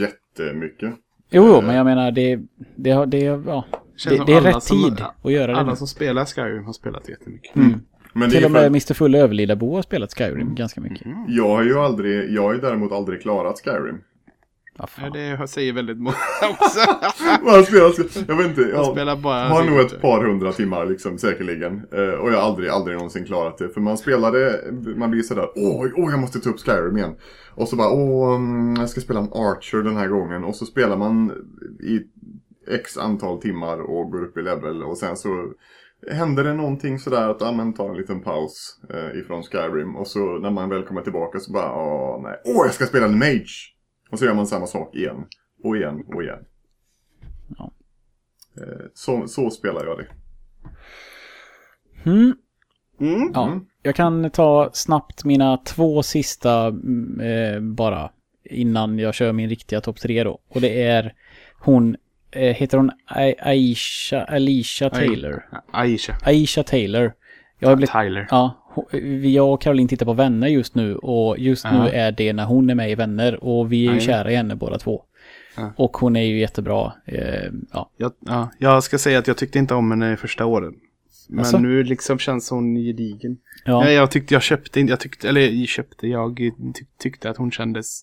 jättemycket. 0.00 0.94
Jo, 1.30 1.46
jo, 1.46 1.60
men 1.60 1.76
jag 1.76 1.84
menar 1.84 2.10
det, 2.10 2.38
det, 2.76 2.90
har, 2.90 3.06
det, 3.06 3.18
ja, 3.18 3.64
det, 4.08 4.26
det 4.26 4.32
är 4.32 4.40
rätt 4.40 4.62
som- 4.62 4.82
tid 4.82 5.04
att 5.22 5.32
göra 5.32 5.46
det 5.46 5.52
nu. 5.52 5.58
Alla 5.58 5.76
som 5.76 5.86
spelar 5.86 6.24
Skyrim 6.24 6.64
har 6.64 6.72
spelat 6.72 7.08
jättemycket. 7.08 7.56
Mm. 7.56 7.80
Men 8.12 8.28
det 8.30 8.36
Till 8.36 8.44
och 8.44 8.50
för 8.50 8.52
med 8.52 8.62
att 8.62 8.66
Mr. 8.88 8.94
Full 8.94 9.14
Överlidabo 9.14 9.74
har 9.74 9.82
spelat 9.82 10.14
Skyrim 10.14 10.54
ganska 10.54 10.80
mycket. 10.80 11.06
jag 11.28 11.48
har 11.48 11.62
ju 11.62 11.78
aldrig... 11.78 12.30
Jag 12.32 12.42
har 12.42 12.54
ju 12.54 12.60
däremot 12.60 12.92
aldrig 12.92 13.22
klarat 13.22 13.60
Skyrim. 13.64 13.98
Ja, 14.78 15.10
det 15.12 15.48
säger 15.48 15.72
väldigt 15.72 15.98
många 15.98 16.16
också. 16.50 16.80
Man 17.42 17.54
har 17.54 17.62
spelat... 17.62 18.28
Jag 18.28 18.36
vet 18.36 18.46
inte. 18.46 18.60
Jag 18.60 18.86
spelar 18.86 19.16
har 19.48 19.64
nog 19.64 19.80
ett 19.80 20.00
par 20.00 20.24
hundra 20.24 20.52
timmar 20.52 20.86
liksom 20.86 21.18
säkerligen. 21.18 21.86
Eh, 21.92 22.14
och 22.20 22.32
jag 22.32 22.36
har 22.36 22.42
aldrig, 22.42 22.70
aldrig 22.70 22.96
någonsin 22.96 23.24
klarat 23.24 23.58
det. 23.58 23.68
För 23.68 23.80
man 23.80 23.98
spelade, 23.98 24.60
man 24.96 25.10
blir 25.10 25.22
sådär, 25.22 25.48
åh, 25.56 25.86
åh 25.96 26.10
jag 26.10 26.20
måste 26.20 26.40
ta 26.40 26.50
upp 26.50 26.60
Skyrim 26.60 26.96
igen. 26.96 27.16
Och 27.54 27.68
så 27.68 27.76
bara, 27.76 27.90
åh, 27.90 28.36
mm, 28.36 28.76
jag 28.76 28.88
ska 28.88 29.00
spela 29.00 29.20
en 29.20 29.32
Archer 29.32 29.82
den 29.82 29.96
här 29.96 30.08
gången. 30.08 30.44
Och 30.44 30.56
så 30.56 30.66
spelar 30.66 30.96
man 30.96 31.32
i 31.80 32.00
x 32.74 32.98
antal 32.98 33.40
timmar 33.40 33.80
och 33.80 34.10
går 34.10 34.24
upp 34.24 34.38
i 34.38 34.42
level. 34.42 34.82
Och 34.82 34.98
sen 34.98 35.16
så 35.16 35.52
händer 36.10 36.44
det 36.44 36.54
någonting 36.54 36.98
sådär 36.98 37.28
att, 37.28 37.40
ja 37.40 37.52
men 37.52 37.74
ta 37.74 37.90
en 37.90 37.96
liten 37.96 38.22
paus 38.22 38.80
eh, 38.94 39.20
ifrån 39.20 39.42
Skyrim. 39.42 39.96
Och 39.96 40.06
så 40.06 40.38
när 40.38 40.50
man 40.50 40.68
väl 40.68 40.82
kommer 40.82 41.02
tillbaka 41.02 41.38
så 41.38 41.52
bara, 41.52 41.72
åh 41.72 42.22
nej, 42.22 42.40
åh 42.44 42.66
jag 42.66 42.74
ska 42.74 42.86
spela 42.86 43.06
en 43.06 43.18
Mage. 43.18 43.75
Och 44.10 44.18
så 44.18 44.24
gör 44.24 44.34
man 44.34 44.46
samma 44.46 44.66
sak 44.66 44.94
igen. 44.94 45.26
Och 45.64 45.76
igen 45.76 46.04
och 46.14 46.22
igen. 46.22 46.38
Ja. 47.58 47.70
Eh, 48.60 48.86
Så, 48.94 49.28
så 49.28 49.50
spelar 49.50 49.84
jag 49.86 49.98
det. 49.98 50.06
Mm. 52.10 52.34
Mm. 53.00 53.30
Ja, 53.34 53.46
Mm. 53.46 53.66
jag 53.82 53.94
kan 53.94 54.30
ta 54.30 54.70
snabbt 54.72 55.24
mina 55.24 55.56
två 55.56 56.02
sista 56.02 56.66
mm, 56.66 57.20
eh, 57.20 57.60
bara 57.60 58.10
innan 58.44 58.98
jag 58.98 59.14
kör 59.14 59.32
min 59.32 59.48
riktiga 59.48 59.80
topp 59.80 60.00
tre 60.00 60.24
då. 60.24 60.38
Och 60.48 60.60
det 60.60 60.82
är 60.82 61.14
hon, 61.60 61.96
eh, 62.30 62.54
heter 62.54 62.76
hon 62.78 62.90
A- 63.06 63.34
Aisha, 63.38 64.24
Alicia 64.24 64.90
Taylor? 64.90 65.44
Aisha. 65.72 66.16
Aisha 66.24 66.62
Taylor. 66.62 67.12
Jag 67.58 67.68
har 67.68 67.76
blivit, 67.76 67.92
Tyler. 67.92 68.26
ja, 68.30 68.65
jag 69.22 69.52
och 69.52 69.60
Caroline 69.62 69.88
tittar 69.88 70.06
på 70.06 70.12
Vänner 70.12 70.48
just 70.48 70.74
nu 70.74 70.96
och 70.96 71.38
just 71.38 71.64
nu 71.64 71.70
Ja. 71.76 71.88
är 71.88 72.12
det 72.12 72.32
när 72.32 72.44
hon 72.44 72.70
är 72.70 72.74
med 72.74 72.90
i 72.90 72.94
Vänner 72.94 73.44
och 73.44 73.72
vi 73.72 73.86
är 73.86 73.90
ju 73.90 73.96
Ja, 73.98 74.00
kära 74.00 74.32
i 74.32 74.36
henne 74.36 74.56
båda 74.56 74.78
två. 74.78 75.02
Ja. 75.56 75.72
Och 75.76 75.96
hon 75.96 76.16
är 76.16 76.22
ju 76.22 76.38
jättebra. 76.40 76.92
Eh, 77.04 77.50
ja. 77.72 77.90
Jag, 77.96 78.12
ja, 78.20 78.50
jag 78.58 78.82
ska 78.84 78.98
säga 78.98 79.18
att 79.18 79.26
jag 79.26 79.36
tyckte 79.36 79.58
inte 79.58 79.74
om 79.74 79.90
henne 79.90 80.12
i 80.12 80.16
första 80.16 80.44
åren. 80.46 80.74
Men 81.28 81.40
Asså? 81.44 81.58
nu 81.58 81.82
liksom 81.82 82.18
känns 82.18 82.50
hon 82.50 82.74
gedigen. 82.74 83.36
Ja. 83.64 83.80
Nej, 83.80 83.94
jag 83.94 84.10
tyckte 84.10 84.34
jag 84.34 84.42
köpte 84.42 84.80
inte, 84.80 84.92
jag 84.92 85.00
tyckte, 85.00 85.28
eller 85.28 85.40
jag 85.40 85.68
köpte, 85.68 86.06
jag 86.06 86.36
tyck, 86.74 86.88
tyckte 86.98 87.30
att 87.30 87.36
hon 87.36 87.50
kändes 87.50 88.00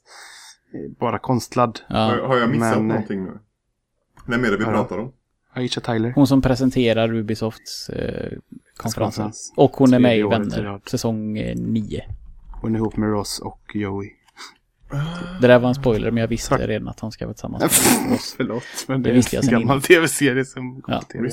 eh, 0.73 0.91
bara 0.99 1.19
konstlad. 1.19 1.79
Har, 1.87 2.17
ja. 2.17 2.27
har 2.27 2.37
jag 2.37 2.49
missat 2.49 2.77
Men- 2.77 2.87
någonting 2.87 3.23
nu? 3.23 3.31
Vem 4.27 4.43
är 4.45 4.51
det 4.51 4.57
vi 4.57 4.63
pratar 4.65 4.97
om? 4.97 5.11
Aisha 5.55 5.81
Tyler. 5.81 6.11
Hon 6.15 6.27
som 6.27 6.41
presenterar 6.41 7.13
Ubisofts 7.13 7.89
eh, 7.89 8.31
konferensen. 8.77 9.23
Konferens. 9.23 9.53
Och 9.55 9.71
hon 9.71 9.93
är 9.93 9.99
med 9.99 10.17
i 10.17 10.23
Vänner, 10.23 10.79
säsong 10.85 11.37
eh, 11.37 11.55
nio. 11.55 12.03
Hon 12.61 12.75
är 12.75 12.79
ihop 12.79 12.97
med 12.97 13.09
Ross 13.09 13.39
och 13.39 13.61
Joey. 13.73 14.09
Det 15.41 15.47
där 15.47 15.59
var 15.59 15.69
en 15.69 15.75
spoiler, 15.75 16.11
men 16.11 16.21
jag 16.21 16.27
visste 16.27 16.47
Svart. 16.47 16.59
redan 16.61 16.87
att 16.87 16.99
han 16.99 17.11
ska 17.11 17.25
vara 17.25 17.33
tillsammans 17.33 17.61
med 18.07 18.15
oss. 18.15 18.33
Förlåt, 18.37 18.63
men 18.87 19.03
Det 19.03 19.09
det, 19.09 19.15
visste 19.15 19.37
en 19.37 19.47
gammal 19.47 19.81
tv-serie 19.81 20.45
som 20.45 20.81
kom 20.81 20.93
Ja. 20.93 21.01
tv. 21.01 21.29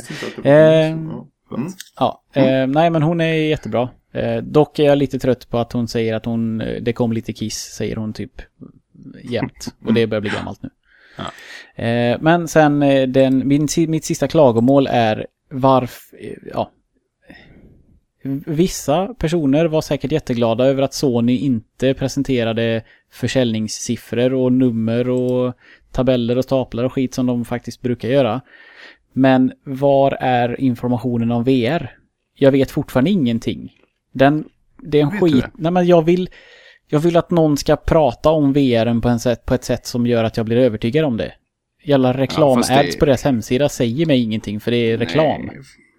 Eh, 0.51 0.93
mm. 0.93 1.11
Ja, 1.97 2.23
eh, 2.33 2.67
nej 2.67 2.91
men 2.91 3.03
hon 3.03 3.21
är 3.21 3.33
jättebra. 3.35 3.89
Eh, 4.13 4.37
dock 4.37 4.79
är 4.79 4.85
jag 4.85 4.99
lite 4.99 5.19
trött 5.19 5.49
på 5.51 5.59
att 5.59 5.73
hon 5.73 5.89
säger 5.89 6.15
att 6.15 6.25
hon, 6.25 6.61
eh, 6.61 6.83
det 6.83 6.93
kom 6.93 7.13
lite 7.13 7.33
kiss, 7.33 7.57
säger 7.59 7.97
hon 7.97 8.13
typ 8.13 8.43
jämt. 9.25 9.75
Och 9.87 9.95
det 9.95 10.07
börjar 10.07 10.21
bli 10.21 10.31
gammalt 10.31 10.63
nu. 10.63 10.71
Ja. 11.17 11.85
Eh, 11.85 12.19
men 12.21 12.49
sen, 12.49 12.83
eh, 12.83 13.09
den, 13.09 13.49
min, 13.49 13.69
mitt 13.89 14.05
sista 14.05 14.29
klagomål 14.29 14.87
är 14.87 15.27
varför, 15.51 16.19
ja. 16.53 16.71
Vissa 18.47 19.15
personer 19.15 19.65
var 19.65 19.81
säkert 19.81 20.13
jätteglada 20.13 20.65
över 20.65 20.83
att 20.83 20.95
Sony 20.95 21.37
inte 21.37 21.95
presenterade 21.95 22.83
försäljningssiffror 23.13 24.35
och 24.35 24.53
nummer 24.53 25.09
och 25.09 25.55
tabeller 25.93 26.39
och 26.39 26.45
staplar 26.45 26.85
och 26.85 26.93
skit 26.93 27.15
som 27.15 27.27
de 27.27 27.45
faktiskt 27.45 27.81
brukar 27.83 28.09
göra. 28.09 28.41
Men 29.13 29.53
var 29.65 30.13
är 30.21 30.61
informationen 30.61 31.31
om 31.31 31.45
VR? 31.45 31.97
Jag 32.35 32.53
vet 32.53 32.71
fortfarande 32.71 33.11
ingenting. 33.11 33.73
Den, 34.13 34.45
det 34.79 34.99
är 34.99 35.03
en 35.03 35.11
Vet 35.11 35.21
skit. 35.21 35.45
Nej 35.55 35.73
men 35.73 35.87
jag 35.87 36.05
vill, 36.05 36.31
jag 36.89 37.01
vill 37.01 37.17
att 37.17 37.31
någon 37.31 37.57
ska 37.57 37.77
prata 37.77 38.31
om 38.31 38.53
VR 38.53 39.01
på, 39.01 39.09
en 39.09 39.21
sätt, 39.21 39.45
på 39.47 39.55
ett 39.55 39.65
sätt 39.65 39.87
som 39.87 40.07
gör 40.07 40.25
att 40.25 40.37
jag 40.37 40.47
blir 40.47 40.57
övertygad 40.57 41.05
om 41.05 41.17
det. 41.17 41.33
Jävla 41.85 42.13
reklam-ads 42.13 42.69
det- 42.69 42.99
på 42.99 43.05
deras 43.07 43.25
hemsida 43.25 43.69
säger 43.69 44.07
mig 44.07 44.23
ingenting 44.23 44.61
för 44.61 44.71
det 44.71 44.77
är 44.77 44.99
reklam. 44.99 45.47
Nej, 45.47 45.57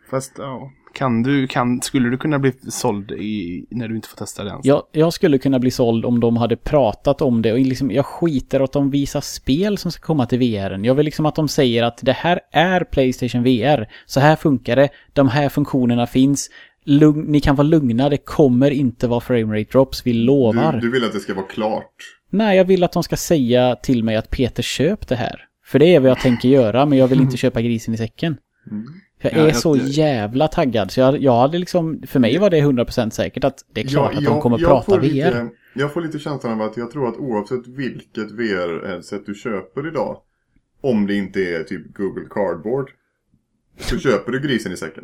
fast 0.10 0.34
ja. 0.38 0.72
Kan 0.94 1.24
du, 1.24 1.48
kan, 1.48 1.82
skulle 1.82 2.10
du 2.10 2.18
kunna 2.18 2.40
bli 2.40 2.54
såld 2.70 3.12
i, 3.12 3.66
när 3.70 3.88
du 3.88 3.96
inte 3.96 4.08
får 4.08 4.18
testa 4.18 4.44
den? 4.44 4.60
Jag, 4.64 4.84
jag 4.92 5.14
skulle 5.14 5.38
kunna 5.38 5.60
bli 5.60 5.72
såld 5.72 6.06
om 6.06 6.20
de 6.20 6.38
hade 6.38 6.58
pratat 6.58 7.22
om 7.22 7.42
det 7.42 7.52
och 7.52 7.60
liksom, 7.60 7.92
jag 7.92 8.06
skiter 8.06 8.60
att 8.60 8.72
de 8.72 8.92
visar 8.92 9.22
spel 9.22 9.78
som 9.78 9.92
ska 9.92 10.06
komma 10.06 10.26
till 10.26 10.40
VR. 10.40 10.86
Jag 10.86 10.96
vill 10.96 11.06
liksom 11.06 11.26
att 11.26 11.36
de 11.36 11.48
säger 11.48 11.84
att 11.84 12.00
det 12.02 12.12
här 12.12 12.40
är 12.52 12.84
Playstation 12.84 13.44
VR. 13.44 13.88
Så 14.06 14.20
här 14.20 14.36
funkar 14.36 14.76
det. 14.76 14.90
De 15.14 15.28
här 15.28 15.50
funktionerna 15.50 16.08
finns. 16.08 16.50
Lugn, 16.86 17.22
ni 17.22 17.42
kan 17.42 17.56
vara 17.56 17.68
lugna, 17.68 18.10
det 18.10 18.18
kommer 18.18 18.72
inte 18.72 19.08
vara 19.08 19.20
framerate 19.20 19.72
drops, 19.72 20.08
vi 20.08 20.14
lovar. 20.14 20.74
Du, 20.74 20.80
du 20.80 20.92
vill 20.92 21.04
att 21.04 21.14
det 21.14 21.20
ska 21.20 21.34
vara 21.34 21.46
klart. 21.46 21.96
Nej, 22.30 22.58
jag 22.58 22.66
vill 22.66 22.84
att 22.84 22.92
de 22.92 23.04
ska 23.04 23.18
säga 23.18 23.76
till 23.76 24.04
mig 24.04 24.16
att 24.16 24.30
Peter 24.30 24.64
köp 24.64 25.08
det 25.08 25.16
här. 25.16 25.46
För 25.66 25.80
det 25.80 25.96
är 25.96 26.00
vad 26.00 26.10
jag 26.10 26.20
tänker 26.20 26.50
göra, 26.50 26.86
men 26.86 26.98
jag 26.98 27.08
vill 27.08 27.22
inte 27.22 27.38
köpa 27.46 27.62
grisen 27.62 27.94
i 27.94 27.98
säcken. 27.98 28.38
Mm. 28.72 28.86
Jag 29.22 29.34
Ja, 29.34 29.38
är 29.40 29.48
jag- 29.48 29.56
så 29.56 29.76
jävla 29.76 30.48
taggad, 30.48 30.92
så 30.92 31.00
jag, 31.00 31.22
jag 31.22 31.36
hade 31.42 31.58
liksom, 31.58 32.02
för 32.08 32.20
mig 32.20 32.38
var 32.38 32.50
det 32.50 32.58
100% 32.62 33.10
säkert 33.14 33.44
att 33.44 33.66
det 33.74 33.82
är 33.82 33.86
klart 33.88 34.16
att 34.16 34.24
de 34.26 34.42
kommer 34.42 34.58
prata 34.58 34.98
VR. 34.98 35.02
lite, 35.02 35.50
jag 35.76 35.94
får 35.94 36.02
lite 36.02 36.20
känslan 36.20 36.62
av 36.62 36.68
att 36.68 36.78
jag 36.78 36.92
tror 36.92 37.08
att 37.08 37.18
oavsett 37.18 37.68
vilket 37.68 38.32
VR-headset 38.32 39.24
du 39.26 39.34
köper 39.36 39.88
idag, 39.88 40.18
om 40.82 41.08
det 41.08 41.14
inte 41.14 41.40
är 41.42 41.64
typ 41.64 41.94
Google 41.94 42.26
Cardboard, 42.30 42.92
så 43.80 44.00
köper 44.00 44.32
du 44.32 44.40
grisen 44.40 44.72
i 44.72 44.78
säcken. 44.78 45.04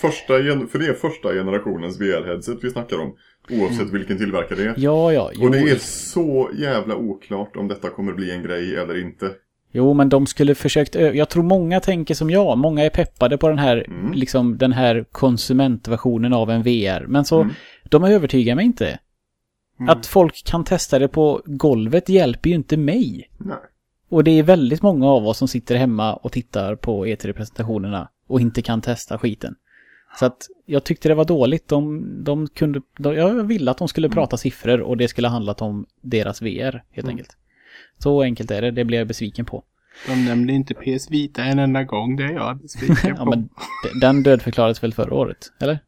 Första, 0.00 0.34
för 0.68 0.78
det 0.78 0.86
är 0.86 0.94
första 0.94 1.32
generationens 1.32 2.00
VR-headset 2.00 2.58
vi 2.62 2.70
snackar 2.70 2.98
om, 2.98 3.16
oavsett 3.50 3.90
vilken 3.90 4.18
tillverkare 4.18 4.58
det 4.58 4.64
är. 4.64 4.74
Ja, 4.76 5.12
ja, 5.12 5.30
jo, 5.34 5.44
Och 5.44 5.50
det 5.52 5.58
är 5.58 5.76
så 5.78 6.50
jävla 6.54 6.96
oklart 6.96 7.56
om 7.56 7.68
detta 7.68 7.90
kommer 7.90 8.12
bli 8.12 8.30
en 8.30 8.42
grej 8.42 8.76
eller 8.76 9.00
inte. 9.02 9.30
Jo, 9.72 9.94
men 9.94 10.08
de 10.08 10.26
skulle 10.26 10.54
försökt, 10.54 10.94
jag 10.94 11.28
tror 11.28 11.42
många 11.42 11.80
tänker 11.80 12.14
som 12.14 12.30
jag, 12.30 12.58
många 12.58 12.84
är 12.84 12.90
peppade 12.90 13.38
på 13.38 13.48
den 13.48 13.58
här, 13.58 13.84
Mm. 13.88 14.12
liksom 14.12 14.58
den 14.58 14.72
här 14.72 15.04
konsumentversionen 15.12 16.32
av 16.32 16.50
en 16.50 16.62
VR, 16.62 17.06
men 17.06 17.24
så, 17.24 17.40
Mm. 17.40 17.54
de 17.88 18.04
övertygar 18.04 18.54
mig 18.54 18.64
inte. 18.64 18.98
Att 19.88 20.06
folk 20.06 20.44
kan 20.46 20.64
testa 20.64 20.98
det 20.98 21.08
på 21.08 21.42
golvet 21.46 22.08
hjälper 22.08 22.50
ju 22.50 22.56
inte 22.56 22.76
mig. 22.76 23.30
Nej. 23.38 23.56
Och 24.08 24.24
det 24.24 24.30
är 24.30 24.42
väldigt 24.42 24.82
många 24.82 25.06
av 25.06 25.26
oss 25.26 25.38
som 25.38 25.48
sitter 25.48 25.76
hemma 25.76 26.14
och 26.14 26.32
tittar 26.32 26.76
på 26.76 27.06
E3-presentationerna 27.06 28.08
och 28.28 28.40
inte 28.40 28.62
kan 28.62 28.80
testa 28.80 29.18
skiten. 29.18 29.54
Så 30.18 30.26
att 30.26 30.36
jag 30.66 30.84
tyckte 30.84 31.08
det 31.08 31.14
var 31.14 31.24
dåligt. 31.24 31.68
De, 31.68 32.04
de 32.24 32.48
kunde, 32.48 32.82
de, 32.98 33.14
jag 33.14 33.44
ville 33.44 33.70
att 33.70 33.78
de 33.78 33.88
skulle 33.88 34.08
prata 34.08 34.36
siffror 34.36 34.80
och 34.80 34.96
det 34.96 35.08
skulle 35.08 35.28
handlat 35.28 35.62
om 35.62 35.86
deras 36.00 36.42
VR 36.42 36.82
helt 36.90 37.08
enkelt. 37.08 37.36
Så 37.98 38.22
enkelt 38.22 38.50
är 38.50 38.62
det, 38.62 38.70
det 38.70 38.84
blev 38.84 38.98
jag 38.98 39.08
besviken 39.08 39.44
på. 39.44 39.64
De 40.06 40.24
nämnde 40.24 40.52
inte 40.52 40.74
PS 40.74 41.10
Vita 41.10 41.44
en 41.44 41.58
enda 41.58 41.84
gång, 41.84 42.16
det 42.16 42.24
är 42.24 42.32
jag 42.32 42.58
besviken 42.58 42.96
på. 43.16 43.22
Ja, 43.22 43.24
men 43.24 43.48
den 44.00 44.22
dödförklarades 44.22 44.82
väl 44.82 44.94
förra 44.94 45.14
året, 45.14 45.52
eller? 45.60 45.78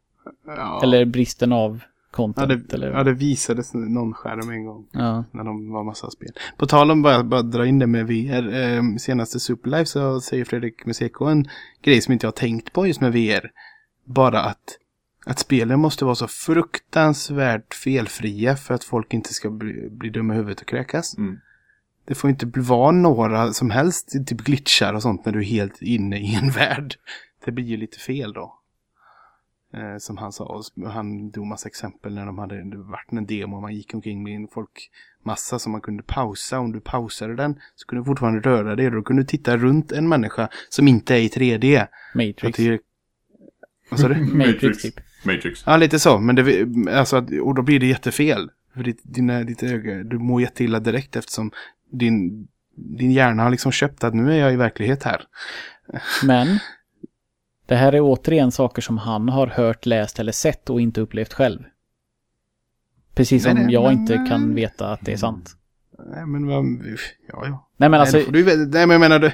ja. 0.45 0.79
Eller 0.83 1.05
bristen 1.05 1.51
av 1.51 1.79
ja, 1.83 2.15
content, 2.15 2.69
det, 2.69 2.75
eller? 2.75 2.91
ja, 2.91 3.03
det 3.03 3.13
visades 3.13 3.73
någon 3.73 4.13
skärm 4.13 4.49
en 4.49 4.65
gång. 4.65 4.87
Ja. 4.91 5.23
När 5.31 5.43
de 5.43 5.71
var 5.71 5.83
massa 5.83 6.09
spel. 6.09 6.31
På 6.57 6.65
tal 6.65 6.91
om 6.91 7.01
bara, 7.01 7.23
bara 7.23 7.41
dra 7.41 7.65
in 7.65 7.79
det 7.79 7.87
med 7.87 8.07
VR. 8.07 8.55
Eh, 8.55 8.83
senaste 8.99 9.39
Superlife 9.39 9.85
så 9.85 10.21
säger 10.21 10.45
Fredrik 10.45 10.85
Museko 10.85 11.25
en 11.25 11.47
grej 11.81 12.01
som 12.01 12.13
inte 12.13 12.25
jag 12.25 12.31
har 12.31 12.37
tänkt 12.37 12.73
på 12.73 12.87
just 12.87 13.01
med 13.01 13.11
VR. 13.11 13.51
Bara 14.05 14.41
att, 14.41 14.77
att 15.25 15.39
spelen 15.39 15.79
måste 15.79 16.05
vara 16.05 16.15
så 16.15 16.27
fruktansvärt 16.27 17.73
felfria 17.73 18.55
för 18.55 18.73
att 18.73 18.83
folk 18.83 19.13
inte 19.13 19.33
ska 19.33 19.49
bli, 19.49 19.89
bli 19.89 20.09
dumma 20.09 20.33
i 20.33 20.37
huvudet 20.37 20.61
och 20.61 20.67
kräkas. 20.67 21.17
Mm. 21.17 21.39
Det 22.11 22.15
får 22.15 22.29
inte 22.29 22.45
bli- 22.45 22.61
vara 22.63 22.91
några 22.91 23.53
som 23.53 23.69
helst 23.69 24.11
typ 24.27 24.41
glitchar 24.41 24.93
och 24.93 25.01
sånt 25.01 25.25
när 25.25 25.33
du 25.33 25.39
är 25.39 25.43
helt 25.43 25.81
inne 25.81 26.17
i 26.19 26.35
en 26.35 26.49
värld. 26.55 26.95
Det 27.45 27.51
blir 27.51 27.65
ju 27.65 27.77
lite 27.77 27.99
fel 27.99 28.33
då. 28.33 28.57
Eh, 29.73 29.97
som 29.99 30.17
han 30.17 30.31
sa, 30.31 30.61
han 30.85 31.31
tog 31.31 31.45
massa 31.47 31.67
exempel 31.67 32.15
när 32.15 32.25
de 32.25 32.37
hade 32.37 32.63
det 32.69 32.77
varit 32.77 33.11
en 33.11 33.25
demo 33.25 33.55
och 33.55 33.61
man 33.61 33.73
gick 33.75 33.93
omkring 33.93 34.23
med 34.23 34.35
en 34.35 34.47
folkmassa 34.47 35.59
som 35.59 35.71
man 35.71 35.81
kunde 35.81 36.03
pausa. 36.03 36.59
Om 36.59 36.71
du 36.71 36.79
pausade 36.79 37.35
den 37.35 37.55
så 37.75 37.87
kunde 37.87 38.01
du 38.01 38.05
fortfarande 38.05 38.39
röra 38.39 38.75
dig 38.75 38.85
och 38.85 38.91
då 38.93 39.01
kunde 39.01 39.21
du 39.21 39.27
titta 39.27 39.57
runt 39.57 39.91
en 39.91 40.09
människa 40.09 40.49
som 40.69 40.87
inte 40.87 41.15
är 41.15 41.19
i 41.19 41.27
3D. 41.27 41.77
Så 41.77 41.83
att 41.83 42.15
Matrix. 42.15 42.57
det, 42.57 42.79
vad 43.89 43.99
sa 43.99 44.07
du? 44.07 44.15
Matrix 44.37 44.81
typ. 44.81 44.95
Matrix. 45.25 45.63
Ja, 45.65 45.77
lite 45.77 45.99
så. 45.99 46.19
Men 46.19 46.35
det, 46.35 46.67
alltså, 46.91 47.17
och 47.41 47.55
då 47.55 47.61
blir 47.61 47.79
det 47.79 47.85
jättefel. 47.87 48.51
För 48.73 48.83
ditt, 48.83 48.99
dina, 49.03 49.43
ditt 49.43 49.63
öga, 49.63 50.03
du 50.03 50.19
mår 50.19 50.41
jätteilla 50.41 50.79
direkt 50.79 51.15
eftersom 51.15 51.51
din, 51.91 52.47
din 52.75 53.11
hjärna 53.11 53.43
har 53.43 53.49
liksom 53.49 53.71
köpt 53.71 54.03
att 54.03 54.13
nu 54.13 54.33
är 54.33 54.37
jag 54.37 54.53
i 54.53 54.55
verklighet 54.55 55.03
här. 55.03 55.21
Men 56.23 56.59
det 57.65 57.75
här 57.75 57.93
är 57.93 57.99
återigen 58.01 58.51
saker 58.51 58.81
som 58.81 58.97
han 58.97 59.29
har 59.29 59.47
hört, 59.47 59.85
läst 59.85 60.19
eller 60.19 60.31
sett 60.31 60.69
och 60.69 60.81
inte 60.81 61.01
upplevt 61.01 61.33
själv. 61.33 61.59
Precis 63.15 63.43
som 63.43 63.53
Nej, 63.53 63.63
nej, 63.63 63.73
jag 63.73 63.83
men- 63.83 63.93
inte 63.93 64.25
kan 64.29 64.55
veta 64.55 64.91
att 64.91 64.99
det 65.01 65.13
är 65.13 65.17
sant. 65.17 65.57
Nej, 66.15 66.25
men 66.25 66.47
vad, 66.47 66.65
ja, 67.27 67.45
ja. 67.45 67.67
Nej 67.77 67.89
men 67.89 67.91
Nej, 67.91 67.99
alltså, 67.99 68.19
får 68.19 68.31
du, 68.31 68.43
nej, 68.45 68.87
men 68.87 68.89
jag 68.89 68.99
menar, 68.99 69.19
det, 69.19 69.33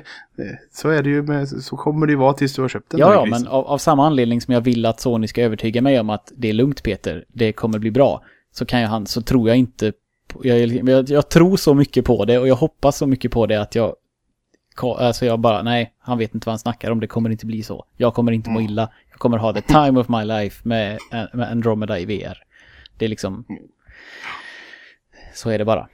så 0.71 0.89
är 0.89 1.03
det 1.03 1.09
ju 1.09 1.21
med, 1.21 1.49
så 1.49 1.77
kommer 1.77 2.05
det 2.07 2.11
ju 2.11 2.17
vara 2.17 2.33
tills 2.33 2.53
du 2.55 2.61
har 2.61 2.69
köpt 2.69 2.91
den. 2.91 2.99
ja 2.99 3.13
ja, 3.13 3.25
men 3.25 3.47
av, 3.47 3.65
av 3.67 3.77
samma 3.77 4.05
anledning 4.07 4.41
som 4.41 4.53
jag 4.53 4.61
vill 4.61 4.85
att 4.85 4.99
Sony 4.99 5.27
ska 5.27 5.41
övertyga 5.41 5.81
mig 5.81 5.99
om 5.99 6.09
att 6.09 6.31
det 6.35 6.49
är 6.49 6.53
lugnt 6.53 6.83
Peter, 6.83 7.25
det 7.27 7.53
kommer 7.53 7.79
bli 7.79 7.91
bra. 7.91 8.23
Så 8.51 8.65
kan 8.65 8.81
jag 8.81 8.89
han, 8.89 9.05
så 9.05 9.21
tror 9.21 9.47
jag 9.47 9.57
inte, 9.57 9.93
jag, 10.43 10.59
jag, 10.89 11.09
jag 11.09 11.29
tror 11.29 11.57
så 11.57 11.73
mycket 11.73 12.05
på 12.05 12.25
det 12.25 12.39
och 12.39 12.47
jag 12.47 12.55
hoppas 12.55 12.97
så 12.97 13.07
mycket 13.07 13.31
på 13.31 13.45
det 13.45 13.61
att 13.61 13.75
jag 13.75 13.95
Alltså 14.81 15.25
jag 15.25 15.39
bara, 15.39 15.63
nej, 15.63 15.93
han 15.99 16.17
vet 16.17 16.35
inte 16.35 16.45
vad 16.45 16.51
han 16.51 16.59
snackar 16.59 16.91
om, 16.91 16.99
det 16.99 17.07
kommer 17.07 17.29
inte 17.29 17.45
bli 17.45 17.63
så. 17.63 17.85
Jag 17.97 18.13
kommer 18.13 18.31
inte 18.31 18.49
må 18.49 18.61
illa, 18.61 18.89
jag 19.09 19.19
kommer 19.19 19.37
ha 19.37 19.53
the 19.53 19.61
time 19.61 19.99
of 19.99 20.09
my 20.09 20.23
life 20.23 20.67
med, 20.67 20.99
med 21.33 21.51
Andromeda 21.51 21.99
i 21.99 22.05
VR. 22.05 22.43
Det 22.97 23.05
är 23.05 23.09
liksom... 23.09 23.45
Så 25.33 25.49
är 25.49 25.57
det 25.57 25.65
bara. 25.65 25.87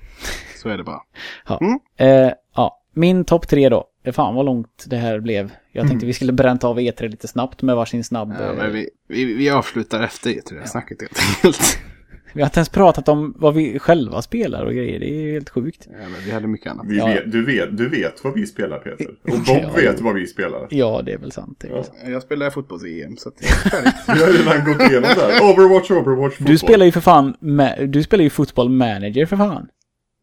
Så 0.61 0.69
är 0.69 0.77
det 0.77 0.83
bara. 0.83 1.01
Ja. 1.47 1.59
Mm. 1.61 1.79
Eh, 1.97 2.33
ja. 2.55 2.81
Min 2.93 3.25
topp 3.25 3.47
tre 3.47 3.69
då. 3.69 3.87
Eh, 4.03 4.13
Fan 4.13 4.35
vad 4.35 4.45
långt 4.45 4.85
det 4.87 4.97
här 4.97 5.19
blev. 5.19 5.51
Jag 5.71 5.87
tänkte 5.87 6.05
vi 6.05 6.13
skulle 6.13 6.31
bränt 6.31 6.63
av 6.63 6.79
E3 6.79 7.07
lite 7.07 7.27
snabbt 7.27 7.61
med 7.61 7.75
varsin 7.75 8.03
snabb... 8.03 8.33
Ja, 8.39 8.45
eh, 8.45 8.55
men 8.57 8.73
vi, 8.73 8.89
vi, 9.07 9.33
vi 9.33 9.49
avslutar 9.49 10.03
efter 10.03 10.29
det, 10.29 10.41
tror 10.41 10.59
jag, 10.59 10.69
snacket 10.69 11.01
helt 11.01 11.19
enkelt. 11.19 11.79
Vi 12.33 12.41
har 12.41 12.47
inte 12.47 12.59
ens 12.59 12.69
pratat 12.69 13.09
om 13.09 13.33
vad 13.37 13.53
vi 13.53 13.79
själva 13.79 14.21
spelar 14.21 14.65
och 14.65 14.73
grejer. 14.73 14.99
Det 14.99 15.09
är 15.09 15.21
ju 15.21 15.31
helt 15.33 15.49
sjukt. 15.49 15.87
Ja, 15.91 15.97
men 16.01 16.21
vi 16.25 16.31
hade 16.31 16.47
mycket 16.47 16.71
annat. 16.71 16.85
Vi 16.89 16.97
Ja. 16.97 17.05
vet, 17.07 17.31
du, 17.31 17.45
vet, 17.45 17.77
du 17.77 17.89
vet 17.89 18.23
vad 18.23 18.33
vi 18.33 18.45
spelar 18.47 18.77
Peter. 18.79 19.07
Och 19.21 19.29
Bob 19.29 19.43
Ja, 19.47 19.69
vet 19.75 20.01
vad 20.01 20.13
vi 20.15 20.27
spelar. 20.27 20.67
Ja, 20.69 21.01
det 21.05 21.13
är 21.13 21.17
väl 21.17 21.31
sant. 21.31 21.57
Det 21.61 21.67
är 21.67 21.71
väl 21.71 21.77
Ja. 21.79 21.83
sant. 21.83 22.11
Jag 22.11 22.21
spelar 22.21 22.49
fotbolls-EM, 22.49 23.17
så 23.17 23.29
att 23.29 23.35
det 23.37 23.45
är 23.45 23.49
färdigt. 23.69 23.93
Vi 24.07 24.11
har 24.23 24.31
redan 24.53 24.65
gått 24.73 24.89
igenom 24.91 25.09
det 25.15 25.21
här. 25.21 25.53
Overwatch, 25.53 25.91
Overwatch, 25.91 26.33
fotboll. 26.35 26.51
Du 26.51 26.57
spelar 26.57 26.85
ju 26.85 26.91
för 26.91 27.01
fan... 27.01 27.33
Du 27.87 28.03
spelar 28.03 28.23
ju 28.23 28.29
fotboll 28.29 28.69
manager 28.69 29.25
för 29.25 29.37
fan. 29.37 29.67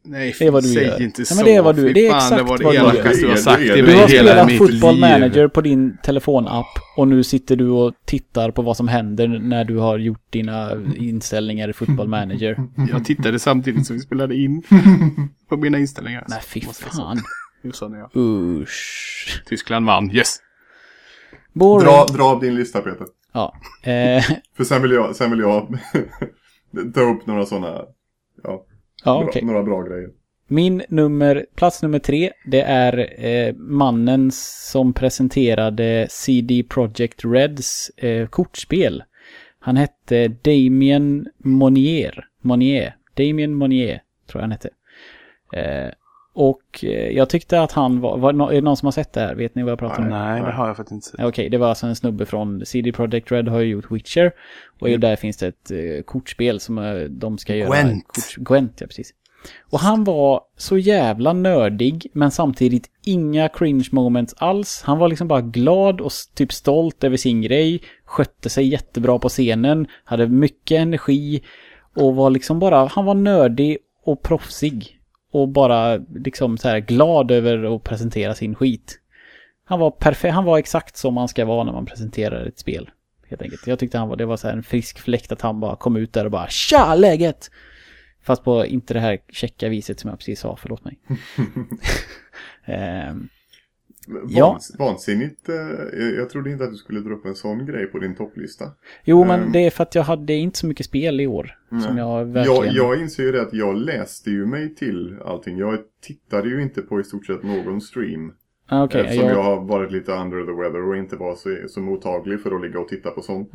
Nej, 0.04 0.34
Det 0.38 0.46
är 0.46 0.50
vad 0.50 0.62
du 0.62 0.68
säg 0.68 0.84
gör. 0.86 1.02
inte 1.02 1.24
så. 1.24 1.34
men 1.34 1.44
det 1.44 1.54
är 1.54 1.62
vad 1.62 1.76
du- 1.76 1.92
det 1.92 2.06
är 2.06 2.16
exakt 2.16 2.36
det 2.36 2.42
var 2.42 2.58
det 2.58 2.64
vad 2.64 2.72
du 2.72 2.76
gör. 2.78 2.92
du 3.22 3.28
har 3.28 3.36
sagt 3.36 3.58
det 3.60 3.82
Du 3.82 3.94
har 3.96 4.08
spelat 4.08 4.70
liv. 4.70 5.00
manager 5.00 5.48
på 5.48 5.60
din 5.60 5.96
telefonapp 6.02 6.66
och 6.96 7.08
nu 7.08 7.22
sitter 7.24 7.56
du 7.56 7.68
och 7.68 7.94
tittar 8.04 8.50
på 8.50 8.62
vad 8.62 8.76
som 8.76 8.88
händer 8.88 9.28
när 9.28 9.64
du 9.64 9.76
har 9.76 9.98
gjort 9.98 10.32
dina 10.32 10.72
inställningar 10.96 11.68
i 11.68 11.72
fotboll 11.72 12.08
manager. 12.08 12.56
Jag 12.92 13.04
tittade 13.04 13.38
samtidigt 13.38 13.86
som 13.86 13.96
vi 13.96 14.02
spelade 14.02 14.36
in 14.36 14.62
på 15.48 15.56
mina 15.56 15.78
inställningar. 15.78 16.24
Nej, 16.28 16.40
fy 16.42 16.60
fan. 16.60 17.18
Sa 17.72 17.90
jag? 17.96 18.10
Usch. 18.16 19.42
Tyskland 19.46 19.86
vann, 19.86 20.10
yes! 20.10 20.36
Boring. 21.52 21.86
Dra, 21.86 22.06
dra 22.06 22.24
av 22.24 22.40
din 22.40 22.54
lista 22.54 22.80
Peter. 22.80 23.06
Ja. 23.32 23.54
Eh, 23.82 24.24
För 24.56 24.64
sen 24.64 24.82
vill 24.82 24.90
jag, 24.90 25.16
sen 25.16 25.30
vill 25.30 25.40
jag 25.40 25.78
ta 26.94 27.00
upp 27.00 27.26
några 27.26 27.46
sådana, 27.46 27.82
ja, 28.42 28.64
ja, 29.04 29.20
bra, 29.20 29.28
okej. 29.28 29.44
några 29.44 29.62
bra 29.62 29.82
grejer. 29.82 30.10
Min 30.48 30.82
nummer, 30.88 31.46
plats 31.54 31.82
nummer 31.82 31.98
tre, 31.98 32.30
det 32.46 32.62
är 32.62 33.24
eh, 33.24 33.54
mannen 33.54 34.30
som 34.32 34.92
presenterade 34.92 36.06
CD 36.10 36.62
Projekt 36.68 37.24
Reds 37.24 37.90
eh, 37.96 38.26
kortspel. 38.26 39.02
Han 39.58 39.76
hette 39.76 40.28
Damien 40.28 41.26
Monier. 41.38 42.26
Monier. 42.40 42.96
Damien 43.14 43.54
Monier, 43.54 44.02
tror 44.26 44.40
jag 44.40 44.42
han 44.42 44.52
hette. 44.52 44.70
Eh, 45.52 45.92
och 46.32 46.84
eh, 46.84 46.88
jag 46.90 47.28
tyckte 47.28 47.60
att 47.60 47.72
han 47.72 48.00
var, 48.00 48.18
var, 48.18 48.50
är 48.50 48.54
det 48.54 48.60
någon 48.60 48.76
som 48.76 48.86
har 48.86 48.92
sett 48.92 49.12
det 49.12 49.20
här? 49.20 49.34
Vet 49.34 49.54
ni 49.54 49.62
vad 49.62 49.72
jag 49.72 49.78
pratar 49.78 50.02
om? 50.02 50.08
Nej, 50.08 50.42
det 50.42 50.52
har 50.52 50.66
jag 50.66 50.76
faktiskt 50.76 50.92
inte 50.92 51.06
sett. 51.06 51.20
Okej, 51.26 51.48
det 51.48 51.58
var 51.58 51.68
alltså 51.68 51.86
en 51.86 51.96
snubbe 51.96 52.26
från 52.26 52.66
CD 52.66 52.92
Projekt 52.92 53.32
Red 53.32 53.48
har 53.48 53.60
ju 53.60 53.66
gjort 53.70 53.90
Witcher. 53.90 54.32
Och 54.80 54.88
Mm. 54.88 55.00
där 55.00 55.16
finns 55.16 55.36
det 55.36 55.46
ett 55.46 55.70
eh, 55.70 56.02
kortspel 56.04 56.60
som 56.60 56.78
eh, 56.78 56.94
de 56.94 57.38
ska 57.38 57.54
göra. 57.54 57.68
Gwent. 57.82 58.06
Kort, 58.06 58.36
Gwent, 58.36 58.80
ja 58.80 58.86
precis. 58.86 59.14
Och 59.70 59.80
han 59.80 60.04
var 60.04 60.40
så 60.56 60.78
jävla 60.78 61.32
nördig, 61.32 62.06
men 62.12 62.30
samtidigt 62.30 62.90
inga 63.04 63.48
cringe 63.48 63.88
moments 63.92 64.34
alls. 64.38 64.82
Han 64.86 64.98
var 64.98 65.08
liksom 65.08 65.28
bara 65.28 65.40
glad 65.40 66.00
och 66.00 66.12
typ 66.34 66.52
stolt 66.52 67.04
över 67.04 67.16
sin 67.16 67.42
grej. 67.42 67.80
Skötte 68.04 68.48
sig 68.48 68.66
jättebra 68.68 69.18
på 69.18 69.28
scenen, 69.28 69.86
hade 70.04 70.28
mycket 70.28 70.78
energi. 70.80 71.42
Och 71.96 72.14
var 72.16 72.30
liksom 72.30 72.58
bara, 72.58 72.86
han 72.86 73.04
var 73.04 73.14
nördig 73.14 73.78
och 74.04 74.22
proffsig. 74.22 74.99
Och 75.30 75.48
bara 75.48 75.96
liksom 75.96 76.58
så 76.58 76.68
här 76.68 76.78
glad 76.80 77.30
över 77.30 77.76
att 77.76 77.84
presentera 77.84 78.34
sin 78.34 78.54
skit. 78.54 79.00
Han 79.64 79.80
var 79.80 79.90
perfekt, 79.90 80.34
han 80.34 80.44
var 80.44 80.58
exakt 80.58 80.96
som 80.96 81.14
man 81.14 81.28
ska 81.28 81.44
vara 81.44 81.64
när 81.64 81.72
man 81.72 81.86
presenterar 81.86 82.46
ett 82.46 82.58
spel. 82.58 82.90
Helt 83.28 83.42
enkelt. 83.42 83.66
Jag 83.66 83.78
tyckte 83.78 83.98
han 83.98 84.08
var, 84.08 84.16
det 84.16 84.26
var 84.26 84.36
så 84.36 84.46
här 84.46 84.54
en 84.54 84.62
frisk 84.62 84.98
fläkt 84.98 85.32
att 85.32 85.40
han 85.40 85.60
bara 85.60 85.76
kom 85.76 85.96
ut 85.96 86.12
där 86.12 86.24
och 86.24 86.30
bara 86.30 86.48
Tja, 86.48 86.94
läget! 86.94 87.50
Fast 88.22 88.44
på 88.44 88.66
inte 88.66 88.94
det 88.94 89.00
här 89.00 89.18
checka 89.28 89.68
viset 89.68 90.00
som 90.00 90.10
jag 90.10 90.18
precis 90.18 90.40
sa, 90.40 90.56
förlåt 90.56 90.84
mig. 90.84 90.98
Ehm, 92.64 93.28
Ja. 94.28 94.50
Vans, 94.50 94.76
Vansinnigt, 94.78 95.48
eh, 95.48 95.54
jag- 96.18 96.30
trodde 96.30 96.50
inte 96.50 96.64
att 96.64 96.70
du 96.70 96.76
skulle 96.76 97.00
dra 97.00 97.14
upp 97.14 97.26
en 97.26 97.34
sån 97.34 97.66
grej 97.66 97.86
på 97.86 97.98
din 97.98 98.14
topplista. 98.16 98.64
jo, 99.04 99.24
men 99.24 99.40
Ehm. 99.42 99.52
det 99.52 99.58
är 99.66 99.70
för 99.70 99.82
att 99.82 99.94
jag 99.94 100.02
hade 100.02 100.32
inte 100.34 100.58
så 100.58 100.66
mycket 100.66 100.86
spel 100.86 101.20
i 101.20 101.26
år. 101.26 101.54
Som 101.86 101.98
jag 101.98 102.24
verkligen... 102.24 102.74
Jag, 102.74 102.74
jag 102.74 103.00
inser 103.00 103.22
ju 103.22 103.32
det 103.32 103.42
att 103.42 103.52
jag 103.54 103.76
läste 103.76 104.30
ju 104.30 104.46
mig 104.46 104.74
till 104.74 105.16
allting. 105.24 105.58
Jag 105.58 105.78
tittade 106.02 106.48
ju 106.48 106.62
inte 106.62 106.82
på 106.82 107.00
i 107.00 107.04
stort 107.04 107.26
sett 107.26 107.42
någon 107.42 107.80
stream. 107.80 108.32
Ah, 108.68 108.84
Okej, 108.84 109.00
eftersom 109.00 109.26
jag, 109.26 109.36
jag 109.36 109.42
har 109.42 109.64
varit 109.64 109.92
lite 109.92 110.12
under 110.12 110.44
the 110.44 110.52
weather 110.62 110.88
och 110.88 110.96
inte 110.96 111.16
var 111.16 111.34
så, 111.34 111.56
så 111.68 111.80
mottaglig 111.80 112.40
för 112.42 112.54
att 112.56 112.62
ligga 112.62 112.78
och 112.80 112.88
titta 112.88 113.10
på 113.10 113.22
sånt. 113.22 113.50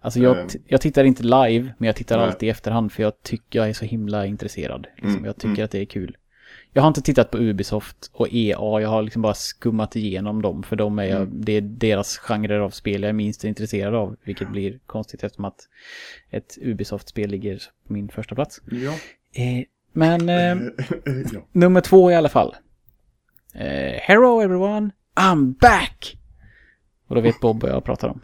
alltså 0.00 0.20
jag, 0.20 0.38
ehm. 0.38 0.46
jag 0.66 0.80
tittar 0.80 1.04
inte 1.04 1.22
live, 1.22 1.74
men 1.78 1.86
jag 1.86 1.96
tittar 1.96 2.16
Nej. 2.18 2.26
alltid 2.26 2.46
i 2.46 2.50
efterhand 2.50 2.92
för 2.92 3.02
jag 3.02 3.22
tycker 3.22 3.58
jag 3.58 3.68
är 3.68 3.72
så 3.72 3.84
himla 3.84 4.26
intresserad. 4.26 4.86
Liksom. 4.96 5.10
Mm, 5.12 5.24
Jag 5.24 5.36
tycker 5.36 5.48
mm. 5.48 5.64
att 5.64 5.70
det 5.70 5.80
är 5.80 5.84
kul. 5.84 6.16
Jag 6.76 6.82
har 6.82 6.88
inte 6.88 7.02
tittat 7.02 7.30
på 7.30 7.38
Ubisoft 7.38 8.10
och 8.12 8.28
EA, 8.32 8.80
jag 8.80 8.88
har 8.88 9.02
liksom 9.02 9.22
bara 9.22 9.34
skummat 9.34 9.96
igenom 9.96 10.42
dem 10.42 10.62
för 10.62 10.76
de 10.76 10.98
är, 10.98 11.04
jag, 11.04 11.20
Mm. 11.22 11.44
det 11.44 11.52
är 11.52 11.60
deras 11.60 12.18
genrer 12.18 12.58
av 12.58 12.70
spel 12.70 13.02
jag 13.02 13.08
är 13.08 13.12
minst 13.12 13.44
intresserad 13.44 13.94
av. 13.94 14.16
Vilket 14.24 14.50
blir 14.50 14.78
konstigt 14.86 15.24
eftersom 15.24 15.44
att 15.44 15.68
ett 16.30 16.58
Ubisoft-spel 16.62 17.30
ligger 17.30 17.62
på 17.86 17.92
min 17.92 18.08
första 18.08 18.34
plats. 18.34 18.60
Ja. 18.70 18.92
Eh, 19.42 19.64
men 19.92 20.28
eh, 20.28 20.56
ja. 21.32 21.46
nummer 21.52 21.80
två 21.80 22.10
i 22.10 22.14
alla 22.14 22.28
fall. 22.28 22.54
Eh, 23.54 23.92
Hello 24.00 24.40
everyone, 24.40 24.90
I'm 25.14 25.54
back! 25.60 26.16
Och 27.08 27.14
då 27.14 27.20
vet 27.20 27.40
Bob 27.40 27.62
vad 27.62 27.70
jag 27.70 27.84
pratar 27.84 28.08
om. 28.08 28.20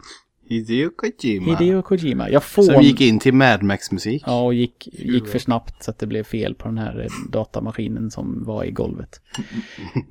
Hideo 0.51 0.89
Kojima. 0.89 1.57
Hideo 1.57 1.81
Kojima. 1.81 2.29
Jag 2.29 2.43
får... 2.43 2.63
Som 2.63 2.81
gick 2.81 3.01
in 3.01 3.19
till 3.19 3.33
Mad 3.33 3.63
Max-musik. 3.63 4.23
Ja, 4.25 4.41
och 4.41 4.53
gick, 4.53 4.87
gick 4.91 5.27
för 5.27 5.39
snabbt 5.39 5.83
så 5.83 5.91
att 5.91 5.99
det 5.99 6.07
blev 6.07 6.23
fel 6.23 6.55
på 6.55 6.67
den 6.67 6.77
här 6.77 6.99
eh, 6.99 7.29
datamaskinen 7.29 8.11
som 8.11 8.43
var 8.43 8.63
i 8.63 8.71
golvet. 8.71 9.21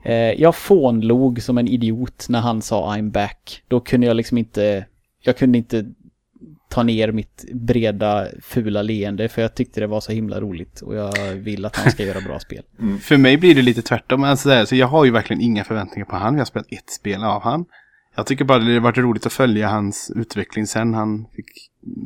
Eh, 0.04 0.14
jag 0.14 0.56
fånlog 0.56 1.42
som 1.42 1.58
en 1.58 1.68
idiot 1.68 2.26
när 2.28 2.40
han 2.40 2.62
sa 2.62 2.96
I'm 2.96 3.10
back. 3.10 3.62
Då 3.68 3.80
kunde 3.80 4.06
jag 4.06 4.16
liksom 4.16 4.38
inte, 4.38 4.86
jag 5.22 5.36
kunde 5.36 5.58
inte 5.58 5.86
ta 6.68 6.82
ner 6.82 7.12
mitt 7.12 7.44
breda 7.52 8.26
fula 8.42 8.82
leende 8.82 9.28
för 9.28 9.42
jag 9.42 9.54
tyckte 9.54 9.80
det 9.80 9.86
var 9.86 10.00
så 10.00 10.12
himla 10.12 10.40
roligt 10.40 10.80
och 10.80 10.94
jag 10.94 11.34
vill 11.34 11.64
att 11.64 11.76
han 11.76 11.92
ska 11.92 12.04
göra 12.04 12.20
bra 12.20 12.38
spel. 12.38 12.62
För 13.00 13.16
mig 13.16 13.36
blir 13.36 13.54
det 13.54 13.62
lite 13.62 13.82
tvärtom. 13.82 14.24
Alltså, 14.24 14.66
så 14.66 14.76
jag 14.76 14.86
har 14.86 15.04
ju 15.04 15.10
verkligen 15.10 15.42
inga 15.42 15.64
förväntningar 15.64 16.06
på 16.06 16.16
han. 16.16 16.34
Jag 16.34 16.40
har 16.40 16.44
spelat 16.44 16.72
ett 16.72 16.90
spel 16.90 17.24
av 17.24 17.42
han. 17.42 17.64
Jag 18.16 18.26
tycker 18.26 18.44
bara 18.44 18.58
det 18.58 18.80
varit 18.80 18.98
roligt 18.98 19.26
att 19.26 19.32
följa 19.32 19.68
hans 19.68 20.12
utveckling 20.16 20.66
sen 20.66 20.94
han 20.94 21.26
fick 21.36 21.46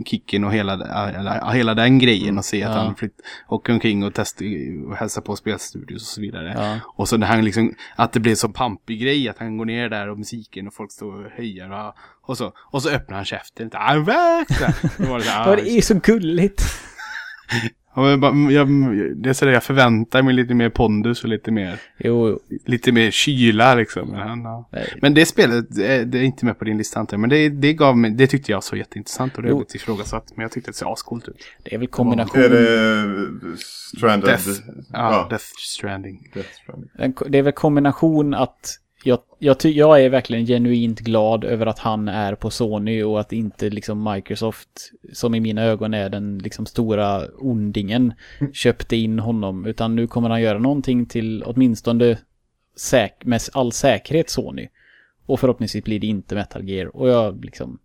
kicken 0.07 0.45
och 0.45 0.53
hela, 0.53 1.51
hela 1.53 1.75
den 1.75 1.99
grejen 1.99 2.39
och 2.39 2.45
se 2.45 2.63
att 2.63 2.75
Ja. 2.77 2.79
han 2.83 2.95
flytt, 2.95 3.15
åker 3.49 3.73
omkring 3.73 4.05
och 4.05 4.15
testar 4.15 4.45
och 4.89 4.97
hälsar 4.97 5.23
på 5.23 5.37
spelstudios 5.37 6.03
och 6.03 6.09
så 6.09 6.21
vidare. 6.21 6.55
Ja. 6.57 6.79
Och 6.97 7.09
så 7.09 7.17
när 7.17 7.27
han 7.27 7.45
liksom, 7.45 7.75
att 7.97 8.13
det 8.13 8.21
blev 8.21 8.35
så 8.35 8.49
pampig 8.49 9.01
grej 9.01 9.29
att 9.29 9.39
han 9.39 9.57
går 9.59 9.65
ner 9.65 9.89
där 9.89 10.09
och 10.11 10.19
musiken 10.19 10.67
och 10.67 10.75
folk 10.75 10.93
står 10.93 11.25
och 11.25 11.31
höjer 11.31 11.71
och, 11.73 11.95
och 12.23 12.39
så. 12.39 12.53
Och 12.73 12.83
så 12.83 12.91
öppnar 12.91 13.17
han 13.17 13.25
käften. 13.25 13.71
Här. 13.73 13.97
Då 13.97 14.03
var 15.11 15.19
det 15.19 15.25
så 15.25 15.31
här, 15.31 15.49
Ja, 15.51 15.57
det 15.57 15.71
är 15.71 15.81
så 15.81 15.95
gulligt. 15.95 16.63
Ja, 17.97 18.03
men 18.03 18.21
bara- 18.21 18.53
jag, 18.53 18.69
det 19.17 19.29
är 19.29 19.33
så 19.33 19.45
där 19.45 19.53
jag 19.53 19.63
förväntar 19.65 20.23
mig 20.23 20.35
lite 20.35 20.55
mer 20.55 20.71
pondus 20.71 21.23
och 21.25 21.29
lite 21.29 21.51
mer, 21.51 21.81
Jo, 21.99 22.41
lite 22.65 22.93
mer 22.93 23.11
kyla 23.11 23.75
liksom. 23.75 24.09
Men, 24.09 24.21
han, 24.29 24.43
ja. 24.43 24.69
Men 25.03 25.15
det 25.15 25.27
spelet, 25.27 25.67
det 25.71 25.87
är, 25.87 26.05
det 26.05 26.19
är 26.19 26.23
inte 26.23 26.45
med 26.47 26.59
på 26.59 26.65
din 26.65 26.79
lista 26.79 27.01
antar 27.01 27.15
jag. 27.15 27.21
Men 27.21 27.31
det, 27.31 27.49
det 27.49 27.73
gav 27.75 27.97
mig, 27.99 28.11
det 28.11 28.27
tyckte 28.27 28.53
jag 28.53 28.65
så 28.65 28.77
jätteintressant 28.77 29.37
och 29.37 29.43
det 29.43 29.49
Jo. 29.49 29.57
blivit 29.57 29.75
ifrågasatt. 29.75 30.33
Men 30.37 30.43
jag 30.43 30.53
tyckte 30.53 30.71
det 30.71 30.75
såg 30.77 30.93
ascoolt 30.93 31.29
ut. 31.29 31.37
det 31.65 31.75
är 31.75 31.79
väl 31.79 31.89
kombination. 31.89 32.43
Är 32.43 32.49
det 32.49 33.57
Stranded? 33.97 34.29
Death, 34.31 34.49
ja, 34.93 35.27
Death 35.31 35.45
Stranding. 35.59 36.31
Death 36.35 36.49
Stranding. 36.63 36.91
Det 37.33 37.39
är 37.39 37.43
väl 37.43 37.53
kombination 37.53 38.35
att 38.35 38.79
jag, 39.05 39.19
jag, 39.39 39.59
ty, 39.59 39.71
jag 39.71 40.03
är 40.03 40.09
verkligen 40.09 40.47
genuint 40.47 41.01
glad 41.01 41.45
över 41.45 41.67
att 41.67 41.79
han 41.79 42.09
är 42.09 42.35
på 42.35 42.51
Sony 42.51 43.03
och 43.03 43.21
att 43.21 43.33
inte 43.33 43.71
liksom 43.71 44.13
Microsoft, 44.13 44.91
som 45.13 45.35
i 45.35 45.41
mina 45.41 45.63
ögon 45.63 45.95
är 45.95 46.09
den 46.11 46.39
liksom 46.39 46.67
stora 46.67 47.27
ondingen, 47.39 48.13
köpte 48.53 48.97
in 48.97 49.19
honom. 49.19 49.67
Utan 49.67 49.97
nu 49.97 50.07
kommer 50.07 50.31
han 50.31 50.43
göra 50.43 50.59
någonting 50.59 51.07
till 51.07 51.43
åtminstone 51.47 52.19
säk, 52.77 53.15
med 53.25 53.41
all 53.53 53.73
säkerhet 53.73 54.31
Sony. 54.31 54.69
Och 55.27 55.41
förhoppningsvis 55.41 55.85
blir 55.85 56.01
det 56.01 56.07
inte 56.07 56.35
Metal 56.35 56.69
Gear. 56.69 56.97
Och 56.97 57.09
jag 57.09 57.45
liksom, 57.45 57.79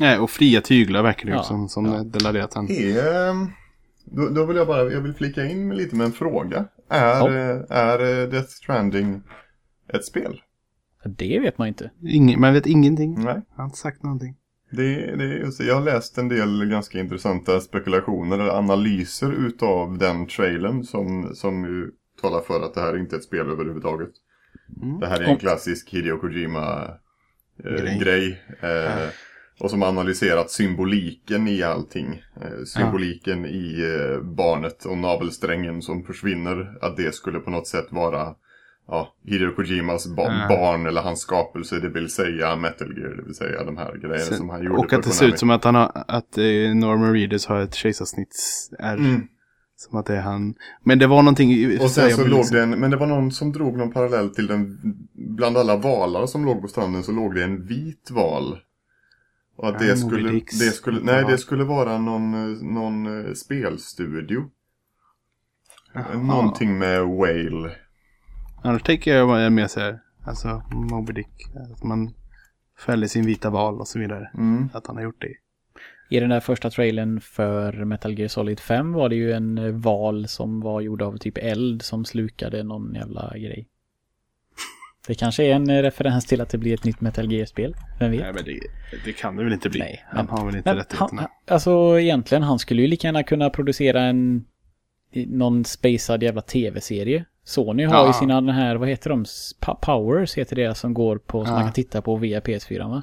Nej, 0.00 0.18
och 0.18 0.30
fria 0.30 0.60
tyglar 0.60 1.02
verkar 1.02 1.26
det 1.26 1.32
Ja, 1.32 1.42
som, 1.42 1.68
som 1.68 1.86
ja. 1.86 2.02
det 2.04 2.32
lär 2.32 2.40
att 2.40 2.54
han... 2.54 2.70
Är, 2.70 3.28
ehm, 3.30 3.46
då, 4.04 4.28
då 4.28 4.44
vill 4.44 4.56
jag 4.56 4.66
bara, 4.66 4.92
jag 4.92 5.00
vill 5.00 5.14
flika 5.14 5.44
in 5.44 5.68
med 5.68 5.76
lite 5.76 5.96
med 5.96 6.04
en 6.04 6.12
fråga. 6.12 6.64
Är, 6.90 7.06
Ja. 7.06 7.28
eh, 7.28 7.62
är 7.68 8.22
eh, 8.22 8.28
Death 8.28 8.48
Stranding 8.48 9.22
ett 9.94 10.04
spel? 10.04 10.40
det 11.04 11.40
vet 11.40 11.58
man 11.58 11.68
inte. 11.68 11.90
Ingen, 12.02 12.40
man 12.40 12.54
vet 12.54 12.66
ingenting. 12.66 13.14
Nej. 13.14 13.24
Han 13.24 13.44
har 13.56 13.64
inte 13.64 13.78
sagt 13.78 14.02
någonting. 14.02 14.36
Det, 14.70 15.16
det 15.16 15.24
är 15.24 15.38
just 15.38 15.58
det. 15.58 15.64
Jag 15.64 15.74
har 15.74 15.84
läst 15.84 16.18
en 16.18 16.28
del 16.28 16.64
ganska 16.64 16.98
intressanta 16.98 17.60
spekulationer 17.60 18.38
eller 18.38 18.58
analyser 18.58 19.32
utav 19.32 19.98
den 19.98 20.26
trailern 20.26 20.84
som, 20.84 21.34
som 21.34 21.64
ju 21.64 21.90
talar 22.22 22.40
för 22.40 22.60
att 22.60 22.74
det 22.74 22.80
här 22.80 22.98
inte 22.98 23.16
är 23.16 23.18
ett 23.18 23.24
spel 23.24 23.50
överhuvudtaget. 23.50 24.10
Mm. 24.82 25.00
Det 25.00 25.06
här 25.06 25.20
är 25.20 25.24
en 25.24 25.36
klassisk 25.36 25.90
Hideo 25.90 26.18
Kojima-grej. 26.18 27.80
Grej. 27.80 27.98
grej. 27.98 28.42
Eh, 28.60 29.08
Och 29.60 29.70
som 29.70 29.82
har 29.82 29.88
analyserat 29.88 30.50
symboliken 30.50 31.48
i 31.48 31.62
allting. 31.62 32.22
Eh, 32.40 32.64
symboliken 32.66 33.46
i 33.46 33.96
eh, 33.98 34.22
barnet 34.22 34.84
och 34.84 34.98
navelsträngen 34.98 35.82
som 35.82 36.04
försvinner. 36.04 36.78
Att 36.80 36.96
det 36.96 37.14
skulle 37.14 37.38
på 37.38 37.50
något 37.50 37.66
sätt 37.66 37.86
vara 37.90 38.34
ja, 38.88 39.14
Hideo 39.24 39.52
Kojimas 39.54 40.06
ba- 40.16 40.22
Ja. 40.22 40.46
barn 40.48 40.86
eller 40.86 41.00
hans 41.02 41.20
skapelse. 41.20 41.80
Det 41.80 41.88
vill 41.88 42.10
säga 42.10 42.56
Metal 42.56 42.98
Gear. 42.98 43.16
Det 43.16 43.22
vill 43.22 43.34
säga 43.34 43.64
de 43.64 43.76
här 43.76 43.92
grejerna 43.96 44.18
Sen- 44.24 44.36
som 44.36 44.48
han 44.50 44.64
gjorde 44.64 44.78
och 44.78 44.92
att 44.92 45.02
det 45.02 45.10
ser 45.10 45.26
ut 45.26 45.38
som 45.38 45.50
att 45.50 45.64
han 45.64 45.74
har, 45.74 46.04
att 46.08 46.38
eh, 46.38 46.44
Norman 46.74 47.12
Reedus 47.12 47.46
har 47.46 47.60
ett 47.60 47.74
kejsarsnitts 47.74 48.70
R. 48.78 48.94
Mm. 48.96 49.22
Som 49.76 49.98
att 49.98 50.06
det 50.06 50.16
är 50.16 50.20
han. 50.20 50.54
Men 50.84 50.98
det 50.98 51.06
var 51.06 51.22
någonting... 51.22 51.78
Och 51.80 51.90
sen 51.90 52.10
så 52.10 52.26
låg 52.26 52.38
liksom- 52.38 52.56
det 52.56 52.62
en, 52.62 52.70
men 52.70 52.90
det 52.90 52.96
var 52.96 53.06
någon 53.06 53.32
som 53.32 53.52
drog 53.52 53.76
någon 53.76 53.92
parallell 53.92 54.30
till 54.34 54.46
den, 54.46 54.78
bland 55.14 55.56
alla 55.56 55.76
valar 55.76 56.26
som 56.26 56.44
låg 56.44 56.62
på 56.62 56.68
stranden 56.68 57.02
så 57.02 57.12
låg 57.12 57.34
det 57.34 57.44
en 57.44 57.66
vit 57.66 58.10
val. 58.10 58.58
Och 59.56 59.68
att 59.68 59.74
Ja, 59.80 59.86
det 59.86 60.02
Moby 60.04 60.16
skulle, 60.16 60.32
det 60.40 60.72
skulle, 60.72 61.00
nej 61.02 61.24
det 61.28 61.38
skulle 61.38 61.64
vara 61.64 61.98
någon, 61.98 62.34
eh, 62.34 62.62
någon 62.62 63.26
eh, 63.26 63.32
spelstudio. 63.32 64.44
Jaha. 65.94 66.14
Någonting 66.22 66.78
med 66.78 67.00
Whale. 67.06 67.70
Annars 68.62 68.82
tänker 68.82 69.14
jag 69.16 69.52
mer 69.52 69.66
så 69.66 69.80
här, 69.80 69.98
alltså 70.24 70.62
Moby 70.90 71.12
Dick, 71.12 71.28
att 71.72 71.84
man 71.84 72.14
fäller 72.86 73.06
sin 73.06 73.26
vita 73.26 73.50
val 73.50 73.80
och 73.80 73.88
så 73.88 73.98
vidare. 73.98 74.30
Mm. 74.34 74.68
Att 74.72 74.86
han 74.86 74.96
har 74.96 75.02
gjort 75.02 75.20
det. 75.22 75.32
I 76.10 76.20
den 76.20 76.30
där 76.30 76.40
första 76.40 76.70
trailern 76.70 77.20
för 77.20 77.72
Metal 77.84 78.18
Gear 78.18 78.28
Solid 78.28 78.60
5 78.60 78.92
var 78.92 79.08
det 79.08 79.14
ju 79.16 79.32
en 79.32 79.58
eh, 79.58 79.70
val 79.72 80.28
som 80.28 80.60
var 80.60 80.80
gjord 80.80 81.02
av 81.02 81.16
typ 81.16 81.38
eld 81.38 81.82
som 81.82 82.04
slukade 82.04 82.62
någon 82.62 82.94
jävla 82.94 83.32
grej. 83.38 83.68
Det 85.06 85.14
kanske 85.14 85.44
är 85.44 85.54
en 85.54 85.70
eh, 85.70 85.82
referens 85.82 86.26
till 86.26 86.40
att 86.40 86.48
det 86.48 86.58
blir 86.58 86.74
ett 86.74 86.84
nytt 86.84 87.00
Metal 87.00 87.32
Gear-spel. 87.32 87.76
Vem 87.98 88.10
vet? 88.10 88.20
Nej 88.20 88.32
men 88.32 88.44
det, 88.44 88.58
det 89.04 89.12
kan 89.12 89.36
det 89.36 89.44
väl 89.44 89.52
inte 89.52 89.68
bli. 89.70 89.80
Nej, 89.80 90.04
han 90.08 90.26
men- 90.26 90.38
har 90.38 90.46
väl 90.46 90.56
inte 90.56 90.74
rättigheterna. 90.74 91.22
han, 91.22 91.30
alltså 91.54 92.00
egentligen, 92.00 92.42
han 92.42 92.58
skulle 92.58 92.82
ju 92.82 92.88
lika 92.88 93.08
gärna 93.08 93.22
kunna 93.22 93.50
producera 93.50 94.00
en 94.02 94.44
någon 95.26 95.64
spacad 95.64 96.22
jävla 96.22 96.40
tv-serie. 96.42 97.24
Sony 97.48 97.84
har 97.84 97.94
Ja. 97.94 98.06
ju 98.06 98.12
sina 98.12 98.40
den 98.40 98.54
här, 98.54 98.76
vad 98.76 98.88
heter 98.88 99.10
de? 99.10 99.24
Pa- 99.60 99.74
Powers 99.74 100.34
heter 100.38 100.56
det 100.56 100.74
som 100.74 100.94
går 100.94 101.18
på, 101.18 101.44
som 101.44 101.52
Ja. 101.52 101.58
man 101.58 101.64
kan 101.66 101.72
titta 101.72 102.02
på 102.02 102.16
via 102.16 102.40
PS4 102.40 102.88
va? 102.88 103.02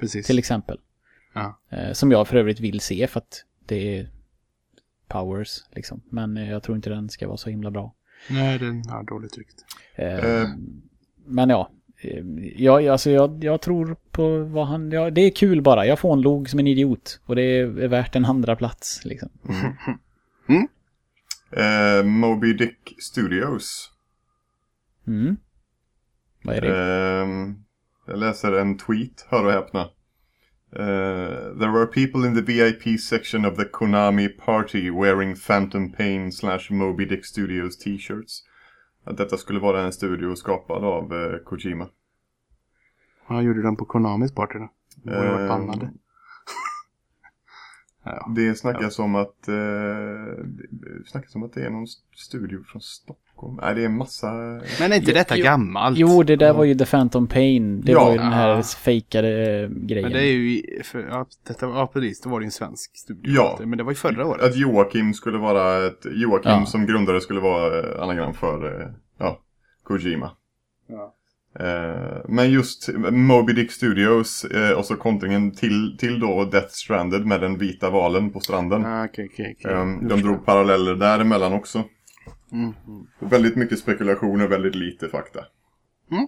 Precis. 0.00 0.26
Till 0.26 0.38
exempel. 0.38 0.78
Ja. 1.34 1.58
Eh, 1.70 1.92
som 1.92 2.10
jag 2.10 2.28
för 2.28 2.36
övrigt 2.36 2.60
vill 2.60 2.80
se 2.80 3.06
för 3.06 3.20
att 3.20 3.44
det 3.66 3.98
är 3.98 4.10
Powers 5.08 5.58
liksom. 5.70 6.00
Men 6.10 6.36
eh, 6.36 6.50
jag 6.50 6.62
tror 6.62 6.76
inte 6.76 6.90
den 6.90 7.08
ska 7.08 7.26
vara 7.26 7.36
så 7.36 7.50
himla 7.50 7.70
bra. 7.70 7.94
Nej, 8.30 8.58
den 8.58 8.88
har 8.88 9.02
dåligt 9.02 9.38
rykte. 9.38 9.62
Eh, 9.94 10.14
Eh. 10.24 10.48
Men 11.26 11.48
ja. 11.50 11.70
Jag, 12.56 12.86
alltså 12.88 13.10
jag, 13.10 13.44
jag 13.44 13.60
tror 13.60 13.96
på 14.10 14.38
vad 14.38 14.66
han... 14.66 14.90
Ja, 14.90 15.10
det 15.10 15.20
är 15.20 15.30
kul 15.30 15.62
bara. 15.62 15.86
Jag 15.86 15.98
får 15.98 16.12
en 16.12 16.20
log 16.20 16.50
som 16.50 16.58
en 16.60 16.66
idiot. 16.66 17.20
Och 17.24 17.36
det 17.36 17.42
är, 17.42 17.78
är 17.80 17.88
värt 17.88 18.16
en 18.16 18.24
andra 18.24 18.56
plats 18.56 19.04
liksom. 19.04 19.28
Eh, 21.50 22.04
Moby 22.04 22.52
Dick 22.52 22.96
Studios. 22.98 23.92
Mm. 25.06 25.36
Vad 26.44 26.56
är 26.56 26.60
det? 26.60 26.76
Ehm, 26.76 27.54
jag 28.06 28.18
läser 28.18 28.52
en 28.52 28.78
tweet, 28.78 29.26
hör 29.28 29.44
och 29.44 29.52
häpna. 29.52 29.80
Eh, 30.72 31.58
there 31.58 31.70
were 31.70 31.86
people 31.86 32.26
in 32.28 32.34
the 32.34 32.42
VIP 32.42 33.00
section 33.00 33.44
of 33.44 33.56
the 33.56 33.64
Konami 33.64 34.28
party 34.28 34.90
wearing 34.90 35.36
Phantom 35.36 35.92
Pain 35.92 36.32
slash 36.32 36.70
Moby 36.70 37.04
Dick 37.04 37.26
Studios 37.26 37.78
t-shirts. 37.78 38.42
Att 39.04 39.16
detta 39.16 39.36
skulle 39.36 39.60
vara 39.60 39.82
en 39.82 39.92
studio 39.92 40.34
skapad 40.34 40.84
av 40.84 41.12
eh, 41.14 41.38
Kojima. 41.44 41.88
Vad 43.28 43.42
gjorde 43.44 43.62
de 43.62 43.76
på 43.76 43.84
Konamis 43.84 44.34
party 44.34 44.58
då? 44.58 44.68
De 44.96 45.10
borde 45.10 45.26
ha 45.28 45.32
varit 45.32 45.40
Ehm, 45.40 45.48
bannade. 45.48 45.92
Ja. 48.06 48.32
Det 48.36 48.54
snackas 48.58 48.98
om 48.98 49.14
att 49.14 49.48
eh, 49.48 49.54
det 50.70 51.06
snackas 51.06 51.34
om 51.34 51.42
att 51.42 51.52
det 51.52 51.62
är 51.66 51.70
någon 51.70 51.86
studio 52.16 52.62
från 52.66 52.82
Stockholm. 52.82 53.58
Nej, 53.62 53.74
det 53.74 53.80
är 53.80 53.86
en 53.86 53.96
massa... 53.96 54.32
Men 54.80 54.92
är 54.92 54.96
inte 54.96 55.12
detta 55.12 55.36
jo. 55.36 55.44
gammalt? 55.44 55.98
Jo, 55.98 56.22
det 56.22 56.36
där 56.36 56.52
var 56.52 56.64
ju 56.64 56.74
The 56.74 56.84
Phantom 56.86 57.26
Pain. 57.26 57.80
Det 57.80 57.92
Ja. 57.92 58.04
var 58.04 58.12
ju 58.12 58.18
den 58.18 58.32
här 58.32 58.48
Ja. 58.48 58.62
fejkade 58.62 59.28
eh, 59.62 59.68
grejen. 59.68 60.02
Men 60.02 60.12
det 60.12 60.24
är 60.28 60.32
ju, 60.32 60.62
för, 60.82 60.98
ja, 61.10 61.26
detta, 61.46 61.66
ja 61.66 61.90
precis, 61.92 62.20
då 62.20 62.30
var 62.30 62.40
det 62.40 62.44
ju 62.44 62.46
en 62.46 62.50
svensk 62.52 62.96
studio. 62.96 63.32
Ja. 63.34 63.58
Men 63.64 63.78
det 63.78 63.84
var 63.84 63.90
ju 63.92 63.96
förra 63.96 64.26
året. 64.26 64.42
Att 64.44 64.56
Joakim 64.56 65.14
skulle 65.14 65.38
vara 65.38 65.86
ett... 65.86 66.06
Joakim 66.12 66.50
Ja. 66.50 66.66
som 66.66 66.86
grundare 66.86 67.20
skulle 67.20 67.40
vara 67.40 67.78
eh, 67.78 68.02
anagram 68.02 68.34
för 68.34 68.80
eh, 68.80 68.88
ja, 69.18 69.40
Kojima. 69.82 70.30
Ja. 70.86 71.12
Eh, 71.60 72.20
men 72.28 72.50
just 72.50 72.88
Moby 73.10 73.52
Dick 73.52 73.72
Studios 73.72 74.44
eh, 74.44 74.70
och 74.78 74.84
så 74.84 74.96
kontringen 74.96 75.50
till, 75.54 75.96
till 75.98 76.20
då 76.20 76.44
Death 76.44 76.68
Stranded 76.68 77.26
med 77.26 77.40
den 77.40 77.58
vita 77.58 77.90
valen 77.90 78.30
på 78.30 78.40
stranden. 78.40 78.84
Ah, 78.86 79.04
okej. 79.04 79.56
Eh, 79.64 79.86
Nu 79.86 80.08
de 80.08 80.22
drog 80.22 80.46
paralleller 80.46 80.94
däremellan 80.94 81.52
också. 81.52 81.84
Mm. 82.52 82.64
Mm. 82.86 83.06
Väldigt 83.30 83.56
mycket 83.56 83.78
spekulationer, 83.78 84.46
väldigt 84.48 84.74
lite 84.74 85.08
fakta. 85.08 85.40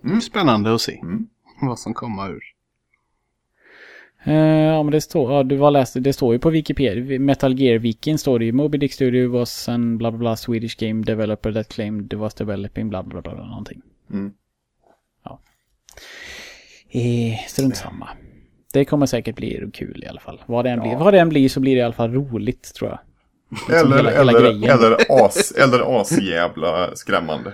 Mm. 0.05 0.21
Spännande 0.21 0.75
att 0.75 0.81
se 0.81 0.99
Mm. 1.03 1.27
vad 1.63 1.79
som 1.79 1.95
kommer 1.95 2.31
ur. 2.31 2.43
Eh, 4.25 4.35
ja, 4.35 4.83
men 4.83 4.93
det 4.93 5.01
står, 5.01 5.33
ja, 5.33 5.43
du 5.43 5.57
var 5.57 5.71
läst, 5.71 5.97
det 6.01 6.13
står 6.13 6.33
ju 6.33 6.39
på 6.39 6.51
Wikipedia, 6.51 7.19
Metal 7.21 7.59
Gear 7.61 7.79
Viking 7.79 8.19
står 8.19 8.39
det 8.39 8.45
ju, 8.45 8.53
Moby 8.53 8.79
Dick 8.79 8.93
Studio 8.93 9.31
was 9.31 9.69
an 9.69 9.99
bla 9.99 10.11
bla 10.11 10.19
bla 10.19 10.37
Swedish 10.37 10.77
game 10.81 11.03
developer 11.03 11.53
that 11.53 11.69
claimed 11.69 12.13
it 12.13 12.19
was 12.19 12.35
developing 12.35 12.89
bla 12.89 13.03
bla, 13.03 13.21
bla 13.23 13.35
någonting. 13.35 13.83
Mm. 14.11 14.33
Eh, 16.90 17.39
strunt 17.49 17.77
samma. 17.77 18.09
det 18.73 18.85
kommer 18.85 19.07
säkert 19.07 19.36
bli 19.36 19.70
kul 19.74 20.05
i 20.05 20.07
alla 20.09 20.20
fall. 20.20 20.43
Vad 20.47 20.65
det 20.65 20.70
än 20.70 20.81
blir, 20.81 20.97
vad 20.97 21.15
det 21.15 21.19
än 21.20 21.28
blir 21.28 21.49
så 21.49 21.61
blir 21.61 21.74
det 21.74 21.78
i 21.81 21.82
alla 21.82 21.93
fall 21.95 22.12
roligt 22.12 22.74
tror 22.74 22.90
jag. 22.90 22.99
Eller, 23.81 23.97
hela- 23.97 24.11
hela 24.11 24.20
eller, 24.20 24.40
grejen. 24.40 24.78
eller, 24.78 24.97
as, 25.24 25.53
eller 25.53 26.01
asjävla 26.01 26.97
skrämmande. 26.97 27.53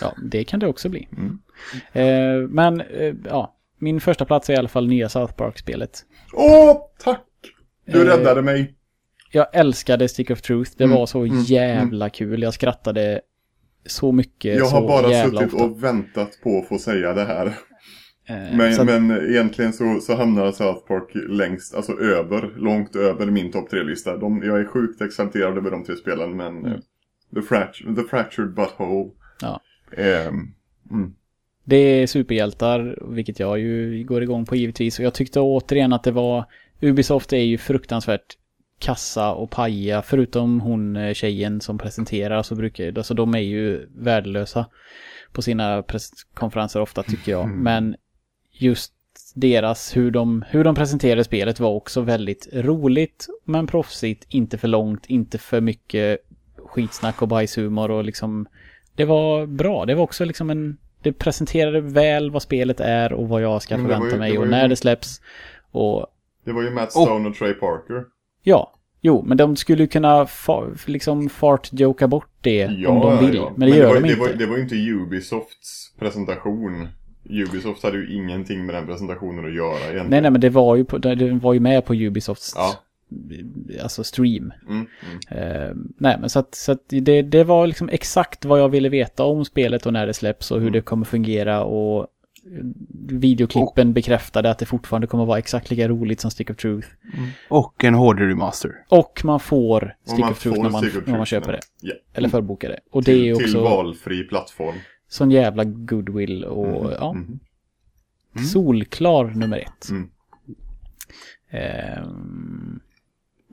Ja, 0.00 0.14
det 0.22 0.44
kan 0.44 0.60
det 0.60 0.66
också 0.66 0.88
bli. 0.88 1.08
Mm. 1.12 1.38
Eh, 1.92 2.48
men 2.48 2.80
eh, 2.80 3.14
ja, 3.24 3.54
min 3.78 4.00
första 4.00 4.24
plats 4.24 4.50
är 4.50 4.54
i 4.54 4.56
alla 4.56 4.68
fall 4.68 4.88
nya 4.88 5.08
South 5.08 5.32
Park-spelet. 5.34 6.04
Åh, 6.32 6.76
tack! 6.98 7.22
Du 7.86 8.00
Eh, 8.02 8.16
räddade 8.16 8.42
mig. 8.42 8.74
Jag 9.32 9.46
älskade 9.52 10.08
Stick 10.08 10.30
of 10.30 10.42
Truth. 10.42 10.70
Det 10.76 10.84
Mm, 10.84 10.96
var 10.96 11.06
så 11.06 11.24
mm, 11.24 11.40
jävla 11.42 12.10
kul. 12.10 12.42
Jag 12.42 12.54
skrattade 12.54 13.20
så 13.86 14.12
mycket. 14.12 14.56
Jag 14.58 14.64
har 14.66 14.80
så 14.80 14.86
bara 14.86 15.24
suttit 15.24 15.52
ofta. 15.54 15.64
och 15.64 15.84
väntat 15.84 16.38
på 16.42 16.58
att 16.58 16.68
få 16.68 16.78
säga 16.78 17.12
det 17.14 17.24
här. 17.24 17.46
Eh, 18.28 18.56
Men, 18.56 18.80
att- 18.80 18.86
men 18.86 19.10
egentligen 19.30 19.72
så, 19.72 19.98
så 20.00 20.14
hamnar 20.14 20.52
South 20.52 20.86
Park 20.86 21.10
längst, 21.28 21.74
alltså 21.74 21.92
över, 21.92 22.54
långt 22.56 22.96
över 22.96 23.26
min 23.26 23.52
topp 23.52 23.70
tre-lista. 23.70 24.10
Jag 24.42 24.60
är 24.60 24.64
sjukt 24.64 25.00
exalterad 25.02 25.58
över 25.58 25.70
de 25.70 25.84
tre 25.84 25.96
spelen, 25.96 26.36
men 26.36 26.56
Mm. 26.58 26.72
eh, 26.72 26.78
the, 27.34 27.42
Fractured, 27.42 27.96
the 27.96 28.02
Fractured 28.02 28.54
Butthole. 28.54 29.10
Ja. 29.42 29.60
ehm, 29.96 30.34
mm. 30.90 31.14
Det 31.64 31.76
är 31.76 32.06
superhjältar, 32.06 32.98
vilket 33.14 33.40
jag 33.40 33.58
ju 33.58 34.04
går 34.04 34.22
igång 34.22 34.44
på 34.46 34.56
givetvis. 34.56 34.98
Och 34.98 35.04
jag 35.04 35.14
tyckte 35.14 35.40
återigen 35.40 35.92
att 35.92 36.02
det 36.04 36.10
var... 36.12 36.44
Ubisoft 36.80 37.32
är 37.32 37.36
ju 37.36 37.58
fruktansvärt 37.58 38.26
kassa 38.78 39.32
och 39.32 39.50
paja. 39.50 40.02
Förutom 40.02 40.60
hon 40.60 40.96
eh, 40.96 41.14
tjejen 41.14 41.60
som 41.60 41.78
presenterar 41.78 42.42
så 42.42 42.54
brukar... 42.54 42.98
Alltså 42.98 43.14
de 43.14 43.34
är 43.34 43.38
ju 43.38 43.86
värdelösa 43.94 44.66
på 45.32 45.42
sina 45.42 45.82
presskonferenser 45.82 46.80
ofta 46.80 47.02
tycker 47.02 47.32
jag. 47.32 47.48
Men 47.48 47.96
just 48.52 48.92
deras, 49.34 49.96
hur 49.96 50.10
de, 50.10 50.44
hur 50.48 50.64
de 50.64 50.74
presenterade 50.74 51.24
spelet 51.24 51.60
var 51.60 51.70
också 51.70 52.00
väldigt 52.00 52.48
roligt. 52.52 53.26
Men 53.44 53.66
proffsigt, 53.66 54.26
inte 54.28 54.58
för 54.58 54.68
långt, 54.68 55.06
inte 55.06 55.38
för 55.38 55.60
mycket 55.60 56.18
skitsnack 56.66 57.22
och 57.22 57.28
bajshumor 57.28 57.90
och 57.90 58.04
liksom... 58.04 58.46
Det 58.94 59.04
var 59.04 59.46
bra. 59.46 59.84
Det 59.86 59.94
var 59.94 60.02
också 60.02 60.24
liksom 60.24 60.50
en... 60.50 60.76
Det 61.02 61.12
presenterade 61.12 61.80
väl 61.80 62.30
vad 62.30 62.42
spelet 62.42 62.80
är 62.80 63.12
och 63.12 63.28
vad 63.28 63.42
jag 63.42 63.62
ska 63.62 63.76
förvänta 63.76 64.10
ju- 64.10 64.18
mig 64.18 64.38
och 64.38 64.44
ju- 64.44 64.50
när 64.50 64.68
det 64.68 64.76
släpps. 64.76 65.20
Och 65.70 66.06
Det 66.44 66.52
var 66.52 66.62
ju 66.62 66.70
Matt 66.70 66.92
Stone 66.92 67.28
och 67.28 67.34
Trey 67.34 67.52
Parker. 67.54 68.04
Ja, 68.46 68.72
jo, 69.00 69.22
men 69.26 69.36
de 69.36 69.56
skulle 69.56 69.86
kunna 69.86 70.26
fa 70.26 70.64
liksom 70.86 71.28
fart-joka 71.28 72.08
bort 72.08 72.30
det 72.40 72.70
Ja, 72.78 72.88
om 72.88 73.00
de 73.00 73.26
vill. 73.26 73.34
ja. 73.36 73.52
Men 73.56 73.70
det 73.70 73.76
gör 73.76 73.86
var, 73.88 73.94
de 73.94 74.00
det 74.00 74.08
inte. 74.08 74.20
Var, 74.20 74.28
det 74.28 74.46
var 74.46 74.58
inte 74.58 74.74
Ubisofts 74.74 75.92
presentation. 75.98 76.88
Ubisoft 77.30 77.82
hade 77.82 77.96
ju 77.98 78.14
ingenting 78.16 78.66
med 78.66 78.74
den 78.74 78.86
presentationen 78.86 79.44
att 79.44 79.54
göra 79.54 79.76
egentligen. 79.78 80.06
Nej, 80.10 80.20
nej, 80.20 80.30
men 80.30 80.40
det 80.40 80.50
var 80.50 80.76
ju, 80.76 80.84
på, 80.84 80.98
det 80.98 81.14
det 81.14 81.32
var 81.32 81.52
ju 81.54 81.60
med 81.60 81.84
på 81.84 81.94
Ubisofts 81.94 82.52
Ja. 82.56 82.74
alltså 83.82 84.04
stream. 84.04 84.52
Mm, 84.68 84.86
mm. 85.30 85.52
Eh, 85.52 85.70
nej, 85.98 86.16
men 86.20 86.30
så 86.30 86.38
att, 86.38 86.54
så 86.54 86.72
att 86.72 86.82
det, 86.88 87.22
det 87.22 87.44
var 87.44 87.66
liksom 87.66 87.88
exakt 87.88 88.44
vad 88.44 88.60
jag 88.60 88.68
ville 88.68 88.88
veta 88.88 89.24
om 89.24 89.44
spelet 89.44 89.86
och 89.86 89.92
när 89.92 90.06
det 90.06 90.14
släpps 90.14 90.50
och 90.50 90.56
hur 90.56 90.66
Mm. 90.66 90.72
det 90.72 90.80
kommer 90.80 91.04
fungera 91.04 91.64
och 91.64 92.06
videoklippen 93.08 93.92
bekräftade 93.92 94.50
att 94.50 94.58
det 94.58 94.66
fortfarande 94.66 95.06
kommer 95.06 95.24
vara 95.24 95.38
exakt 95.38 95.70
lika 95.70 95.88
roligt 95.88 96.20
som 96.20 96.30
Stick 96.30 96.50
of 96.50 96.56
Truth. 96.56 96.88
Och 97.48 97.84
en 97.84 97.94
HD 97.94 98.22
remaster. 98.24 98.72
Och 98.88 99.20
man 99.24 99.40
får 99.40 99.94
Stick 100.04 100.18
man 100.18 100.32
of 100.32 100.38
Truth 100.42 100.62
när 100.62 100.70
man, 100.70 100.84
of 100.84 100.92
när 100.94 101.00
man 101.06 101.26
Truth 101.26 101.30
köper 101.30 101.52
det. 101.52 101.60
Ja. 101.80 101.94
Eller 102.12 102.28
förbokar 102.28 102.68
det. 102.68 102.80
Och 102.90 103.02
det 103.02 103.12
till, 103.12 103.20
är 103.20 103.24
ju 103.26 103.34
till 103.34 103.44
också 103.44 103.62
valfri 103.64 104.24
plattform. 104.24 104.76
sån 105.08 105.30
jävla 105.30 105.64
goodwill 105.64 106.44
och 106.44 106.92
ja, 106.92 107.12
Mhm. 107.12 108.44
solklar 108.44 109.24
nummer 109.24 109.58
ett. 109.58 109.88
Mm. 109.90 110.10
Ehm, 111.50 112.80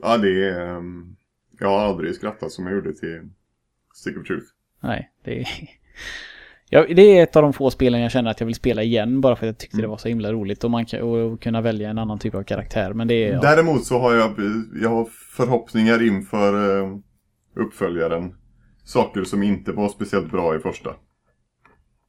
Ja, 0.02 0.16
det 0.18 0.48
är... 0.48 0.76
ehm, 0.76 1.16
jag 1.60 1.68
har 1.68 1.78
aldrig 1.78 2.14
skrattat 2.14 2.52
som 2.52 2.66
jag 2.66 2.74
gjorde 2.74 2.94
till 2.94 3.28
Stick 3.94 4.16
of 4.16 4.26
Truth. 4.26 4.46
nej, 4.80 5.10
det 5.24 5.40
är... 5.40 5.48
Ja, 6.74 6.86
det 6.94 7.18
är 7.18 7.22
ett 7.22 7.36
av 7.36 7.42
de 7.42 7.52
få 7.52 7.70
spelen 7.70 8.00
jag 8.00 8.10
känner 8.10 8.30
att 8.30 8.40
jag 8.40 8.46
vill 8.46 8.54
spela 8.54 8.82
igen 8.82 9.20
bara 9.20 9.36
för 9.36 9.46
att 9.46 9.48
jag 9.48 9.58
tyckte 9.58 9.80
det 9.80 9.86
var 9.86 9.96
så 9.96 10.08
himla 10.08 10.32
roligt 10.32 10.64
och 10.64 10.70
man 10.70 10.86
kan 10.86 11.00
och 11.02 11.42
kunna 11.42 11.60
välja 11.60 11.90
en 11.90 11.98
annan 11.98 12.18
typ 12.18 12.34
av 12.34 12.42
karaktär. 12.42 12.92
Men 12.92 13.08
det 13.08 13.14
är... 13.14 13.32
Ja, 13.32 13.40
Däremot 13.40 13.84
så 13.84 13.98
har 13.98 14.14
jag, 14.14 14.34
jag 14.82 14.88
har 14.88 15.04
förhoppningar 15.36 16.02
inför 16.06 16.80
eh, 16.80 16.96
uppföljaren. 17.56 18.34
Saker 18.84 19.24
som 19.24 19.42
inte 19.42 19.72
var 19.72 19.88
speciellt 19.88 20.30
bra 20.30 20.56
i 20.56 20.58
första. 20.58 20.90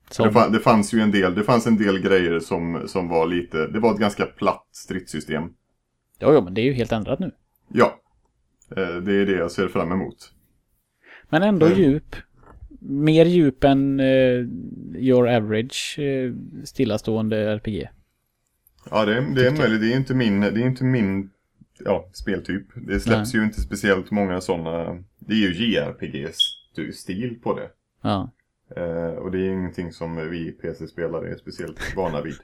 som, 0.10 0.28
Det, 0.28 0.34
fann, 0.34 0.52
det 0.52 0.60
fanns 0.60 0.94
ju 0.94 1.00
en 1.00 1.12
del, 1.12 1.36
det 1.36 1.44
fanns 1.44 1.68
en 1.68 1.78
del 1.78 2.00
grejer 2.00 2.40
som, 2.40 2.84
som 2.88 3.10
var 3.10 3.28
lite, 3.28 3.68
det 3.68 3.80
var 3.80 3.94
ett 3.94 4.00
ganska 4.00 4.26
platt 4.26 4.68
stridssystem. 4.72 5.44
ja, 6.20 6.34
ja, 6.34 6.42
men 6.42 6.54
det 6.54 6.62
är 6.62 6.66
ju 6.66 6.74
helt 6.74 6.92
ändrat 6.92 7.20
nu. 7.20 7.32
Ja. 7.70 8.00
Eh, 8.78 8.96
det 8.96 9.14
är 9.14 9.26
det 9.26 9.32
jag 9.38 9.52
ser 9.52 9.68
fram 9.68 9.92
emot. 9.92 10.32
Men 11.30 11.44
ändå 11.44 11.66
Mm. 11.66 11.78
djup. 11.80 12.16
Mer 12.88 13.26
djup 13.26 13.64
än 13.64 14.00
eh, 14.00 14.46
your 14.96 15.30
average 15.30 16.00
eh, 16.00 16.34
stillastående 16.64 17.38
RPG. 17.56 17.88
Ja, 18.92 19.06
det, 19.06 19.18
är- 19.18 19.36
det 19.36 19.48
är 19.48 19.52
möjligt. 19.52 19.82
Det 19.82 19.94
är 19.94 19.98
inte 19.98 20.14
min, 20.14 20.42
det 20.42 20.48
är 20.48 20.66
inte 20.68 20.84
min 20.84 21.30
ja, 21.86 22.10
speltyp. 22.14 22.68
Det 22.76 23.00
släpps 23.00 23.36
ju 23.36 23.44
inte 23.44 23.62
speciellt 23.62 24.12
många 24.12 24.42
sådana. 24.42 25.04
Det 25.20 25.34
är 25.34 25.38
ju 25.38 25.54
JRPG-stil 25.54 27.40
på 27.44 27.54
det. 27.60 27.70
Ja. 28.02 28.32
Eh, 28.76 29.10
och 29.18 29.32
det 29.32 29.38
är 29.40 29.50
ingenting 29.52 29.92
som 29.92 30.30
vi 30.30 30.52
PC-spelare 30.52 31.32
är 31.32 31.36
speciellt 31.36 31.96
vana 31.96 32.22
vid. 32.22 32.36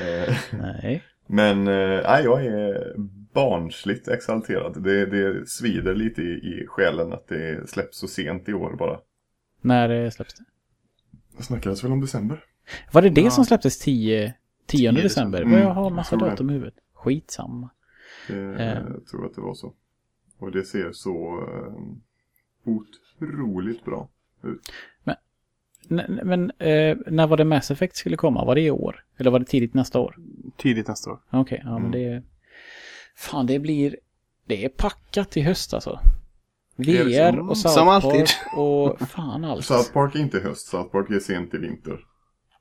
Eh, 0.00 0.34
Nej. 0.52 1.02
men 1.26 1.64
nej, 1.64 2.24
jag 2.24 2.44
är 2.46 2.94
barnsligt 3.34 4.08
exalterad. 4.08 4.82
Det, 4.82 5.06
det 5.06 5.48
svider 5.48 5.94
lite 5.94 6.22
i, 6.22 6.24
i 6.34 6.64
själen 6.68 7.12
att 7.12 7.28
det 7.28 7.70
släpps 7.70 7.98
så 7.98 8.08
sent 8.08 8.48
i 8.48 8.52
år 8.54 8.76
bara. 8.78 9.00
När 9.60 9.90
eh, 10.04 10.10
släpps 10.10 10.34
det? 10.34 10.44
Det 11.36 11.42
snackades 11.42 11.84
väl 11.84 11.92
om 11.92 12.00
december? 12.00 12.44
Var 12.92 13.02
det 13.02 13.10
det 13.10 13.20
Ja. 13.20 13.30
som 13.30 13.44
släpptes 13.44 13.78
10, 13.78 14.34
10 14.66 14.90
december? 14.92 15.02
december. 15.02 15.42
Mm. 15.42 15.58
Jag 15.60 15.74
har 15.74 15.90
massa 15.90 16.16
datum 16.16 16.50
i 16.50 16.52
huvudet. 16.52 16.74
Skitsamma. 16.94 17.70
Det, 18.28 18.34
Eh. 18.36 18.82
Jag 18.94 19.06
tror 19.10 19.26
att 19.26 19.34
det 19.34 19.40
var 19.40 19.54
så. 19.54 19.74
Och 20.38 20.52
det 20.52 20.64
ser 20.64 20.92
så 20.92 21.38
eh, 21.48 21.72
otroligt 22.64 23.84
bra 23.84 24.08
ut. 24.42 24.60
N- 25.90 26.20
men 26.24 26.50
eh, 26.58 26.96
när 27.06 27.26
var 27.26 27.36
det 27.36 27.44
Mass 27.44 27.70
Effect 27.70 27.96
skulle 27.96 28.16
komma? 28.16 28.44
Var 28.44 28.54
det 28.54 28.60
i 28.60 28.70
år? 28.70 29.04
Eller 29.16 29.30
var 29.30 29.38
det 29.38 29.44
tidigt 29.44 29.74
nästa 29.74 29.98
år? 30.00 30.16
Tidigt 30.56 30.88
nästa 30.88 31.10
år. 31.10 31.18
Okej, 31.30 31.60
ja 31.64 31.78
men 31.78 31.86
Mm. 31.86 31.90
det... 31.92 32.22
Fan, 33.16 33.46
det 33.46 33.58
blir... 33.58 33.96
Det 34.46 34.64
är 34.64 34.68
packat 34.68 35.36
i 35.36 35.40
höst 35.40 35.74
alltså. 35.74 36.00
VR 36.76 37.32
som- 37.32 37.48
och 37.48 37.58
South 37.58 37.74
som 37.74 37.86
Park 37.86 38.04
alltid. 38.04 38.26
och 38.56 39.00
fan 39.08 39.44
allt. 39.50 39.64
South 39.64 39.92
Park 39.92 40.14
är 40.14 40.18
inte 40.18 40.38
höst, 40.40 40.66
South 40.66 40.90
Park 40.92 41.10
är 41.10 41.18
sent 41.18 41.54
i 41.54 41.58
vinter. 41.58 41.98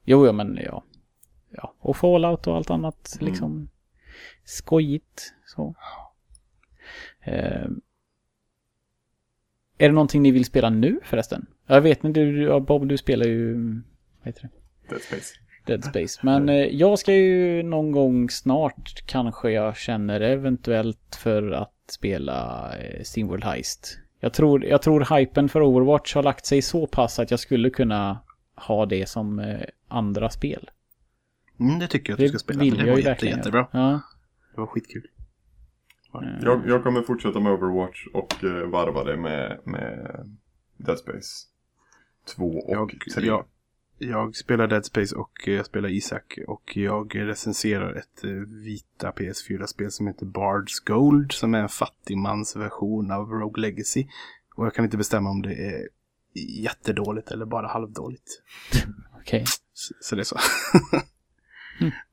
Jo, 0.04 0.26
ja, 0.26 0.32
men 0.32 0.60
ja. 0.66 0.84
ja. 1.50 1.74
Och 1.80 1.98
Fallout 1.98 2.48
och 2.48 2.56
allt 2.56 2.70
annat 2.70 3.18
Mm. 3.22 3.32
liksom 3.32 3.70
skojigt. 4.44 5.34
Så. 5.46 5.76
Eh, 7.22 7.68
är 9.78 9.88
det 9.90 9.92
någonting 9.92 10.22
ni 10.22 10.32
vill 10.32 10.46
spela 10.46 10.70
nu 10.70 11.00
förresten? 11.04 11.46
Jag 11.68 11.82
vet 11.82 12.04
inte, 12.04 12.20
du, 12.20 12.60
Bob, 12.60 12.88
du 12.88 12.98
spelar 12.98 13.26
ju... 13.26 13.54
Vad 14.20 14.26
heter 14.28 14.42
det? 14.42 14.50
Dead 14.90 15.02
Space. 15.02 15.36
Dead 15.66 15.84
Space. 15.84 16.20
Men 16.24 16.50
eh, 16.50 16.56
jag 16.56 17.00
ska 17.00 17.14
ju 17.14 17.64
någon 17.64 17.92
gång 17.92 18.30
snart 18.30 19.04
kanske 19.06 19.52
jag 19.52 19.78
känner 19.78 20.22
eventuellt 20.22 21.20
för 21.24 21.52
att 21.52 21.74
spela 21.90 22.70
eh, 22.78 23.04
Steamworld 23.04 23.44
Heist. 23.44 24.00
Jag 24.20 24.34
tror, 24.34 24.66
jag 24.66 24.82
tror 24.82 25.18
hypen 25.18 25.50
för 25.50 25.62
Overwatch 25.62 26.16
har 26.16 26.24
lagt 26.24 26.46
sig 26.46 26.62
så 26.62 26.88
pass 26.88 27.20
att 27.20 27.32
jag 27.32 27.40
skulle 27.40 27.70
kunna 27.70 28.20
ha 28.56 28.86
det 28.86 29.10
som 29.10 29.40
eh, 29.40 29.62
andra 29.88 30.30
spel. 30.30 30.70
Mm, 31.60 31.80
det 31.80 31.88
tycker 31.88 32.10
jag 32.10 32.16
att 32.16 32.20
du 32.20 32.30
ska 32.30 32.38
spela. 32.40 32.60
för 32.60 32.72
det 32.72 32.78
jag 32.78 32.92
var 32.92 32.98
ju 32.98 33.04
jätte, 33.04 33.26
jättebra. 33.26 33.68
Ja. 33.72 34.02
Det 34.56 34.62
var 34.62 34.68
skitkul. 34.68 35.08
Jag, 36.42 36.62
jag 36.68 36.84
kommer 36.84 37.02
fortsätta 37.02 37.40
med 37.40 37.52
Overwatch 37.52 38.08
och 38.14 38.34
varva 38.72 39.04
det 39.04 39.18
med, 39.18 39.60
med 39.64 40.26
Dead 40.78 41.00
Space 41.00 41.48
2 42.36 42.46
och 42.46 42.64
Jag, 42.68 42.94
3. 43.16 43.28
jag, 43.28 43.46
jag 43.98 44.36
spelar 44.36 44.68
Dead 44.68 44.86
Space 44.86 45.16
och 45.16 45.48
eh, 45.48 45.54
jag 45.54 45.66
spelar 45.66 45.90
Isaac. 45.90 46.22
Och 46.48 46.78
jag 46.78 47.16
recenserar 47.16 47.96
ett 47.96 48.24
eh, 48.24 48.32
vita 48.64 49.12
PS4-spel 49.12 49.92
som 49.92 50.08
heter 50.08 50.26
Bard's 50.26 50.86
Gold. 50.86 51.32
Som 51.32 51.54
är 51.54 51.60
en 51.60 51.70
fattigmans 51.70 52.56
version 52.56 53.12
av 53.12 53.30
Rogue 53.30 53.62
Legacy. 53.62 54.08
Och 54.56 54.66
jag 54.66 54.74
kan 54.74 54.86
inte 54.86 54.98
bestämma 54.98 55.30
om 55.30 55.42
det 55.42 55.54
är 55.54 55.88
jättedåligt 56.62 57.32
eller 57.32 57.46
bara 57.46 57.68
halvdåligt. 57.68 58.42
Okej. 59.22 59.46
Så, 59.74 59.94
så 60.00 60.16
det 60.16 60.22
är 60.22 60.24
så. 60.24 60.38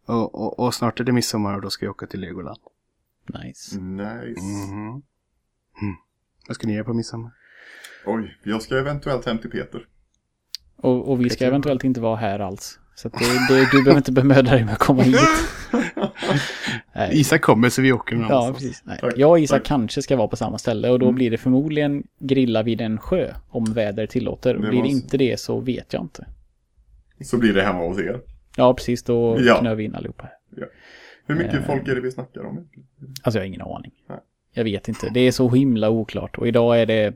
och, 0.12 0.34
och, 0.34 0.58
och 0.58 0.74
snart 0.74 1.00
är 1.00 1.04
det 1.04 1.12
midsommar 1.12 1.54
och 1.54 1.62
då 1.62 1.70
ska 1.70 1.84
jag 1.84 1.90
åka 1.90 2.06
till 2.06 2.20
Legoland. 2.20 2.60
Nice. 3.26 3.80
Nice. 3.80 4.40
Mhm. 4.40 5.02
Mm. 5.82 5.96
Vad 6.48 6.54
ska 6.54 6.66
ni 6.66 6.74
göra 6.74 6.84
på 6.84 6.94
midsommar? 6.94 7.32
Oj, 8.06 8.38
jag 8.42 8.62
ska 8.62 8.78
eventuellt 8.78 9.26
hem 9.26 9.38
till 9.38 9.50
Peter. 9.50 9.86
Och, 10.82 11.08
och 11.10 11.24
vi 11.24 11.30
ska 11.30 11.46
eventuellt 11.46 11.84
inte 11.84 12.00
vara 12.00 12.16
här 12.16 12.38
alls. 12.38 12.78
Så 12.94 13.08
det, 13.08 13.18
det, 13.54 13.68
du 13.72 13.82
behöver 13.82 13.96
inte 13.96 14.12
bemöda 14.12 14.50
dig 14.50 14.64
med 14.64 14.72
att 14.72 14.78
komma 14.78 15.02
hit. 15.02 15.16
Isak 17.12 17.40
kommer 17.40 17.68
så 17.68 17.82
vi 17.82 17.92
åker 17.92 18.16
någon 18.16 18.28
Ja, 18.28 18.52
precis. 18.54 18.82
Nej. 18.84 18.98
Jag 19.16 19.30
och 19.30 19.38
Isak 19.40 19.64
kanske 19.64 20.02
ska 20.02 20.16
vara 20.16 20.28
på 20.28 20.36
samma 20.36 20.58
ställe 20.58 20.90
och 20.90 20.98
då 20.98 21.06
Mm. 21.06 21.14
blir 21.14 21.30
det 21.30 21.38
förmodligen 21.38 22.04
grilla 22.18 22.62
vid 22.62 22.80
en 22.80 22.98
sjö 22.98 23.34
om 23.48 23.64
väder 23.64 24.06
tillåter. 24.06 24.54
Det 24.54 24.68
blir 24.68 24.82
det 24.82 24.88
inte 24.88 25.16
det 25.16 25.40
så 25.40 25.60
vet 25.60 25.92
jag 25.92 26.02
inte. 26.02 26.26
Så 27.24 27.38
blir 27.38 27.54
det 27.54 27.62
hemma 27.62 27.78
hos 27.88 27.98
er. 27.98 28.20
Ja, 28.56 28.74
precis. 28.74 29.02
Då 29.02 29.36
Ja. 29.40 29.58
knör 29.58 29.74
vi 29.74 29.84
in 29.84 29.94
allihopa. 29.94 30.28
Hur 31.26 31.34
mycket 31.34 31.54
Eh. 31.54 31.62
folk 31.66 31.88
är 31.88 31.94
det 31.94 32.00
vi 32.00 32.10
snackar 32.10 32.46
om? 32.46 32.68
Alltså 33.22 33.38
jag 33.38 33.42
har 33.42 33.46
ingen 33.48 33.62
aning. 33.62 33.92
Nej. 34.08 34.18
Jag 34.52 34.64
vet 34.64 34.88
inte. 34.88 35.08
Det 35.14 35.20
är 35.20 35.32
så 35.32 35.48
himla 35.48 35.90
oklart. 35.90 36.38
Och 36.38 36.48
idag 36.48 36.80
är 36.80 36.86
det 36.86 37.14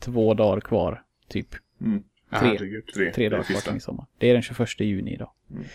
två 0.00 0.34
dagar 0.34 0.60
kvar. 0.60 1.02
Typ 1.28 1.48
Mm. 1.80 2.02
Tre. 2.38 2.48
herregud. 2.48 2.86
Tre, 2.94 3.12
tre 3.12 3.28
dagar 3.28 3.42
kvar 3.42 3.60
till 3.60 3.72
midsommar. 3.72 4.06
Det 4.18 4.30
är 4.30 4.32
den 4.32 4.42
21 4.42 4.80
juni 4.80 5.14
idag. 5.14 5.30
Mm. 5.50 5.66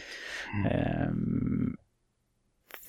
Ehm, 0.71 1.77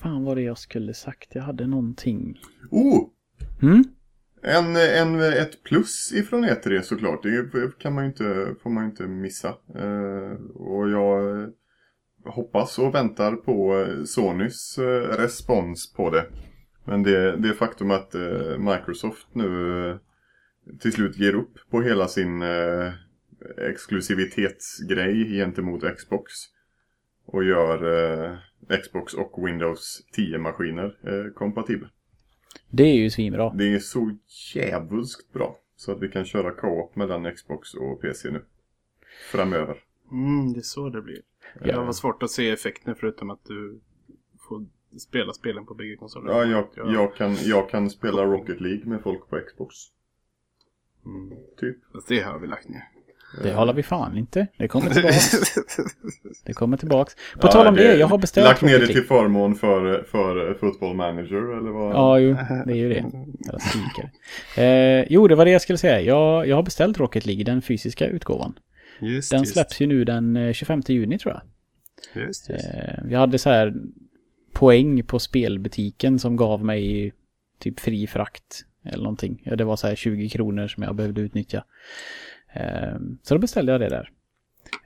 fan 0.01 0.23
vad 0.23 0.37
det 0.37 0.41
jag 0.41 0.57
skulle 0.57 0.93
sagt. 0.93 1.35
Jag 1.35 1.43
hade 1.43 1.67
någonting. 1.67 2.39
Oh! 2.71 3.09
Mm? 3.61 3.83
En, 4.41 4.75
en, 4.75 5.19
ett 5.19 5.63
plus 5.63 6.11
ifrån 6.13 6.45
E3 6.45 6.81
såklart. 6.81 7.23
Det 7.23 7.79
kan 7.79 7.93
man 7.93 8.05
inte, 8.05 8.55
får 8.63 8.69
man 8.69 8.83
ju 8.83 8.89
inte 8.89 9.07
missa. 9.07 9.49
Eh, 9.75 10.31
och 10.55 10.89
jag 10.89 11.49
hoppas 12.25 12.79
och 12.79 12.95
väntar 12.95 13.35
på 13.35 13.85
Sonys 14.05 14.77
eh, 14.77 15.17
respons 15.17 15.93
på 15.93 16.09
det. 16.09 16.25
Men 16.85 17.03
det, 17.03 17.37
det 17.37 17.53
faktum 17.53 17.91
att 17.91 18.15
eh, 18.15 18.57
Microsoft 18.57 19.27
nu 19.33 19.89
eh, 19.89 19.97
till 20.79 20.93
slut 20.93 21.17
ger 21.17 21.35
upp 21.35 21.53
på 21.69 21.81
hela 21.81 22.07
sin 22.07 22.41
exklusivitetsgrej 23.57 25.37
gentemot 25.37 25.97
Xbox. 25.97 26.31
Och 27.25 27.43
gör 27.43 27.83
eh, 28.23 28.37
Xbox 28.81 29.13
och 29.13 29.47
Windows 29.47 30.05
10-maskiner 30.17 30.97
eh, 31.03 31.33
kompatibla. 31.33 31.89
Det 32.69 32.83
är 32.83 32.95
ju 32.95 33.09
svinbra. 33.09 33.53
Det 33.53 33.73
är 33.73 33.79
så 33.79 34.17
jävulskt 34.55 35.33
bra. 35.33 35.59
Så 35.75 35.91
att 35.91 36.01
vi 36.01 36.09
kan 36.09 36.25
köra 36.25 36.51
co-op 36.51 36.95
mellan 36.95 37.35
Xbox 37.35 37.73
och 37.73 38.01
PC 38.01 38.31
nu. 38.31 38.45
Framöver. 39.31 39.77
Mm, 40.11 40.53
det 40.53 40.59
är 40.59 40.61
så 40.61 40.89
det 40.89 41.01
blir. 41.01 41.21
Ja. 41.59 41.79
Det 41.79 41.85
var 41.85 41.93
svårt 41.93 42.23
att 42.23 42.31
se 42.31 42.49
effekten 42.49 42.95
förutom 42.95 43.29
att 43.29 43.45
du 43.45 43.79
får 44.39 44.65
spela 44.99 45.33
spelen 45.33 45.65
på 45.65 45.73
bägge 45.73 45.95
konsoler. 45.95 46.31
Ja, 46.31 46.45
jag, 46.45 46.93
jag, 46.93 47.15
kan, 47.15 47.35
jag 47.35 47.69
kan 47.69 47.89
spela 47.89 48.25
Rocket 48.25 48.61
League 48.61 48.85
med 48.85 49.01
folk 49.01 49.29
på 49.29 49.39
Xbox. 49.47 49.75
Mm. 51.05 51.37
Typ. 51.57 51.77
Fast 51.91 52.07
det 52.07 52.19
har 52.19 52.39
vi 52.39 52.47
lagt 52.47 52.69
ner. 52.69 52.83
Det 53.43 53.53
håller 53.53 53.73
vi 53.73 53.83
fan 53.83 54.17
inte. 54.17 54.47
Det 54.57 54.67
kommer 54.67 54.89
tillbaks. 54.93 55.31
Det 56.45 56.53
kommer 56.53 56.77
tillbaks. 56.77 57.15
På 57.15 57.47
Ja, 57.47 57.51
tal 57.51 57.67
om 57.67 57.75
det, 57.75 57.95
jag 57.95 58.07
har 58.07 58.17
beställt 58.17 58.47
Lagt 58.47 58.61
ner 58.61 58.79
det 58.79 58.87
till 58.87 59.03
förmån 59.03 59.55
för, 59.55 60.03
för 60.03 60.53
Football 60.59 60.95
Manager 60.95 61.57
eller 61.57 61.71
vad? 61.71 61.95
Ja, 61.95 62.19
jo, 62.19 62.37
det 62.65 62.71
är 62.71 62.75
ju 62.75 62.89
det. 62.89 63.03
Eh, 64.63 65.05
jo, 65.09 65.27
det 65.27 65.35
var 65.35 65.45
det 65.45 65.51
jag 65.51 65.61
skulle 65.61 65.77
säga. 65.77 66.01
Jag, 66.01 66.47
jag 66.47 66.55
har 66.55 66.63
beställt 66.63 66.99
Rocket 66.99 67.25
League, 67.25 67.43
den 67.43 67.61
fysiska 67.61 68.07
utgåvan. 68.07 68.53
Just, 68.99 69.31
Den 69.31 69.39
just. 69.39 69.53
släpps 69.53 69.81
ju 69.81 69.87
nu 69.87 70.03
den 70.05 70.37
eh, 70.37 70.53
25 70.53 70.81
juni 70.87 71.19
tror 71.19 71.33
jag. 71.33 71.41
Just, 72.23 72.49
just. 72.49 72.65
Eh, 72.65 73.09
jag 73.09 73.19
hade 73.19 73.37
så 73.37 73.49
här 73.49 73.73
poäng 74.53 75.03
på 75.03 75.19
spelbutiken 75.19 76.19
som 76.19 76.35
gav 76.35 76.65
mig 76.65 77.13
typ 77.59 77.79
fri 77.79 78.07
frakt 78.07 78.65
eller 78.85 79.03
någonting. 79.03 79.41
Ja, 79.45 79.55
det 79.55 79.63
var 79.63 79.75
så 79.75 79.87
här 79.87 79.95
20 79.95 80.29
kronor 80.29 80.67
som 80.67 80.83
jag 80.83 80.95
behövde 80.95 81.21
utnyttja. 81.21 81.63
Eh, 82.53 82.95
så 83.23 83.33
då 83.33 83.39
beställde 83.39 83.71
jag 83.71 83.81
det 83.81 83.89
där. 83.89 84.09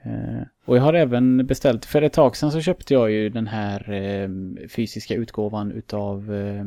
Eh, 0.04 0.46
och 0.64 0.76
jag 0.76 0.82
har 0.82 0.94
även 0.94 1.46
beställt, 1.46 1.84
för 1.84 2.02
ett 2.02 2.12
tag 2.12 2.36
sedan 2.36 2.52
så 2.52 2.60
köpte 2.60 2.94
jag 2.94 3.10
ju 3.10 3.28
den 3.28 3.46
här 3.46 3.92
eh, 3.92 4.28
fysiska 4.68 5.14
utgåvan 5.14 5.72
utav 5.72 6.34
eh, 6.34 6.64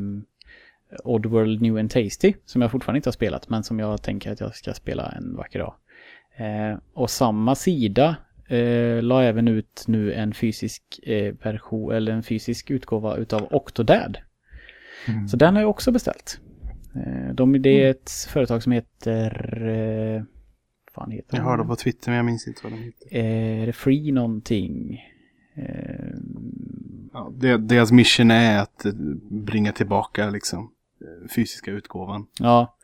Oddworld 1.04 1.62
New 1.62 1.76
and 1.76 1.90
Tasty 1.90 2.34
som 2.44 2.62
jag 2.62 2.70
fortfarande 2.70 2.98
inte 2.98 3.08
har 3.08 3.12
spelat 3.12 3.48
men 3.48 3.64
som 3.64 3.78
jag 3.78 4.02
tänker 4.02 4.32
att 4.32 4.40
jag 4.40 4.54
ska 4.54 4.72
spela 4.72 5.14
en 5.18 5.36
vacker 5.36 5.58
dag. 5.58 5.74
Eh, 6.36 6.78
och 6.94 7.10
samma 7.10 7.54
sida 7.54 8.16
eh, 8.48 9.02
la 9.02 9.22
även 9.22 9.48
ut 9.48 9.84
nu 9.86 10.12
en 10.12 10.34
fysisk 10.34 10.82
eh, 11.02 11.34
version 11.42 11.92
eller 11.92 12.12
en 12.12 12.22
fysisk 12.22 12.70
utgåva 12.70 13.16
utav 13.16 13.48
Octodad. 13.50 14.18
Mm. 15.08 15.28
Så 15.28 15.36
den 15.36 15.54
har 15.54 15.62
jag 15.62 15.70
också 15.70 15.92
beställt. 15.92 16.40
Eh, 16.94 17.34
de, 17.34 17.62
det 17.62 17.84
är 17.84 17.90
ett 17.90 18.10
företag 18.28 18.62
som 18.62 18.72
heter... 18.72 20.26
Fan 20.98 21.10
heter 21.10 21.36
Jag 21.36 21.44
de? 21.44 21.48
har 21.48 21.56
dem 21.56 21.66
på 21.68 21.76
Twitter 21.76 22.08
men 22.10 22.16
jag 22.16 22.24
minns 22.26 22.48
inte 22.48 22.60
vad 22.62 22.72
de 22.72 22.76
heter. 22.78 23.06
Eh, 23.10 23.62
är 23.62 23.66
det 23.66 23.72
Free 23.72 24.12
någonting? 24.12 25.00
Eh, 25.54 25.64
Ja, 27.12 27.30
deras 27.58 27.92
mission 27.92 28.30
är 28.30 28.58
att 28.58 28.84
eh, 28.84 28.92
bringa 29.30 29.72
tillbaka 29.72 30.30
liksom 30.30 30.70
fysiska 31.34 31.70
utgåvan. 31.70 32.26
ja, 32.38 32.76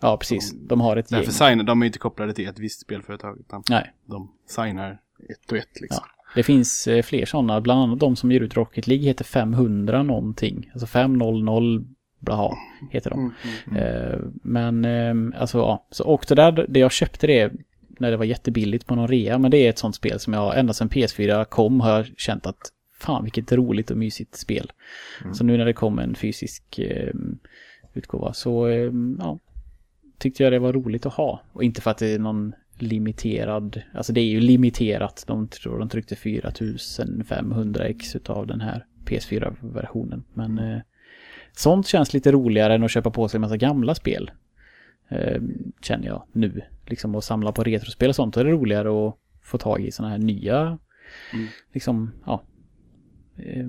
ja, 0.00 0.16
precis. 0.16 0.52
De 0.52 0.80
har 0.80 0.96
ett 0.96 1.12
gäng. 1.12 1.20
Därför 1.20 1.32
signar 1.32 1.64
de 1.64 1.82
är 1.82 1.86
inte 1.86 1.98
kopplade 1.98 2.32
till 2.34 2.48
ett 2.48 2.58
visst 2.58 2.80
spelföretag. 2.80 3.40
Utan 3.40 3.62
Nej, 3.70 3.92
de 4.04 4.32
signar 4.46 5.00
ett 5.30 5.52
och 5.52 5.58
ett 5.58 5.80
liksom. 5.80 6.04
det 6.34 6.42
finns 6.42 6.88
fler 7.04 7.24
sådana. 7.26 7.60
Bland 7.60 7.80
annat 7.80 8.00
de 8.00 8.16
som 8.16 8.32
ger 8.32 8.40
ut 8.40 8.54
Rocket 8.56 8.86
League 8.86 9.04
heter 9.06 9.24
500 9.24 10.02
någonting. 10.02 10.70
Alltså 10.72 10.86
500 10.86 11.50
blaha 12.26 12.56
heter 12.90 13.10
de. 13.10 13.18
Mm, 13.18 13.32
mm. 13.70 13.82
Eh, 13.82 14.18
men 14.42 14.84
eh, 14.84 15.40
alltså 15.40 15.58
ja, 15.58 15.86
så 15.90 16.04
Octodad, 16.04 16.64
det 16.68 16.80
jag 16.80 16.92
köpte 16.92 17.26
det 17.26 17.52
när 17.98 18.10
det 18.10 18.16
var 18.16 18.24
jättebilligt 18.24 18.86
på 18.86 18.94
någon 18.94 19.08
rea, 19.08 19.38
men 19.38 19.50
det 19.50 19.56
är 19.56 19.70
ett 19.70 19.78
sånt 19.78 19.94
spel 19.94 20.20
som 20.20 20.32
jag 20.32 20.58
ända 20.58 20.72
sedan 20.72 20.88
PS4 20.88 21.44
kom 21.44 21.80
har 21.80 21.90
jag 21.90 22.06
känt 22.16 22.46
att 22.46 22.72
fan 22.98 23.24
vilket 23.24 23.52
roligt 23.52 23.90
och 23.90 23.96
mysigt 23.96 24.36
spel. 24.36 24.72
Så 25.32 25.44
nu 25.44 25.56
när 25.56 25.64
det 25.64 25.72
kom 25.72 25.98
en 25.98 26.14
fysisk 26.14 26.78
eh, 26.78 27.14
utgåva 27.94 28.32
så 28.32 28.66
eh, 28.68 28.92
ja, 29.18 29.38
tyckte 30.18 30.42
jag 30.42 30.52
det 30.52 30.58
var 30.58 30.72
roligt 30.72 31.06
att 31.06 31.12
ha. 31.12 31.40
Och 31.52 31.64
inte 31.64 31.80
för 31.80 31.90
att 31.90 31.98
det 31.98 32.14
är 32.14 32.18
någon 32.18 32.52
limiterad, 32.78 33.82
alltså 33.94 34.12
det 34.12 34.20
är 34.20 34.28
ju 34.28 34.40
limiterat. 34.40 35.24
De 35.26 35.48
tror 35.48 35.78
de 35.78 35.88
tryckte 35.88 36.16
4500 36.16 37.84
ex 37.84 38.16
utav 38.16 38.46
den 38.46 38.60
här 38.60 38.86
PS4-versionen. 39.04 40.24
Men 40.34 40.58
eh, 40.58 40.78
sånt 41.56 41.86
känns 41.86 42.12
lite 42.14 42.32
roligare 42.32 42.74
än 42.74 42.82
att 42.84 42.90
köpa 42.90 43.10
på 43.10 43.28
sig 43.28 43.38
en 43.38 43.42
massa 43.42 43.56
gamla 43.56 43.94
spel. 43.94 44.30
Eh, 45.08 45.42
känner 45.82 46.06
jag 46.06 46.22
nu. 46.32 46.62
Liksom 46.86 47.14
att 47.14 47.24
samla 47.24 47.52
på 47.52 47.62
retrospel 47.64 48.08
och 48.08 48.14
sånt. 48.16 48.34
Då 48.34 48.40
är 48.40 48.44
det 48.44 48.50
roligare 48.50 49.08
att 49.08 49.14
få 49.42 49.58
tag 49.58 49.80
i 49.80 49.90
sådana 49.92 50.10
här 50.12 50.18
nya, 50.18 50.78
Mm. 51.32 51.46
liksom, 51.72 52.12
ja. 52.24 52.42
Eh, 53.36 53.66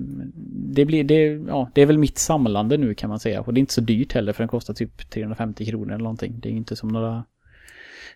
Det, 0.74 0.84
blir, 0.84 1.04
det, 1.04 1.24
ja, 1.48 1.70
det 1.74 1.82
är 1.82 1.86
väl 1.86 1.98
mitt 1.98 2.18
samlande 2.18 2.76
nu 2.76 2.94
kan 2.94 3.10
man 3.10 3.20
säga. 3.20 3.40
Och 3.40 3.54
det 3.54 3.58
är 3.58 3.60
inte 3.60 3.72
så 3.74 3.80
dyrt 3.80 4.12
heller 4.12 4.32
för 4.32 4.42
den 4.42 4.48
kostar 4.48 4.74
typ 4.74 5.10
350 5.10 5.66
kronor 5.66 5.88
eller 5.94 6.02
någonting. 6.04 6.40
Det 6.40 6.48
är 6.48 6.52
inte 6.52 6.76
som 6.76 6.88
några 6.88 7.24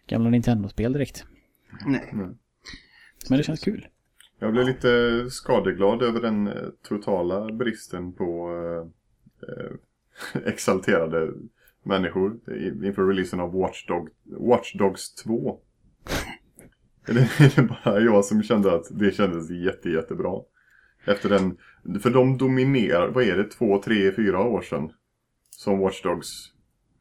gamla 0.06 0.30
Nintendo-spel 0.30 0.92
direkt. 0.92 1.24
Nej. 1.86 2.12
Men 3.28 3.38
det 3.38 3.42
känns 3.42 3.60
kul. 3.60 3.86
Jag 4.38 4.52
blev 4.52 4.66
lite 4.66 4.88
skadeglad 5.30 6.02
över 6.02 6.20
den 6.20 6.46
eh, 6.48 6.54
totala 6.88 7.52
bristen 7.52 8.12
på 8.12 8.48
eh, 8.50 8.90
exalterade 10.46 11.32
människor 11.84 12.32
inför 12.86 13.06
releasen 13.06 13.40
av 13.40 13.52
Watch, 13.52 13.86
Dog, 13.86 14.08
Watch 14.24 14.72
Dogs 14.74 15.14
2. 15.14 15.58
Är 17.06 17.14
det, 17.14 17.20
är 17.20 17.52
det 17.56 17.68
bara 17.84 18.00
jag 18.00 18.24
som 18.24 18.42
kände 18.42 18.74
att 18.74 18.84
det 18.90 19.10
kändes 19.14 19.50
jätte, 19.50 19.88
jättebra? 19.90 20.40
Efter 21.04 21.28
den, 21.28 21.56
för 22.00 22.10
de 22.10 22.38
dominerar, 22.38 23.08
vad 23.08 23.24
är 23.24 23.36
det, 23.36 23.44
två, 23.44 23.82
tre, 23.82 24.12
fyra 24.12 24.40
år 24.40 24.62
sedan? 24.62 24.90
Som 25.50 25.78
Watch 25.78 26.02
Dogs. 26.02 26.28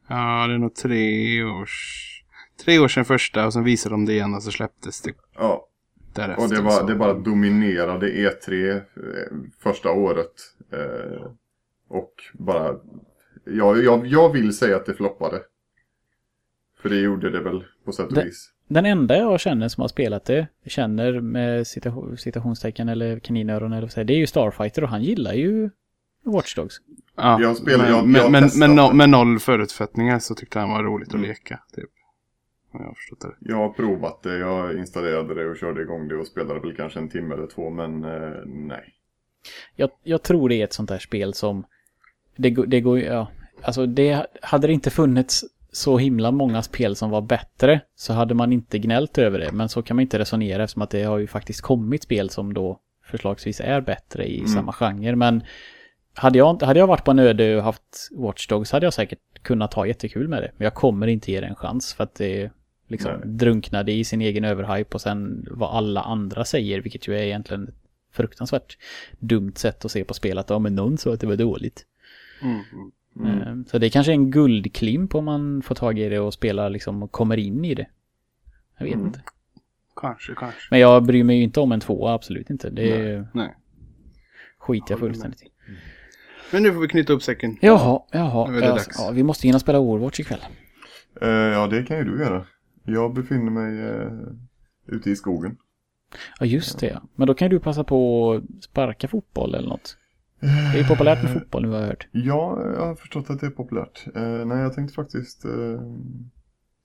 Ja, 0.08 0.46
det 0.46 0.54
är 0.54 0.58
nog 0.58 0.74
tre 0.74 1.44
års... 1.44 2.08
Tre 2.64 2.78
år 2.78 2.88
sedan 2.88 3.04
första 3.04 3.46
och 3.46 3.52
sen 3.52 3.64
visade 3.64 3.92
de 3.94 4.04
det 4.06 4.12
igen 4.12 4.34
och 4.34 4.42
så 4.42 4.50
släpptes 4.50 5.00
det 5.02 5.12
Ja, 5.34 5.68
därefter. 6.14 6.44
och 6.44 6.50
det, 6.50 6.60
var, 6.62 6.70
så- 6.70 6.86
det 6.86 6.94
bara 6.94 7.14
dominerade 7.14 8.06
E3 8.12 8.74
eh, 8.76 8.82
första 9.62 9.90
året. 9.90 10.32
Eh, 10.72 11.22
och 11.92 12.14
bara, 12.34 12.76
ja, 13.44 13.76
jag, 13.76 14.06
jag 14.06 14.32
vill 14.32 14.56
säga 14.56 14.76
att 14.76 14.86
det 14.86 14.94
floppade. 14.94 15.42
För 16.82 16.88
det 16.88 16.96
gjorde 17.00 17.30
det 17.30 17.40
väl 17.40 17.64
på 17.84 17.92
sätt 17.92 18.12
och 18.12 18.18
vis. 18.26 18.52
Den 18.68 18.86
enda 18.86 19.16
jag 19.16 19.40
känner 19.40 19.68
som 19.68 19.80
har 19.80 19.88
spelat 19.88 20.24
det, 20.24 20.46
känner 20.66 21.20
med 21.20 21.66
citation, 21.66 22.16
citationstecken 22.18 22.88
eller 22.88 23.18
kaninöron 23.18 23.72
eller 23.72 23.82
vad 23.82 23.92
säger, 23.92 24.04
det 24.04 24.12
är 24.14 24.18
ju 24.18 24.26
Starfighter 24.26 24.82
och 24.82 24.88
han 24.88 25.02
gillar 25.02 25.32
ju 25.32 25.70
Watch 26.24 26.54
Dogs. 26.56 26.74
Ja, 27.16 27.40
Jag 27.40 27.56
spelar- 27.56 27.78
men, 27.84 27.92
jag- 27.92 28.06
men, 28.06 28.20
jag 28.22 28.30
men, 28.32 28.50
men 28.58 28.74
no, 28.74 28.92
med 28.92 29.10
noll 29.10 29.38
förutsättningar 29.38 30.18
så 30.18 30.34
tyckte 30.34 30.58
han 30.58 30.70
var 30.70 30.84
roligt 30.84 31.08
att 31.08 31.14
Mm. 31.14 31.28
leka. 31.28 31.60
Typ. 31.76 31.90
Jag 32.72 32.94
det. 33.20 33.36
Jag 33.52 33.56
har 33.56 33.68
provat 33.68 34.22
det, 34.22 34.38
jag 34.38 34.78
installerade 34.78 35.34
det 35.34 35.46
och 35.50 35.56
körde 35.56 35.82
igång 35.82 36.08
det 36.08 36.16
och 36.16 36.26
spelade 36.26 36.60
väl 36.60 36.76
kanske 36.76 36.98
en 36.98 37.08
timme 37.08 37.34
eller 37.34 37.46
två, 37.46 37.70
men 37.70 38.04
eh, 38.04 38.32
nej. 38.46 38.94
Jag, 39.76 39.90
jag 40.02 40.22
tror 40.22 40.48
det 40.48 40.54
är 40.54 40.64
ett 40.64 40.72
sånt 40.72 40.88
där 40.88 40.98
spel 40.98 41.34
som, 41.34 41.64
det, 42.36 42.50
det 42.50 42.80
går 42.80 42.98
ju, 42.98 43.04
ja, 43.04 43.28
alltså 43.62 43.86
det, 43.86 44.26
hade 44.42 44.66
det 44.66 44.72
inte 44.72 44.90
funnits 44.90 45.44
så 45.72 45.98
himla 45.98 46.30
många 46.30 46.62
spel 46.62 46.96
som 46.96 47.10
var 47.10 47.20
bättre 47.20 47.80
så 47.94 48.12
hade 48.12 48.34
man 48.34 48.52
inte 48.52 48.78
gnällt 48.78 49.18
över 49.18 49.38
det. 49.38 49.52
Men 49.52 49.68
så 49.68 49.82
kan 49.82 49.96
man 49.96 50.02
inte 50.02 50.18
resonera 50.18 50.62
eftersom 50.62 50.82
att 50.82 50.90
det 50.90 51.02
har 51.02 51.18
ju 51.18 51.26
faktiskt 51.26 51.60
kommit 51.60 52.02
spel 52.02 52.30
som 52.30 52.54
då 52.54 52.80
förslagsvis 53.04 53.60
är 53.60 53.80
bättre 53.80 54.26
i 54.26 54.46
samma 54.46 54.72
genre. 54.72 55.16
Men 55.16 55.42
hade 56.14 56.38
jag, 56.38 56.62
hade 56.62 56.78
jag 56.80 56.86
varit 56.86 57.04
på 57.04 57.10
en 57.10 57.18
öde 57.18 57.56
och 57.56 57.62
haft 57.62 58.08
Watch 58.10 58.48
Dogs 58.48 58.72
hade 58.72 58.86
jag 58.86 58.94
säkert 58.94 59.18
kunnat 59.42 59.74
ha 59.74 59.86
jättekul 59.86 60.28
med 60.28 60.42
det. 60.42 60.52
Men 60.56 60.64
jag 60.64 60.74
kommer 60.74 61.06
inte 61.06 61.32
ge 61.32 61.40
det 61.40 61.46
en 61.46 61.54
chans 61.54 61.94
för 61.94 62.04
att 62.04 62.14
det 62.14 62.50
liksom 62.88 63.12
Nej. 63.12 63.28
drunknade 63.28 63.92
i 63.92 64.04
sin 64.04 64.20
egen 64.20 64.44
överhype 64.44 64.94
och 64.94 65.00
sen 65.00 65.46
vad 65.50 65.76
alla 65.76 66.00
andra 66.00 66.44
säger, 66.44 66.80
vilket 66.80 67.08
ju 67.08 67.14
är 67.14 67.22
egentligen 67.22 67.68
ett 67.68 67.74
fruktansvärt 68.12 68.78
dumt 69.18 69.52
sätt 69.56 69.84
att 69.84 69.90
se 69.90 70.04
på 70.04 70.14
spelet. 70.14 70.50
Ja, 70.50 70.58
men 70.58 70.74
någon 70.74 70.98
sa 70.98 71.12
att 71.12 71.20
det 71.20 71.26
var 71.26 71.36
dåligt. 71.36 71.86
Mm. 72.42 73.40
Eh, 73.40 73.64
Så 73.66 73.78
det 73.78 73.86
är 73.86 73.90
kanske 73.90 74.12
en 74.12 74.30
guldklimp 74.30 75.14
om 75.14 75.24
man 75.24 75.62
får 75.62 75.74
tag 75.74 75.98
i 75.98 76.08
det 76.08 76.18
och 76.18 76.34
spelar 76.34 76.70
liksom 76.70 77.02
och 77.02 77.12
kommer 77.12 77.36
in 77.36 77.64
i 77.64 77.74
det. 77.74 77.86
Jag 78.78 78.84
vet 78.84 78.94
Mm. 78.94 79.06
inte. 79.06 79.22
Kanske, 79.96 80.34
kanske. 80.34 80.60
Men 80.70 80.80
jag 80.80 81.04
bryr 81.04 81.24
mig 81.24 81.36
ju 81.36 81.42
inte 81.42 81.60
om 81.60 81.72
en 81.72 81.80
tvåa, 81.80 82.12
absolut 82.14 82.50
inte. 82.50 82.70
Det 82.70 83.26
Nej. 83.34 83.54
skiter 84.58 84.86
jag 84.92 84.98
fullständigt 85.00 85.42
i. 85.42 85.48
Men 86.52 86.62
nu 86.62 86.72
får 86.72 86.80
vi 86.80 86.88
knyta 86.88 87.12
upp 87.12 87.22
säcken. 87.22 87.56
Jaha, 87.60 88.02
jaha. 88.12 88.50
Nu 88.50 88.56
är 88.56 88.60
det 88.60 88.66
Ja, 88.66 88.72
dags. 88.72 88.96
ja, 88.98 89.10
vi 89.10 89.22
måste 89.22 89.46
hinna 89.48 89.58
spela 89.58 89.78
Overwatch 89.78 90.20
ikväll. 90.20 90.40
Eh, 91.22 91.28
ja, 91.28 91.66
det 91.66 91.82
kan 91.82 91.96
ju 91.98 92.04
du 92.04 92.18
göra. 92.20 92.46
Jag 92.84 93.14
befinner 93.14 93.50
mig 93.50 93.80
eh, 93.80 94.12
ute 94.86 95.10
i 95.10 95.16
skogen. 95.16 95.56
Ja, 96.40 96.46
just 96.46 96.78
det. 96.80 96.86
ja. 96.86 97.02
Men 97.14 97.26
då 97.26 97.34
kan 97.34 97.46
ju 97.50 97.56
du 97.56 97.60
passa 97.60 97.84
på 97.84 98.32
att 98.32 98.64
sparka 98.64 99.08
fotboll 99.08 99.54
eller 99.54 99.68
något. 99.68 99.96
Det 100.42 100.48
är 100.48 100.82
ju 100.82 100.84
populärt 100.84 101.22
med 101.22 101.32
fotboll 101.32 101.62
nu 101.62 101.68
har 101.68 101.80
jag 101.80 101.86
hört. 101.86 102.08
Ja, 102.12 102.62
jag 102.74 102.86
har 102.86 102.94
förstått 102.94 103.30
att 103.30 103.40
det 103.40 103.46
är 103.46 103.50
populärt. 103.50 104.06
Eh, 104.14 104.22
nej, 104.46 104.58
jag 104.58 104.72
tänkte 104.74 104.94
faktiskt... 104.94 105.44
Eh, 105.44 105.80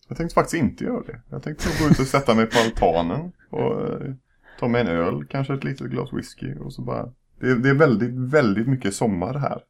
jag 0.08 0.18
tänkte 0.18 0.34
faktiskt 0.34 0.64
inte 0.64 0.84
göra 0.84 1.04
det. 1.04 1.22
Jag 1.30 1.44
tänkte 1.44 1.68
gå 1.80 1.90
ut 1.92 2.00
och 2.00 2.08
sätta 2.08 2.36
mig 2.36 2.46
på 2.46 2.58
altanen 2.60 3.32
och 3.50 3.82
eh, 3.82 4.14
ta 4.60 4.68
mig 4.68 4.82
en 4.82 4.88
öl, 4.88 5.26
kanske 5.26 5.54
ett 5.54 5.64
litet 5.64 5.88
glas 5.92 6.14
whisky 6.14 6.56
och 6.56 6.74
så 6.74 6.82
bara... 6.82 7.14
Det, 7.40 7.50
är- 7.52 7.56
det 7.56 7.70
är 7.70 7.74
väldigt, 7.74 8.14
väldigt 8.34 8.68
mycket 8.68 8.94
sommar 8.96 9.34
här. 9.34 9.62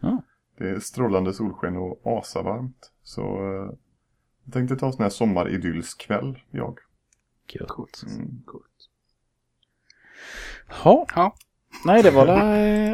Ja. 0.00 0.22
Det 0.58 0.68
är 0.70 0.78
strålande 0.80 1.32
solsken 1.32 1.76
och 1.76 2.00
asavarmt. 2.04 2.92
Så 3.02 3.22
eh, 3.22 3.74
jag 4.44 4.52
tänkte 4.52 4.76
ta 4.76 4.86
en 4.86 4.92
sån 4.92 5.02
här 5.02 5.10
sommaridyllskväll, 5.10 6.38
jag. 6.50 6.78
Gött. 7.52 7.68
Coolt. 7.68 8.02
Mm. 8.16 8.42
Coolt. 8.46 8.64
Ja, 10.84 11.06
Ja. 11.14 11.36
Nej 11.84 12.02
det 12.02 12.10
var, 12.10 12.26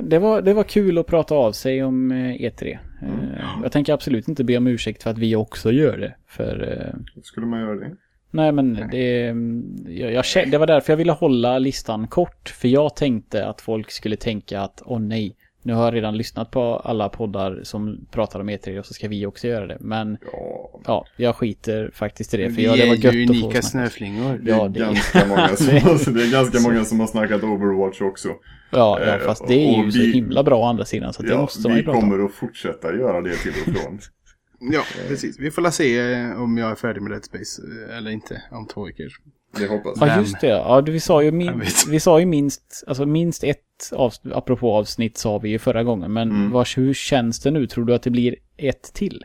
det, 0.02 0.18
var, 0.18 0.42
det 0.42 0.54
var 0.54 0.64
kul 0.64 0.98
att 0.98 1.06
prata 1.06 1.34
av 1.34 1.52
sig 1.52 1.82
om 1.84 2.12
eh, 2.12 2.16
E3. 2.16 2.78
Eh, 3.02 3.08
Jag 3.62 3.72
tänker 3.72 3.92
absolut 3.92 4.28
inte 4.28 4.44
be 4.44 4.56
om 4.56 4.66
ursäkt 4.66 5.02
för 5.02 5.10
att 5.10 5.18
vi 5.18 5.36
också 5.36 5.72
gör 5.72 5.98
det. 5.98 6.14
För 6.26 6.78
eh, 7.16 7.20
Skulle 7.22 7.46
man 7.46 7.60
göra 7.60 7.74
det? 7.74 7.96
Nej 8.30 8.52
men 8.52 8.74
det, 8.90 9.34
jag, 9.92 10.12
jag, 10.12 10.22
kä- 10.22 10.50
det 10.50 10.58
var 10.58 10.66
därför 10.66 10.92
jag 10.92 10.96
ville 10.98 11.12
hålla 11.12 11.58
listan 11.58 12.06
kort. 12.08 12.48
För 12.48 12.68
jag 12.68 12.96
tänkte 12.96 13.46
att 13.46 13.60
folk 13.60 13.90
skulle 13.90 14.16
tänka 14.16 14.60
att 14.60 14.82
åh 14.84 15.00
nej, 15.00 15.36
nu 15.62 15.72
har 15.72 15.84
jag 15.84 15.94
redan 15.94 16.16
lyssnat 16.16 16.50
på 16.50 16.76
alla 16.76 17.08
poddar 17.08 17.60
som 17.62 18.06
pratar 18.10 18.40
om 18.40 18.50
E3 18.50 18.78
och 18.78 18.86
så 18.86 18.94
ska 18.94 19.08
vi 19.08 19.26
också 19.26 19.46
göra 19.48 19.66
det. 19.66 19.76
Men 19.80 20.18
Ja, 20.32 20.80
ja, 20.86 21.06
jag 21.16 21.36
skiter 21.36 21.90
faktiskt 21.94 22.34
i 22.34 22.36
det. 22.36 22.48
För 22.48 22.56
Vi 22.56 22.64
ja, 22.64 22.76
det 22.76 22.86
var 22.86 22.94
är 22.94 22.98
gött 22.98 23.14
ju 23.14 23.22
att 23.22 23.28
få 23.28 23.34
unika 23.44 23.62
snöflingor. 23.62 24.38
det 24.42 24.50
är, 24.50 24.56
Ja, 24.56 24.68
det- 24.68 24.80
ganska, 24.80 25.26
många 25.26 25.48
som, 25.56 25.78
alltså, 25.90 26.10
det 26.10 26.22
är 26.24 26.30
ganska 26.32 26.60
många 26.60 26.84
som 26.84 27.00
har 27.00 27.06
snackat 27.06 27.42
Overwatch 27.42 28.00
också. 28.00 28.28
Ja, 28.70 29.00
ja, 29.00 29.06
Eh, 29.06 29.18
fast 29.20 29.48
det 29.48 29.54
är 29.54 29.76
ju 29.78 29.86
och 29.86 29.92
så 29.92 29.98
vi- 29.98 30.12
himla 30.12 30.42
bra 30.42 30.58
å 30.58 30.64
andra 30.64 30.84
sidan. 30.84 31.12
Så 31.12 31.22
det 31.22 31.28
Ja, 31.28 31.40
måste 31.40 31.68
man 31.68 31.72
ju 31.76 31.82
vi 31.82 31.84
prata 31.84 31.98
om. 31.98 32.10
kommer 32.10 32.24
att 32.24 32.32
fortsätta 32.32 32.94
göra 32.94 33.20
det 33.20 33.34
till 33.36 33.52
och 33.66 33.80
från. 33.82 33.98
Ja, 34.72 34.82
precis. 35.08 35.40
Vi 35.40 35.50
får 35.50 35.62
la 35.62 35.70
se 35.70 36.12
eh, 36.12 36.42
om 36.42 36.58
jag 36.58 36.70
är 36.70 36.74
färdig 36.74 37.02
med 37.02 37.12
Dead 37.12 37.24
Space 37.24 37.62
eh, 37.90 37.96
eller 37.98 38.10
inte 38.10 38.42
om 38.50 38.66
två 38.66 38.84
veckor. 38.86 39.06
Det 39.58 39.66
hoppas 39.66 39.96
Ja, 40.00 40.06
Vem? 40.06 40.20
just 40.20 40.40
det. 40.40 40.46
Ja, 40.46 40.80
du, 40.80 40.92
vi 40.92 41.00
sa 41.00 41.20
ju, 41.22 41.26
Jag 41.26 41.34
min, 41.34 41.58
vet. 41.58 41.86
vi 41.88 42.00
sa 42.00 42.20
ju 42.20 42.26
minst, 42.26 42.84
alltså 42.86 43.06
minst 43.06 43.44
ett, 43.44 43.58
av, 43.92 44.12
apropå 44.32 44.72
avsnitt 44.74 45.18
sa 45.18 45.38
vi 45.38 45.48
ju 45.48 45.58
förra 45.58 45.84
gången. 45.84 46.12
Men 46.12 46.30
Mm. 46.30 46.50
vars, 46.50 46.78
hur 46.78 46.94
känns 46.94 47.40
det 47.40 47.50
nu? 47.50 47.66
Tror 47.66 47.84
du 47.84 47.94
att 47.94 48.02
det 48.02 48.10
blir 48.10 48.36
ett 48.56 48.82
till? 48.94 49.24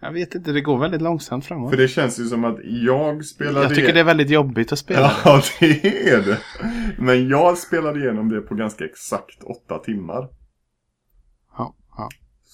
Jag 0.00 0.12
vet 0.12 0.34
inte, 0.34 0.52
det 0.52 0.60
går 0.60 0.78
väldigt 0.78 1.02
långsamt 1.02 1.44
framåt. 1.46 1.70
För 1.70 1.76
det 1.76 1.88
känns 1.88 2.20
ju 2.20 2.24
som 2.24 2.44
att 2.44 2.58
jag 2.64 3.24
spelade 3.24 3.66
Jag 3.66 3.74
tycker 3.74 3.94
det 3.94 4.00
är 4.00 4.04
väldigt 4.04 4.30
jobbigt 4.30 4.72
att 4.72 4.78
spela. 4.78 5.12
Ja, 5.24 5.42
det 5.60 6.08
är 6.10 6.22
det. 6.22 6.38
Men 6.98 7.28
jag 7.28 7.58
spelade 7.58 8.00
igenom 8.00 8.28
det 8.28 8.40
på 8.40 8.54
ganska 8.54 8.84
exakt 8.84 9.42
åtta 9.44 9.78
timmar. 9.78 10.28
Ja, 11.58 11.74
ja. 11.96 12.08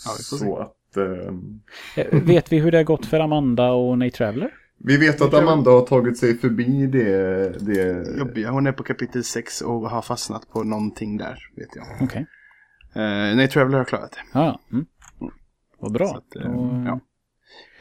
Ja. 0.06 0.10
Så 0.18 0.56
att... 0.58 0.96
ehm, 0.96 1.60
Eh, 1.96 2.06
Vet 2.22 2.52
vi 2.52 2.58
hur 2.58 2.70
det 2.72 2.76
har 2.78 2.84
gått 2.84 3.06
för 3.06 3.20
Amanda 3.20 3.70
och 3.72 3.98
Nate 3.98 4.10
Traveller? 4.16 4.50
Vi 4.78 4.96
vet 4.96 5.20
att 5.20 5.34
Amanda 5.34 5.70
har 5.70 5.86
tagit 5.86 6.18
sig 6.18 6.38
förbi 6.38 6.86
det... 6.86 7.48
det 7.66 8.18
Jobbiga. 8.18 8.50
Hon 8.50 8.66
är 8.66 8.72
på 8.72 8.82
kapitel 8.82 9.24
6 9.24 9.60
och 9.60 9.90
har 9.90 10.02
fastnat 10.02 10.50
på 10.50 10.62
någonting 10.62 11.16
där, 11.16 11.38
vet 11.56 11.76
jag. 11.76 11.86
Okej. 12.00 12.26
Uh, 12.96 13.36
nej, 13.36 13.48
Traveller 13.48 13.78
har 13.78 13.84
klarat 13.84 14.12
det. 14.12 14.18
Ja, 14.32 14.44
ja. 14.44 14.60
Mm. 14.72 14.86
Vad 15.78 15.92
bra. 15.92 16.06
Att, 16.16 16.36
eh, 16.36 16.52
Då- 16.52 16.82
ja. 16.86 17.00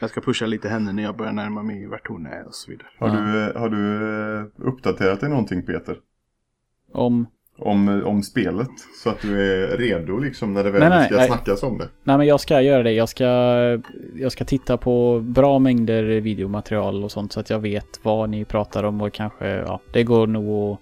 Jag 0.00 0.10
ska 0.10 0.20
pusha 0.20 0.46
lite 0.46 0.68
henne 0.68 0.92
när 0.92 1.02
jag 1.02 1.16
börjar 1.16 1.32
närma 1.32 1.62
mig 1.62 1.86
vart 1.86 2.08
hon 2.08 2.26
är 2.26 2.46
och 2.46 2.54
så 2.54 2.70
vidare. 2.70 2.88
har, 2.98 3.08
du, 3.08 3.58
har 3.58 3.68
du 3.68 4.08
eh, 4.38 4.46
uppdaterat 4.56 5.20
dig 5.20 5.28
någonting 5.28 5.62
Peter? 5.62 6.00
Om... 6.92 7.26
Om, 7.58 8.02
om 8.04 8.22
spelet? 8.22 8.68
Så 9.02 9.10
att 9.10 9.20
du 9.20 9.40
är 9.42 9.76
redo 9.76 10.18
liksom 10.18 10.54
när 10.54 10.64
det 10.64 10.70
väl 10.70 10.80
Nej, 10.80 10.88
nej, 10.90 11.06
ska 11.06 11.16
nej. 11.16 11.26
snackas 11.26 11.62
om 11.62 11.78
det? 11.78 11.88
Nej 12.02 12.18
men 12.18 12.26
jag 12.26 12.40
ska 12.40 12.60
göra 12.60 12.82
det. 12.82 12.92
Jag 12.92 13.08
ska, 13.08 13.24
jag 14.14 14.32
ska 14.32 14.44
titta 14.44 14.76
på 14.76 15.20
bra 15.20 15.58
mängder 15.58 16.02
videomaterial 16.02 17.04
och 17.04 17.12
sånt 17.12 17.32
så 17.32 17.40
att 17.40 17.50
jag 17.50 17.58
vet 17.58 18.00
vad 18.02 18.30
ni 18.30 18.44
pratar 18.44 18.84
om 18.84 19.00
och 19.00 19.12
kanske, 19.12 19.48
ja, 19.48 19.80
det 19.92 20.02
går 20.04 20.26
nog 20.26 20.72
att 20.72 20.80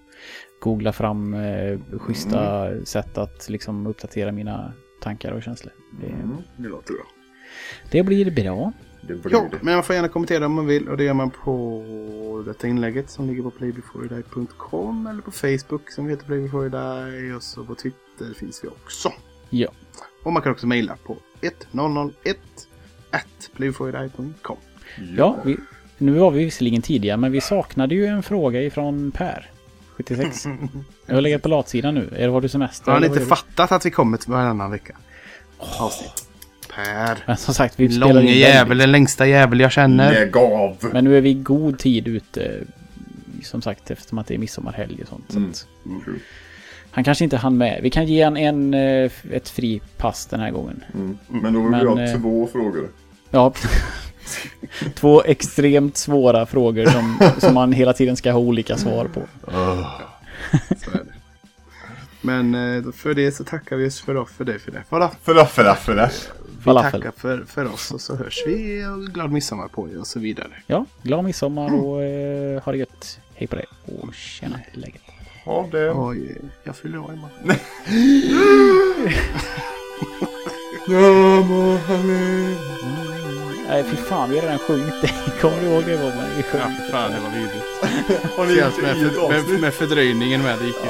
googla 0.59 0.93
fram 0.93 1.33
eh, 1.33 1.79
schyssta 1.99 2.69
sätt 2.85 3.17
att 3.17 3.49
liksom 3.49 3.87
uppdatera 3.87 4.31
mina 4.31 4.73
tankar 5.01 5.31
och 5.31 5.43
känslor. 5.43 5.73
Det, 6.01 6.07
Mm. 6.07 6.37
Det 6.57 6.67
låter 6.67 6.93
bra. 6.93 7.03
det 7.91 8.03
blir 8.03 8.31
bra. 8.43 8.71
Det 9.07 9.13
blir 9.13 9.33
Ja, 9.33 9.47
det. 9.51 9.57
men 9.61 9.73
man 9.73 9.83
får 9.83 9.95
gärna 9.95 10.07
kommentera 10.07 10.45
om 10.45 10.53
man 10.53 10.65
vill 10.65 10.89
och 10.89 10.97
det 10.97 11.03
gör 11.03 11.13
man 11.13 11.29
på 11.29 12.43
detta 12.45 12.67
inlägget 12.67 13.09
som 13.09 13.27
ligger 13.27 13.43
på 13.43 13.51
playbeforeyoudie.com 13.51 15.07
eller 15.07 15.21
på 15.21 15.31
Facebook 15.31 15.91
som 15.91 16.09
heter 16.09 16.25
playbeforeyoudie 16.25 17.33
och 17.33 17.43
så 17.43 17.63
på 17.63 17.75
Twitter 17.75 18.33
finns 18.39 18.63
vi 18.63 18.67
också. 18.67 19.13
Ja. 19.49 19.67
Och 20.23 20.33
man 20.33 20.41
kan 20.41 20.51
också 20.51 20.67
mejla 20.67 20.97
på 21.03 21.17
1001 21.41 22.37
at. 23.11 23.49
Ja, 25.17 25.37
vi, 25.45 25.57
nu 25.97 26.11
var 26.11 26.31
vi 26.31 26.45
visserligen 26.45 26.81
tidiga 26.81 27.17
men 27.17 27.31
vi 27.31 27.41
saknade 27.41 27.95
ju 27.95 28.05
en 28.05 28.23
fråga 28.23 28.61
ifrån 28.61 29.11
Per. 29.11 29.51
76. 29.95 30.45
Jag 31.05 31.15
har 31.15 31.21
legat 31.21 31.41
på 31.41 31.49
latsidan 31.49 31.95
nu. 31.95 32.09
Är, 32.17 32.27
har 32.27 32.41
du 32.41 32.49
semester? 32.49 32.91
Har 32.91 32.97
eller 32.97 33.07
inte 33.07 33.21
fattat 33.25 33.71
att 33.71 33.85
vi 33.85 33.91
kommer 33.91 34.19
varannan 34.27 34.71
vecka? 34.71 34.97
Avsnitt. 35.57 36.27
Per. 36.75 37.23
Men 37.27 37.37
som 37.37 37.53
sagt, 37.53 37.79
vi 37.79 37.89
spelar 37.89 38.07
Långe 38.13 38.31
in 38.31 38.37
jävel, 38.39 38.77
den 38.77 38.91
längsta 38.91 39.27
jävel 39.27 39.59
jag 39.59 39.71
känner. 39.71 40.13
Lägg 40.13 40.37
av! 40.37 40.77
Men 40.93 41.03
nu 41.03 41.17
är 41.17 41.21
vi 41.21 41.29
i 41.29 41.33
god 41.33 41.79
tid 41.79 42.07
ute. 42.07 42.59
Som 43.43 43.61
sagt 43.61 43.91
eftersom 43.91 44.17
att 44.17 44.27
det 44.27 44.33
är 44.33 44.37
midsommarhelg 44.37 45.01
och 45.01 45.07
sånt. 45.07 45.25
Så 45.31 45.37
Mm. 45.37 45.49
att 45.49 46.03
True. 46.05 46.19
han 46.91 47.03
kanske 47.03 47.23
inte 47.23 47.37
hann 47.37 47.57
med. 47.57 47.79
Vi 47.83 47.89
kan 47.89 48.05
ge 48.05 48.23
han 48.23 48.37
en, 48.37 48.73
eh, 48.73 49.11
ett 49.31 49.49
fri 49.49 49.81
pass 49.97 50.25
den 50.25 50.39
här 50.39 50.51
gången. 50.51 50.83
Mm. 50.93 51.17
Men 51.27 51.53
då 51.53 51.61
vill 51.61 51.69
Men, 51.71 51.79
vi 51.79 51.85
ha 51.85 52.01
eh, 52.01 52.21
två 52.21 52.47
frågor. 52.51 52.89
Ja. 53.31 53.53
Två 54.95 55.23
extremt 55.23 55.97
svåra 55.97 56.45
frågor 56.45 56.85
som, 56.85 57.19
som 57.37 57.53
man 57.53 57.71
hela 57.73 57.93
tiden 57.93 58.15
ska 58.17 58.31
ha 58.31 58.39
olika 58.39 58.77
svar 58.77 59.05
på. 59.13 59.21
Så 60.85 60.91
det. 60.91 60.99
Men 62.21 62.55
eh, 62.55 62.91
för 62.91 63.13
det 63.13 63.31
så 63.31 63.43
tackar 63.43 63.75
vi 63.75 63.87
oss 63.87 64.01
för, 64.01 64.13
då, 64.13 64.25
för 64.25 64.45
det. 64.45 64.59
För 64.59 64.71
det. 64.71 64.83
För 64.89 64.99
det, 64.99 65.45
för 65.45 65.63
det, 65.63 65.75
för 65.75 65.95
det. 65.95 66.11
Vi 66.63 66.65
Falafel. 66.65 66.91
tackar 67.01 67.11
för, 67.17 67.45
för 67.47 67.65
oss 67.73 67.91
och 67.91 68.01
så 68.01 68.15
hörs 68.15 68.43
vi 68.45 68.85
och 68.85 69.13
glad 69.13 69.31
midsommar 69.31 69.67
på 69.67 69.89
er 69.89 69.99
och 69.99 70.07
så 70.07 70.19
vidare. 70.19 70.51
Ja, 70.67 70.85
glad 71.01 71.23
midsommar 71.23 71.73
och 71.75 72.03
eh, 72.03 72.63
ha 72.63 72.71
det 72.71 72.77
gött. 72.77 73.19
Hej 73.35 73.47
på 73.47 73.55
dig. 73.55 73.65
Och 73.85 74.13
tjena, 74.13 74.59
läget? 74.73 75.01
Ha 75.45 75.67
det. 75.71 75.91
Oj, 75.91 76.37
jag 76.63 76.75
fyller 76.75 76.97
år 76.97 77.13
imorgon. 77.13 77.57
Nej, 83.67 83.83
fy 83.83 83.95
fan, 83.95 84.29
vi 84.29 84.35
har 84.35 84.43
redan 84.43 84.59
sjungit 84.59 85.01
det. 85.01 85.11
Kommer 85.41 85.61
du 85.61 85.67
ihåg 85.67 85.83
det? 85.85 85.97
Man, 85.97 86.37
vi 86.37 86.43
sjöng 86.43 86.61
det. 86.61 86.91
fan 86.91 87.11
det 87.11 87.19
var 87.19 87.29
vidrigt. 87.29 88.81
Med, 89.29 89.49
med, 89.49 89.61
med 89.61 89.73
fördröjningen 89.73 90.41
med. 90.43 90.59
Det 90.59 90.65
gick 90.65 90.75
ju 90.75 90.89